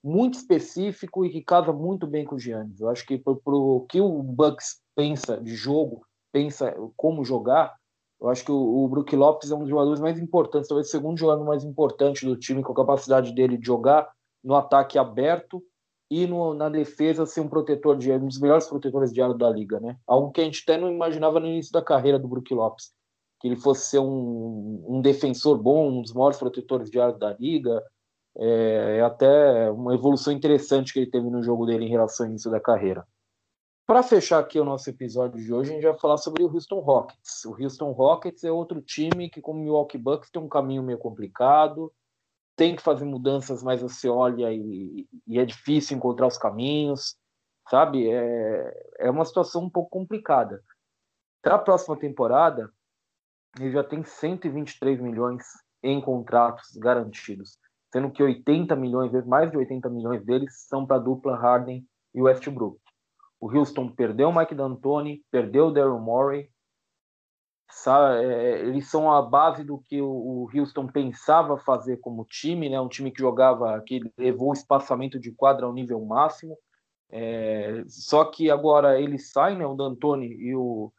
muito 0.02 0.38
específico 0.38 1.24
e 1.24 1.30
que 1.30 1.42
casa 1.42 1.72
muito 1.72 2.06
bem 2.06 2.24
com 2.24 2.34
o 2.34 2.38
Giannis. 2.38 2.80
Eu 2.80 2.88
acho 2.88 3.06
que 3.06 3.18
para 3.18 3.34
o 3.46 3.86
que 3.88 4.00
o 4.00 4.22
Bucks 4.22 4.80
pensa 4.96 5.36
de 5.36 5.54
jogo, 5.54 6.04
pensa 6.32 6.74
como 6.96 7.24
jogar, 7.24 7.74
eu 8.20 8.28
acho 8.28 8.44
que 8.44 8.52
o, 8.52 8.84
o 8.84 8.88
Brook 8.88 9.14
Lopes 9.14 9.50
é 9.50 9.54
um 9.54 9.60
dos 9.60 9.68
jogadores 9.68 10.00
mais 10.00 10.18
importantes, 10.18 10.68
talvez 10.68 10.88
o 10.88 10.90
segundo 10.90 11.18
jogador 11.18 11.44
mais 11.44 11.62
importante 11.62 12.24
do 12.24 12.36
time, 12.36 12.62
com 12.62 12.72
a 12.72 12.76
capacidade 12.76 13.34
dele 13.34 13.56
de 13.56 13.66
jogar 13.66 14.10
no 14.44 14.54
ataque 14.54 14.98
aberto 14.98 15.62
e 16.10 16.26
no, 16.26 16.54
na 16.54 16.68
defesa 16.68 17.26
ser 17.26 17.40
um 17.40 17.48
protetor 17.48 17.96
de 17.96 18.12
um 18.12 18.26
dos 18.26 18.38
melhores 18.38 18.66
protetores 18.66 19.12
de 19.12 19.22
aro 19.22 19.34
da 19.34 19.50
liga, 19.50 19.80
né? 19.80 19.96
Algo 20.06 20.30
que 20.30 20.40
a 20.40 20.44
gente 20.44 20.62
até 20.62 20.78
não 20.78 20.92
imaginava 20.92 21.40
no 21.40 21.46
início 21.46 21.72
da 21.72 21.82
carreira 21.82 22.18
do 22.18 22.28
Brook 22.28 22.52
Lopes, 22.52 22.92
que 23.40 23.48
ele 23.48 23.56
fosse 23.56 23.86
ser 23.86 23.98
um, 23.98 24.84
um 24.86 25.00
defensor 25.00 25.56
bom, 25.58 25.90
um 25.90 26.02
dos 26.02 26.12
maiores 26.12 26.38
protetores 26.38 26.90
de 26.90 27.00
aro 27.00 27.18
da 27.18 27.32
liga. 27.32 27.82
É, 28.36 28.98
é, 28.98 29.00
até 29.00 29.70
uma 29.70 29.94
evolução 29.94 30.32
interessante 30.32 30.92
que 30.92 30.98
ele 30.98 31.10
teve 31.10 31.30
no 31.30 31.42
jogo 31.42 31.66
dele 31.66 31.84
em 31.84 31.90
relação 31.90 32.26
ao 32.26 32.30
início 32.30 32.50
da 32.50 32.60
carreira. 32.60 33.06
Para 33.86 34.02
fechar 34.02 34.38
aqui 34.38 34.58
o 34.58 34.64
nosso 34.64 34.88
episódio 34.88 35.42
de 35.42 35.52
hoje, 35.52 35.70
a 35.70 35.74
gente 35.74 35.84
vai 35.84 35.98
falar 35.98 36.16
sobre 36.16 36.42
o 36.42 36.52
Houston 36.52 36.80
Rockets. 36.80 37.44
O 37.44 37.62
Houston 37.62 37.92
Rockets 37.92 38.42
é 38.42 38.50
outro 38.50 38.80
time 38.80 39.28
que, 39.28 39.42
como 39.42 39.60
o 39.60 39.62
Milwaukee 39.62 39.98
Bucks, 39.98 40.30
tem 40.30 40.40
um 40.40 40.48
caminho 40.48 40.82
meio 40.82 40.98
complicado, 40.98 41.92
tem 42.56 42.76
que 42.76 42.82
fazer 42.82 43.04
mudanças, 43.04 43.62
mas 43.62 43.82
você 43.82 44.08
olha 44.08 44.52
e, 44.52 45.06
e 45.26 45.38
é 45.38 45.44
difícil 45.44 45.96
encontrar 45.96 46.26
os 46.26 46.38
caminhos, 46.38 47.16
sabe? 47.68 48.08
É, 48.08 48.90
é 49.00 49.10
uma 49.10 49.24
situação 49.24 49.64
um 49.64 49.70
pouco 49.70 49.90
complicada. 49.90 50.62
Para 51.42 51.56
a 51.56 51.58
próxima 51.58 51.98
temporada, 51.98 52.70
ele 53.58 53.70
já 53.70 53.84
tem 53.84 54.02
123 54.02 55.00
milhões 55.00 55.44
em 55.82 56.00
contratos 56.00 56.76
garantidos, 56.76 57.58
sendo 57.92 58.10
que 58.10 58.22
80 58.22 58.74
milhões, 58.76 59.12
mais 59.26 59.50
de 59.50 59.56
80 59.56 59.88
milhões 59.90 60.24
deles 60.24 60.66
são 60.66 60.86
para 60.86 60.96
a 60.96 61.00
dupla 61.00 61.36
Harden 61.36 61.86
e 62.14 62.22
Westbrook. 62.22 62.78
O 63.40 63.54
Houston 63.54 63.90
perdeu 63.90 64.30
o 64.30 64.34
Mike 64.34 64.54
D'Antoni, 64.54 65.22
perdeu 65.30 65.66
o 65.66 65.70
Daryl 65.70 65.98
Morey. 65.98 66.50
Sabe, 67.70 68.24
é, 68.24 68.60
eles 68.60 68.88
são 68.88 69.10
a 69.10 69.20
base 69.22 69.64
do 69.64 69.78
que 69.78 70.00
o, 70.00 70.48
Houston 70.54 70.86
pensava 70.86 71.58
fazer 71.58 71.96
como 71.98 72.24
time, 72.24 72.68
né? 72.68 72.80
Um 72.80 72.88
time 72.88 73.10
que 73.10 73.20
jogava, 73.20 73.82
que 73.86 74.00
levou 74.18 74.50
o 74.50 74.52
espaçamento 74.52 75.18
de 75.18 75.32
quadra 75.32 75.66
ao 75.66 75.72
nível 75.72 76.04
máximo. 76.04 76.56
É, 77.10 77.82
só 77.86 78.24
que 78.24 78.50
agora 78.50 79.00
eles 79.00 79.32
saem, 79.32 79.58
né? 79.58 79.66
O 79.66 79.74
D'Antoni 79.74 80.26
e 80.26 80.54
o 80.54 80.92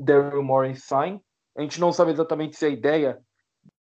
Daryl 0.00 0.42
Morey 0.42 0.74
saem. 0.74 1.20
A 1.56 1.62
gente 1.62 1.80
não 1.80 1.92
sabe 1.92 2.12
exatamente 2.12 2.56
se 2.56 2.64
a 2.64 2.68
ideia 2.68 3.20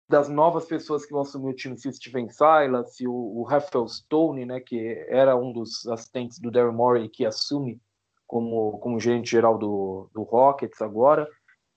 das 0.08 0.28
novas 0.28 0.66
pessoas 0.66 1.06
que 1.06 1.12
vão 1.12 1.22
assumir 1.22 1.52
o 1.52 1.56
time, 1.56 1.78
se 1.78 1.88
o 1.88 1.92
Steven 1.92 2.28
Silas, 2.28 2.96
se 2.96 3.06
o, 3.06 3.12
o 3.12 3.44
Rafael 3.44 3.88
Stone, 3.88 4.44
né, 4.44 4.60
que 4.60 5.06
era 5.08 5.34
um 5.36 5.52
dos 5.52 5.86
assistentes 5.86 6.38
do 6.38 6.50
Daryl 6.50 6.72
Morey 6.72 7.08
que 7.08 7.24
assume 7.24 7.80
como, 8.26 8.78
como 8.78 9.00
gerente 9.00 9.30
geral 9.30 9.56
do, 9.56 10.10
do 10.12 10.22
Rockets 10.22 10.82
agora. 10.82 11.28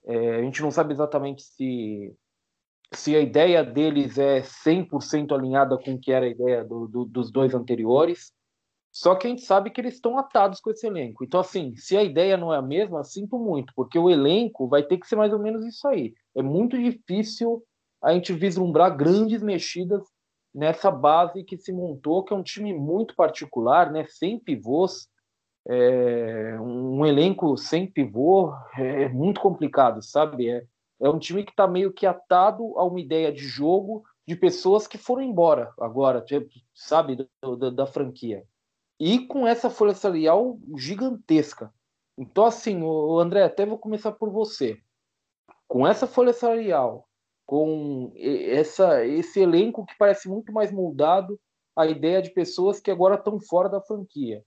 É, 0.06 0.36
a 0.36 0.42
gente 0.42 0.62
não 0.62 0.70
sabe 0.70 0.92
exatamente 0.92 1.42
se, 1.42 2.14
se 2.92 3.16
a 3.16 3.20
ideia 3.20 3.64
deles 3.64 4.18
é 4.18 4.40
100% 4.40 5.32
alinhada 5.32 5.76
com 5.76 5.94
o 5.94 6.00
que 6.00 6.12
era 6.12 6.26
a 6.26 6.30
ideia 6.30 6.64
do, 6.64 6.86
do, 6.86 7.04
dos 7.04 7.30
dois 7.30 7.54
anteriores. 7.54 8.32
Só 8.92 9.14
que 9.14 9.26
a 9.26 9.30
gente 9.30 9.42
sabe 9.42 9.70
que 9.70 9.78
eles 9.80 9.94
estão 9.94 10.18
atados 10.18 10.58
com 10.58 10.70
esse 10.70 10.86
elenco. 10.86 11.22
Então, 11.22 11.40
assim, 11.40 11.76
se 11.76 11.96
a 11.96 12.02
ideia 12.02 12.36
não 12.36 12.54
é 12.54 12.56
a 12.56 12.62
mesma, 12.62 13.04
sinto 13.04 13.38
muito, 13.38 13.72
porque 13.76 13.98
o 13.98 14.08
elenco 14.08 14.66
vai 14.68 14.82
ter 14.82 14.96
que 14.96 15.06
ser 15.06 15.16
mais 15.16 15.34
ou 15.34 15.38
menos 15.38 15.66
isso 15.66 15.86
aí. 15.86 16.14
É 16.34 16.40
muito 16.40 16.78
difícil 16.78 17.62
a 18.02 18.14
gente 18.14 18.32
vislumbrar 18.32 18.96
grandes 18.96 19.42
mexidas 19.42 20.02
nessa 20.54 20.90
base 20.90 21.44
que 21.44 21.58
se 21.58 21.72
montou, 21.72 22.24
que 22.24 22.32
é 22.32 22.36
um 22.36 22.42
time 22.42 22.72
muito 22.72 23.14
particular, 23.14 23.92
né? 23.92 24.06
Sem 24.08 24.38
pivôs, 24.38 25.08
é, 25.68 26.56
um 26.60 27.04
elenco 27.04 27.56
sem 27.56 27.90
pivô 27.90 28.54
é 28.76 29.08
muito 29.08 29.40
complicado, 29.40 30.00
sabe? 30.00 30.48
É, 30.48 30.64
é 31.00 31.08
um 31.08 31.18
time 31.18 31.44
que 31.44 31.50
está 31.50 31.66
meio 31.66 31.92
que 31.92 32.06
atado 32.06 32.78
a 32.78 32.84
uma 32.84 33.00
ideia 33.00 33.32
de 33.32 33.42
jogo 33.42 34.04
de 34.26 34.36
pessoas 34.36 34.86
que 34.86 34.96
foram 34.96 35.22
embora 35.22 35.72
agora, 35.78 36.20
tipo, 36.20 36.48
sabe, 36.74 37.28
da, 37.42 37.70
da 37.70 37.86
franquia. 37.86 38.44
E 38.98 39.26
com 39.26 39.46
essa 39.46 39.68
folha 39.68 39.94
salarial 39.94 40.58
gigantesca. 40.76 41.72
Então, 42.16 42.46
assim, 42.46 42.82
o 42.82 43.18
André, 43.18 43.42
até 43.42 43.66
vou 43.66 43.78
começar 43.78 44.12
por 44.12 44.30
você. 44.30 44.78
Com 45.68 45.86
essa 45.86 46.06
folha 46.06 46.32
salarial, 46.32 47.06
com 47.44 48.10
essa, 48.16 49.04
esse 49.04 49.40
elenco 49.40 49.84
que 49.84 49.94
parece 49.98 50.28
muito 50.28 50.52
mais 50.52 50.72
moldado 50.72 51.38
à 51.76 51.86
ideia 51.86 52.22
de 52.22 52.30
pessoas 52.30 52.80
que 52.80 52.90
agora 52.90 53.16
estão 53.16 53.38
fora 53.38 53.68
da 53.68 53.82
franquia. 53.82 54.42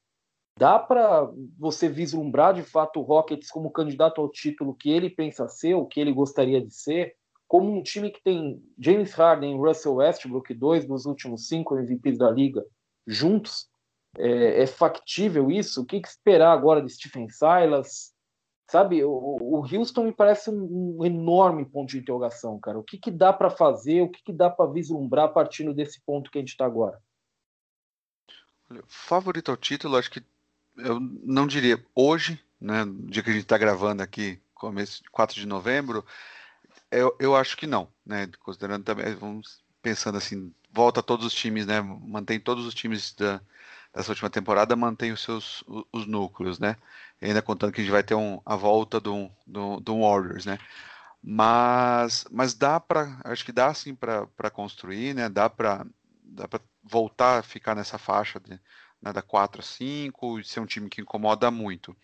Dá 0.60 0.78
para 0.78 1.32
você 1.57 1.88
vislumbrar 1.88 2.53
de 2.53 2.64
fato 2.64 2.99
o 2.99 3.03
Rockets 3.03 3.49
como 3.49 3.72
candidato 3.72 4.20
ao 4.20 4.30
título 4.30 4.76
que 4.76 4.91
ele 4.91 5.10
pensa 5.10 5.47
ser, 5.47 5.76
o 5.76 5.86
que 5.86 6.01
ele 6.01 6.12
gostaria 6.12 6.60
de 6.60 6.74
ser, 6.74 7.16
como 7.47 7.74
um 7.74 7.82
time 7.82 8.12
que 8.12 8.22
tem 8.22 8.62
James 8.78 9.14
Harden 9.14 9.55
e 9.55 9.57
Russell 9.57 9.95
Westbrook, 9.95 10.53
dois 10.53 10.86
dos 10.86 11.05
últimos 11.05 11.47
cinco 11.47 11.78
MVPs 11.78 12.18
da 12.18 12.30
liga, 12.30 12.62
juntos? 13.07 13.70
É, 14.18 14.64
é 14.64 14.68
factível 14.68 15.49
isso? 15.49 15.82
O 15.82 15.86
que, 15.86 16.01
que 16.01 16.10
esperar 16.10 16.51
agora 16.51 16.82
de 16.82 16.91
Stephen 16.91 17.30
Silas? 17.30 18.14
Sabe, 18.70 19.01
o, 19.01 19.38
o 19.39 19.60
Houston 19.62 20.03
me 20.03 20.14
parece 20.14 20.49
um, 20.49 20.97
um, 20.99 21.05
enorme 21.05 21.64
ponto 21.64 21.91
de 21.91 21.99
interrogação, 21.99 22.60
cara. 22.60 22.78
O 22.78 22.84
que, 22.84 22.97
que 22.97 23.12
dá 23.12 23.32
para 23.32 23.49
fazer, 23.49 24.01
o 24.01 24.10
que, 24.10 24.22
que 24.26 24.34
dá 24.34 24.49
para 24.49 24.70
vislumbrar 24.70 25.32
partindo 25.32 25.74
desse 25.74 26.01
ponto 26.05 26.30
que 26.30 26.38
a 26.38 26.41
gente 26.41 26.49
está 26.49 26.66
agora? 26.66 26.99
Favorito 28.89 29.51
ao 29.51 29.55
título, 29.55 29.95
acho 29.95 30.12
que 30.12 30.22
eu 30.80 31.00
não 31.00 31.48
diria 31.48 31.84
hoje, 31.96 32.40
né, 32.60 32.84
no 32.86 33.10
dia 33.10 33.24
que 33.24 33.30
a 33.30 33.34
gente 33.34 33.44
está 33.44 33.58
gravando 33.58 34.04
aqui, 34.04 34.40
começo 34.54 35.02
4 35.12 35.36
de 35.36 35.46
novembro, 35.48 36.06
eu, 36.92 37.16
eu 37.20 37.36
acho 37.36 37.56
que 37.58 37.68
não, 37.68 37.88
né, 38.06 38.28
considerando 38.40 38.84
também, 38.84 39.14
vamos 39.16 39.64
pensando 39.82 40.18
assim, 40.18 40.54
volta 40.72 41.04
todos 41.04 41.26
os 41.26 41.34
times, 41.34 41.66
né, 41.66 41.82
mantém 41.82 42.40
todos 42.40 42.66
os 42.66 42.74
times 42.74 43.14
da, 43.14 43.42
dessa 43.94 44.12
última 44.12 44.30
temporada, 44.30 44.76
mantém 44.76 45.12
os 45.12 45.22
seus 45.22 45.64
os, 45.68 45.84
os 45.92 46.06
núcleos, 46.06 46.60
né, 46.60 46.76
ainda 47.22 47.42
contando 47.42 47.72
que 47.72 47.82
a 47.82 47.84
gente 47.84 47.92
vai 47.92 48.04
ter 48.04 48.16
um, 48.16 48.42
a 48.46 48.56
volta 48.56 49.00
do, 49.00 49.30
do, 49.46 49.80
do 49.80 50.00
Warriors, 50.00 50.46
né? 50.46 50.58
Mas, 51.22 52.26
mas 52.32 52.54
dá 52.54 52.80
para, 52.80 53.20
acho 53.26 53.44
que 53.44 53.52
dá 53.52 53.74
sim 53.74 53.94
para 53.94 54.50
construir, 54.50 55.14
né? 55.14 55.28
Dá 55.28 55.50
para 55.50 55.86
dá 56.24 56.48
para 56.48 56.62
voltar 56.84 57.40
a 57.40 57.44
ficar 57.44 57.76
nessa 57.76 57.98
faixa 57.98 58.40
de, 58.40 58.60
né, 59.02 59.14
da 59.14 59.22
4 59.22 59.62
a 59.62 59.64
5 59.64 60.39
e 60.39 60.43
ser 60.43 60.60
um 60.60 60.66
time 60.66 60.89
que 60.89 61.02
incomoda 61.02 61.50
muito. 61.51 61.96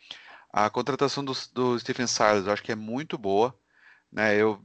A 0.51 0.69
contratação 0.69 1.23
do, 1.23 1.33
do 1.53 1.79
Stephen 1.79 2.07
Silas 2.07 2.47
eu 2.47 2.53
acho 2.53 2.63
que 2.63 2.71
é 2.71 2.75
muito 2.75 3.17
boa, 3.17 3.57
né? 4.11 4.35
Eu 4.37 4.63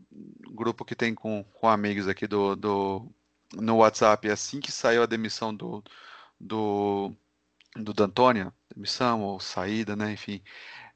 grupo 0.52 0.84
que 0.84 0.94
tem 0.94 1.14
com, 1.14 1.44
com 1.44 1.68
amigos 1.68 2.08
aqui 2.08 2.26
do, 2.26 2.54
do 2.56 3.12
no 3.54 3.78
WhatsApp, 3.78 4.30
assim 4.30 4.60
que 4.60 4.70
saiu 4.72 5.02
a 5.02 5.06
demissão 5.06 5.54
do 5.54 5.82
do 6.40 7.12
do 7.76 7.92
D'Antônia, 7.92 8.52
demissão 8.74 9.22
ou 9.22 9.40
saída, 9.40 9.96
né? 9.96 10.12
Enfim, 10.12 10.42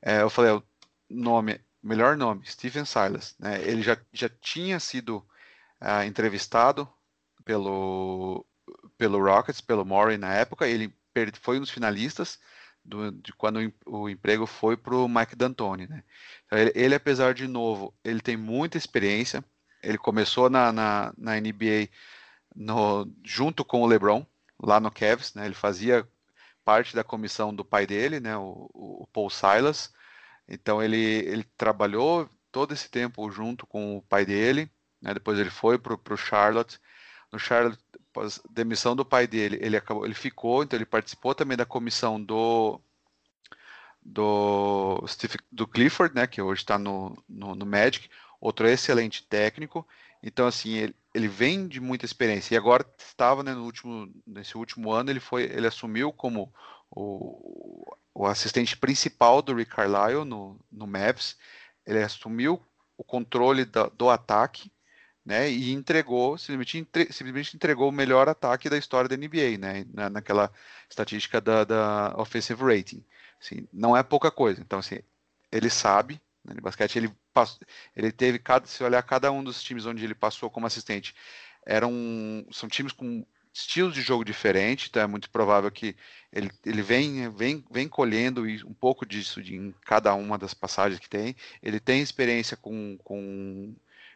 é, 0.03 0.23
eu 0.23 0.31
falei, 0.31 0.53
o 0.53 0.63
nome, 1.11 1.61
melhor 1.83 2.17
nome, 2.17 2.47
Stephen 2.47 2.85
Silas, 2.85 3.37
né? 3.39 3.63
Ele 3.63 3.83
já, 3.83 3.97
já 4.13 4.29
tinha 4.29 4.81
sido 4.81 5.19
uh, 5.81 6.05
entrevistado 6.07 6.89
pelo 7.45 8.47
pelo 8.99 9.23
Rockets, 9.23 9.61
pelo 9.61 9.85
Murray 9.85 10.17
na 10.19 10.35
época, 10.35 10.69
ele 10.69 10.95
foi 11.41 11.59
um 11.59 11.61
dos 11.61 11.71
finalistas 11.71 12.39
do, 12.85 13.11
de 13.13 13.33
quando 13.33 13.73
o 13.87 14.09
emprego 14.09 14.47
foi 14.47 14.77
para 14.77 14.95
o 14.95 15.09
Mike 15.09 15.37
D'Antoni, 15.37 15.87
né? 15.87 16.05
Então, 16.47 16.59
ele, 16.59 16.73
ele, 16.75 16.95
apesar 16.95 17.35
de 17.35 17.47
novo, 17.47 17.95
ele 18.05 18.21
tem 18.21 18.37
muita 18.37 18.77
experiência. 18.77 19.45
Ele 19.83 19.99
começou 19.99 20.51
na, 20.51 20.73
na, 20.73 21.13
na 21.17 21.41
NBA 21.41 21.89
no, 22.55 23.11
junto 23.25 23.65
com 23.65 23.83
o 23.83 23.87
LeBron 23.87 24.27
lá 24.61 24.81
no 24.81 24.91
Cavs, 24.91 25.35
né? 25.35 25.47
Ele 25.47 25.55
fazia 25.55 26.07
parte 26.65 26.95
da 26.97 27.05
comissão 27.05 27.55
do 27.55 27.65
pai 27.65 27.87
dele, 27.87 28.21
né, 28.21 28.37
o, 28.37 28.71
o 28.73 29.07
Paul 29.13 29.29
Silas. 29.31 29.93
Então 30.49 30.83
ele, 30.83 30.97
ele 30.97 31.45
trabalhou 31.57 32.29
todo 32.51 32.73
esse 32.73 32.91
tempo 32.91 33.31
junto 33.31 33.67
com 33.67 33.97
o 33.97 34.03
pai 34.03 34.25
dele. 34.25 34.71
Né, 35.01 35.15
depois 35.15 35.39
ele 35.39 35.51
foi 35.51 35.79
para 35.79 36.15
o 36.15 36.17
Charlotte. 36.17 36.81
No 37.33 37.39
Charlotte, 37.39 37.79
demissão 38.51 38.95
do 38.95 39.05
pai 39.05 39.27
dele, 39.27 39.59
ele 39.61 39.77
acabou, 39.77 40.05
ele 40.05 40.15
ficou. 40.15 40.63
Então 40.63 40.77
ele 40.77 40.87
participou 40.87 41.35
também 41.35 41.57
da 41.57 41.67
comissão 41.67 42.23
do 42.23 42.81
do 44.05 45.03
Steve, 45.09 45.39
do 45.51 45.67
Clifford, 45.67 46.15
né, 46.15 46.27
que 46.27 46.43
hoje 46.43 46.61
está 46.61 46.79
no, 46.79 47.17
no, 47.27 47.55
no 47.55 47.65
Magic, 47.65 48.11
outro 48.39 48.69
excelente 48.69 49.23
técnico. 49.23 49.87
Então 50.23 50.47
assim 50.47 50.75
ele, 50.75 50.97
ele 51.15 51.29
vem 51.29 51.67
de 51.67 51.81
muita 51.81 52.05
experiência 52.05 52.55
e 52.55 52.59
agora 52.59 52.87
estava 52.99 53.43
né, 53.43 53.55
no 53.55 53.65
último 53.65 54.11
nesse 54.27 54.57
último 54.57 54.93
ano 54.93 55.11
ele 55.11 55.21
foi 55.21 55.45
ele 55.45 55.67
assumiu 55.67 56.13
como 56.13 56.53
o, 56.91 57.97
o 58.15 58.27
assistente 58.27 58.77
principal 58.77 59.43
do 59.43 59.55
Rick 59.55 59.75
Carlisle 59.75 60.25
no, 60.25 60.59
no 60.71 60.87
Mavs 60.87 61.37
ele 61.87 62.03
assumiu 62.03 62.63
o 62.97 63.05
controle 63.05 63.65
da, 63.65 63.89
do 63.89 64.09
ataque 64.09 64.71
né 65.25 65.51
e 65.51 65.73
entregou 65.73 66.37
simplesmente, 66.37 66.79
entre, 66.79 67.13
simplesmente 67.13 67.57
entregou 67.57 67.89
o 67.89 67.93
melhor 67.93 68.29
ataque 68.29 68.69
da 68.69 68.77
história 68.77 69.09
da 69.09 69.17
NBA 69.17 69.59
né 69.59 69.87
na, 69.93 70.11
naquela 70.11 70.51
estatística 70.89 71.41
da, 71.41 71.65
da 71.65 72.15
offensive 72.17 72.63
rating 72.63 73.05
assim, 73.41 73.67
não 73.73 73.97
é 73.97 74.03
pouca 74.03 74.31
coisa 74.31 74.61
então 74.61 74.79
assim 74.79 75.01
ele 75.51 75.71
sabe 75.71 76.21
né, 76.45 76.55
basquete 76.61 76.97
ele 76.97 77.13
passou, 77.33 77.59
ele 77.97 78.13
teve 78.13 78.39
cada, 78.39 78.67
se 78.67 78.83
olhar 78.85 79.03
cada 79.03 79.33
um 79.33 79.43
dos 79.43 79.63
times 79.63 79.87
onde 79.87 80.05
ele 80.05 80.15
passou 80.15 80.51
como 80.51 80.67
assistente, 80.67 81.15
eram 81.67 81.93
são 82.53 82.69
times 82.69 82.93
com 82.93 83.27
estilos 83.53 83.95
de 83.95 84.03
jogo 84.03 84.25
diferentes, 84.25 84.89
então 84.89 85.03
é 85.03 85.07
muito 85.07 85.31
provável 85.31 85.71
que 85.71 85.97
ele, 86.33 86.51
ele 86.67 86.83
vem, 86.83 87.31
vem, 87.31 87.65
vem 87.71 87.89
colhendo 87.89 88.43
um 88.43 88.75
pouco 88.75 89.07
disso 89.07 89.41
de, 89.41 89.55
em 89.55 89.73
cada 89.85 90.13
uma 90.15 90.37
das 90.37 90.53
passagens 90.53 90.99
que 90.99 91.09
tem. 91.09 91.37
Ele 91.63 91.79
tem 91.79 92.03
experiência 92.03 92.57
com, 92.57 92.99
com 93.05 93.73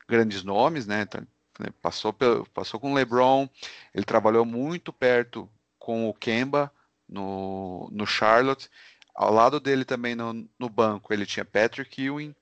grandes 0.08 0.42
nomes, 0.42 0.86
né? 0.86 1.02
Então, 1.02 1.26
né, 1.58 1.68
passou, 1.82 2.12
pelo, 2.12 2.46
passou 2.50 2.80
com 2.80 2.92
o 2.92 2.94
LeBron, 2.94 3.48
ele 3.94 4.04
trabalhou 4.04 4.44
muito 4.44 4.92
perto 4.92 5.48
com 5.78 6.08
o 6.08 6.14
Kemba 6.14 6.72
no, 7.08 7.88
no 7.92 8.06
Charlotte 8.06 8.70
ao 9.18 9.32
lado 9.32 9.58
dele 9.58 9.84
também 9.84 10.14
no, 10.14 10.48
no 10.56 10.68
banco, 10.68 11.12
ele 11.12 11.26
tinha 11.26 11.44
Patrick 11.44 12.00
Ewing, 12.00 12.32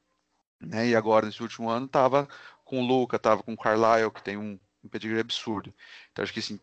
né? 0.61 0.89
E 0.89 0.95
agora, 0.95 1.25
nesse 1.25 1.43
último 1.43 1.71
ano, 1.71 1.87
estava 1.87 2.29
com 2.67 2.83
o 2.83 2.87
Luca, 2.87 3.17
estava 3.17 3.43
com 3.43 3.55
o 3.55 3.57
Carlisle, 3.57 4.11
que 4.11 4.23
tem 4.23 4.37
um, 4.37 4.61
um 4.85 4.89
pedigree 4.89 5.21
absurdo. 5.21 5.73
Então, 6.13 6.23
acho 6.23 6.35
que 6.35 6.41
assim, 6.41 6.61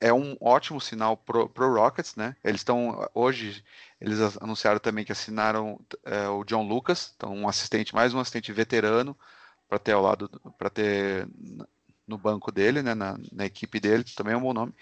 é 0.00 0.12
um 0.12 0.36
ótimo 0.40 0.80
sinal 0.80 1.16
pro, 1.16 1.48
pro 1.48 1.74
Rockets, 1.74 2.14
né? 2.14 2.36
Eles 2.44 2.60
estão 2.60 3.10
hoje, 3.12 3.64
eles 4.00 4.20
anunciaram 4.40 4.78
também 4.78 5.04
que 5.04 5.10
assinaram 5.10 5.80
é, 6.04 6.28
o 6.28 6.44
John 6.44 6.62
Lucas, 6.68 7.12
então 7.16 7.34
um 7.34 7.48
assistente, 7.48 7.92
mais 7.96 8.14
um 8.14 8.20
assistente 8.20 8.52
veterano 8.52 9.18
para 9.68 9.78
ter 9.78 9.92
ao 9.92 10.02
lado, 10.02 10.28
para 10.58 10.70
ter 10.70 11.28
no 12.06 12.16
banco 12.16 12.50
dele, 12.50 12.82
né? 12.82 12.94
Na, 12.94 13.18
na, 13.30 13.44
equipe 13.44 13.78
dele, 13.78 14.04
também 14.16 14.32
é 14.32 14.36
um 14.36 14.42
bom 14.42 14.54
nome. 14.54 14.74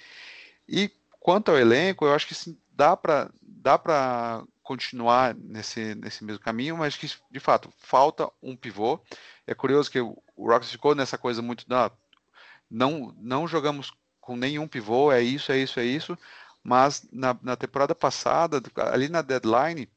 E 0.69 0.91
quanto 1.19 1.51
ao 1.51 1.59
elenco, 1.59 2.07
eu 2.07 2.15
acho 2.15 2.27
que 2.27 2.35
sim, 2.35 2.57
dá 2.73 2.97
para 2.97 3.31
dá 3.43 3.77
para 3.77 4.45
continuar 4.63 5.35
nesse, 5.35 5.95
nesse 5.97 6.25
mesmo 6.25 6.43
caminho, 6.43 6.77
mas 6.77 6.97
que 6.97 7.11
de 7.31 7.41
fato 7.41 7.73
falta 7.79 8.31
um 8.43 8.57
pivô. 8.57 9.01
É 9.47 9.55
curioso 9.55 9.91
que 9.91 10.01
o, 10.01 10.17
Rockets 10.37 10.71
ficou 10.71 10.95
nessa 10.95 11.19
coisa 11.19 11.43
muito 11.43 11.69
da 11.69 11.91
não 12.71 13.15
não 13.19 13.47
jogamos 13.47 13.93
com 14.21 14.37
nenhum 14.37 14.67
pivô, 14.69 15.13
é 15.13 15.23
isso, 15.23 15.53
é 15.53 15.59
isso, 15.59 15.81
é 15.81 15.85
isso. 15.85 16.19
Mas 16.63 17.07
na, 17.13 17.37
na 17.43 17.57
temporada 17.57 17.95
passada, 17.95 18.61
ali 18.77 19.09
na 19.09 19.23
deadline, 19.23 19.89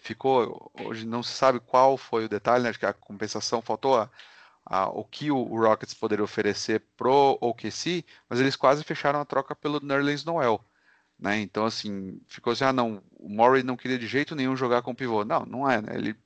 ficou. 0.00 0.70
Hoje 0.80 1.06
não 1.06 1.22
se 1.22 1.32
sabe 1.32 1.60
qual 1.60 1.96
foi 1.96 2.26
o 2.26 2.28
detalhe, 2.28 2.62
né? 2.64 2.70
Acho 2.70 2.78
que 2.78 2.86
a 2.86 2.92
compensação 2.92 3.62
faltou 3.62 3.98
a, 3.98 4.10
a, 4.64 4.88
o 4.88 5.04
que 5.04 5.30
o, 5.30 5.44
Rockets 5.44 5.94
poderia 5.94 6.24
oferecer 6.24 6.82
pro 6.96 7.38
OKC, 7.40 8.04
mas 8.28 8.40
eles 8.40 8.56
quase 8.56 8.84
fecharam 8.84 9.20
a 9.20 9.24
troca 9.24 9.54
pelo 9.54 9.80
Nerlens 9.80 10.24
Noel. 10.24 10.64
Né? 11.18 11.40
Então, 11.40 11.64
assim, 11.66 12.20
ficou 12.26 12.52
assim: 12.52 12.64
ah, 12.64 12.72
não, 12.72 13.02
o 13.12 13.28
Murray 13.28 13.62
não 13.62 13.76
queria 13.76 13.98
de 13.98 14.06
jeito 14.06 14.34
nenhum 14.34 14.56
jogar 14.56 14.82
com 14.82 14.94
pivô. 14.94 15.24
Não, 15.24 15.46
não 15.46 15.70
é, 15.70 15.80
né? 15.82 15.94
Ele 15.96 16.16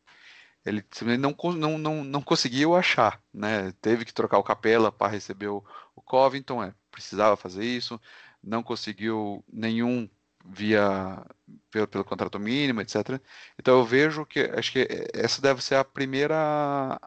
ele 0.65 0.85
não, 1.19 1.35
não, 1.57 1.79
não, 1.79 2.05
não 2.05 2.23
conseguiu 2.23 2.77
achar, 2.77 3.23
né? 3.33 3.73
Teve 3.81 4.05
que 4.05 4.13
trocar 4.13 4.39
o 4.39 4.43
Capela 4.43 4.93
para 4.93 5.11
receber 5.11 5.49
o, 5.49 5.65
o 5.95 6.03
Covington, 6.03 6.63
é, 6.63 6.75
precisava 6.91 7.37
fazer 7.37 7.65
isso, 7.65 8.01
não 8.43 8.63
conseguiu 8.63 9.45
nenhum 9.51 10.09
via 10.45 11.25
pelo, 11.71 11.87
pelo 11.89 12.05
contrato 12.05 12.39
mínimo, 12.39 12.81
etc. 12.81 13.21
Então 13.59 13.79
eu 13.79 13.85
vejo 13.85 14.27
que 14.27 14.41
acho 14.41 14.73
que 14.73 14.87
essa 15.15 15.41
deve 15.43 15.63
ser 15.63 15.77
a 15.77 15.85
primeira 15.85 17.01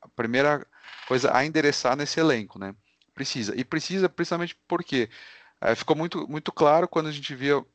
a 0.00 0.08
primeira 0.16 0.66
coisa 1.08 1.34
a 1.36 1.44
endereçar 1.44 1.96
nesse 1.96 2.20
elenco, 2.20 2.58
né? 2.58 2.74
Precisa 3.14 3.54
e 3.58 3.64
precisa 3.64 4.08
principalmente 4.08 4.56
porque 4.68 5.10
é, 5.60 5.74
ficou 5.74 5.96
muito 5.96 6.28
muito 6.28 6.52
claro 6.52 6.88
quando 6.88 7.08
a 7.08 7.12
gente 7.12 7.34
via 7.34 7.58
o, 7.58 7.66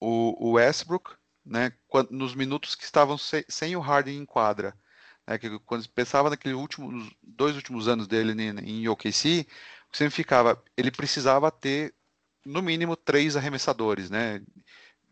o 0.00 0.52
Westbrook 0.52 1.18
né, 1.48 1.72
quando, 1.88 2.10
nos 2.10 2.34
minutos 2.34 2.74
que 2.74 2.84
estavam 2.84 3.16
se, 3.18 3.44
sem 3.48 3.74
o 3.76 3.80
Harden 3.80 4.18
em 4.18 4.26
quadra. 4.26 4.74
Né, 5.26 5.38
que 5.38 5.58
quando 5.60 5.88
pensava 5.90 6.30
naqueles 6.30 6.56
últimos 6.56 7.10
dois 7.22 7.56
últimos 7.56 7.88
anos 7.88 8.06
dele 8.06 8.32
em, 8.40 8.82
em 8.82 8.88
OKC, 8.88 9.46
sempre 9.92 10.14
ficava, 10.14 10.62
ele 10.76 10.90
precisava 10.90 11.50
ter 11.50 11.94
no 12.48 12.62
mínimo 12.62 12.96
três 12.96 13.36
arremessadores, 13.36 14.08
né? 14.08 14.42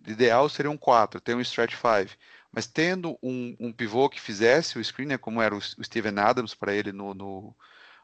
Ideal 0.06 0.48
seriam 0.48 0.76
quatro, 0.76 1.20
ter 1.20 1.36
um 1.36 1.40
stretch 1.40 1.74
five. 1.74 2.16
Mas 2.50 2.66
tendo 2.66 3.18
um, 3.22 3.54
um 3.60 3.72
pivô 3.72 4.08
que 4.08 4.20
fizesse 4.20 4.78
o 4.78 4.84
screen, 4.84 5.08
né, 5.08 5.18
como 5.18 5.42
era 5.42 5.54
o, 5.54 5.60
Steven 5.60 6.18
Adams 6.18 6.54
para 6.54 6.74
ele 6.74 6.92
no, 6.92 7.12
no, 7.12 7.54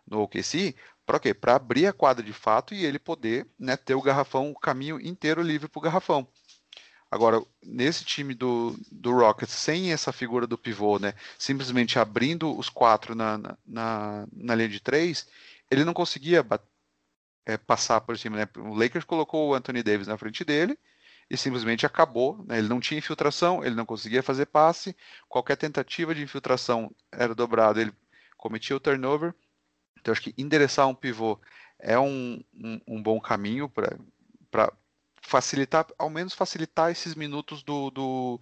no 0.07 0.21
OKC, 0.23 0.75
para 1.07 1.19
quê? 1.19 1.33
Para 1.33 1.57
abrir 1.57 1.87
a 1.87 1.93
quadra 1.93 2.23
de 2.23 2.33
fato 2.33 2.75
e 2.75 2.85
ele 2.85 2.99
poder 2.99 3.47
né, 3.59 3.77
ter 3.77 3.95
o 3.95 4.03
garrafão, 4.03 4.51
o 4.51 4.59
caminho 4.59 5.01
inteiro 5.01 5.41
livre 5.41 5.69
para 5.69 5.79
o 5.79 5.83
garrafão. 5.83 6.29
Agora, 7.11 7.43
nesse 7.63 8.05
time 8.05 8.35
do, 8.35 8.77
do 8.91 9.13
Rockets, 9.13 9.55
sem 9.55 9.93
essa 9.93 10.13
figura 10.13 10.47
do 10.47 10.59
pivô, 10.59 10.99
né, 10.99 11.15
simplesmente 11.39 11.99
abrindo 11.99 12.57
os 12.59 12.69
quatro 12.69 13.15
na, 13.15 13.39
na, 13.67 14.27
na 14.33 14.55
linha 14.55 14.69
de 14.69 14.81
três, 14.81 15.27
ele 15.71 15.85
não 15.85 15.95
conseguia 15.95 16.43
é, 17.47 17.57
passar 17.57 18.01
por 18.01 18.19
cima. 18.19 18.37
Né? 18.37 18.49
O 18.57 18.75
Lakers 18.75 19.05
colocou 19.05 19.51
o 19.51 19.55
Anthony 19.55 19.83
Davis 19.83 20.07
na 20.07 20.19
frente 20.19 20.45
dele 20.45 20.79
e 21.31 21.37
simplesmente 21.37 21.87
acabou. 21.87 22.45
Né? 22.47 22.59
Ele 22.59 22.69
não 22.69 22.81
tinha 22.81 22.99
infiltração, 22.99 23.65
ele 23.65 23.75
não 23.75 23.87
conseguia 23.87 24.23
fazer 24.23 24.47
passe. 24.47 24.97
Qualquer 25.29 25.57
tentativa 25.57 26.15
de 26.15 26.23
infiltração 26.23 26.95
era 27.11 27.35
dobrado, 27.35 27.81
ele 27.81 27.93
cometia 28.37 28.77
o 28.77 28.81
turnover. 28.81 29.35
Então, 29.99 30.13
acho 30.13 30.23
que 30.23 30.35
endereçar 30.37 30.89
um 30.89 30.95
pivô 30.95 31.41
é 31.79 31.99
um, 31.99 32.43
um, 32.55 32.81
um 32.87 33.03
bom 33.03 33.21
caminho 33.21 33.69
para 33.69 34.73
facilitar, 35.21 35.87
ao 35.99 36.11
menos 36.11 36.35
facilitar 36.35 36.91
esses 36.91 37.15
minutos 37.15 37.63
do, 37.63 37.91
do, 37.91 38.41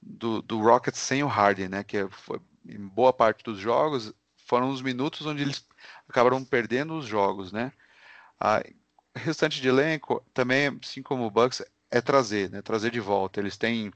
do, 0.00 0.42
do 0.42 0.60
Rockets 0.60 1.00
sem 1.00 1.22
o 1.22 1.26
Harden, 1.26 1.68
né? 1.68 1.84
Que 1.84 2.08
foi, 2.08 2.40
em 2.66 2.86
boa 2.86 3.12
parte 3.12 3.42
dos 3.42 3.58
jogos 3.58 4.14
foram 4.46 4.70
os 4.70 4.82
minutos 4.82 5.26
onde 5.26 5.42
eles 5.42 5.64
acabaram 6.08 6.44
perdendo 6.44 6.94
os 6.94 7.06
jogos, 7.06 7.52
né? 7.52 7.72
A 8.40 8.62
restante 9.14 9.60
de 9.60 9.68
elenco 9.68 10.24
também, 10.32 10.78
assim 10.82 11.02
como 11.02 11.26
o 11.26 11.30
Bucks, 11.30 11.62
é 11.90 12.00
trazer, 12.00 12.50
né? 12.50 12.62
Trazer 12.62 12.90
de 12.90 13.00
volta. 13.00 13.40
Eles 13.40 13.56
têm 13.56 13.88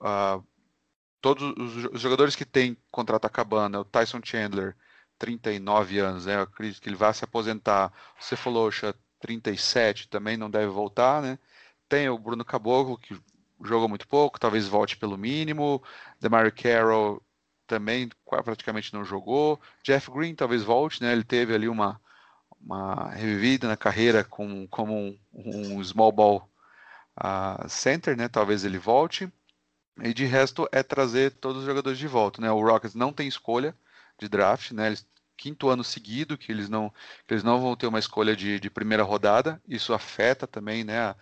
uh, 0.00 0.44
todos 1.20 1.42
os, 1.56 2.00
jogadores 2.00 2.36
que 2.36 2.44
têm 2.44 2.76
contrato 2.90 3.26
acabando, 3.26 3.78
o 3.78 3.84
Tyson 3.84 4.20
Chandler, 4.22 4.76
39 5.18 5.98
anos, 5.98 6.26
né? 6.26 6.36
Eu 6.36 6.42
acredito 6.42 6.80
que 6.82 6.88
ele 6.88 6.96
vai 6.96 7.14
se 7.14 7.24
aposentar. 7.24 7.92
O 8.20 8.24
Cephalosha, 8.24 8.94
37 9.20 10.08
também 10.08 10.36
não 10.36 10.50
deve 10.50 10.66
voltar, 10.66 11.22
né? 11.22 11.38
Tem 11.88 12.08
o 12.08 12.18
Bruno 12.18 12.44
Caboclo, 12.44 12.98
que 12.98 13.18
jogou 13.64 13.88
muito 13.88 14.06
pouco, 14.08 14.38
talvez 14.38 14.66
volte 14.66 14.96
pelo 14.96 15.16
mínimo. 15.16 15.82
Demar 16.20 16.50
Carroll 16.52 17.22
também 17.66 18.08
praticamente 18.44 18.92
não 18.92 19.04
jogou. 19.04 19.60
Jeff 19.82 20.10
Green 20.10 20.34
talvez 20.34 20.62
volte, 20.62 21.02
né? 21.02 21.12
Ele 21.12 21.24
teve 21.24 21.54
ali 21.54 21.68
uma, 21.68 22.00
uma 22.64 23.10
revivida 23.10 23.68
na 23.68 23.76
carreira 23.76 24.24
com, 24.24 24.66
como 24.68 24.94
um, 24.96 25.18
um 25.78 25.84
small 25.84 26.12
ball 26.12 26.50
uh, 27.18 27.68
center, 27.68 28.16
né? 28.16 28.28
Talvez 28.28 28.64
ele 28.64 28.78
volte. 28.78 29.30
E 30.02 30.12
de 30.12 30.24
resto 30.24 30.68
é 30.72 30.82
trazer 30.82 31.32
todos 31.32 31.60
os 31.60 31.66
jogadores 31.66 31.98
de 31.98 32.08
volta, 32.08 32.40
né? 32.40 32.50
O 32.50 32.60
Rockets 32.60 32.94
não 32.94 33.12
tem 33.12 33.28
escolha 33.28 33.76
de 34.18 34.28
draft, 34.28 34.72
né? 34.72 34.88
Eles 34.88 35.06
quinto 35.36 35.68
ano 35.68 35.84
seguido 35.84 36.38
que 36.38 36.50
eles 36.50 36.68
não, 36.68 36.90
que 37.26 37.34
eles 37.34 37.42
não 37.42 37.60
vão 37.60 37.76
ter 37.76 37.86
uma 37.86 37.98
escolha 37.98 38.36
de, 38.36 38.58
de 38.58 38.70
primeira 38.70 39.02
rodada. 39.02 39.60
Isso 39.68 39.92
afeta 39.92 40.46
também 40.46 40.84
né, 40.84 41.14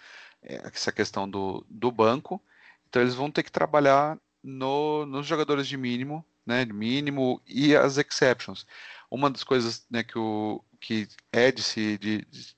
é, 0.42 0.56
essa 0.72 0.92
questão 0.92 1.28
do, 1.28 1.64
do 1.68 1.90
banco. 1.90 2.42
Então 2.88 3.02
eles 3.02 3.14
vão 3.14 3.30
ter 3.30 3.42
que 3.42 3.52
trabalhar 3.52 4.18
no, 4.42 5.06
nos 5.06 5.26
jogadores 5.26 5.66
de 5.66 5.76
mínimo, 5.76 6.24
né, 6.46 6.64
de 6.64 6.72
mínimo 6.72 7.40
e 7.46 7.74
as 7.74 7.96
exceptions. 7.98 8.66
Uma 9.14 9.30
das 9.30 9.44
coisas 9.44 9.86
né, 9.90 10.02
que, 10.02 10.18
o, 10.18 10.62
que 10.80 11.08
é 11.32 11.52
de 11.52 11.62
se 11.62 11.98
de, 11.98 12.24
de 12.26 12.56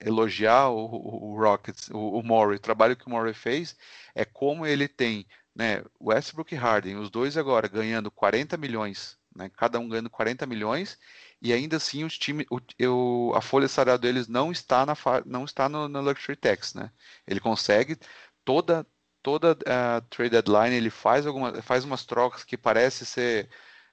elogiar 0.00 0.68
o, 0.70 0.86
o, 0.86 1.32
o 1.32 1.40
Rockets, 1.40 1.90
o, 1.90 2.18
o 2.18 2.22
Murray, 2.22 2.56
o 2.56 2.60
trabalho 2.60 2.96
que 2.96 3.06
o 3.06 3.10
Murray 3.10 3.34
fez 3.34 3.76
é 4.14 4.24
como 4.24 4.66
ele 4.66 4.88
tem 4.88 5.26
né, 5.54 5.84
Westbrook 6.00 6.54
e 6.54 6.58
Harden, 6.58 6.96
os 6.96 7.10
dois 7.10 7.36
agora 7.36 7.68
ganhando 7.68 8.10
40 8.10 8.56
milhões 8.56 9.20
né? 9.34 9.50
cada 9.56 9.78
um 9.78 9.88
ganhando 9.88 10.10
40 10.10 10.46
milhões, 10.46 10.98
e 11.40 11.52
ainda 11.52 11.76
assim 11.76 12.04
os 12.04 12.18
time, 12.18 12.46
o, 12.50 12.60
eu, 12.78 13.32
a 13.34 13.40
folha 13.40 13.68
salarial 13.68 13.98
deles 13.98 14.28
não 14.28 14.52
está 14.52 14.84
na 14.84 14.94
não 15.24 15.44
está 15.44 15.68
no, 15.68 15.88
no 15.88 16.00
Luxury 16.00 16.36
Tax, 16.36 16.74
né? 16.74 16.90
Ele 17.26 17.40
consegue 17.40 17.98
toda 18.44 18.86
toda 19.22 19.56
a 19.66 19.98
uh, 19.98 20.02
trade 20.08 20.30
deadline 20.30 20.74
ele 20.74 20.90
faz 20.90 21.26
alguma 21.26 21.60
faz 21.62 21.84
umas 21.84 22.04
trocas 22.04 22.44
que 22.44 22.56
parece 22.56 23.04
ser 23.06 23.48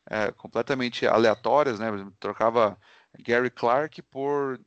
uh, 0.07 0.33
completamente 0.33 1.05
aleatórias, 1.05 1.79
né? 1.79 1.87
Trocava 2.19 2.77
Gary 3.19 3.49
Clark 3.49 4.01
por 4.03 4.59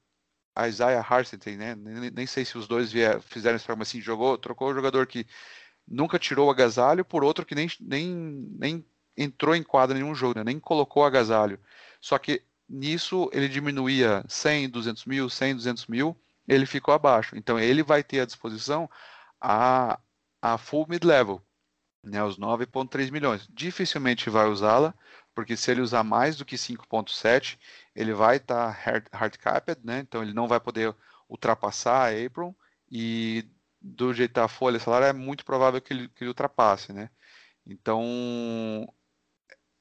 Isaiah 0.67 1.01
Hartenstein, 1.01 1.57
né? 1.57 1.75
Nem, 1.75 2.11
nem, 2.11 2.27
sei 2.27 2.45
se 2.45 2.57
os 2.59 2.67
dois 2.67 2.93
vier, 2.93 3.21
fizeram 3.21 3.57
esse 3.57 3.65
programa 3.65 3.83
assim, 3.83 4.01
jogou, 4.01 4.37
trocou 4.39 4.71
o 4.71 4.75
jogador 4.75 5.07
que 5.07 5.27
nunca 5.87 6.19
tirou 6.19 6.49
o 6.49 6.51
agasalho 6.51 7.05
por 7.05 7.25
outro 7.25 7.45
que 7.45 7.55
nem, 7.55 7.69
nem, 7.81 8.49
nem 8.59 8.85
entrou 9.17 9.55
em 9.55 9.62
quadra 9.62 9.97
em 9.97 10.03
nenhum 10.03 10.15
jogo, 10.15 10.39
né? 10.39 10.45
nem 10.45 10.61
colocou 10.61 11.05
agasalho. 11.05 11.59
Só 12.01 12.19
que 12.19 12.43
nisso 12.69 13.29
ele 13.33 13.49
diminuía 13.49 14.25
100, 14.29 14.71
200 14.71 15.05
mil, 15.05 15.29
100, 15.29 15.57
200 15.57 15.87
mil, 15.87 16.17
ele 16.47 16.67
ficou 16.67 16.95
abaixo. 16.95 17.37
Então 17.37 17.59
ele 17.59 17.83
vai 17.83 18.03
ter 18.03 18.21
à 18.21 18.25
disposição 18.25 18.89
a, 19.41 19.99
a 20.41 20.59
full 20.59 20.87
mid-level, 20.89 21.43
né, 22.05 22.23
os 22.25 22.39
9,3 22.39 23.11
milhões. 23.11 23.47
Dificilmente 23.51 24.31
vai 24.31 24.49
usá-la, 24.49 24.95
porque 25.41 25.57
se 25.57 25.71
ele 25.71 25.81
usar 25.81 26.05
mais 26.05 26.37
do 26.37 26.45
que 26.45 26.57
5,7, 26.57 27.59
ele 27.95 28.12
vai 28.12 28.37
estar 28.37 28.67
tá 28.67 28.71
hard, 28.71 29.07
hard 29.11 29.37
capped, 29.39 29.81
né, 29.87 30.01
então 30.01 30.23
ele 30.23 30.35
não 30.35 30.47
vai 30.47 30.61
poder 30.61 30.95
ultrapassar 31.29 32.09
a 32.09 32.27
April, 32.27 32.55
e 32.91 33.49
do 33.81 34.12
jeito 34.12 34.35
da 34.35 34.49
folha 34.49 34.79
salário 34.79 35.07
é 35.07 35.12
muito 35.15 35.45
provável 35.45 35.81
que 35.81 35.95
ele, 35.95 36.09
que 36.11 36.25
ele 36.25 36.29
ultrapasse, 36.29 36.93
né? 36.93 37.09
Então, 37.67 38.87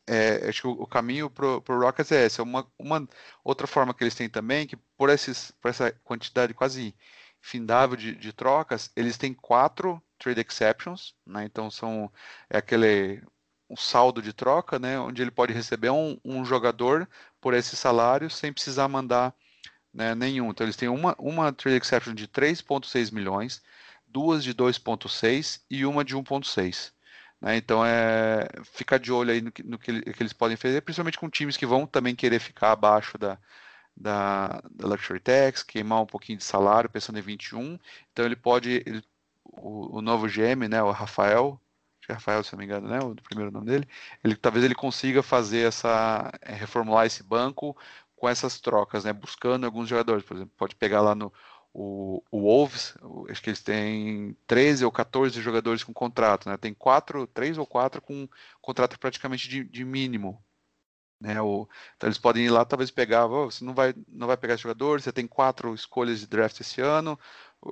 é, 0.08 0.48
acho 0.50 0.62
que 0.62 0.68
o, 0.68 0.72
o 0.84 0.88
caminho 0.88 1.30
para 1.30 1.46
o 1.46 1.80
Rockets 1.82 2.12
é 2.12 2.26
esse. 2.26 2.40
É 2.40 2.44
uma, 2.44 2.66
uma 2.78 3.08
outra 3.44 3.68
forma 3.68 3.94
que 3.94 4.04
eles 4.04 4.16
têm 4.16 4.30
também, 4.30 4.68
que 4.68 4.78
por, 4.98 5.10
esses, 5.10 5.52
por 5.62 5.70
essa 5.70 5.92
quantidade 6.04 6.54
quase 6.54 6.96
findável 7.42 7.96
de, 7.98 8.16
de 8.16 8.34
trocas, 8.34 8.92
eles 8.96 9.18
têm 9.18 9.34
quatro 9.34 10.02
trade 10.18 10.42
exceptions, 10.42 11.16
né? 11.26 11.46
Então 11.46 11.70
são 11.72 12.12
é 12.50 12.58
aquele 12.58 13.22
um 13.70 13.76
saldo 13.76 14.22
de 14.22 14.34
troca, 14.34 14.80
né? 14.80 15.00
Onde 15.00 15.22
ele 15.22 15.32
pode 15.32 15.54
receber 15.54 15.90
um, 15.92 16.18
um 16.26 16.44
jogador 16.44 17.08
por 17.40 17.54
esse 17.54 17.76
salário 17.76 18.30
sem 18.30 18.52
precisar 18.52 18.88
mandar 18.88 19.34
né, 19.94 20.16
nenhum. 20.16 20.50
Então 20.50 20.66
eles 20.66 20.76
têm 20.76 20.90
uma, 20.90 21.16
uma 21.20 21.52
trade 21.54 21.78
exception 21.78 22.14
de 22.14 22.28
3,6 22.28 23.14
milhões, 23.14 23.62
duas 24.08 24.44
de 24.44 24.54
2,6 24.54 25.62
e 25.70 25.86
uma 25.86 26.04
de 26.04 26.16
1,6. 26.16 26.92
Né? 27.42 27.58
Então 27.58 27.86
é 27.86 28.48
ficar 28.64 28.98
de 28.98 29.12
olho 29.12 29.32
aí 29.32 29.42
no, 29.42 29.52
que, 29.52 29.64
no 29.64 29.78
que, 29.78 30.02
que, 30.02 30.24
eles 30.24 30.34
podem 30.34 30.58
fazer, 30.58 30.82
principalmente 30.82 31.20
com 31.20 31.30
times 31.30 31.58
que 31.58 31.66
vão 31.66 31.86
também 31.86 32.16
querer 32.16 32.40
ficar 32.40 32.72
abaixo 32.72 33.18
da, 33.18 33.38
da, 33.96 34.62
da 34.72 34.88
Luxury 34.88 35.20
Tax, 35.20 35.64
queimar 35.64 36.02
um 36.02 36.06
pouquinho 36.06 36.38
de 36.38 36.44
salário, 36.44 36.90
pensando 36.90 37.20
em 37.20 37.22
21. 37.22 37.80
Então 38.12 38.26
ele 38.26 38.36
pode, 38.36 38.84
ele, 38.86 39.04
o, 39.44 39.98
o, 39.98 40.02
novo 40.02 40.28
GM, 40.28 40.68
né, 40.70 40.82
o 40.84 40.92
Rafael, 40.92 41.60
é 42.12 42.14
Rafael, 42.14 42.44
se 42.44 42.54
não 42.54 42.60
me 42.60 42.66
engano, 42.66 42.88
né, 42.88 43.00
o 43.00 43.16
primeiro 43.16 43.52
nome 43.52 43.68
dele, 43.68 43.88
ele 44.24 44.36
talvez 44.36 44.66
ele 44.66 44.76
consiga 44.76 45.24
fazer 45.24 45.68
essa, 45.68 46.32
é, 46.42 46.54
reformular 46.54 47.06
esse 47.06 47.24
banco 47.24 47.76
com 48.16 48.28
essas 48.28 48.60
trocas, 48.60 49.04
né, 49.06 49.14
buscando 49.14 49.66
alguns 49.66 49.88
jogadores, 49.90 50.24
por 50.24 50.36
exemplo, 50.36 50.54
pode 50.58 50.76
pegar 50.76 51.02
lá 51.02 51.16
no 51.16 51.32
o, 51.74 52.24
o 52.32 52.42
Wolves, 52.42 52.96
acho 53.30 53.42
que 53.42 53.50
eles 53.50 53.62
têm 53.62 54.36
13 54.48 54.86
ou 54.86 54.92
14 54.92 55.40
jogadores 55.42 55.84
com 55.84 55.94
contrato, 55.94 56.50
né? 56.50 56.58
Tem 56.58 56.74
quatro, 56.74 57.28
três 57.28 57.58
ou 57.58 57.66
quatro 57.66 58.02
com 58.02 58.28
contrato 58.62 59.00
praticamente 59.00 59.48
de, 59.48 59.64
de 59.64 59.86
mínimo. 59.86 60.44
Né? 61.20 61.42
O, 61.42 61.68
então 61.96 62.08
eles 62.08 62.18
podem 62.18 62.46
ir 62.46 62.50
lá, 62.50 62.64
talvez 62.64 62.90
pegar, 62.90 63.26
oh, 63.28 63.52
você 63.52 63.64
não 63.64 63.74
vai, 63.74 63.94
não 64.08 64.26
vai 64.28 64.38
pegar 64.38 64.54
esse 64.54 64.64
jogador, 64.64 65.02
você 65.02 65.12
tem 65.12 65.28
quatro 65.28 65.74
escolhas 65.76 66.22
de 66.22 66.28
draft 66.28 66.60
esse 66.62 66.82
ano, 66.82 67.20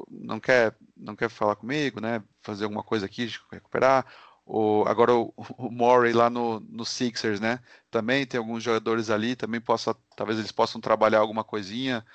não 0.10 0.40
quer, 0.40 0.76
não 0.96 1.16
quer 1.16 1.30
falar 1.30 1.56
comigo, 1.56 2.02
né? 2.02 2.22
Fazer 2.42 2.66
alguma 2.66 2.84
coisa 2.84 3.06
aqui, 3.06 3.32
recuperar. 3.52 4.06
O, 4.48 4.84
agora 4.88 5.14
o, 5.14 5.34
o 5.58 5.70
Murray 5.72 6.14
lá 6.14 6.30
no, 6.30 6.60
no 6.62 6.86
Sixers, 6.86 7.40
né? 7.40 7.60
Também 7.92 8.26
tem 8.26 8.38
alguns 8.40 8.64
jogadores 8.64 9.10
ali, 9.10 9.36
também 9.36 9.62
possa, 9.62 9.96
talvez 10.16 10.40
eles 10.40 10.52
possam 10.52 10.82
trabalhar 10.82 11.20
alguma 11.20 11.44
coisinha 11.44 12.06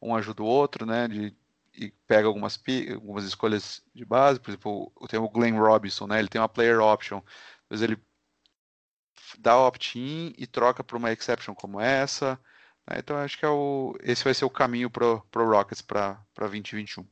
um 0.00 0.14
ajuda 0.14 0.42
o 0.42 0.46
outro, 0.46 0.86
né? 0.86 1.08
De, 1.08 1.36
e 1.74 1.90
pega 2.06 2.26
algumas, 2.26 2.60
algumas 2.92 3.24
escolhas 3.24 3.82
de 3.94 4.04
base, 4.04 4.40
por 4.40 4.50
exemplo, 4.50 4.92
tem 5.08 5.20
o 5.20 5.28
Glenn 5.28 5.58
Robinson, 5.58 6.06
né? 6.06 6.18
Ele 6.18 6.28
tem 6.28 6.40
uma 6.40 6.48
player 6.48 6.80
option, 6.80 7.20
mas 7.68 7.82
ele 7.82 7.96
dá 9.38 9.56
opt-in 9.58 10.34
e 10.36 10.46
troca 10.46 10.82
para 10.82 10.96
uma 10.96 11.12
exception 11.12 11.54
como 11.54 11.80
essa. 11.80 12.38
Né? 12.88 12.98
Então 12.98 13.16
acho 13.16 13.38
que 13.38 13.44
é 13.44 13.48
o, 13.48 13.96
esse 14.02 14.24
vai 14.24 14.34
ser 14.34 14.44
o 14.44 14.50
caminho 14.50 14.90
para 14.90 15.06
o 15.06 15.50
Rockets 15.50 15.82
para 15.82 16.18
2021. 16.36 17.06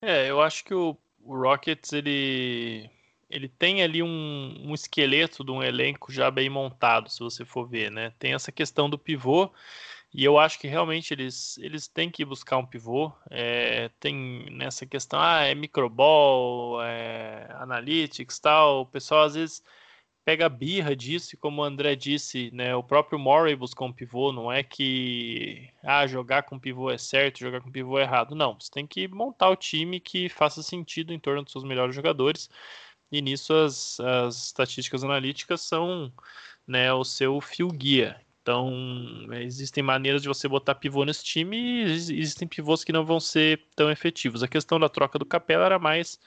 É, 0.00 0.30
eu 0.30 0.40
acho 0.40 0.64
que 0.64 0.74
o, 0.74 0.96
o, 1.20 1.36
Rockets 1.36 1.92
ele 1.92 2.90
ele 3.34 3.48
tem 3.48 3.82
ali 3.82 4.02
um, 4.02 4.54
um 4.64 4.74
esqueleto 4.74 5.44
de 5.44 5.50
um 5.50 5.62
elenco 5.62 6.12
já 6.12 6.30
bem 6.30 6.48
montado, 6.48 7.10
se 7.10 7.18
você 7.18 7.44
for 7.44 7.68
ver, 7.68 7.90
né? 7.90 8.12
Tem 8.18 8.32
essa 8.32 8.52
questão 8.52 8.88
do 8.88 8.98
pivô 8.98 9.50
e 10.14 10.24
eu 10.24 10.38
acho 10.38 10.60
que 10.60 10.68
realmente 10.68 11.12
eles, 11.12 11.58
eles 11.58 11.88
têm 11.88 12.08
que 12.08 12.24
buscar 12.24 12.56
um 12.58 12.66
pivô. 12.66 13.12
É, 13.28 13.90
tem 13.98 14.46
nessa 14.52 14.86
questão, 14.86 15.20
ah, 15.20 15.42
é 15.42 15.54
microball, 15.54 16.80
é 16.82 17.48
analytics 17.58 18.38
tal. 18.38 18.82
O 18.82 18.86
pessoal 18.86 19.24
às 19.24 19.34
vezes 19.34 19.62
pega 20.24 20.48
birra 20.48 20.96
disso, 20.96 21.34
e 21.34 21.38
como 21.38 21.60
o 21.62 21.64
André 21.64 21.94
disse, 21.96 22.50
né, 22.52 22.74
o 22.74 22.82
próprio 22.82 23.18
Murray 23.18 23.54
buscou 23.54 23.88
um 23.88 23.92
pivô, 23.92 24.32
não 24.32 24.50
é 24.50 24.62
que 24.62 25.68
ah, 25.82 26.06
jogar 26.06 26.44
com 26.44 26.58
pivô 26.58 26.90
é 26.90 26.96
certo, 26.96 27.40
jogar 27.40 27.60
com 27.60 27.70
pivô 27.70 27.98
é 27.98 28.02
errado. 28.02 28.34
Não, 28.34 28.54
você 28.58 28.70
tem 28.70 28.86
que 28.86 29.06
montar 29.08 29.50
o 29.50 29.56
time 29.56 30.00
que 30.00 30.28
faça 30.28 30.62
sentido 30.62 31.12
em 31.12 31.18
torno 31.18 31.42
dos 31.42 31.52
seus 31.52 31.64
melhores 31.64 31.94
jogadores. 31.94 32.48
E 33.10 33.22
nisso 33.22 33.54
as, 33.54 34.00
as 34.00 34.46
estatísticas 34.46 35.04
analíticas 35.04 35.60
são 35.60 36.12
né, 36.66 36.92
o 36.92 37.04
seu 37.04 37.40
fio 37.40 37.68
guia. 37.68 38.20
Então, 38.42 38.70
existem 39.32 39.82
maneiras 39.82 40.20
de 40.20 40.28
você 40.28 40.46
botar 40.46 40.74
pivô 40.74 41.04
nesse 41.04 41.24
time 41.24 41.56
e 41.56 41.82
existem 41.82 42.46
pivôs 42.46 42.84
que 42.84 42.92
não 42.92 43.04
vão 43.04 43.18
ser 43.18 43.62
tão 43.74 43.90
efetivos. 43.90 44.42
A 44.42 44.48
questão 44.48 44.78
da 44.78 44.88
troca 44.88 45.18
do 45.18 45.24
Capela 45.24 45.64
era 45.64 45.78
mais 45.78 46.18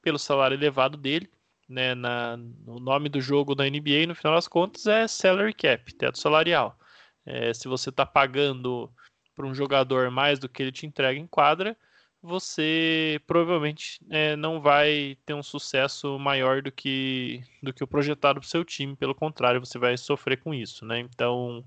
pelo 0.00 0.18
salário 0.18 0.54
elevado 0.54 0.96
dele, 0.96 1.28
né, 1.68 1.94
na, 1.94 2.38
o 2.66 2.78
nome 2.78 3.08
do 3.08 3.20
jogo 3.20 3.54
da 3.54 3.64
NBA, 3.64 4.06
no 4.06 4.14
final 4.14 4.34
das 4.34 4.46
contas, 4.46 4.86
é 4.86 5.08
salary 5.08 5.54
cap, 5.54 5.92
teto 5.94 6.18
salarial. 6.18 6.78
É, 7.26 7.52
se 7.54 7.66
você 7.66 7.88
está 7.90 8.06
pagando 8.06 8.92
para 9.34 9.46
um 9.46 9.54
jogador 9.54 10.10
mais 10.10 10.38
do 10.38 10.48
que 10.48 10.62
ele 10.62 10.70
te 10.70 10.86
entrega 10.86 11.18
em 11.18 11.26
quadra, 11.26 11.76
você 12.24 13.20
provavelmente 13.26 14.00
é, 14.08 14.34
não 14.34 14.58
vai 14.58 15.18
ter 15.26 15.34
um 15.34 15.42
sucesso 15.42 16.18
maior 16.18 16.62
do 16.62 16.72
que, 16.72 17.44
do 17.62 17.70
que 17.70 17.84
o 17.84 17.86
projetado 17.86 18.40
para 18.40 18.46
o 18.46 18.48
seu 18.48 18.64
time. 18.64 18.96
Pelo 18.96 19.14
contrário, 19.14 19.60
você 19.60 19.78
vai 19.78 19.94
sofrer 19.98 20.38
com 20.38 20.54
isso, 20.54 20.86
né? 20.86 21.00
Então, 21.00 21.62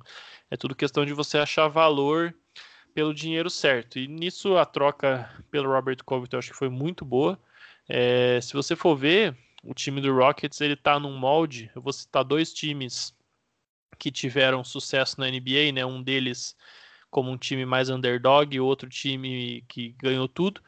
é 0.49 0.57
tudo 0.57 0.73
questão 0.73 1.05
de 1.05 1.13
você 1.13 1.37
achar 1.37 1.67
valor 1.67 2.33
pelo 2.91 3.13
dinheiro 3.13 3.51
certo. 3.51 3.99
E 3.99 4.07
nisso 4.07 4.57
a 4.57 4.65
troca 4.65 5.29
pelo 5.51 5.71
Robert 5.71 6.03
Covington 6.03 6.37
eu 6.37 6.39
acho 6.39 6.51
que 6.51 6.57
foi 6.57 6.69
muito 6.69 7.05
boa. 7.05 7.39
É, 7.87 8.39
se 8.41 8.53
você 8.53 8.75
for 8.75 8.95
ver, 8.95 9.37
o 9.63 9.75
time 9.75 10.01
do 10.01 10.11
Rockets 10.11 10.59
ele 10.59 10.73
está 10.73 10.99
num 10.99 11.15
molde. 11.15 11.69
Eu 11.75 11.83
vou 11.83 11.93
citar 11.93 12.23
dois 12.23 12.51
times 12.51 13.15
que 13.99 14.11
tiveram 14.11 14.63
sucesso 14.63 15.19
na 15.19 15.29
NBA, 15.29 15.71
né? 15.71 15.85
Um 15.85 16.01
deles 16.01 16.55
como 17.09 17.31
um 17.31 17.37
time 17.37 17.65
mais 17.65 17.89
underdog 17.89 18.59
outro 18.59 18.89
time 18.89 19.63
que 19.67 19.95
ganhou 20.01 20.27
tudo, 20.27 20.61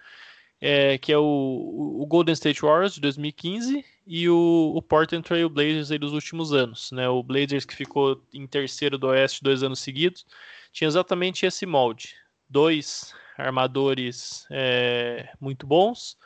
é, 0.62 0.98
que 0.98 1.12
é 1.12 1.18
o, 1.18 1.98
o, 2.02 2.06
Golden 2.06 2.34
State 2.34 2.62
Warriors 2.62 2.96
de 2.96 3.02
2015 3.02 3.86
e 4.06 4.30
o, 4.30 4.74
o 4.76 4.82
Portland 4.82 5.26
Trail 5.26 5.50
Blazers 5.50 5.92
aí 5.92 5.98
dos 5.98 6.14
últimos 6.14 6.54
anos. 6.54 6.92
Né? 6.92 7.08
O 7.08 7.24
Blazers 7.24 7.66
que 7.66 7.76
ficou 7.76 8.22
em 8.34 8.46
terceiro 8.46 8.98
do 8.98 9.08
Oeste 9.08 9.44
dois 9.44 9.64
anos 9.64 9.80
seguidos, 9.80 10.26
tinha 10.72 10.88
exatamente 10.88 11.46
esse 11.46 11.66
molde. 11.66 12.16
Dois 12.50 13.14
armadores 13.38 14.46
é, 14.50 15.32
muito 15.40 15.66
bons, 15.66 16.18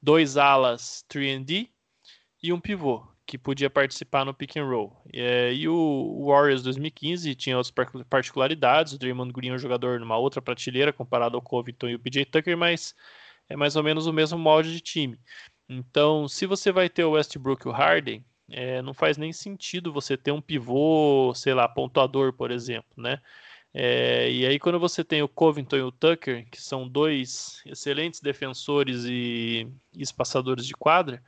dois 0.00 0.36
alas 0.36 1.04
3D 1.10 1.68
e 2.42 2.52
um 2.52 2.60
pivô 2.60 3.06
que 3.26 3.36
podia 3.36 3.68
participar 3.68 4.24
no 4.24 4.32
pick 4.32 4.56
and 4.56 4.64
roll. 4.64 4.96
É, 5.12 5.52
e 5.52 5.68
o 5.68 6.26
Warriors 6.26 6.62
2015 6.62 7.34
tinha 7.34 7.58
outras 7.58 7.74
particularidades. 8.08 8.92
O 8.92 8.98
Draymond 8.98 9.32
Green 9.32 9.50
é 9.50 9.54
um 9.54 9.58
jogador 9.58 9.98
numa 9.98 10.16
outra 10.16 10.40
prateleira 10.40 10.92
comparado 10.92 11.36
ao 11.36 11.42
Covington 11.42 11.88
e 11.88 11.94
o 11.96 11.98
PJ 11.98 12.24
Tucker, 12.26 12.56
mas 12.56 12.94
é 13.48 13.56
mais 13.56 13.74
ou 13.74 13.82
menos 13.82 14.06
o 14.06 14.12
mesmo 14.12 14.38
molde 14.38 14.72
de 14.72 14.80
time. 14.80 15.18
Então, 15.68 16.28
se 16.28 16.46
você 16.46 16.70
vai 16.70 16.88
ter 16.88 17.04
o 17.04 17.12
Westbrook 17.12 17.66
e 17.66 17.68
o 17.68 17.72
Harden, 17.72 18.24
é, 18.48 18.80
não 18.82 18.94
faz 18.94 19.16
nem 19.16 19.32
sentido 19.32 19.92
você 19.92 20.16
ter 20.16 20.30
um 20.30 20.40
pivô, 20.40 21.32
sei 21.34 21.52
lá, 21.52 21.68
pontuador, 21.68 22.32
por 22.32 22.52
exemplo, 22.52 22.90
né? 22.96 23.20
É, 23.74 24.30
e 24.30 24.46
aí, 24.46 24.58
quando 24.58 24.78
você 24.80 25.04
tem 25.04 25.22
o 25.22 25.28
Covington 25.28 25.76
e 25.76 25.82
o 25.82 25.92
Tucker, 25.92 26.48
que 26.50 26.62
são 26.62 26.88
dois 26.88 27.60
excelentes 27.66 28.20
defensores 28.20 29.04
e, 29.04 29.68
e 29.92 30.02
espaçadores 30.02 30.66
de 30.66 30.72
quadra, 30.74 31.22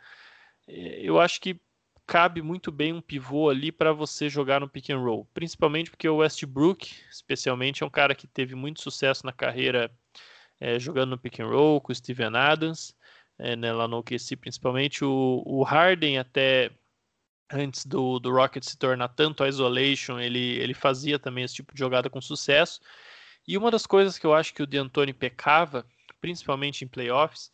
é, 0.66 1.00
eu 1.02 1.20
acho 1.20 1.40
que 1.40 1.60
cabe 2.08 2.40
muito 2.40 2.72
bem 2.72 2.94
um 2.94 3.02
pivô 3.02 3.50
ali 3.50 3.70
para 3.70 3.92
você 3.92 4.30
jogar 4.30 4.60
no 4.60 4.68
pick 4.68 4.88
and 4.88 4.98
roll, 4.98 5.26
principalmente 5.34 5.90
porque 5.90 6.08
o 6.08 6.16
Westbrook, 6.16 6.90
especialmente, 7.10 7.82
é 7.82 7.86
um 7.86 7.90
cara 7.90 8.14
que 8.14 8.26
teve 8.26 8.54
muito 8.54 8.80
sucesso 8.80 9.26
na 9.26 9.32
carreira 9.32 9.90
é, 10.58 10.78
jogando 10.78 11.10
no 11.10 11.18
pick 11.18 11.38
and 11.38 11.48
roll 11.48 11.82
com 11.82 11.92
o 11.92 11.94
Steven 11.94 12.34
Adams, 12.34 12.96
é, 13.38 13.54
né, 13.54 13.70
lá 13.74 13.86
no 13.86 13.98
OKC 13.98 14.36
principalmente. 14.36 15.04
O, 15.04 15.42
o 15.44 15.62
Harden 15.62 16.18
até 16.18 16.70
antes 17.52 17.84
do, 17.84 18.18
do 18.18 18.32
Rocket 18.32 18.64
se 18.64 18.78
tornar 18.78 19.08
tanto 19.08 19.44
a 19.44 19.48
isolation, 19.48 20.18
ele, 20.18 20.56
ele 20.58 20.72
fazia 20.72 21.18
também 21.18 21.44
esse 21.44 21.56
tipo 21.56 21.74
de 21.74 21.78
jogada 21.78 22.08
com 22.08 22.22
sucesso. 22.22 22.80
E 23.46 23.58
uma 23.58 23.70
das 23.70 23.86
coisas 23.86 24.18
que 24.18 24.24
eu 24.24 24.32
acho 24.32 24.54
que 24.54 24.62
o 24.62 24.66
D'Antoni 24.66 25.12
pecava, 25.12 25.84
principalmente 26.22 26.84
em 26.84 26.88
playoffs, 26.88 27.50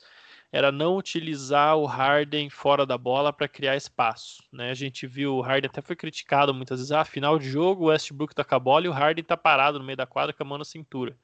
era 0.54 0.70
não 0.70 0.96
utilizar 0.96 1.76
o 1.76 1.84
Harden 1.84 2.48
fora 2.48 2.86
da 2.86 2.96
bola 2.96 3.32
para 3.32 3.48
criar 3.48 3.74
espaço. 3.74 4.40
Né? 4.52 4.70
A 4.70 4.74
gente 4.74 5.04
viu 5.04 5.34
o 5.34 5.40
Harden 5.40 5.68
até 5.68 5.82
foi 5.82 5.96
criticado 5.96 6.54
muitas 6.54 6.78
vezes. 6.78 6.92
Ah, 6.92 7.04
final 7.04 7.40
de 7.40 7.50
jogo, 7.50 7.82
o 7.82 7.86
Westbrook 7.88 8.32
tá 8.32 8.44
com 8.44 8.54
a 8.54 8.58
bola 8.60 8.86
e 8.86 8.88
o 8.88 8.92
Harden 8.92 9.24
tá 9.24 9.36
parado 9.36 9.80
no 9.80 9.84
meio 9.84 9.96
da 9.96 10.06
quadra 10.06 10.32
com 10.32 10.44
a 10.44 10.46
mão 10.46 10.56
na 10.56 10.64
cintura. 10.64 11.16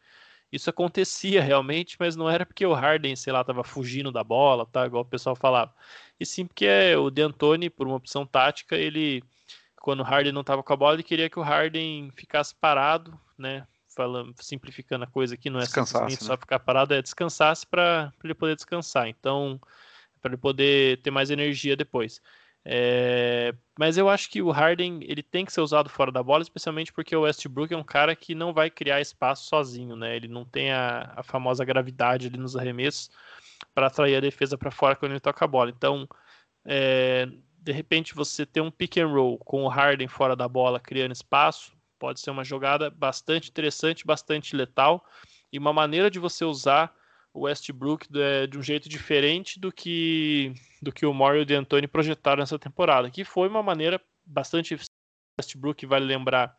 Isso 0.51 0.69
acontecia 0.69 1.40
realmente, 1.40 1.97
mas 2.01 2.16
não 2.16 2.28
era 2.28 2.44
porque 2.44 2.66
o 2.66 2.73
Harden, 2.74 3.15
sei 3.15 3.32
lá, 3.32 3.44
tava 3.44 3.62
fugindo 3.62 4.11
da 4.11 4.24
bola, 4.24 4.66
tá? 4.66 4.85
Igual 4.85 5.05
o 5.05 5.07
pessoal 5.09 5.36
falava. 5.36 5.73
E 6.19 6.27
sim 6.27 6.44
porque 6.44 6.66
o 6.97 7.09
D'Antoni, 7.09 7.70
por 7.70 7.86
uma 7.86 7.97
opção 7.97 8.27
tática, 8.27 8.74
ele 8.77 9.23
quando 9.81 10.01
o 10.01 10.05
Harden 10.05 10.32
não 10.32 10.40
estava 10.40 10.61
com 10.65 10.73
a 10.73 10.77
bola, 10.77 10.94
ele 10.94 11.05
queria 11.05 11.31
que 11.31 11.39
o 11.39 11.43
Harden 11.43 12.11
ficasse 12.16 12.52
parado, 12.52 13.16
né? 13.39 13.65
Falando, 13.94 14.34
simplificando 14.40 15.04
a 15.04 15.08
coisa 15.08 15.34
aqui, 15.34 15.50
não 15.50 15.60
é 15.60 15.66
simplesmente 15.66 16.22
né? 16.22 16.26
só 16.26 16.36
ficar 16.36 16.58
parado, 16.58 16.94
é 16.94 17.02
descansasse 17.02 17.66
para 17.66 18.12
ele 18.22 18.34
poder 18.34 18.56
descansar. 18.56 19.08
Então, 19.08 19.60
para 20.20 20.30
ele 20.30 20.36
poder 20.36 21.00
ter 21.02 21.10
mais 21.10 21.30
energia 21.30 21.76
depois. 21.76 22.20
É, 22.64 23.54
mas 23.78 23.96
eu 23.96 24.08
acho 24.08 24.28
que 24.28 24.42
o 24.42 24.50
Harden 24.50 25.00
ele 25.02 25.22
tem 25.22 25.46
que 25.46 25.52
ser 25.52 25.62
usado 25.62 25.88
fora 25.88 26.12
da 26.12 26.22
bola, 26.22 26.42
especialmente 26.42 26.92
porque 26.92 27.16
o 27.16 27.22
Westbrook 27.22 27.72
é 27.72 27.76
um 27.76 27.82
cara 27.82 28.14
que 28.14 28.34
não 28.34 28.52
vai 28.52 28.68
criar 28.70 29.00
espaço 29.00 29.46
sozinho, 29.48 29.96
né? 29.96 30.14
Ele 30.14 30.28
não 30.28 30.44
tem 30.44 30.70
a, 30.70 31.12
a 31.16 31.22
famosa 31.22 31.64
gravidade 31.64 32.26
ali 32.26 32.36
nos 32.36 32.56
arremessos. 32.56 33.10
para 33.74 33.86
atrair 33.86 34.16
a 34.16 34.20
defesa 34.20 34.58
para 34.58 34.70
fora 34.70 34.94
quando 34.96 35.12
ele 35.12 35.20
toca 35.20 35.44
a 35.44 35.48
bola. 35.48 35.70
Então, 35.70 36.06
é, 36.64 37.26
de 37.58 37.72
repente, 37.72 38.14
você 38.14 38.44
ter 38.44 38.60
um 38.60 38.70
pick 38.70 38.98
and 38.98 39.08
roll 39.08 39.38
com 39.38 39.64
o 39.64 39.68
Harden 39.68 40.08
fora 40.08 40.36
da 40.36 40.48
bola, 40.48 40.78
criando 40.80 41.12
espaço, 41.12 41.72
pode 42.01 42.18
ser 42.18 42.31
uma 42.31 42.43
jogada 42.43 42.90
bastante 42.90 43.51
interessante, 43.51 44.06
bastante 44.06 44.56
letal 44.56 45.05
e 45.52 45.59
uma 45.59 45.72
maneira 45.72 46.10
de 46.10 46.18
você 46.18 46.44
usar 46.44 46.93
o 47.32 47.43
Westbrook 47.43 48.10
de, 48.10 48.48
de 48.48 48.59
um 48.59 48.62
jeito 48.62 48.89
diferente 48.89 49.60
do 49.60 49.70
que 49.70 50.52
do 50.82 50.90
que 50.90 51.06
o 51.06 51.14
Murray 51.14 51.47
e 51.48 51.85
o 51.85 51.89
projetaram 51.89 52.40
nessa 52.40 52.59
temporada, 52.59 53.10
que 53.10 53.22
foi 53.22 53.47
uma 53.47 53.62
maneira 53.62 54.01
bastante 54.24 54.77
Westbrook, 55.39 55.86
vale 55.86 56.06
lembrar, 56.06 56.56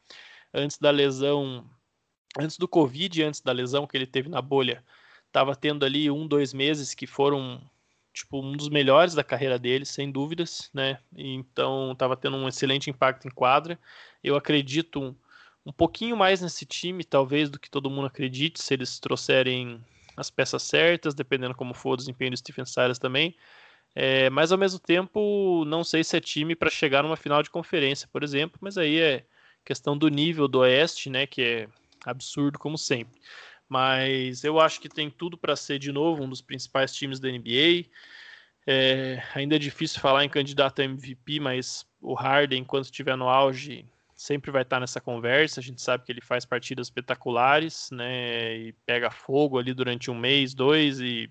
antes 0.53 0.77
da 0.77 0.91
lesão, 0.91 1.67
antes 2.39 2.57
do 2.57 2.67
Covid, 2.67 3.23
antes 3.23 3.41
da 3.41 3.51
lesão 3.51 3.87
que 3.87 3.97
ele 3.97 4.07
teve 4.07 4.29
na 4.29 4.41
bolha, 4.41 4.83
estava 5.27 5.55
tendo 5.55 5.85
ali 5.85 6.09
um, 6.09 6.27
dois 6.27 6.53
meses 6.53 6.93
que 6.93 7.07
foram 7.07 7.61
tipo 8.13 8.41
um 8.41 8.51
dos 8.51 8.69
melhores 8.69 9.13
da 9.13 9.23
carreira 9.23 9.57
dele, 9.57 9.85
sem 9.85 10.11
dúvidas, 10.11 10.69
né? 10.73 10.99
Então 11.15 11.93
estava 11.93 12.15
tendo 12.17 12.37
um 12.37 12.47
excelente 12.47 12.89
impacto 12.89 13.27
em 13.27 13.31
quadra. 13.31 13.79
Eu 14.23 14.35
acredito 14.35 15.15
um, 15.65 15.71
pouquinho 15.71 16.15
mais 16.15 16.41
nesse 16.41 16.65
time, 16.65 17.03
talvez, 17.03 17.49
do 17.49 17.59
que 17.59 17.69
todo 17.69 17.89
mundo 17.89 18.07
acredite, 18.07 18.61
se 18.61 18.73
eles 18.73 18.99
trouxerem 18.99 19.83
as 20.17 20.29
peças 20.29 20.63
certas, 20.63 21.13
dependendo 21.13 21.55
como 21.55 21.73
for 21.73 21.91
o 21.91 21.97
desempenho 21.97 22.31
do 22.31 22.37
Stephen 22.37 22.65
Silas 22.65 22.99
também. 22.99 23.35
É, 23.93 24.29
mas 24.29 24.51
ao 24.51 24.57
mesmo 24.57 24.79
tempo, 24.79 25.65
não 25.65 25.83
sei 25.83 26.03
se 26.03 26.15
é 26.15 26.21
time 26.21 26.55
para 26.55 26.69
chegar 26.69 27.03
numa 27.03 27.17
final 27.17 27.43
de 27.43 27.49
conferência, 27.49 28.07
por 28.11 28.23
exemplo, 28.23 28.57
mas 28.61 28.77
aí 28.77 28.99
é 28.99 29.25
questão 29.65 29.97
do 29.97 30.07
nível 30.07 30.47
do 30.47 30.59
Oeste, 30.59 31.09
né, 31.09 31.27
que 31.27 31.41
é 31.41 31.67
absurdo 32.05 32.57
como 32.57 32.77
sempre. 32.77 33.19
Mas 33.67 34.43
eu 34.43 34.59
acho 34.59 34.81
que 34.81 34.89
tem 34.89 35.09
tudo 35.09 35.37
para 35.37 35.55
ser 35.55 35.79
de 35.79 35.91
novo 35.91 36.23
um 36.23 36.29
dos 36.29 36.41
principais 36.41 36.93
times 36.93 37.19
da 37.19 37.29
NBA. 37.29 37.85
É, 38.67 39.23
ainda 39.33 39.55
é 39.55 39.59
difícil 39.59 39.99
falar 40.01 40.25
em 40.25 40.29
candidato 40.29 40.81
a 40.81 40.85
MVP, 40.85 41.39
mas 41.39 41.85
o 42.01 42.13
Harden, 42.13 42.61
enquanto 42.61 42.85
estiver 42.85 43.15
no 43.15 43.29
auge, 43.29 43.85
sempre 44.21 44.51
vai 44.51 44.61
estar 44.61 44.79
nessa 44.79 45.01
conversa. 45.01 45.59
A 45.59 45.63
gente 45.63 45.81
sabe 45.81 46.03
que 46.03 46.11
ele 46.11 46.21
faz 46.21 46.45
partidas 46.45 46.87
espetaculares, 46.87 47.89
né? 47.91 48.55
E 48.55 48.73
pega 48.85 49.09
fogo 49.09 49.57
ali 49.57 49.73
durante 49.73 50.11
um 50.11 50.15
mês, 50.15 50.53
dois 50.53 50.99
e 50.99 51.27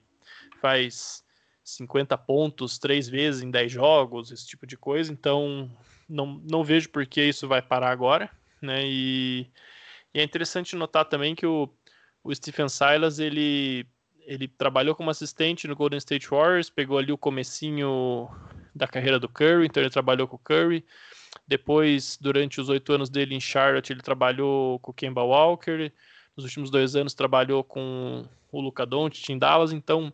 faz 0.61 1.23
50 1.63 2.19
pontos 2.19 2.81
três 2.81 3.09
vezes 3.09 3.43
em 3.43 3.51
10 3.51 3.71
jogos, 3.71 4.33
esse 4.33 4.45
tipo 4.45 4.67
de 4.67 4.77
coisa. 4.77 5.13
Então, 5.13 5.71
não, 6.09 6.43
não 6.51 6.65
vejo 6.65 6.89
por 6.89 7.07
que 7.07 7.23
isso 7.23 7.47
vai 7.47 7.63
parar 7.63 7.91
agora, 7.91 8.29
né? 8.61 8.83
E, 8.85 9.47
e 10.13 10.19
é 10.19 10.25
interessante 10.25 10.75
notar 10.75 11.05
também 11.05 11.37
que 11.37 11.47
o, 11.47 11.73
o 12.25 12.35
Stephen 12.35 12.69
Silas, 12.69 13.21
ele, 13.21 13.87
ele 14.25 14.49
trabalhou 14.49 14.95
como 14.95 15.11
assistente 15.11 15.67
no 15.67 15.77
Golden 15.77 15.99
State 15.99 16.29
Warriors, 16.29 16.71
pegou 16.71 16.99
ali 16.99 17.13
o 17.13 17.19
comecinho 17.19 18.29
da 18.75 18.87
carreira 18.87 19.19
do 19.19 19.29
Curry, 19.29 19.67
então 19.67 19.83
ele 19.83 19.91
trabalhou 19.91 20.29
com 20.29 20.37
o 20.37 20.39
Curry, 20.39 20.85
depois, 21.47 22.19
durante 22.21 22.61
os 22.61 22.69
oito 22.69 22.93
anos 22.93 23.11
dele 23.11 23.35
em 23.35 23.41
Charlotte, 23.41 23.93
ele 23.93 24.03
trabalhou 24.03 24.79
com 24.81 24.91
o 24.91 24.95
Kemba 24.95 25.23
Walker. 25.23 25.93
Nos 26.37 26.45
últimos 26.45 26.71
dois 26.71 26.95
anos, 26.97 27.15
trabalhou 27.15 27.65
com 27.65 28.25
o 28.53 28.61
Luca 28.61 28.87
Doncic 28.87 29.31
em 29.31 29.39
Dallas. 29.39 29.73
Então, 29.73 30.13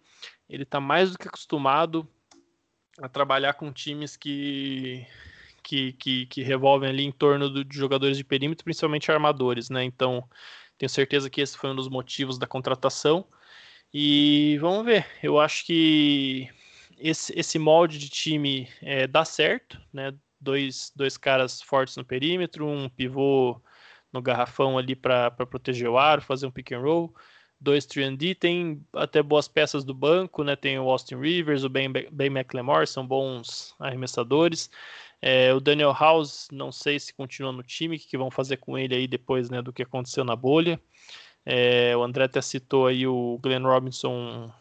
ele 0.49 0.63
está 0.63 0.81
mais 0.81 1.13
do 1.13 1.19
que 1.19 1.29
acostumado 1.29 2.09
a 3.01 3.09
trabalhar 3.09 3.55
com 3.55 3.73
times 3.73 4.17
que, 4.17 5.07
que, 5.63 5.93
que, 5.93 6.27
que 6.27 6.43
revolvem 6.43 6.89
ali 6.89 7.05
em 7.05 7.13
torno 7.13 7.51
do, 7.51 7.65
de 7.65 7.77
jogadores 7.77 8.17
de 8.17 8.25
perímetro, 8.25 8.65
principalmente 8.65 9.13
armadores, 9.13 9.69
né? 9.69 9.85
Então, 9.85 10.27
tenho 10.79 10.89
certeza 10.89 11.29
que 11.29 11.41
esse 11.41 11.57
foi 11.57 11.71
um 11.71 11.77
dos 11.77 11.89
motivos 11.89 12.39
da 12.39 12.47
contratação. 12.47 13.27
E 13.93 14.59
vamos 14.61 14.85
ver. 14.85 15.07
Eu 15.23 15.39
acho 15.41 15.65
que 15.67 16.49
esse, 16.99 17.33
esse 17.39 17.59
molde 17.59 17.99
de 17.99 18.09
time 18.09 18.69
é, 18.83 19.07
dá 19.07 19.25
certo, 19.25 19.81
né? 19.93 20.13
dois, 20.41 20.93
dois 20.95 21.17
caras 21.17 21.61
fortes 21.61 21.97
no 21.97 22.05
perímetro, 22.05 22.67
um 22.67 22.89
pivô 22.89 23.61
no 24.13 24.23
garrafão 24.23 24.79
ali 24.79 24.95
para 24.95 25.31
proteger 25.31 25.89
o 25.89 25.99
aro, 25.99 26.23
fazer 26.23 26.47
um 26.47 26.51
pick 26.51 26.73
and 26.73 26.81
roll. 26.81 27.15
Dois 27.59 27.87
3D, 27.87 28.35
tem 28.39 28.85
até 28.93 29.23
boas 29.23 29.49
peças 29.49 29.83
do 29.83 29.95
banco, 29.95 30.45
né? 30.45 30.55
Tem 30.55 30.79
o 30.79 30.91
Austin 30.91 31.17
Rivers, 31.17 31.65
o 31.65 31.71
Ben, 31.71 31.91
ben 31.91 32.27
McLemore, 32.27 32.87
são 32.87 33.07
bons 33.07 33.75
arremessadores. 33.79 34.71
É, 35.23 35.55
o 35.55 35.61
Daniel 35.61 35.95
House, 35.99 36.49
não 36.53 36.71
sei 36.71 37.01
se 37.01 37.15
continua 37.15 37.53
no 37.53 37.63
time, 37.63 37.97
o 37.97 37.99
que, 37.99 38.09
que 38.09 38.19
vão 38.19 38.31
fazer 38.31 38.59
com 38.59 38.77
ele 38.77 38.95
aí 38.95 39.09
depois 39.09 39.49
né, 39.49 39.63
do 39.63 39.73
que 39.73 39.83
aconteceu 39.83 40.23
na 40.23 40.37
bolha. 40.37 40.79
É, 41.47 41.97
o 41.97 42.03
André 42.03 42.25
até 42.25 42.43
citou 42.43 42.89
aí 42.89 43.07
o 43.07 43.39
Glenn 43.41 43.63
Robinson 43.63 44.53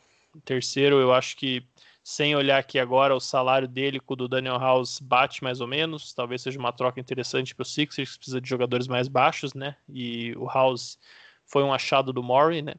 terceiro, 0.44 0.98
eu 0.98 1.12
acho 1.14 1.36
que 1.36 1.66
sem 2.03 2.36
olhar 2.36 2.60
aqui 2.60 2.78
agora 2.78 3.16
o 3.16 3.20
salário 3.20 3.68
dele 3.68 3.99
com 3.99 4.14
o 4.14 4.16
do 4.16 4.28
Daniel 4.28 4.60
House 4.60 4.99
bate 4.99 5.44
mais 5.44 5.60
ou 5.60 5.66
menos. 5.66 6.14
Talvez 6.14 6.44
seja 6.44 6.60
uma 6.60 6.72
troca 6.72 6.99
interessante 6.99 7.56
para 7.56 7.64
o 7.64 7.66
Sixers, 7.66 8.12
que 8.12 8.18
precisa 8.20 8.40
de 8.40 8.48
jogadores 8.48 8.88
mais 8.88 9.07
baixos, 9.07 9.56
né? 9.56 9.76
E 9.90 10.36
o 10.38 10.45
House 10.45 10.99
foi 11.44 11.64
um 11.64 11.74
achado 11.74 12.14
do 12.14 12.22
Murray, 12.22 12.62
né? 12.62 12.76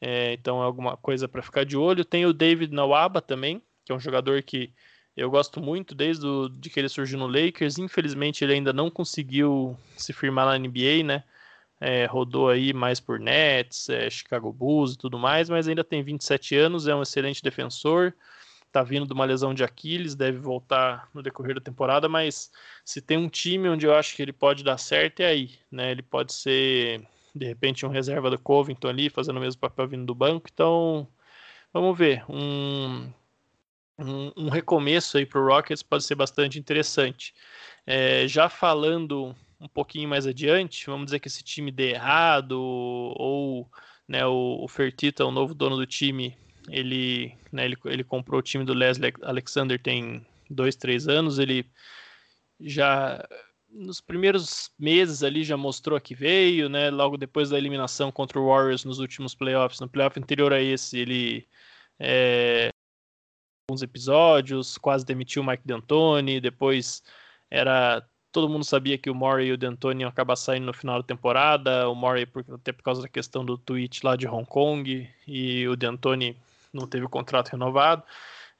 É, 0.00 0.32
então 0.32 0.60
é 0.60 0.64
alguma 0.64 0.96
coisa 0.96 1.28
para 1.28 1.42
ficar 1.42 1.64
de 1.64 1.76
olho. 1.76 2.04
Tem 2.04 2.26
o 2.26 2.32
David 2.32 2.74
Nawaba 2.74 3.22
também, 3.22 3.62
que 3.84 3.92
é 3.92 3.94
um 3.94 4.00
jogador 4.00 4.42
que 4.42 4.72
eu 5.16 5.30
gosto 5.30 5.60
muito 5.60 5.94
desde 5.94 6.26
o, 6.26 6.48
de 6.48 6.68
que 6.70 6.80
ele 6.80 6.88
surgiu 6.88 7.20
no 7.20 7.28
Lakers. 7.28 7.78
Infelizmente 7.78 8.42
ele 8.42 8.54
ainda 8.54 8.72
não 8.72 8.90
conseguiu 8.90 9.78
se 9.96 10.12
firmar 10.12 10.46
na 10.46 10.58
NBA, 10.58 11.04
né? 11.04 11.22
É, 11.80 12.04
rodou 12.04 12.50
aí 12.50 12.72
mais 12.74 13.00
por 13.00 13.18
Nets, 13.18 13.88
é, 13.88 14.10
Chicago 14.10 14.52
Bulls 14.52 14.94
e 14.94 14.98
tudo 14.98 15.18
mais, 15.18 15.48
mas 15.48 15.66
ainda 15.66 15.82
tem 15.82 16.02
27 16.02 16.54
anos, 16.54 16.86
é 16.86 16.94
um 16.94 17.02
excelente 17.02 17.42
defensor 17.42 18.14
tá 18.70 18.82
vindo 18.82 19.06
de 19.06 19.12
uma 19.12 19.24
lesão 19.24 19.52
de 19.52 19.64
Aquiles, 19.64 20.14
deve 20.14 20.38
voltar 20.38 21.08
no 21.12 21.22
decorrer 21.22 21.54
da 21.54 21.60
temporada, 21.60 22.08
mas 22.08 22.50
se 22.84 23.00
tem 23.00 23.18
um 23.18 23.28
time 23.28 23.68
onde 23.68 23.86
eu 23.86 23.94
acho 23.94 24.14
que 24.14 24.22
ele 24.22 24.32
pode 24.32 24.62
dar 24.62 24.78
certo 24.78 25.20
é 25.20 25.26
aí, 25.26 25.58
né? 25.70 25.90
Ele 25.90 26.02
pode 26.02 26.32
ser 26.32 27.06
de 27.34 27.46
repente 27.46 27.84
um 27.84 27.90
reserva 27.90 28.30
do 28.30 28.38
Covington 28.38 28.88
ali, 28.88 29.10
fazendo 29.10 29.38
o 29.38 29.40
mesmo 29.40 29.60
papel 29.60 29.88
vindo 29.88 30.06
do 30.06 30.14
banco, 30.14 30.48
então 30.52 31.06
vamos 31.72 31.96
ver, 31.98 32.24
um, 32.28 33.12
um, 33.98 34.32
um 34.36 34.48
recomeço 34.48 35.18
aí 35.18 35.26
para 35.26 35.40
o 35.40 35.46
Rockets 35.46 35.82
pode 35.82 36.04
ser 36.04 36.14
bastante 36.14 36.58
interessante. 36.58 37.34
É, 37.86 38.26
já 38.28 38.48
falando 38.48 39.34
um 39.60 39.68
pouquinho 39.68 40.08
mais 40.08 40.26
adiante, 40.26 40.86
vamos 40.86 41.06
dizer 41.06 41.20
que 41.20 41.28
esse 41.28 41.44
time 41.44 41.70
dê 41.70 41.90
errado 41.90 42.52
ou 42.60 43.70
né, 44.08 44.26
o, 44.26 44.58
o 44.62 44.68
Fertita, 44.68 45.24
o 45.24 45.30
novo 45.30 45.54
dono 45.54 45.76
do 45.76 45.86
time, 45.86 46.36
ele, 46.68 47.36
né, 47.52 47.64
ele, 47.64 47.76
ele 47.84 48.04
comprou 48.04 48.40
o 48.40 48.42
time 48.42 48.64
do 48.64 48.74
Leslie 48.74 49.12
Alexander 49.22 49.80
tem 49.80 50.26
dois, 50.48 50.76
três 50.76 51.08
anos. 51.08 51.38
Ele 51.38 51.64
já 52.60 53.24
nos 53.68 54.00
primeiros 54.00 54.70
meses 54.78 55.22
ali 55.22 55.44
já 55.44 55.56
mostrou 55.56 56.00
que 56.00 56.14
veio, 56.14 56.68
né? 56.68 56.90
Logo 56.90 57.16
depois 57.16 57.50
da 57.50 57.58
eliminação 57.58 58.10
contra 58.10 58.38
o 58.40 58.48
Warriors 58.48 58.84
nos 58.84 58.98
últimos 58.98 59.34
playoffs, 59.34 59.80
no 59.80 59.88
playoff 59.88 60.18
anterior 60.18 60.52
a 60.52 60.60
esse, 60.60 60.98
ele 60.98 61.46
é, 61.98 62.70
alguns 63.68 63.82
episódios, 63.82 64.76
quase 64.76 65.06
demitiu 65.06 65.42
o 65.42 65.46
Mike 65.46 65.66
D'Antoni, 65.66 66.40
depois 66.40 67.02
era 67.48 68.04
todo 68.32 68.48
mundo 68.48 68.64
sabia 68.64 68.96
que 68.96 69.10
o 69.10 69.14
Murray 69.14 69.48
e 69.48 69.52
o 69.52 69.56
D'Antoni 69.56 70.02
iam 70.02 70.08
acabar 70.08 70.36
saindo 70.36 70.66
no 70.66 70.72
final 70.72 70.98
da 71.00 71.06
temporada, 71.06 71.88
o 71.88 71.94
Murray 71.94 72.26
por, 72.26 72.44
até 72.54 72.72
por 72.72 72.82
causa 72.82 73.02
da 73.02 73.08
questão 73.08 73.44
do 73.44 73.58
tweet 73.58 74.04
lá 74.04 74.16
de 74.16 74.26
Hong 74.26 74.46
Kong 74.46 75.08
e 75.26 75.68
o 75.68 75.76
D'Antoni 75.76 76.36
não 76.72 76.86
teve 76.86 77.04
o 77.04 77.08
contrato 77.08 77.50
renovado. 77.50 78.02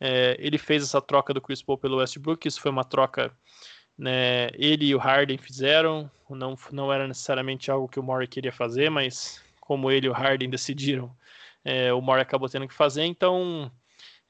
É, 0.00 0.36
ele 0.38 0.58
fez 0.58 0.82
essa 0.82 1.00
troca 1.00 1.32
do 1.34 1.40
Chris 1.40 1.62
Paul 1.62 1.78
pelo 1.78 1.98
Westbrook, 1.98 2.46
isso 2.46 2.60
foi 2.60 2.70
uma 2.70 2.84
troca, 2.84 3.30
né, 3.96 4.48
ele 4.54 4.86
e 4.86 4.94
o 4.94 4.98
Harden 4.98 5.36
fizeram, 5.36 6.10
não, 6.28 6.56
não 6.72 6.92
era 6.92 7.06
necessariamente 7.06 7.70
algo 7.70 7.88
que 7.88 8.00
o 8.00 8.02
Murray 8.02 8.26
queria 8.26 8.52
fazer, 8.52 8.90
mas 8.90 9.44
como 9.60 9.90
ele 9.90 10.06
e 10.06 10.10
o 10.10 10.14
Harden 10.14 10.48
decidiram, 10.48 11.14
é, 11.62 11.92
o 11.92 12.00
Murray 12.00 12.22
acabou 12.22 12.48
tendo 12.48 12.66
que 12.66 12.72
fazer, 12.72 13.04
então 13.04 13.70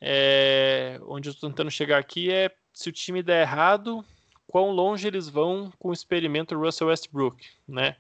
é, 0.01 0.99
onde 1.03 1.29
eu 1.29 1.33
estou 1.33 1.49
tentando 1.49 1.71
chegar 1.71 1.99
aqui 1.99 2.33
é 2.33 2.51
se 2.73 2.89
o 2.89 2.93
time 2.93 3.23
der 3.23 3.43
errado, 3.43 4.05
quão 4.51 4.73
longe 4.73 5.07
eles 5.07 5.29
vão 5.29 5.73
com 5.79 5.91
o 5.91 5.93
experimento 5.93 6.59
Russell 6.59 6.89
Westbrook, 6.89 7.47
né? 7.69 7.97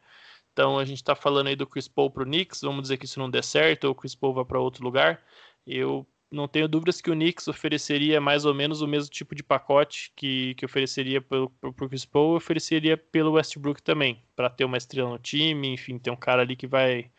Então 0.52 0.80
a 0.80 0.84
gente 0.84 0.96
está 0.96 1.14
falando 1.14 1.46
aí 1.46 1.54
do 1.54 1.64
Chris 1.64 1.86
Paul 1.86 2.10
para 2.10 2.24
o 2.24 2.26
Knicks, 2.26 2.60
vamos 2.60 2.82
dizer 2.82 2.96
que 2.96 3.04
isso 3.04 3.20
não 3.20 3.30
der 3.30 3.44
certo, 3.44 3.84
ou 3.84 3.92
o 3.92 3.94
Chris 3.94 4.16
Paul 4.16 4.34
vai 4.34 4.44
para 4.44 4.58
outro 4.58 4.82
lugar. 4.82 5.22
Eu 5.64 6.04
não 6.28 6.48
tenho 6.48 6.66
dúvidas 6.66 7.00
que 7.00 7.08
o 7.08 7.14
Knicks 7.14 7.46
ofereceria 7.46 8.20
mais 8.20 8.44
ou 8.44 8.52
menos 8.52 8.82
o 8.82 8.86
mesmo 8.88 9.08
tipo 9.12 9.32
de 9.32 9.44
pacote 9.44 10.12
que, 10.16 10.54
que 10.56 10.64
ofereceria 10.64 11.20
pelo, 11.20 11.50
pro 11.50 11.88
Chris 11.88 12.04
Paul, 12.04 12.34
ofereceria 12.34 12.96
pelo 12.96 13.32
Westbrook 13.32 13.80
também, 13.80 14.20
para 14.34 14.50
ter 14.50 14.64
uma 14.64 14.76
estrela 14.76 15.08
no 15.08 15.18
time, 15.20 15.72
enfim, 15.72 15.98
ter 16.00 16.10
um 16.10 16.16
cara 16.16 16.42
ali 16.42 16.56
que 16.56 16.66
vai 16.66 17.12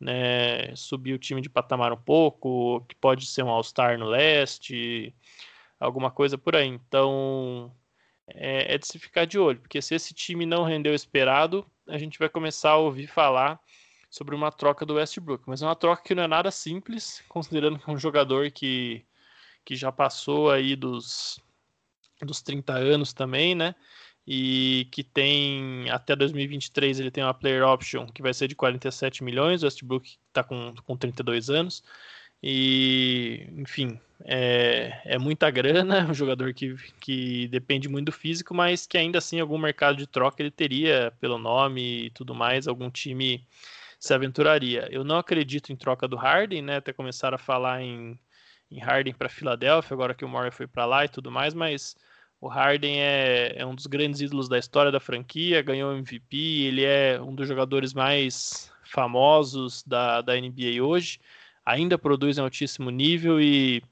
né, 0.00 0.74
subir 0.74 1.12
o 1.12 1.18
time 1.18 1.42
de 1.42 1.50
patamar 1.50 1.92
um 1.92 2.00
pouco, 2.00 2.80
que 2.88 2.94
pode 2.94 3.26
ser 3.26 3.42
um 3.42 3.50
All-Star 3.50 3.98
no 3.98 4.06
leste, 4.06 5.14
alguma 5.78 6.10
coisa 6.10 6.38
por 6.38 6.56
aí. 6.56 6.66
Então 6.66 7.70
é, 8.34 8.74
é 8.74 8.78
de 8.78 8.86
se 8.86 8.98
ficar 8.98 9.24
de 9.24 9.38
olho, 9.38 9.60
porque 9.60 9.80
se 9.82 9.94
esse 9.94 10.14
time 10.14 10.46
não 10.46 10.64
rendeu 10.64 10.92
o 10.92 10.96
esperado, 10.96 11.66
a 11.88 11.98
gente 11.98 12.18
vai 12.18 12.28
começar 12.28 12.70
a 12.70 12.76
ouvir 12.76 13.06
falar 13.06 13.60
sobre 14.10 14.34
uma 14.34 14.50
troca 14.50 14.84
do 14.84 14.94
Westbrook, 14.94 15.44
mas 15.46 15.62
é 15.62 15.66
uma 15.66 15.76
troca 15.76 16.02
que 16.02 16.14
não 16.14 16.24
é 16.24 16.26
nada 16.26 16.50
simples, 16.50 17.22
considerando 17.28 17.78
que 17.78 17.88
é 17.88 17.92
um 17.92 17.98
jogador 17.98 18.50
que, 18.50 19.04
que 19.64 19.76
já 19.76 19.92
passou 19.92 20.50
aí 20.50 20.74
dos, 20.74 21.40
dos 22.20 22.42
30 22.42 22.72
anos 22.72 23.12
também, 23.12 23.54
né? 23.54 23.74
E 24.26 24.88
que 24.92 25.02
tem 25.02 25.88
até 25.90 26.14
2023 26.14 27.00
ele 27.00 27.10
tem 27.10 27.24
uma 27.24 27.34
player 27.34 27.64
option 27.66 28.06
que 28.06 28.22
vai 28.22 28.34
ser 28.34 28.48
de 28.48 28.54
47 28.54 29.24
milhões, 29.24 29.62
o 29.62 29.66
Westbrook 29.66 30.18
está 30.28 30.44
com, 30.44 30.74
com 30.84 30.96
32 30.96 31.50
anos. 31.50 31.82
E, 32.42 33.46
enfim, 33.56 34.00
é, 34.24 35.00
é 35.04 35.18
muita 35.18 35.50
grana, 35.50 36.06
um 36.10 36.14
jogador 36.14 36.52
que, 36.52 36.76
que 37.00 37.48
depende 37.48 37.88
muito 37.88 38.06
do 38.06 38.12
físico, 38.12 38.54
mas 38.54 38.86
que 38.86 38.98
ainda 38.98 39.18
assim, 39.18 39.40
algum 39.40 39.58
mercado 39.58 39.96
de 39.96 40.06
troca 40.06 40.42
ele 40.42 40.50
teria, 40.50 41.12
pelo 41.20 41.38
nome 41.38 42.06
e 42.06 42.10
tudo 42.10 42.34
mais, 42.34 42.68
algum 42.68 42.90
time 42.90 43.44
se 43.98 44.14
aventuraria. 44.14 44.88
Eu 44.90 45.04
não 45.04 45.18
acredito 45.18 45.72
em 45.72 45.76
troca 45.76 46.08
do 46.08 46.16
Harden, 46.16 46.62
né? 46.62 46.76
Até 46.76 46.92
começaram 46.92 47.34
a 47.34 47.38
falar 47.38 47.82
em, 47.82 48.18
em 48.70 48.78
Harden 48.78 49.14
para 49.14 49.28
Filadélfia, 49.28 49.94
agora 49.94 50.14
que 50.14 50.24
o 50.24 50.28
Murray 50.28 50.50
foi 50.50 50.66
para 50.66 50.86
lá 50.86 51.04
e 51.04 51.08
tudo 51.08 51.30
mais, 51.30 51.54
mas 51.54 51.96
o 52.40 52.48
Harden 52.48 53.00
é, 53.00 53.54
é 53.56 53.66
um 53.66 53.74
dos 53.74 53.86
grandes 53.86 54.20
ídolos 54.20 54.48
da 54.48 54.58
história 54.58 54.90
da 54.90 55.00
franquia, 55.00 55.62
ganhou 55.62 55.92
MVP, 55.92 56.36
ele 56.36 56.84
é 56.84 57.20
um 57.20 57.34
dos 57.34 57.46
jogadores 57.46 57.92
mais 57.92 58.72
famosos 58.84 59.82
da, 59.84 60.20
da 60.22 60.34
NBA 60.34 60.82
hoje 60.82 61.20
ainda 61.64 61.98
produz 61.98 62.38
em 62.38 62.40
altíssimo 62.40 62.90
nível 62.90 63.40
e 63.40 63.82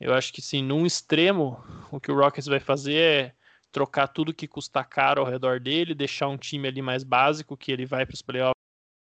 eu 0.00 0.14
acho 0.14 0.32
que 0.32 0.40
sim, 0.40 0.62
num 0.62 0.86
extremo, 0.86 1.62
o 1.90 2.00
que 2.00 2.10
o 2.10 2.14
Rockets 2.14 2.46
vai 2.46 2.60
fazer 2.60 2.94
é 2.94 3.32
trocar 3.72 4.08
tudo 4.08 4.34
que 4.34 4.48
custa 4.48 4.82
caro 4.84 5.20
ao 5.20 5.26
redor 5.26 5.60
dele, 5.60 5.94
deixar 5.94 6.28
um 6.28 6.36
time 6.36 6.68
ali 6.68 6.80
mais 6.80 7.04
básico 7.04 7.56
que 7.56 7.70
ele 7.70 7.84
vai 7.84 8.06
para 8.06 8.14
os 8.14 8.22
playoffs 8.22 8.54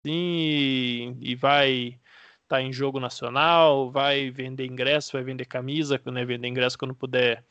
e, 0.05 1.15
e 1.21 1.35
vai 1.35 1.99
estar 2.43 2.57
tá 2.57 2.63
em 2.63 2.73
jogo 2.73 2.99
nacional, 3.01 3.91
vai 3.91 4.31
vender 4.31 4.67
ingresso, 4.67 5.13
vai 5.13 5.23
vender 5.23 5.45
camisa, 5.45 6.01
né, 6.07 6.25
vender 6.25 6.49
ingresso 6.49 6.79
quando 6.79 6.95
puder 6.95 7.45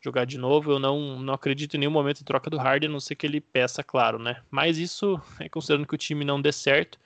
jogar 0.00 0.24
de 0.24 0.38
novo. 0.38 0.72
Eu 0.72 0.78
não, 0.78 1.20
não 1.20 1.34
acredito 1.34 1.74
em 1.74 1.78
nenhum 1.78 1.92
momento 1.92 2.20
em 2.20 2.24
troca 2.24 2.50
do 2.50 2.58
Harden, 2.58 2.88
a 2.88 2.92
não 2.92 3.00
ser 3.00 3.14
que 3.14 3.26
ele 3.26 3.40
peça, 3.40 3.82
claro, 3.82 4.18
né? 4.18 4.42
Mas 4.50 4.78
isso 4.78 5.20
é 5.40 5.48
considerando 5.48 5.86
que 5.86 5.94
o 5.94 5.98
time 5.98 6.24
não 6.24 6.40
dê 6.40 6.52
certo. 6.52 6.98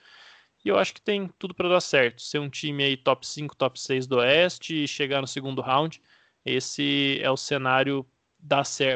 E 0.67 0.69
eu 0.69 0.77
acho 0.77 0.93
que 0.93 1.01
tem 1.01 1.29
tudo 1.39 1.55
para 1.55 1.69
dar 1.69 1.79
certo. 1.79 2.21
Ser 2.21 2.39
um 2.39 2.49
time 2.49 2.83
aí 2.83 2.97
top 2.97 3.25
5, 3.25 3.55
top 3.55 3.79
6 3.79 4.05
do 4.05 4.17
Oeste 4.17 4.83
e 4.83 4.85
chegar 4.85 5.21
no 5.21 5.27
segundo 5.27 5.61
round. 5.61 6.01
Esse 6.43 7.21
é 7.21 7.31
o 7.31 7.37
cenário 7.37 8.05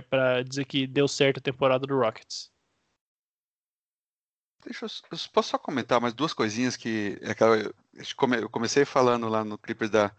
para 0.10 0.44
dizer 0.44 0.66
que 0.66 0.86
deu 0.86 1.08
certo 1.08 1.38
a 1.38 1.42
temporada 1.42 1.88
do 1.88 1.98
Rockets. 1.98 2.52
Deixa 4.66 4.86
eu, 4.86 4.90
eu 5.14 5.18
posso 5.32 5.50
só 5.50 5.58
comentar 5.58 6.02
mais 6.02 6.14
duas 6.14 6.34
coisinhas 6.34 6.76
que 6.76 7.18
é 7.22 7.34
eu 8.42 8.50
comecei 8.50 8.84
falando 8.84 9.30
lá 9.30 9.46
no 9.46 9.58
Clippers 9.58 9.90
da, 9.90 10.14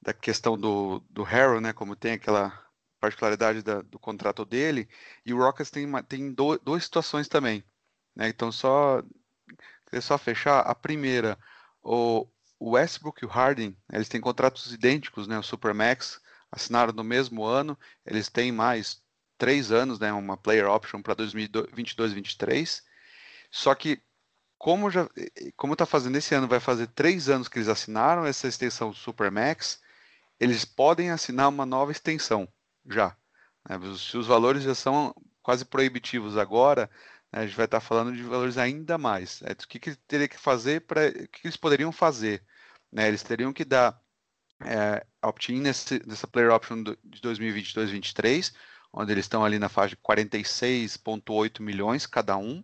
da 0.00 0.14
questão 0.14 0.56
do, 0.56 1.00
do 1.10 1.24
Harrow, 1.24 1.60
né? 1.60 1.72
Como 1.72 1.96
tem 1.96 2.12
aquela 2.12 2.64
particularidade 3.00 3.60
da, 3.60 3.82
do 3.82 3.98
contrato 3.98 4.44
dele, 4.44 4.88
e 5.26 5.34
o 5.34 5.38
Rockets 5.38 5.72
tem, 5.72 5.90
tem 6.04 6.32
do, 6.32 6.56
duas 6.58 6.84
situações 6.84 7.26
também. 7.26 7.64
Né? 8.14 8.28
Então, 8.28 8.52
só 8.52 9.02
Queria 9.92 10.00
só 10.00 10.16
fechar. 10.16 10.60
A 10.60 10.74
primeira, 10.74 11.38
o 11.82 12.26
Westbrook 12.58 13.22
e 13.22 13.26
o 13.26 13.28
Harden, 13.28 13.76
eles 13.92 14.08
têm 14.08 14.22
contratos 14.22 14.72
idênticos, 14.72 15.26
né? 15.28 15.38
O 15.38 15.42
Supermax 15.42 16.18
assinaram 16.50 16.94
no 16.94 17.04
mesmo 17.04 17.44
ano. 17.44 17.78
Eles 18.06 18.30
têm 18.30 18.50
mais 18.50 19.02
três 19.36 19.70
anos, 19.70 19.98
né? 19.98 20.10
Uma 20.10 20.34
player 20.34 20.66
option 20.66 21.02
para 21.02 21.14
2022-23. 21.14 22.82
Só 23.50 23.74
que 23.74 24.02
como 24.56 24.90
já, 24.90 25.06
como 25.58 25.74
está 25.74 25.84
fazendo 25.84 26.16
esse 26.16 26.34
ano, 26.34 26.48
vai 26.48 26.60
fazer 26.60 26.86
três 26.86 27.28
anos 27.28 27.46
que 27.46 27.58
eles 27.58 27.68
assinaram 27.68 28.24
essa 28.24 28.48
extensão 28.48 28.94
Supermax, 28.94 29.78
eles 30.40 30.64
podem 30.64 31.10
assinar 31.10 31.50
uma 31.50 31.66
nova 31.66 31.92
extensão 31.92 32.48
já. 32.88 33.14
Né? 33.68 33.78
Se 33.98 34.16
os 34.16 34.26
valores 34.26 34.62
já 34.62 34.74
são 34.74 35.14
quase 35.42 35.66
proibitivos 35.66 36.38
agora, 36.38 36.88
a 37.32 37.46
gente 37.46 37.56
vai 37.56 37.64
estar 37.64 37.80
falando 37.80 38.14
de 38.14 38.22
valores 38.22 38.58
ainda 38.58 38.98
mais. 38.98 39.40
É, 39.42 39.52
o 39.52 39.68
que, 39.68 39.78
que 39.78 39.96
teria 39.96 40.28
que 40.28 40.38
fazer 40.38 40.82
para. 40.82 41.08
O 41.08 41.28
que 41.28 41.46
eles 41.46 41.56
poderiam 41.56 41.90
fazer? 41.90 42.44
Né, 42.92 43.08
eles 43.08 43.22
teriam 43.22 43.54
que 43.54 43.64
dar 43.64 43.98
é, 44.60 45.04
opt-in 45.22 45.60
nessa 45.60 46.26
player 46.30 46.52
option 46.52 46.82
do, 46.82 46.98
de 47.02 47.20
2022-2023, 47.22 48.52
onde 48.92 49.12
eles 49.12 49.24
estão 49.24 49.42
ali 49.42 49.58
na 49.58 49.70
faixa 49.70 49.96
de 49.96 50.02
46,8 50.02 51.60
milhões 51.62 52.06
cada 52.06 52.36
um. 52.36 52.62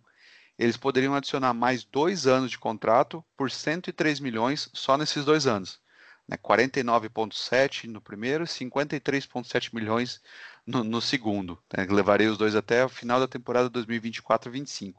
Eles 0.57 0.77
poderiam 0.77 1.15
adicionar 1.15 1.53
mais 1.53 1.83
dois 1.83 2.27
anos 2.27 2.51
de 2.51 2.59
contrato 2.59 3.25
por 3.35 3.49
103 3.49 4.19
milhões 4.19 4.69
só 4.73 4.97
nesses 4.97 5.25
dois 5.25 5.47
anos. 5.47 5.81
Né, 6.27 6.37
49,7 6.37 7.85
no 7.87 7.99
primeiro, 7.99 8.43
53,7 8.43 9.73
milhões 9.73 10.21
no, 10.69 10.83
no 10.83 11.01
segundo. 11.01 11.61
Né? 11.75 11.85
Levarei 11.89 12.27
os 12.27 12.37
dois 12.37 12.55
até 12.55 12.85
o 12.85 12.89
final 12.89 13.19
da 13.19 13.27
temporada 13.27 13.69
2024-25. 13.69 14.93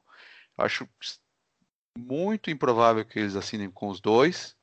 Acho 0.58 0.88
muito 1.96 2.50
improvável 2.50 3.04
que 3.04 3.18
eles 3.18 3.36
assinem 3.36 3.70
com 3.70 3.88
os 3.88 4.00
dois. 4.00 4.56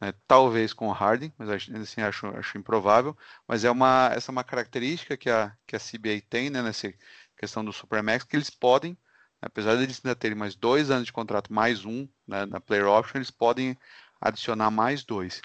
Né? 0.00 0.12
Talvez 0.26 0.72
com 0.74 0.88
o 0.88 0.92
Harden, 0.92 1.32
mas 1.38 1.48
assim 1.48 2.02
acho, 2.02 2.26
acho 2.28 2.58
improvável. 2.58 3.16
Mas 3.48 3.64
é 3.64 3.70
uma, 3.70 4.10
essa 4.12 4.30
é 4.30 4.32
uma 4.32 4.44
característica 4.44 5.16
que 5.16 5.30
a, 5.30 5.56
que 5.66 5.74
a 5.74 5.80
CBA 5.80 6.20
tem 6.28 6.50
né? 6.50 6.62
nessa 6.62 6.92
questão 7.38 7.64
do 7.64 7.72
Supermax, 7.72 8.24
que 8.24 8.36
eles 8.36 8.50
podem, 8.50 8.96
apesar 9.40 9.76
de 9.76 9.84
eles 9.84 10.00
ainda 10.04 10.14
terem 10.14 10.36
mais 10.36 10.54
dois 10.54 10.90
anos 10.90 11.06
de 11.06 11.12
contrato, 11.12 11.52
mais 11.52 11.84
um 11.84 12.06
né, 12.26 12.46
na 12.46 12.60
player 12.60 12.86
option, 12.86 13.18
eles 13.18 13.30
podem 13.30 13.76
adicionar 14.20 14.70
mais 14.70 15.04
dois. 15.04 15.40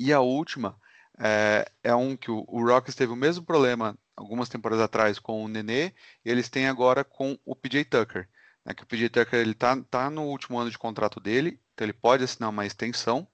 E 0.00 0.12
a 0.12 0.20
última 0.20 0.78
é, 1.18 1.70
é 1.82 1.94
um 1.94 2.16
que 2.16 2.30
o, 2.30 2.44
o 2.48 2.64
Rockets 2.64 2.94
teve 2.94 3.12
o 3.12 3.16
mesmo 3.16 3.44
problema 3.44 3.96
algumas 4.16 4.48
temporadas 4.48 4.84
atrás 4.84 5.18
com 5.18 5.44
o 5.44 5.48
Nenê, 5.48 5.92
e 6.24 6.30
eles 6.30 6.48
têm 6.48 6.66
agora 6.66 7.04
com 7.04 7.38
o 7.44 7.54
PJ 7.54 7.84
Tucker. 7.84 8.28
Né, 8.64 8.74
que 8.74 8.82
o 8.82 8.86
PJ 8.86 9.08
Tucker 9.08 9.38
ele 9.38 9.54
tá, 9.54 9.76
tá 9.88 10.10
no 10.10 10.24
último 10.24 10.58
ano 10.58 10.70
de 10.70 10.78
contrato 10.78 11.20
dele, 11.20 11.60
então 11.72 11.84
ele 11.84 11.92
pode 11.92 12.24
assinar 12.24 12.50
uma 12.50 12.66
extensão, 12.66 13.26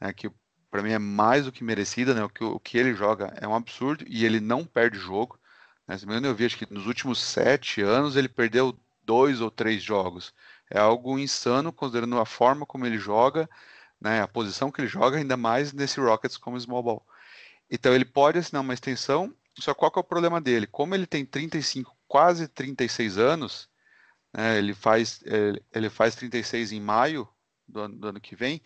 né, 0.00 0.12
que 0.12 0.30
para 0.70 0.82
mim 0.82 0.92
é 0.92 0.98
mais 0.98 1.44
do 1.44 1.52
que 1.52 1.64
merecida, 1.64 2.12
né, 2.12 2.24
o, 2.24 2.28
que, 2.28 2.44
o 2.44 2.58
que 2.58 2.76
ele 2.76 2.94
joga 2.94 3.32
é 3.40 3.46
um 3.46 3.54
absurdo 3.54 4.04
e 4.08 4.24
ele 4.24 4.40
não 4.40 4.64
perde 4.64 4.98
jogo. 4.98 5.38
Né, 5.86 5.96
se 5.96 6.06
eu 6.06 6.34
vi, 6.34 6.44
acho 6.44 6.58
que 6.58 6.72
nos 6.72 6.86
últimos 6.86 7.20
sete 7.20 7.80
anos 7.80 8.16
ele 8.16 8.28
perdeu 8.28 8.78
dois 9.04 9.40
ou 9.40 9.50
três 9.50 9.82
jogos. 9.82 10.34
É 10.68 10.78
algo 10.78 11.18
insano, 11.18 11.72
considerando 11.72 12.18
a 12.18 12.26
forma 12.26 12.66
como 12.66 12.84
ele 12.84 12.98
joga, 12.98 13.48
né, 14.00 14.20
a 14.20 14.28
posição 14.28 14.70
que 14.70 14.80
ele 14.80 14.88
joga, 14.88 15.18
ainda 15.18 15.36
mais 15.36 15.72
nesse 15.72 16.00
Rockets 16.00 16.36
como 16.36 16.58
small 16.60 16.82
ball. 16.82 17.06
Então 17.70 17.94
ele 17.94 18.04
pode 18.04 18.38
assinar 18.38 18.62
uma 18.62 18.74
extensão, 18.74 19.34
só 19.58 19.74
qual 19.74 19.90
que 19.90 19.98
é 19.98 20.00
o 20.00 20.04
problema 20.04 20.40
dele? 20.40 20.66
Como 20.66 20.94
ele 20.94 21.06
tem 21.06 21.24
35, 21.24 21.96
quase 22.06 22.48
36 22.48 23.18
anos, 23.18 23.68
né, 24.32 24.58
ele, 24.58 24.74
faz, 24.74 25.22
ele 25.72 25.90
faz 25.90 26.14
36 26.14 26.72
em 26.72 26.80
maio 26.80 27.28
do 27.66 27.80
ano, 27.80 27.96
do 27.96 28.08
ano 28.08 28.20
que 28.20 28.36
vem, 28.36 28.62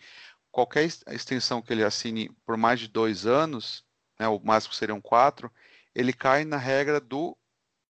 qualquer 0.51 0.85
extensão 0.85 1.61
que 1.61 1.71
ele 1.73 1.83
assine 1.83 2.29
por 2.45 2.57
mais 2.57 2.79
de 2.79 2.87
dois 2.87 3.25
anos, 3.25 3.85
né, 4.19 4.27
o 4.27 4.39
máximo 4.39 4.73
seriam 4.73 5.01
quatro, 5.01 5.51
ele 5.95 6.13
cai 6.13 6.45
na 6.45 6.57
regra 6.57 6.99
do 6.99 7.37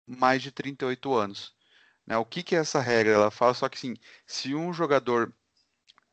mais 0.07 0.41
de 0.41 0.51
38 0.51 1.13
anos. 1.13 1.53
Né? 2.05 2.17
O 2.17 2.25
que, 2.25 2.43
que 2.43 2.55
é 2.55 2.59
essa 2.59 2.79
regra? 2.79 3.13
Ela 3.13 3.31
fala 3.31 3.53
só 3.53 3.67
que 3.69 3.77
assim, 3.77 3.95
se 4.25 4.53
um 4.53 4.73
jogador 4.73 5.33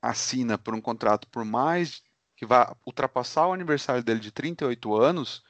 assina 0.00 0.56
por 0.56 0.74
um 0.74 0.80
contrato 0.80 1.28
por 1.28 1.44
mais 1.44 2.02
que 2.40 2.46
vai 2.46 2.66
ultrapassar 2.86 3.46
o 3.46 3.52
aniversário 3.52 4.02
dele 4.02 4.18
de 4.18 4.32
38 4.32 4.96
anos, 4.96 5.44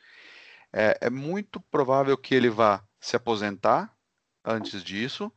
é, 0.72 0.98
é 1.02 1.08
muito 1.08 1.60
provável 1.60 2.18
que 2.18 2.34
ele 2.34 2.50
vá 2.50 2.84
se 2.98 3.14
aposentar 3.14 3.96
antes 4.44 4.82
disso 4.82 5.32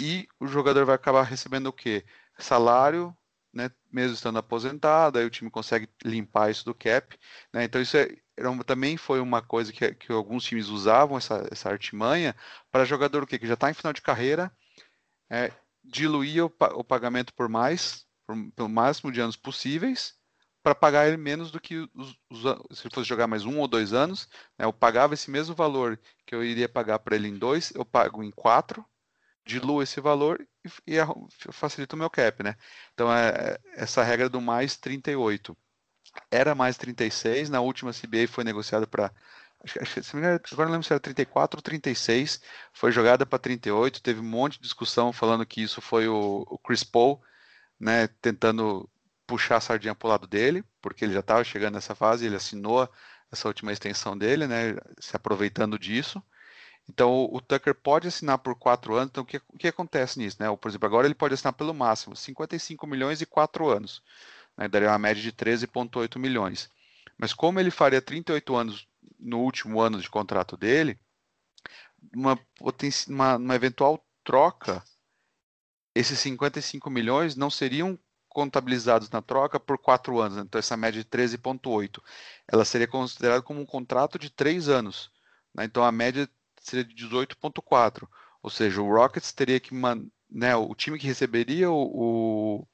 e 0.00 0.26
o 0.40 0.48
jogador 0.48 0.84
vai 0.84 0.96
acabar 0.96 1.22
recebendo 1.22 1.68
o 1.68 1.72
quê? 1.72 2.04
Salário, 2.36 3.16
né, 3.54 3.70
mesmo 3.92 4.14
estando 4.14 4.40
aposentado, 4.40 5.20
aí 5.20 5.24
o 5.24 5.30
time 5.30 5.48
consegue 5.48 5.88
limpar 6.04 6.50
isso 6.50 6.64
do 6.64 6.74
cap. 6.74 7.16
Né, 7.52 7.62
então 7.62 7.80
isso 7.80 7.96
é, 7.96 8.08
também 8.66 8.96
foi 8.96 9.20
uma 9.20 9.40
coisa 9.40 9.72
que, 9.72 9.94
que 9.94 10.10
alguns 10.10 10.42
times 10.42 10.66
usavam, 10.66 11.16
essa, 11.16 11.46
essa 11.48 11.70
artimanha, 11.70 12.34
para 12.72 12.84
jogador 12.84 13.24
que 13.24 13.46
já 13.46 13.54
está 13.54 13.70
em 13.70 13.74
final 13.74 13.92
de 13.92 14.02
carreira, 14.02 14.50
é, 15.30 15.52
diluir 15.84 16.44
o, 16.44 16.52
o, 16.74 16.82
pagamento 16.82 17.32
por 17.34 17.48
mais, 17.48 18.04
por, 18.26 18.34
pelo 18.56 18.68
máximo 18.68 19.12
de 19.12 19.20
anos 19.20 19.36
possíveis, 19.36 20.18
para 20.62 20.74
pagar 20.74 21.08
ele 21.08 21.16
menos 21.16 21.50
do 21.50 21.60
que 21.60 21.78
os, 21.94 22.18
os, 22.30 22.42
se 22.76 22.86
ele 22.86 22.94
fosse 22.94 23.08
jogar 23.08 23.26
mais 23.26 23.44
um 23.44 23.58
ou 23.58 23.68
dois 23.68 23.92
anos, 23.92 24.28
né, 24.58 24.64
eu 24.64 24.72
pagava 24.72 25.14
esse 25.14 25.30
mesmo 25.30 25.54
valor 25.54 25.98
que 26.26 26.34
eu 26.34 26.44
iria 26.44 26.68
pagar 26.68 26.98
para 26.98 27.16
ele 27.16 27.28
em 27.28 27.38
dois, 27.38 27.72
eu 27.74 27.84
pago 27.84 28.22
em 28.22 28.30
quatro, 28.30 28.84
diluo 29.44 29.82
esse 29.82 30.00
valor 30.00 30.46
e, 30.64 30.94
e 30.94 31.52
facilito 31.52 31.96
o 31.96 31.98
meu 31.98 32.10
cap, 32.10 32.42
né? 32.42 32.56
Então 32.94 33.12
é, 33.12 33.30
é 33.30 33.60
essa 33.82 34.02
regra 34.02 34.28
do 34.28 34.40
mais 34.40 34.76
38 34.76 35.56
era 36.30 36.54
mais 36.54 36.76
36, 36.76 37.50
na 37.50 37.60
última 37.60 37.92
CBA 37.92 38.26
foi 38.28 38.44
negociado 38.44 38.86
para 38.86 39.12
agora 40.52 40.66
não 40.66 40.72
lembro 40.72 40.86
se 40.86 40.92
era 40.92 41.00
34 41.00 41.58
ou 41.58 41.62
36, 41.62 42.40
foi 42.72 42.90
jogada 42.90 43.26
para 43.26 43.38
38, 43.38 44.02
teve 44.02 44.20
um 44.20 44.24
monte 44.24 44.54
de 44.54 44.62
discussão 44.62 45.12
falando 45.12 45.44
que 45.44 45.62
isso 45.62 45.82
foi 45.82 46.08
o, 46.08 46.46
o 46.48 46.58
Chris 46.58 46.82
Paul 46.82 47.22
né, 47.78 48.08
tentando 48.22 48.88
puxar 49.30 49.58
a 49.58 49.60
sardinha 49.60 49.94
para 49.94 50.06
o 50.08 50.10
lado 50.10 50.26
dele, 50.26 50.64
porque 50.82 51.04
ele 51.04 51.12
já 51.12 51.20
estava 51.20 51.44
chegando 51.44 51.74
nessa 51.74 51.94
fase, 51.94 52.26
ele 52.26 52.34
assinou 52.34 52.88
essa 53.30 53.46
última 53.46 53.72
extensão 53.72 54.18
dele, 54.18 54.48
né, 54.48 54.74
se 54.98 55.14
aproveitando 55.14 55.78
disso. 55.78 56.20
Então 56.88 57.28
o 57.30 57.40
Tucker 57.40 57.72
pode 57.72 58.08
assinar 58.08 58.38
por 58.38 58.56
quatro 58.56 58.96
anos. 58.96 59.10
Então 59.10 59.22
o 59.22 59.26
que, 59.26 59.40
o 59.48 59.56
que 59.56 59.68
acontece 59.68 60.18
nisso? 60.18 60.36
Né? 60.40 60.48
Por 60.56 60.68
exemplo, 60.68 60.86
agora 60.86 61.06
ele 61.06 61.14
pode 61.14 61.34
assinar 61.34 61.52
pelo 61.52 61.72
máximo 61.72 62.16
55 62.16 62.84
milhões 62.88 63.20
e 63.20 63.26
quatro 63.26 63.68
anos. 63.68 64.02
Né? 64.56 64.66
Daria 64.66 64.88
uma 64.88 64.98
média 64.98 65.22
de 65.22 65.30
13,8 65.30 66.18
milhões. 66.18 66.68
Mas 67.16 67.32
como 67.32 67.60
ele 67.60 67.70
faria 67.70 68.02
38 68.02 68.56
anos 68.56 68.88
no 69.16 69.38
último 69.38 69.80
ano 69.80 70.00
de 70.00 70.10
contrato 70.10 70.56
dele, 70.56 70.98
uma, 72.12 72.36
uma, 73.08 73.36
uma 73.36 73.54
eventual 73.54 74.04
troca, 74.24 74.82
esses 75.94 76.18
55 76.18 76.90
milhões 76.90 77.36
não 77.36 77.50
seriam 77.50 77.96
contabilizados 78.30 79.10
na 79.10 79.20
troca 79.20 79.60
por 79.60 79.76
quatro 79.76 80.20
anos, 80.20 80.36
né? 80.36 80.44
então 80.46 80.58
essa 80.58 80.76
média 80.76 81.02
de 81.02 81.08
13,8, 81.08 82.00
ela 82.48 82.64
seria 82.64 82.86
considerada 82.86 83.42
como 83.42 83.60
um 83.60 83.66
contrato 83.66 84.18
de 84.18 84.30
três 84.30 84.68
anos. 84.68 85.10
Né? 85.54 85.64
Então 85.64 85.84
a 85.84 85.92
média 85.92 86.28
seria 86.60 86.84
de 86.84 86.94
18,4, 86.94 88.08
ou 88.42 88.48
seja, 88.48 88.80
o 88.80 88.88
Rockets 88.88 89.32
teria 89.32 89.58
que, 89.60 89.74
né, 90.30 90.56
o 90.56 90.74
time 90.74 90.98
que 90.98 91.06
receberia 91.06 91.70
o, 91.70 92.66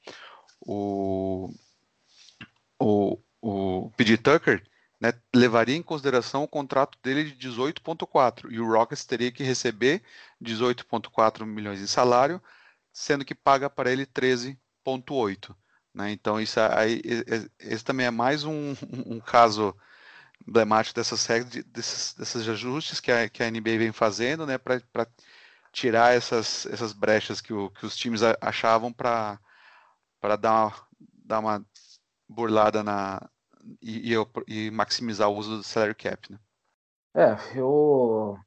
o, 0.61 1.53
o, 2.79 3.19
o 3.41 3.91
PG 3.97 4.17
Tucker 4.17 4.63
né, 4.99 5.13
levaria 5.33 5.75
em 5.75 5.83
consideração 5.83 6.43
o 6.43 6.47
contrato 6.47 6.97
dele 7.01 7.31
de 7.31 7.49
18,4 7.49 8.51
e 8.51 8.59
o 8.59 8.71
Rockets 8.71 9.05
teria 9.05 9.31
que 9.31 9.43
receber 9.43 10.03
18,4 10.41 11.45
milhões 11.45 11.79
de 11.79 11.87
salário, 11.87 12.41
sendo 12.93 13.25
que 13.25 13.35
paga 13.35 13.69
para 13.69 13.91
ele 13.91 14.05
13,8. 14.87 15.55
Né? 15.93 16.11
Então, 16.11 16.39
isso 16.39 16.59
aí, 16.59 17.01
esse 17.59 17.83
também 17.83 18.05
é 18.05 18.11
mais 18.11 18.43
um, 18.43 18.75
um 19.05 19.19
caso 19.19 19.75
emblemático 20.47 20.95
dessas 20.95 21.25
regras, 21.25 21.63
desses, 21.65 22.13
desses 22.13 22.47
ajustes 22.47 22.99
que 22.99 23.11
a, 23.11 23.27
que 23.27 23.43
a 23.43 23.51
NBA 23.51 23.77
vem 23.77 23.91
fazendo 23.91 24.45
né, 24.45 24.57
para 24.57 25.07
tirar 25.71 26.15
essas, 26.15 26.65
essas 26.67 26.93
brechas 26.93 27.41
que, 27.41 27.53
o, 27.53 27.69
que 27.71 27.85
os 27.85 27.95
times 27.95 28.21
achavam 28.41 28.93
para 28.93 29.39
dar 30.39 30.65
uma, 30.65 30.87
dar 31.25 31.39
uma 31.39 31.65
burlada 32.29 32.83
na, 32.83 33.19
e, 33.81 34.13
e, 34.13 34.15
e, 34.47 34.71
maximizar 34.71 35.29
o 35.29 35.35
uso 35.35 35.57
do 35.57 35.63
salary 35.63 35.95
cap, 35.95 36.31
né? 36.31 36.39
É, 37.15 37.57
eu. 37.57 38.37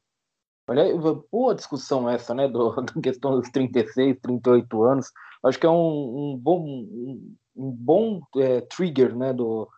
Olha, 0.68 0.84
boa 1.32 1.54
discussão 1.54 2.08
essa, 2.08 2.32
né, 2.32 2.46
do, 2.46 2.70
da 2.80 3.00
questão 3.02 3.40
dos 3.40 3.50
36, 3.50 4.18
38 4.20 4.82
anos. 4.84 5.10
Acho 5.42 5.58
que 5.58 5.66
é 5.66 5.70
um, 5.70 6.32
um 6.32 6.36
bom, 6.36 6.62
um, 6.66 7.34
um 7.56 7.70
bom 7.70 8.20
é, 8.36 8.60
trigger, 8.62 9.16
né, 9.16 9.32
do, 9.32 9.68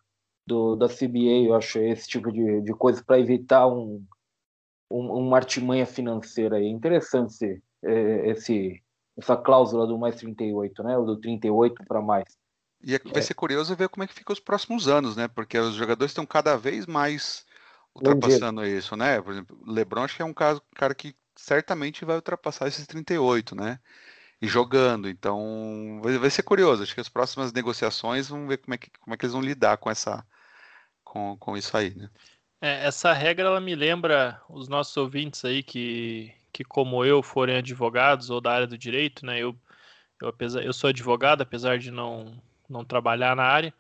do, 0.46 0.76
da 0.76 0.88
CBA, 0.88 1.46
eu 1.46 1.54
acho, 1.54 1.78
esse 1.78 2.08
tipo 2.08 2.32
de, 2.32 2.60
de 2.62 2.72
coisa 2.74 3.02
para 3.04 3.18
evitar 3.18 3.66
um, 3.66 4.04
um, 4.90 5.12
uma 5.12 5.36
artimanha 5.36 5.86
financeira. 5.86 6.60
É 6.60 6.66
interessante 6.66 7.32
esse, 7.32 7.62
esse, 8.24 8.82
essa 9.16 9.36
cláusula 9.36 9.86
do 9.86 9.98
mais 9.98 10.16
38, 10.16 10.82
né, 10.82 10.98
ou 10.98 11.06
do 11.06 11.20
38 11.20 11.84
para 11.86 12.00
mais. 12.00 12.24
E 12.82 12.94
é, 12.94 12.98
vai 12.98 13.18
é. 13.18 13.22
ser 13.22 13.34
curioso 13.34 13.76
ver 13.76 13.88
como 13.88 14.02
é 14.02 14.06
que 14.06 14.14
fica 14.14 14.32
os 14.32 14.40
próximos 14.40 14.88
anos, 14.88 15.14
né? 15.14 15.28
Porque 15.28 15.56
os 15.56 15.74
jogadores 15.74 16.10
estão 16.10 16.26
cada 16.26 16.56
vez 16.56 16.84
mais 16.84 17.46
ultrapassando 17.94 18.64
isso, 18.64 18.96
né? 18.96 19.20
Por 19.20 19.32
exemplo, 19.32 19.58
LeBron 19.66 20.02
acho 20.02 20.16
que 20.16 20.22
é 20.22 20.24
um 20.24 20.34
caso, 20.34 20.60
cara 20.74 20.94
que 20.94 21.14
certamente 21.36 22.04
vai 22.04 22.16
ultrapassar 22.16 22.66
esses 22.66 22.86
38, 22.86 23.54
né? 23.54 23.78
E 24.42 24.48
jogando, 24.48 25.08
então 25.08 26.00
vai, 26.02 26.18
vai 26.18 26.28
ser 26.28 26.42
curioso. 26.42 26.82
Acho 26.82 26.94
que 26.94 27.00
as 27.00 27.08
próximas 27.08 27.52
negociações 27.52 28.28
vão 28.28 28.48
ver 28.48 28.58
como 28.58 28.74
é 28.74 28.78
que, 28.78 28.90
como 28.98 29.14
é 29.14 29.16
que 29.16 29.24
eles 29.24 29.32
vão 29.32 29.40
lidar 29.40 29.76
com 29.76 29.88
essa 29.88 30.26
com, 31.04 31.36
com 31.38 31.56
isso 31.56 31.76
aí, 31.76 31.94
né? 31.94 32.10
É, 32.60 32.84
essa 32.86 33.12
regra 33.12 33.46
ela 33.46 33.60
me 33.60 33.74
lembra 33.76 34.42
os 34.48 34.68
nossos 34.68 34.96
ouvintes 34.96 35.44
aí 35.44 35.62
que, 35.62 36.32
que 36.52 36.64
como 36.64 37.04
eu 37.04 37.22
forem 37.22 37.56
advogados 37.56 38.30
ou 38.30 38.40
da 38.40 38.52
área 38.52 38.66
do 38.66 38.76
direito, 38.76 39.24
né? 39.24 39.38
Eu 39.38 39.56
eu, 40.20 40.28
apesar, 40.28 40.62
eu 40.64 40.72
sou 40.72 40.88
advogado, 40.90 41.42
apesar 41.42 41.78
de 41.78 41.90
não 41.90 42.40
não 42.68 42.84
trabalhar 42.84 43.36
na 43.36 43.44
área. 43.44 43.74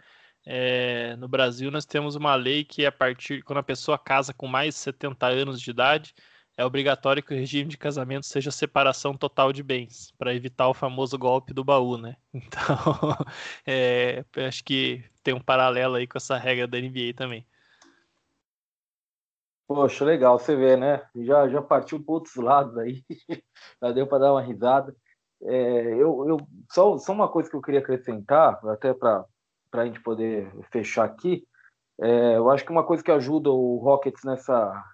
É, 0.44 1.16
no 1.16 1.28
Brasil, 1.28 1.70
nós 1.70 1.86
temos 1.86 2.14
uma 2.16 2.34
lei 2.34 2.64
que, 2.64 2.84
a 2.86 2.92
partir 2.92 3.42
quando 3.42 3.58
a 3.58 3.62
pessoa 3.62 3.98
casa 3.98 4.34
com 4.34 4.46
mais 4.46 4.74
de 4.74 4.80
70 4.80 5.26
anos 5.26 5.60
de 5.60 5.70
idade, 5.70 6.14
é 6.62 6.64
obrigatório 6.64 7.22
que 7.22 7.34
o 7.34 7.36
regime 7.36 7.68
de 7.68 7.76
casamento 7.76 8.24
seja 8.24 8.50
separação 8.50 9.16
total 9.16 9.52
de 9.52 9.62
bens, 9.62 10.12
para 10.16 10.34
evitar 10.34 10.68
o 10.68 10.74
famoso 10.74 11.18
golpe 11.18 11.52
do 11.52 11.64
baú, 11.64 11.98
né? 11.98 12.16
Então, 12.32 13.16
é, 13.66 14.24
acho 14.46 14.64
que 14.64 15.04
tem 15.22 15.34
um 15.34 15.40
paralelo 15.40 15.96
aí 15.96 16.06
com 16.06 16.16
essa 16.16 16.36
regra 16.36 16.66
da 16.66 16.78
NBA 16.78 17.14
também. 17.16 17.46
Poxa, 19.66 20.04
legal, 20.04 20.38
você 20.38 20.54
vê, 20.54 20.76
né? 20.76 21.02
Já, 21.16 21.48
já 21.48 21.62
partiu 21.62 22.02
para 22.02 22.14
outros 22.14 22.36
lados 22.36 22.76
aí, 22.78 23.04
já 23.82 23.92
deu 23.92 24.06
para 24.06 24.18
dar 24.18 24.32
uma 24.32 24.42
risada. 24.42 24.94
É, 25.42 25.94
eu, 25.94 26.28
eu 26.28 26.36
só, 26.70 26.96
só 26.98 27.12
uma 27.12 27.28
coisa 27.28 27.50
que 27.50 27.56
eu 27.56 27.62
queria 27.62 27.80
acrescentar, 27.80 28.60
até 28.66 28.94
para 28.94 29.26
a 29.72 29.84
gente 29.84 30.00
poder 30.00 30.52
fechar 30.70 31.04
aqui, 31.04 31.44
é, 32.00 32.36
eu 32.36 32.50
acho 32.50 32.64
que 32.64 32.72
uma 32.72 32.84
coisa 32.84 33.02
que 33.02 33.10
ajuda 33.10 33.50
o 33.50 33.76
Rockets 33.76 34.24
nessa, 34.24 34.84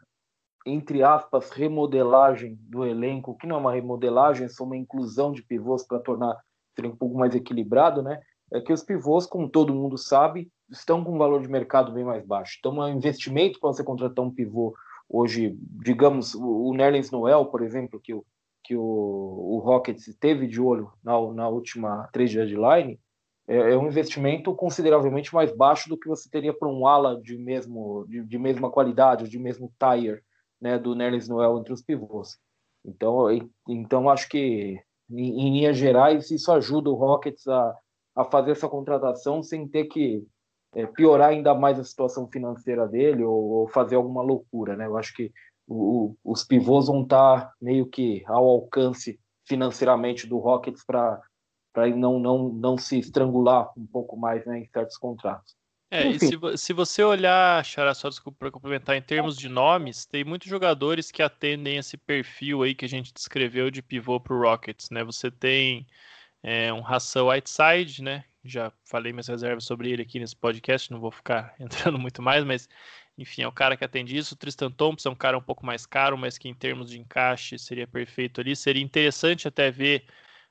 entre 0.66 1.02
aspas, 1.02 1.50
remodelagem 1.50 2.58
do 2.62 2.84
elenco, 2.84 3.36
que 3.36 3.46
não 3.46 3.56
é 3.56 3.58
uma 3.60 3.72
remodelagem, 3.72 4.46
é 4.46 4.48
só 4.48 4.64
uma 4.64 4.76
inclusão 4.76 5.32
de 5.32 5.42
pivôs 5.42 5.86
para 5.86 5.98
tornar 5.98 6.36
ser 6.74 6.86
um 6.86 6.94
pouco 6.94 7.18
mais 7.18 7.34
equilibrado, 7.34 8.02
né? 8.02 8.20
É 8.52 8.60
que 8.60 8.72
os 8.72 8.82
pivôs, 8.82 9.26
como 9.26 9.48
todo 9.48 9.74
mundo 9.74 9.98
sabe, 9.98 10.50
estão 10.70 11.02
com 11.02 11.14
um 11.14 11.18
valor 11.18 11.42
de 11.42 11.48
mercado 11.48 11.92
bem 11.92 12.04
mais 12.04 12.24
baixo. 12.24 12.56
Então, 12.58 12.78
um 12.78 12.88
investimento 12.88 13.58
para 13.58 13.72
você 13.72 13.82
contratar 13.82 14.24
um 14.24 14.30
pivô 14.30 14.74
hoje, 15.08 15.56
digamos, 15.82 16.34
o 16.34 16.72
Nerlens 16.74 17.10
Noel, 17.10 17.46
por 17.46 17.62
exemplo, 17.62 18.00
que 18.00 18.14
o 18.14 18.24
que 18.68 18.76
o, 18.76 18.82
o 18.82 19.58
Rockets 19.64 20.14
teve 20.20 20.46
de 20.46 20.60
olho 20.60 20.92
na, 21.02 21.18
na 21.32 21.48
última 21.48 22.06
trade 22.12 22.36
deadline 22.36 23.00
é, 23.46 23.56
é, 23.56 23.78
um 23.78 23.86
investimento 23.86 24.54
consideravelmente 24.54 25.34
mais 25.34 25.50
baixo 25.50 25.88
do 25.88 25.96
que 25.96 26.06
você 26.06 26.28
teria 26.28 26.52
para 26.52 26.68
um 26.68 26.86
ala 26.86 27.18
de 27.18 27.38
mesmo 27.38 28.04
de, 28.06 28.22
de, 28.22 28.38
mesma 28.38 28.70
qualidade, 28.70 29.26
de 29.26 29.38
mesmo 29.38 29.72
tire, 29.78 30.20
né, 30.60 30.78
do 30.78 30.94
Nerlens 30.94 31.28
Noel 31.28 31.58
entre 31.58 31.72
os 31.72 31.82
pivôs. 31.82 32.38
Então, 32.84 33.26
então 33.68 34.08
acho 34.08 34.28
que 34.28 34.80
em, 35.10 35.40
em 35.40 35.52
linhas 35.52 35.76
gerais 35.76 36.30
isso 36.30 36.50
ajuda 36.52 36.90
o 36.90 36.94
Rockets 36.94 37.46
a, 37.46 37.76
a 38.16 38.24
fazer 38.24 38.52
essa 38.52 38.68
contratação 38.68 39.42
sem 39.42 39.66
ter 39.66 39.84
que 39.84 40.26
é, 40.74 40.86
piorar 40.86 41.30
ainda 41.30 41.54
mais 41.54 41.78
a 41.78 41.84
situação 41.84 42.28
financeira 42.28 42.86
dele 42.86 43.24
ou, 43.24 43.50
ou, 43.50 43.68
fazer 43.68 43.96
alguma 43.96 44.22
loucura, 44.22 44.76
né? 44.76 44.86
Eu 44.86 44.96
acho 44.96 45.14
que 45.14 45.32
o, 45.66 46.14
os 46.24 46.44
pivôs 46.44 46.86
vão 46.86 47.02
estar 47.02 47.40
tá 47.40 47.52
meio 47.60 47.86
que 47.86 48.22
ao 48.26 48.46
alcance 48.46 49.18
financeiramente 49.46 50.26
do 50.26 50.38
Rockets 50.38 50.84
para 50.84 51.20
não, 51.96 52.18
não, 52.18 52.48
não 52.48 52.76
se 52.76 52.98
estrangular 52.98 53.70
um 53.76 53.86
pouco 53.86 54.16
mais 54.16 54.44
né, 54.44 54.58
em 54.60 54.66
certos 54.66 54.96
contratos. 54.96 55.56
É, 55.90 56.06
e 56.06 56.18
se, 56.18 56.38
se 56.56 56.72
você 56.74 57.02
olhar, 57.02 57.64
Xará, 57.64 57.94
só 57.94 58.10
desculpa 58.10 58.38
para 58.38 58.50
complementar, 58.50 58.94
em 58.96 59.02
termos 59.02 59.36
de 59.36 59.48
nomes, 59.48 60.04
tem 60.04 60.22
muitos 60.22 60.48
jogadores 60.48 61.10
que 61.10 61.22
atendem 61.22 61.78
esse 61.78 61.96
perfil 61.96 62.62
aí 62.62 62.74
que 62.74 62.84
a 62.84 62.88
gente 62.88 63.12
descreveu 63.12 63.70
de 63.70 63.80
pivô 63.80 64.20
para 64.20 64.34
o 64.34 64.40
Rockets, 64.40 64.90
né? 64.90 65.02
Você 65.04 65.30
tem 65.30 65.86
é, 66.42 66.72
um 66.72 66.80
Russell 66.80 67.28
Whiteside, 67.28 68.02
né? 68.02 68.24
Já 68.44 68.70
falei 68.84 69.12
minhas 69.12 69.28
reservas 69.28 69.64
sobre 69.64 69.90
ele 69.90 70.02
aqui 70.02 70.20
nesse 70.20 70.36
podcast, 70.36 70.90
não 70.90 71.00
vou 71.00 71.10
ficar 71.10 71.54
entrando 71.60 71.98
muito 71.98 72.20
mais, 72.20 72.44
mas 72.44 72.68
enfim, 73.16 73.42
é 73.42 73.48
o 73.48 73.52
cara 73.52 73.76
que 73.76 73.84
atende 73.84 74.16
isso. 74.16 74.34
O 74.34 74.38
Tristan 74.38 74.70
Thompson 74.70 75.08
é 75.08 75.12
um 75.12 75.16
cara 75.16 75.38
um 75.38 75.42
pouco 75.42 75.64
mais 75.64 75.86
caro, 75.86 76.18
mas 76.18 76.36
que 76.38 76.48
em 76.48 76.54
termos 76.54 76.90
de 76.90 77.00
encaixe 77.00 77.58
seria 77.58 77.86
perfeito 77.86 78.40
ali. 78.40 78.54
Seria 78.54 78.82
interessante 78.82 79.48
até 79.48 79.70
ver 79.70 80.04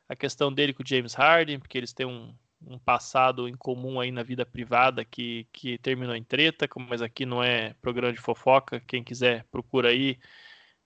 a 0.09 0.15
questão 0.15 0.51
dele 0.51 0.73
com 0.73 0.83
o 0.83 0.85
James 0.85 1.13
Harden, 1.13 1.59
porque 1.59 1.77
eles 1.77 1.93
têm 1.93 2.05
um, 2.05 2.35
um 2.61 2.79
passado 2.79 3.47
em 3.47 3.55
comum 3.55 3.99
aí 3.99 4.11
na 4.11 4.23
vida 4.23 4.45
privada 4.45 5.05
que, 5.05 5.47
que 5.51 5.77
terminou 5.77 6.15
em 6.15 6.23
treta, 6.23 6.67
mas 6.89 7.01
aqui 7.01 7.25
não 7.25 7.43
é 7.43 7.73
programa 7.81 8.13
de 8.13 8.19
fofoca. 8.19 8.79
Quem 8.81 9.03
quiser, 9.03 9.45
procura 9.51 9.89
aí. 9.89 10.17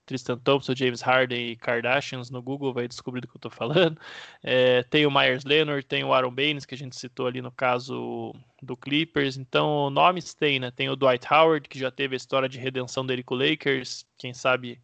Tristan 0.05 0.37
Thompson, 0.37 0.75
James 0.75 1.01
Harden 1.01 1.51
e 1.51 1.55
Kardashians 1.55 2.29
no 2.29 2.41
Google 2.41 2.73
vai 2.73 2.87
descobrir 2.87 3.21
do 3.21 3.27
que 3.27 3.35
eu 3.35 3.37
estou 3.37 3.51
falando. 3.51 3.99
É, 4.43 4.81
tem 4.83 5.05
o 5.05 5.11
Myers 5.11 5.45
Leonard, 5.45 5.85
tem 5.85 6.03
o 6.03 6.11
Aaron 6.13 6.33
Baines, 6.33 6.65
que 6.65 6.73
a 6.73 6.77
gente 6.77 6.99
citou 6.99 7.27
ali 7.27 7.41
no 7.41 7.51
caso 7.51 8.33
do 8.61 8.75
Clippers. 8.75 9.37
Então, 9.37 9.89
nomes 9.91 10.33
tem, 10.33 10.59
né? 10.59 10.71
Tem 10.71 10.89
o 10.89 10.95
Dwight 10.95 11.31
Howard, 11.31 11.69
que 11.69 11.77
já 11.77 11.91
teve 11.91 12.15
a 12.15 12.17
história 12.17 12.49
de 12.49 12.57
redenção 12.57 13.05
dele 13.05 13.23
com 13.23 13.35
o 13.35 13.37
Lakers. 13.37 14.05
Quem 14.17 14.33
sabe 14.33 14.81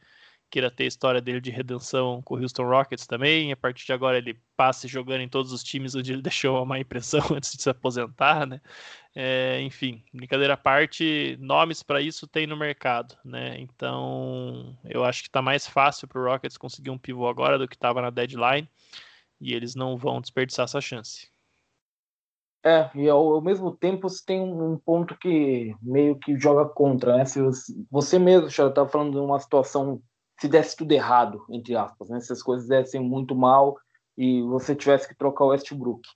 queira 0.50 0.72
ter 0.72 0.84
a 0.84 0.88
história 0.88 1.22
dele 1.22 1.42
de 1.42 1.52
redenção 1.52 2.22
com 2.22 2.36
o 2.36 2.42
Houston 2.42 2.64
Rockets 2.64 3.06
também. 3.06 3.52
A 3.52 3.58
partir 3.58 3.86
de 3.86 3.94
agora 3.94 4.18
ele 4.18 4.40
passe 4.56 4.88
jogando 4.88 5.22
em 5.22 5.30
todos 5.30 5.52
os 5.52 5.64
times 5.64 5.96
onde 5.96 6.14
ele 6.14 6.22
deixou 6.24 6.56
uma 6.56 6.66
má 6.66 6.80
impressão 6.80 7.22
antes 7.36 7.52
de 7.54 7.62
se 7.62 7.70
aposentar, 7.70 8.46
né? 8.46 8.62
É, 9.16 9.62
enfim, 9.62 10.04
brincadeira 10.14 10.54
à 10.54 10.58
parte, 10.58 11.38
nomes 11.40 11.82
para 11.82 12.02
isso 12.02 12.28
tem 12.28 12.46
no 12.46 12.56
mercado, 12.56 13.18
né? 13.26 13.60
Então 13.60 14.78
eu 14.86 15.04
acho 15.04 15.24
que 15.24 15.30
está 15.30 15.42
mais 15.42 15.68
fácil 15.68 16.08
para 16.08 16.22
o 16.22 16.26
Rockets 16.26 16.58
conseguir 16.58 16.92
um 16.92 16.98
pivô 16.98 17.28
agora 17.28 17.58
do 17.58 17.68
que 17.68 17.76
estava 17.76 18.02
na 18.02 18.10
deadline 18.10 18.70
e 19.42 19.54
eles 19.54 19.76
não 19.76 19.98
vão 19.98 20.22
desperdiçar 20.22 20.66
essa 20.66 20.82
chance. 20.82 21.30
É, 22.64 22.90
e 22.96 23.08
ao, 23.08 23.36
ao 23.36 23.42
mesmo 23.42 23.72
tempo 23.72 24.10
você 24.10 24.24
tem 24.26 24.42
um 24.42 24.78
ponto 24.78 25.18
que 25.18 25.76
meio 25.82 26.18
que 26.18 26.38
joga 26.38 26.66
contra, 26.66 27.18
né? 27.18 27.26
Se 27.26 27.42
você, 27.42 27.74
você 27.90 28.20
mesmo 28.20 28.50
já 28.50 28.68
estava 28.68 28.90
falando 28.90 29.14
de 29.14 29.20
uma 29.20 29.40
situação 29.40 30.02
se 30.40 30.48
desse 30.48 30.76
tudo 30.76 30.92
errado, 30.92 31.46
entre 31.50 31.76
aspas, 31.76 32.10
né? 32.10 32.20
Se 32.20 32.32
as 32.32 32.44
coisas 32.44 32.68
dessem 32.68 33.02
muito 33.02 33.36
mal 33.36 33.78
e 34.18 34.42
você 34.44 34.76
tivesse 34.76 35.08
que 35.08 35.16
trocar 35.16 35.46
o 35.46 35.48
Westbrook, 35.50 36.08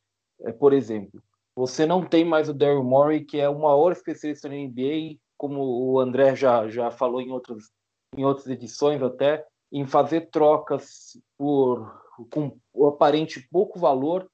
é, 0.41 0.51
por 0.51 0.73
exemplo. 0.73 1.21
Você 1.55 1.85
não 1.85 2.05
tem 2.05 2.23
mais 2.23 2.47
o 2.47 2.53
Daryl 2.53 2.83
Morey, 2.83 3.25
que 3.25 3.39
é 3.39 3.49
o 3.49 3.59
maior 3.59 3.91
especialista 3.91 4.47
na 4.47 4.55
NBA, 4.55 5.17
como 5.37 5.61
o 5.61 5.99
André 5.99 6.35
já, 6.35 6.67
já 6.69 6.89
falou 6.91 7.21
em 7.21 7.31
outras, 7.31 7.69
em 8.15 8.23
outras 8.23 8.47
edições 8.47 9.01
até, 9.01 9.45
em 9.71 9.85
fazer 9.85 10.29
trocas 10.29 11.17
por 11.37 11.99
com 12.29 12.57
o 12.73 12.87
aparente 12.87 13.47
pouco 13.51 13.79
valor 13.79 14.29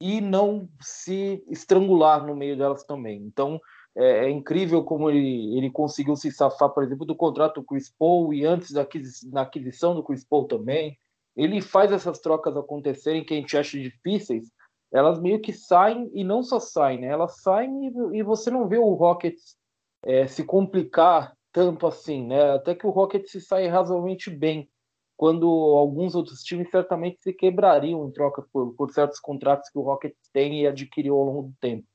e 0.00 0.20
não 0.20 0.68
se 0.80 1.44
estrangular 1.48 2.26
no 2.26 2.34
meio 2.34 2.56
delas 2.56 2.84
também. 2.84 3.20
Então, 3.22 3.60
é, 3.96 4.26
é, 4.26 4.30
incrível 4.30 4.84
como 4.84 5.10
ele, 5.10 5.56
ele 5.56 5.70
conseguiu 5.70 6.14
se 6.16 6.30
safar, 6.30 6.70
por 6.70 6.82
exemplo, 6.82 7.04
do 7.04 7.14
contrato 7.14 7.60
do 7.60 7.66
Chris 7.66 7.92
Paul 7.98 8.32
e 8.32 8.44
antes 8.44 8.72
da 8.72 8.82
aquisição, 8.82 9.30
da 9.30 9.42
aquisição 9.42 9.94
do 9.94 10.02
Chris 10.02 10.24
Paul 10.24 10.46
também. 10.46 10.96
Ele 11.36 11.60
faz 11.60 11.92
essas 11.92 12.18
trocas 12.18 12.56
acontecerem 12.56 13.24
que 13.24 13.34
a 13.34 13.36
gente 13.36 13.56
acha 13.56 13.78
difíceis, 13.78 14.50
elas 14.92 15.20
meio 15.20 15.40
que 15.40 15.52
saem 15.52 16.10
e 16.12 16.24
não 16.24 16.42
só 16.42 16.58
saem, 16.58 17.00
né? 17.00 17.06
Elas 17.08 17.40
saem 17.40 17.86
e, 17.86 18.18
e 18.18 18.22
você 18.22 18.50
não 18.50 18.68
vê 18.68 18.78
o 18.78 18.94
Rockets 18.94 19.56
é, 20.04 20.26
se 20.26 20.44
complicar 20.44 21.36
tanto 21.52 21.86
assim, 21.86 22.26
né? 22.26 22.52
Até 22.52 22.74
que 22.74 22.86
o 22.86 22.90
Rockets 22.90 23.30
se 23.30 23.40
sai 23.40 23.66
razoavelmente 23.68 24.30
bem, 24.30 24.68
quando 25.16 25.46
alguns 25.46 26.14
outros 26.14 26.42
times 26.42 26.70
certamente 26.70 27.22
se 27.22 27.32
quebrariam 27.32 28.06
em 28.06 28.10
troca 28.10 28.44
por, 28.52 28.74
por 28.74 28.90
certos 28.90 29.20
contratos 29.20 29.68
que 29.68 29.78
o 29.78 29.82
Rockets 29.82 30.30
tem 30.32 30.62
e 30.62 30.66
adquiriu 30.66 31.14
ao 31.16 31.24
longo 31.24 31.42
do 31.48 31.54
tempo. 31.60 31.86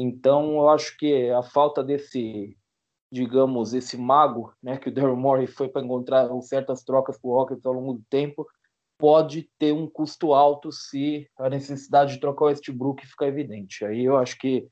Então, 0.00 0.52
eu 0.58 0.68
acho 0.68 0.96
que 0.96 1.28
a 1.28 1.42
falta 1.42 1.82
desse, 1.82 2.56
digamos, 3.10 3.74
esse 3.74 3.96
mago, 3.96 4.54
né, 4.62 4.76
que 4.76 4.88
o 4.88 4.94
Daryl 4.94 5.16
Morey 5.16 5.48
foi 5.48 5.68
para 5.68 5.84
encontrar 5.84 6.28
certas 6.42 6.84
trocas 6.84 7.18
com 7.18 7.30
o 7.30 7.34
Rockets 7.34 7.66
ao 7.66 7.72
longo 7.72 7.94
do 7.94 8.04
tempo, 8.08 8.46
pode 8.96 9.50
ter 9.58 9.72
um 9.72 9.88
custo 9.88 10.32
alto 10.32 10.70
se 10.70 11.28
a 11.36 11.50
necessidade 11.50 12.14
de 12.14 12.20
trocar 12.20 12.44
o 12.44 12.48
Westbrook 12.48 13.04
ficar 13.08 13.26
evidente. 13.26 13.84
Aí 13.84 14.04
eu 14.04 14.16
acho 14.16 14.38
que 14.38 14.68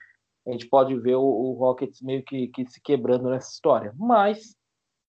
a 0.47 0.53
gente 0.53 0.69
pode 0.69 0.97
ver 0.97 1.17
o, 1.17 1.25
o 1.25 1.53
Rockets 1.55 2.01
meio 2.03 2.23
que, 2.23 2.47
que, 2.47 2.65
se 2.71 2.81
quebrando 2.81 3.29
nessa 3.29 3.51
história. 3.51 3.93
Mas 3.97 4.55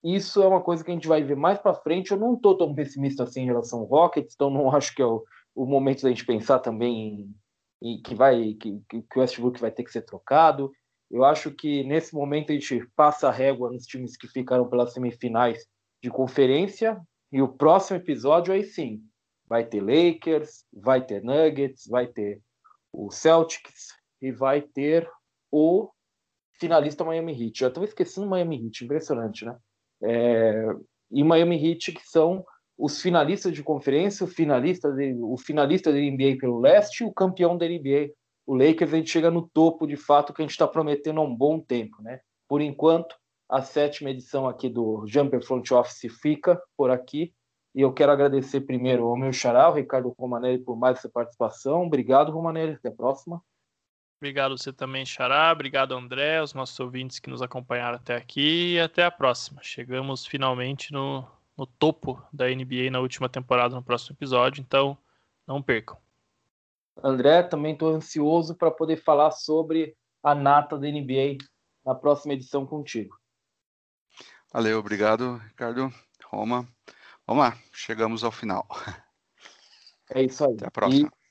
isso 0.04 0.40
é 0.40 0.46
uma 0.46 0.60
coisa 0.60 0.84
que 0.84 0.92
a 0.92 0.94
gente 0.94 1.08
vai 1.08 1.24
ver 1.24 1.36
mais 1.36 1.58
para 1.58 1.74
frente. 1.74 2.12
Eu 2.12 2.18
não 2.18 2.34
estou 2.34 2.56
tão 2.56 2.72
pessimista 2.72 3.24
assim 3.24 3.42
em 3.42 3.46
relação 3.46 3.80
ao 3.80 3.86
Rockets, 3.86 4.34
então 4.34 4.48
não 4.48 4.70
acho 4.72 4.94
que 4.94 5.02
é 5.02 5.06
o, 5.06 5.24
o 5.56 5.66
momento 5.66 6.02
da 6.02 6.08
gente 6.08 6.24
pensar 6.24 6.60
também 6.60 7.08
em, 7.08 7.34
em 7.84 8.00
que 8.00 8.14
vai 8.14 8.54
que, 8.54 8.80
que 8.88 9.18
o 9.18 9.20
Westbrook 9.20 9.60
vai 9.60 9.70
ter 9.70 9.84
que 9.84 9.92
ser 9.92 10.02
trocado. 10.02 10.72
Eu 11.10 11.22
acho 11.22 11.50
que 11.50 11.84
nesse 11.84 12.14
momento 12.14 12.50
a 12.50 12.54
gente 12.54 12.88
passa 12.96 13.28
a 13.28 13.30
régua 13.30 13.70
nos 13.70 13.84
times 13.84 14.16
que 14.16 14.26
ficaram 14.26 14.68
pelas 14.68 14.94
semifinais 14.94 15.66
de 16.02 16.10
conferência. 16.10 16.98
E 17.30 17.42
o 17.42 17.48
próximo 17.48 17.98
episódio 17.98 18.54
aí 18.54 18.64
sim 18.64 19.02
vai 19.46 19.66
ter 19.66 19.82
Lakers, 19.82 20.64
vai 20.72 21.04
ter 21.04 21.22
Nuggets, 21.22 21.86
vai 21.86 22.06
ter 22.06 22.40
o 22.90 23.10
Celtics 23.10 23.88
e 24.22 24.32
vai 24.32 24.62
ter 24.62 25.08
o 25.52 25.90
finalista 26.58 27.04
Miami 27.04 27.32
Heat. 27.32 27.60
Já 27.60 27.68
estou 27.68 27.84
esquecendo 27.84 28.26
Miami 28.26 28.64
Heat, 28.64 28.84
impressionante, 28.84 29.44
né? 29.44 29.56
É, 30.02 30.66
e 31.10 31.22
Miami 31.22 31.62
Heat, 31.62 31.92
que 31.92 32.08
são 32.08 32.44
os 32.76 33.00
finalistas 33.00 33.52
de 33.52 33.62
conferência, 33.62 34.24
o 34.24 34.28
finalista, 34.28 34.90
de, 34.92 35.14
o 35.20 35.36
finalista 35.36 35.92
da 35.92 35.98
NBA 35.98 36.38
pelo 36.38 36.60
leste 36.60 37.02
e 37.02 37.06
o 37.06 37.12
campeão 37.12 37.56
da 37.56 37.66
NBA. 37.66 38.10
O 38.46 38.54
Lakers, 38.54 38.92
a 38.92 38.96
gente 38.96 39.10
chega 39.10 39.30
no 39.30 39.48
topo, 39.48 39.86
de 39.86 39.96
fato, 39.96 40.32
que 40.32 40.42
a 40.42 40.44
gente 40.44 40.52
está 40.52 40.66
prometendo 40.66 41.20
há 41.20 41.24
um 41.24 41.34
bom 41.34 41.60
tempo, 41.60 42.02
né? 42.02 42.20
Por 42.48 42.60
enquanto, 42.60 43.16
a 43.48 43.62
sétima 43.62 44.10
edição 44.10 44.48
aqui 44.48 44.68
do 44.68 45.04
Jumper 45.06 45.42
Front 45.42 45.70
Office 45.70 46.12
fica 46.20 46.60
por 46.76 46.90
aqui. 46.90 47.32
E 47.74 47.80
eu 47.80 47.92
quero 47.92 48.12
agradecer 48.12 48.60
primeiro 48.60 49.04
ao 49.06 49.16
meu 49.16 49.32
xará, 49.32 49.68
o 49.68 49.74
Ricardo 49.74 50.14
Romanelli, 50.18 50.58
por 50.58 50.76
mais 50.76 50.98
essa 50.98 51.08
participação. 51.08 51.82
Obrigado, 51.86 52.30
Romanelli. 52.30 52.74
Até 52.74 52.88
a 52.88 52.92
próxima. 52.92 53.42
Obrigado 54.20 54.56
você 54.56 54.72
também, 54.72 55.04
Xará. 55.04 55.52
Obrigado, 55.52 55.92
André, 55.94 56.40
os 56.40 56.54
nossos 56.54 56.78
ouvintes 56.80 57.18
que 57.18 57.28
nos 57.28 57.42
acompanharam 57.42 57.96
até 57.96 58.16
aqui. 58.16 58.74
E 58.74 58.80
até 58.80 59.04
a 59.04 59.10
próxima. 59.10 59.60
Chegamos 59.62 60.24
finalmente 60.24 60.92
no, 60.92 61.26
no 61.56 61.66
topo 61.66 62.22
da 62.32 62.46
NBA 62.48 62.90
na 62.90 63.00
última 63.00 63.28
temporada, 63.28 63.74
no 63.74 63.82
próximo 63.82 64.16
episódio. 64.16 64.60
Então, 64.60 64.96
não 65.46 65.62
percam. 65.62 65.96
André, 67.02 67.42
também 67.42 67.72
estou 67.72 67.94
ansioso 67.94 68.54
para 68.54 68.70
poder 68.70 68.96
falar 68.96 69.30
sobre 69.30 69.96
a 70.22 70.34
nata 70.34 70.78
da 70.78 70.88
NBA 70.88 71.38
na 71.84 71.94
próxima 71.94 72.34
edição 72.34 72.64
contigo. 72.64 73.18
Valeu, 74.52 74.78
obrigado, 74.78 75.36
Ricardo. 75.38 75.92
Roma. 76.26 76.66
Vamos 77.26 77.44
lá, 77.44 77.58
chegamos 77.72 78.22
ao 78.22 78.30
final. 78.30 78.66
É 80.10 80.22
isso 80.22 80.44
aí. 80.44 80.54
Até 80.54 80.66
a 80.66 80.70
próxima. 80.70 81.08
E... 81.08 81.24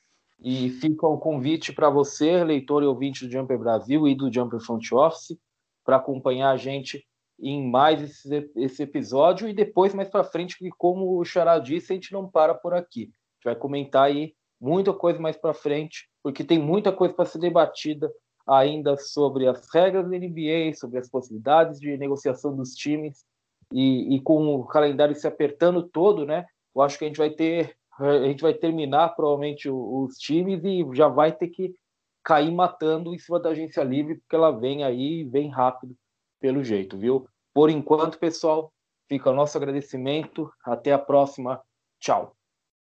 E 0.43 0.69
fica 0.69 1.07
o 1.07 1.17
convite 1.17 1.71
para 1.71 1.89
você, 1.89 2.43
leitor 2.43 2.83
e 2.83 2.85
ouvinte 2.85 3.25
do 3.25 3.31
Jumper 3.31 3.57
Brasil 3.57 4.05
e 4.09 4.13
do 4.13 4.31
Jumper 4.31 4.59
Front 4.59 4.91
Office, 4.91 5.39
para 5.85 5.95
acompanhar 5.95 6.51
a 6.51 6.57
gente 6.57 7.07
em 7.39 7.69
mais 7.69 8.01
esse, 8.01 8.51
esse 8.55 8.83
episódio 8.83 9.47
e 9.47 9.53
depois, 9.53 9.93
mais 9.93 10.09
para 10.09 10.23
frente, 10.23 10.57
que 10.57 10.69
como 10.69 11.19
o 11.19 11.25
Xará 11.25 11.59
disse, 11.59 11.91
a 11.91 11.95
gente 11.95 12.13
não 12.13 12.27
para 12.29 12.53
por 12.53 12.73
aqui. 12.73 13.03
A 13.03 13.05
gente 13.05 13.43
vai 13.45 13.55
comentar 13.55 14.03
aí 14.03 14.33
muita 14.59 14.93
coisa 14.93 15.19
mais 15.19 15.35
para 15.35 15.53
frente, 15.53 16.09
porque 16.21 16.43
tem 16.43 16.59
muita 16.59 16.91
coisa 16.91 17.13
para 17.13 17.25
ser 17.25 17.39
debatida 17.39 18.11
ainda 18.47 18.97
sobre 18.97 19.47
as 19.47 19.67
regras 19.73 20.09
da 20.09 20.17
NBA, 20.17 20.73
sobre 20.75 20.99
as 20.99 21.09
possibilidades 21.09 21.79
de 21.79 21.97
negociação 21.97 22.55
dos 22.55 22.73
times, 22.73 23.25
e, 23.71 24.15
e 24.15 24.21
com 24.21 24.55
o 24.55 24.65
calendário 24.65 25.15
se 25.15 25.27
apertando 25.27 25.83
todo, 25.83 26.25
né? 26.25 26.45
Eu 26.75 26.81
acho 26.81 26.97
que 26.97 27.05
a 27.05 27.07
gente 27.07 27.17
vai 27.17 27.29
ter 27.29 27.75
a 27.99 28.25
gente 28.25 28.41
vai 28.41 28.55
terminar 28.55 29.09
provavelmente 29.09 29.69
os 29.69 30.17
times 30.17 30.63
e 30.63 30.83
já 30.93 31.07
vai 31.07 31.31
ter 31.31 31.47
que 31.49 31.75
cair 32.23 32.51
matando 32.51 33.13
em 33.13 33.19
cima 33.19 33.39
da 33.39 33.49
agência 33.49 33.83
livre, 33.83 34.15
porque 34.15 34.35
ela 34.35 34.49
vem 34.49 34.83
aí, 34.83 35.23
vem 35.23 35.49
rápido, 35.49 35.95
pelo 36.43 36.61
jeito, 36.61 36.97
viu? 36.97 37.25
Por 37.53 37.69
enquanto, 37.69 38.19
pessoal, 38.19 38.69
fica 39.07 39.29
o 39.29 39.33
nosso 39.33 39.57
agradecimento. 39.57 40.51
Até 40.65 40.91
a 40.91 40.99
próxima. 40.99 41.63
Tchau. 42.01 42.35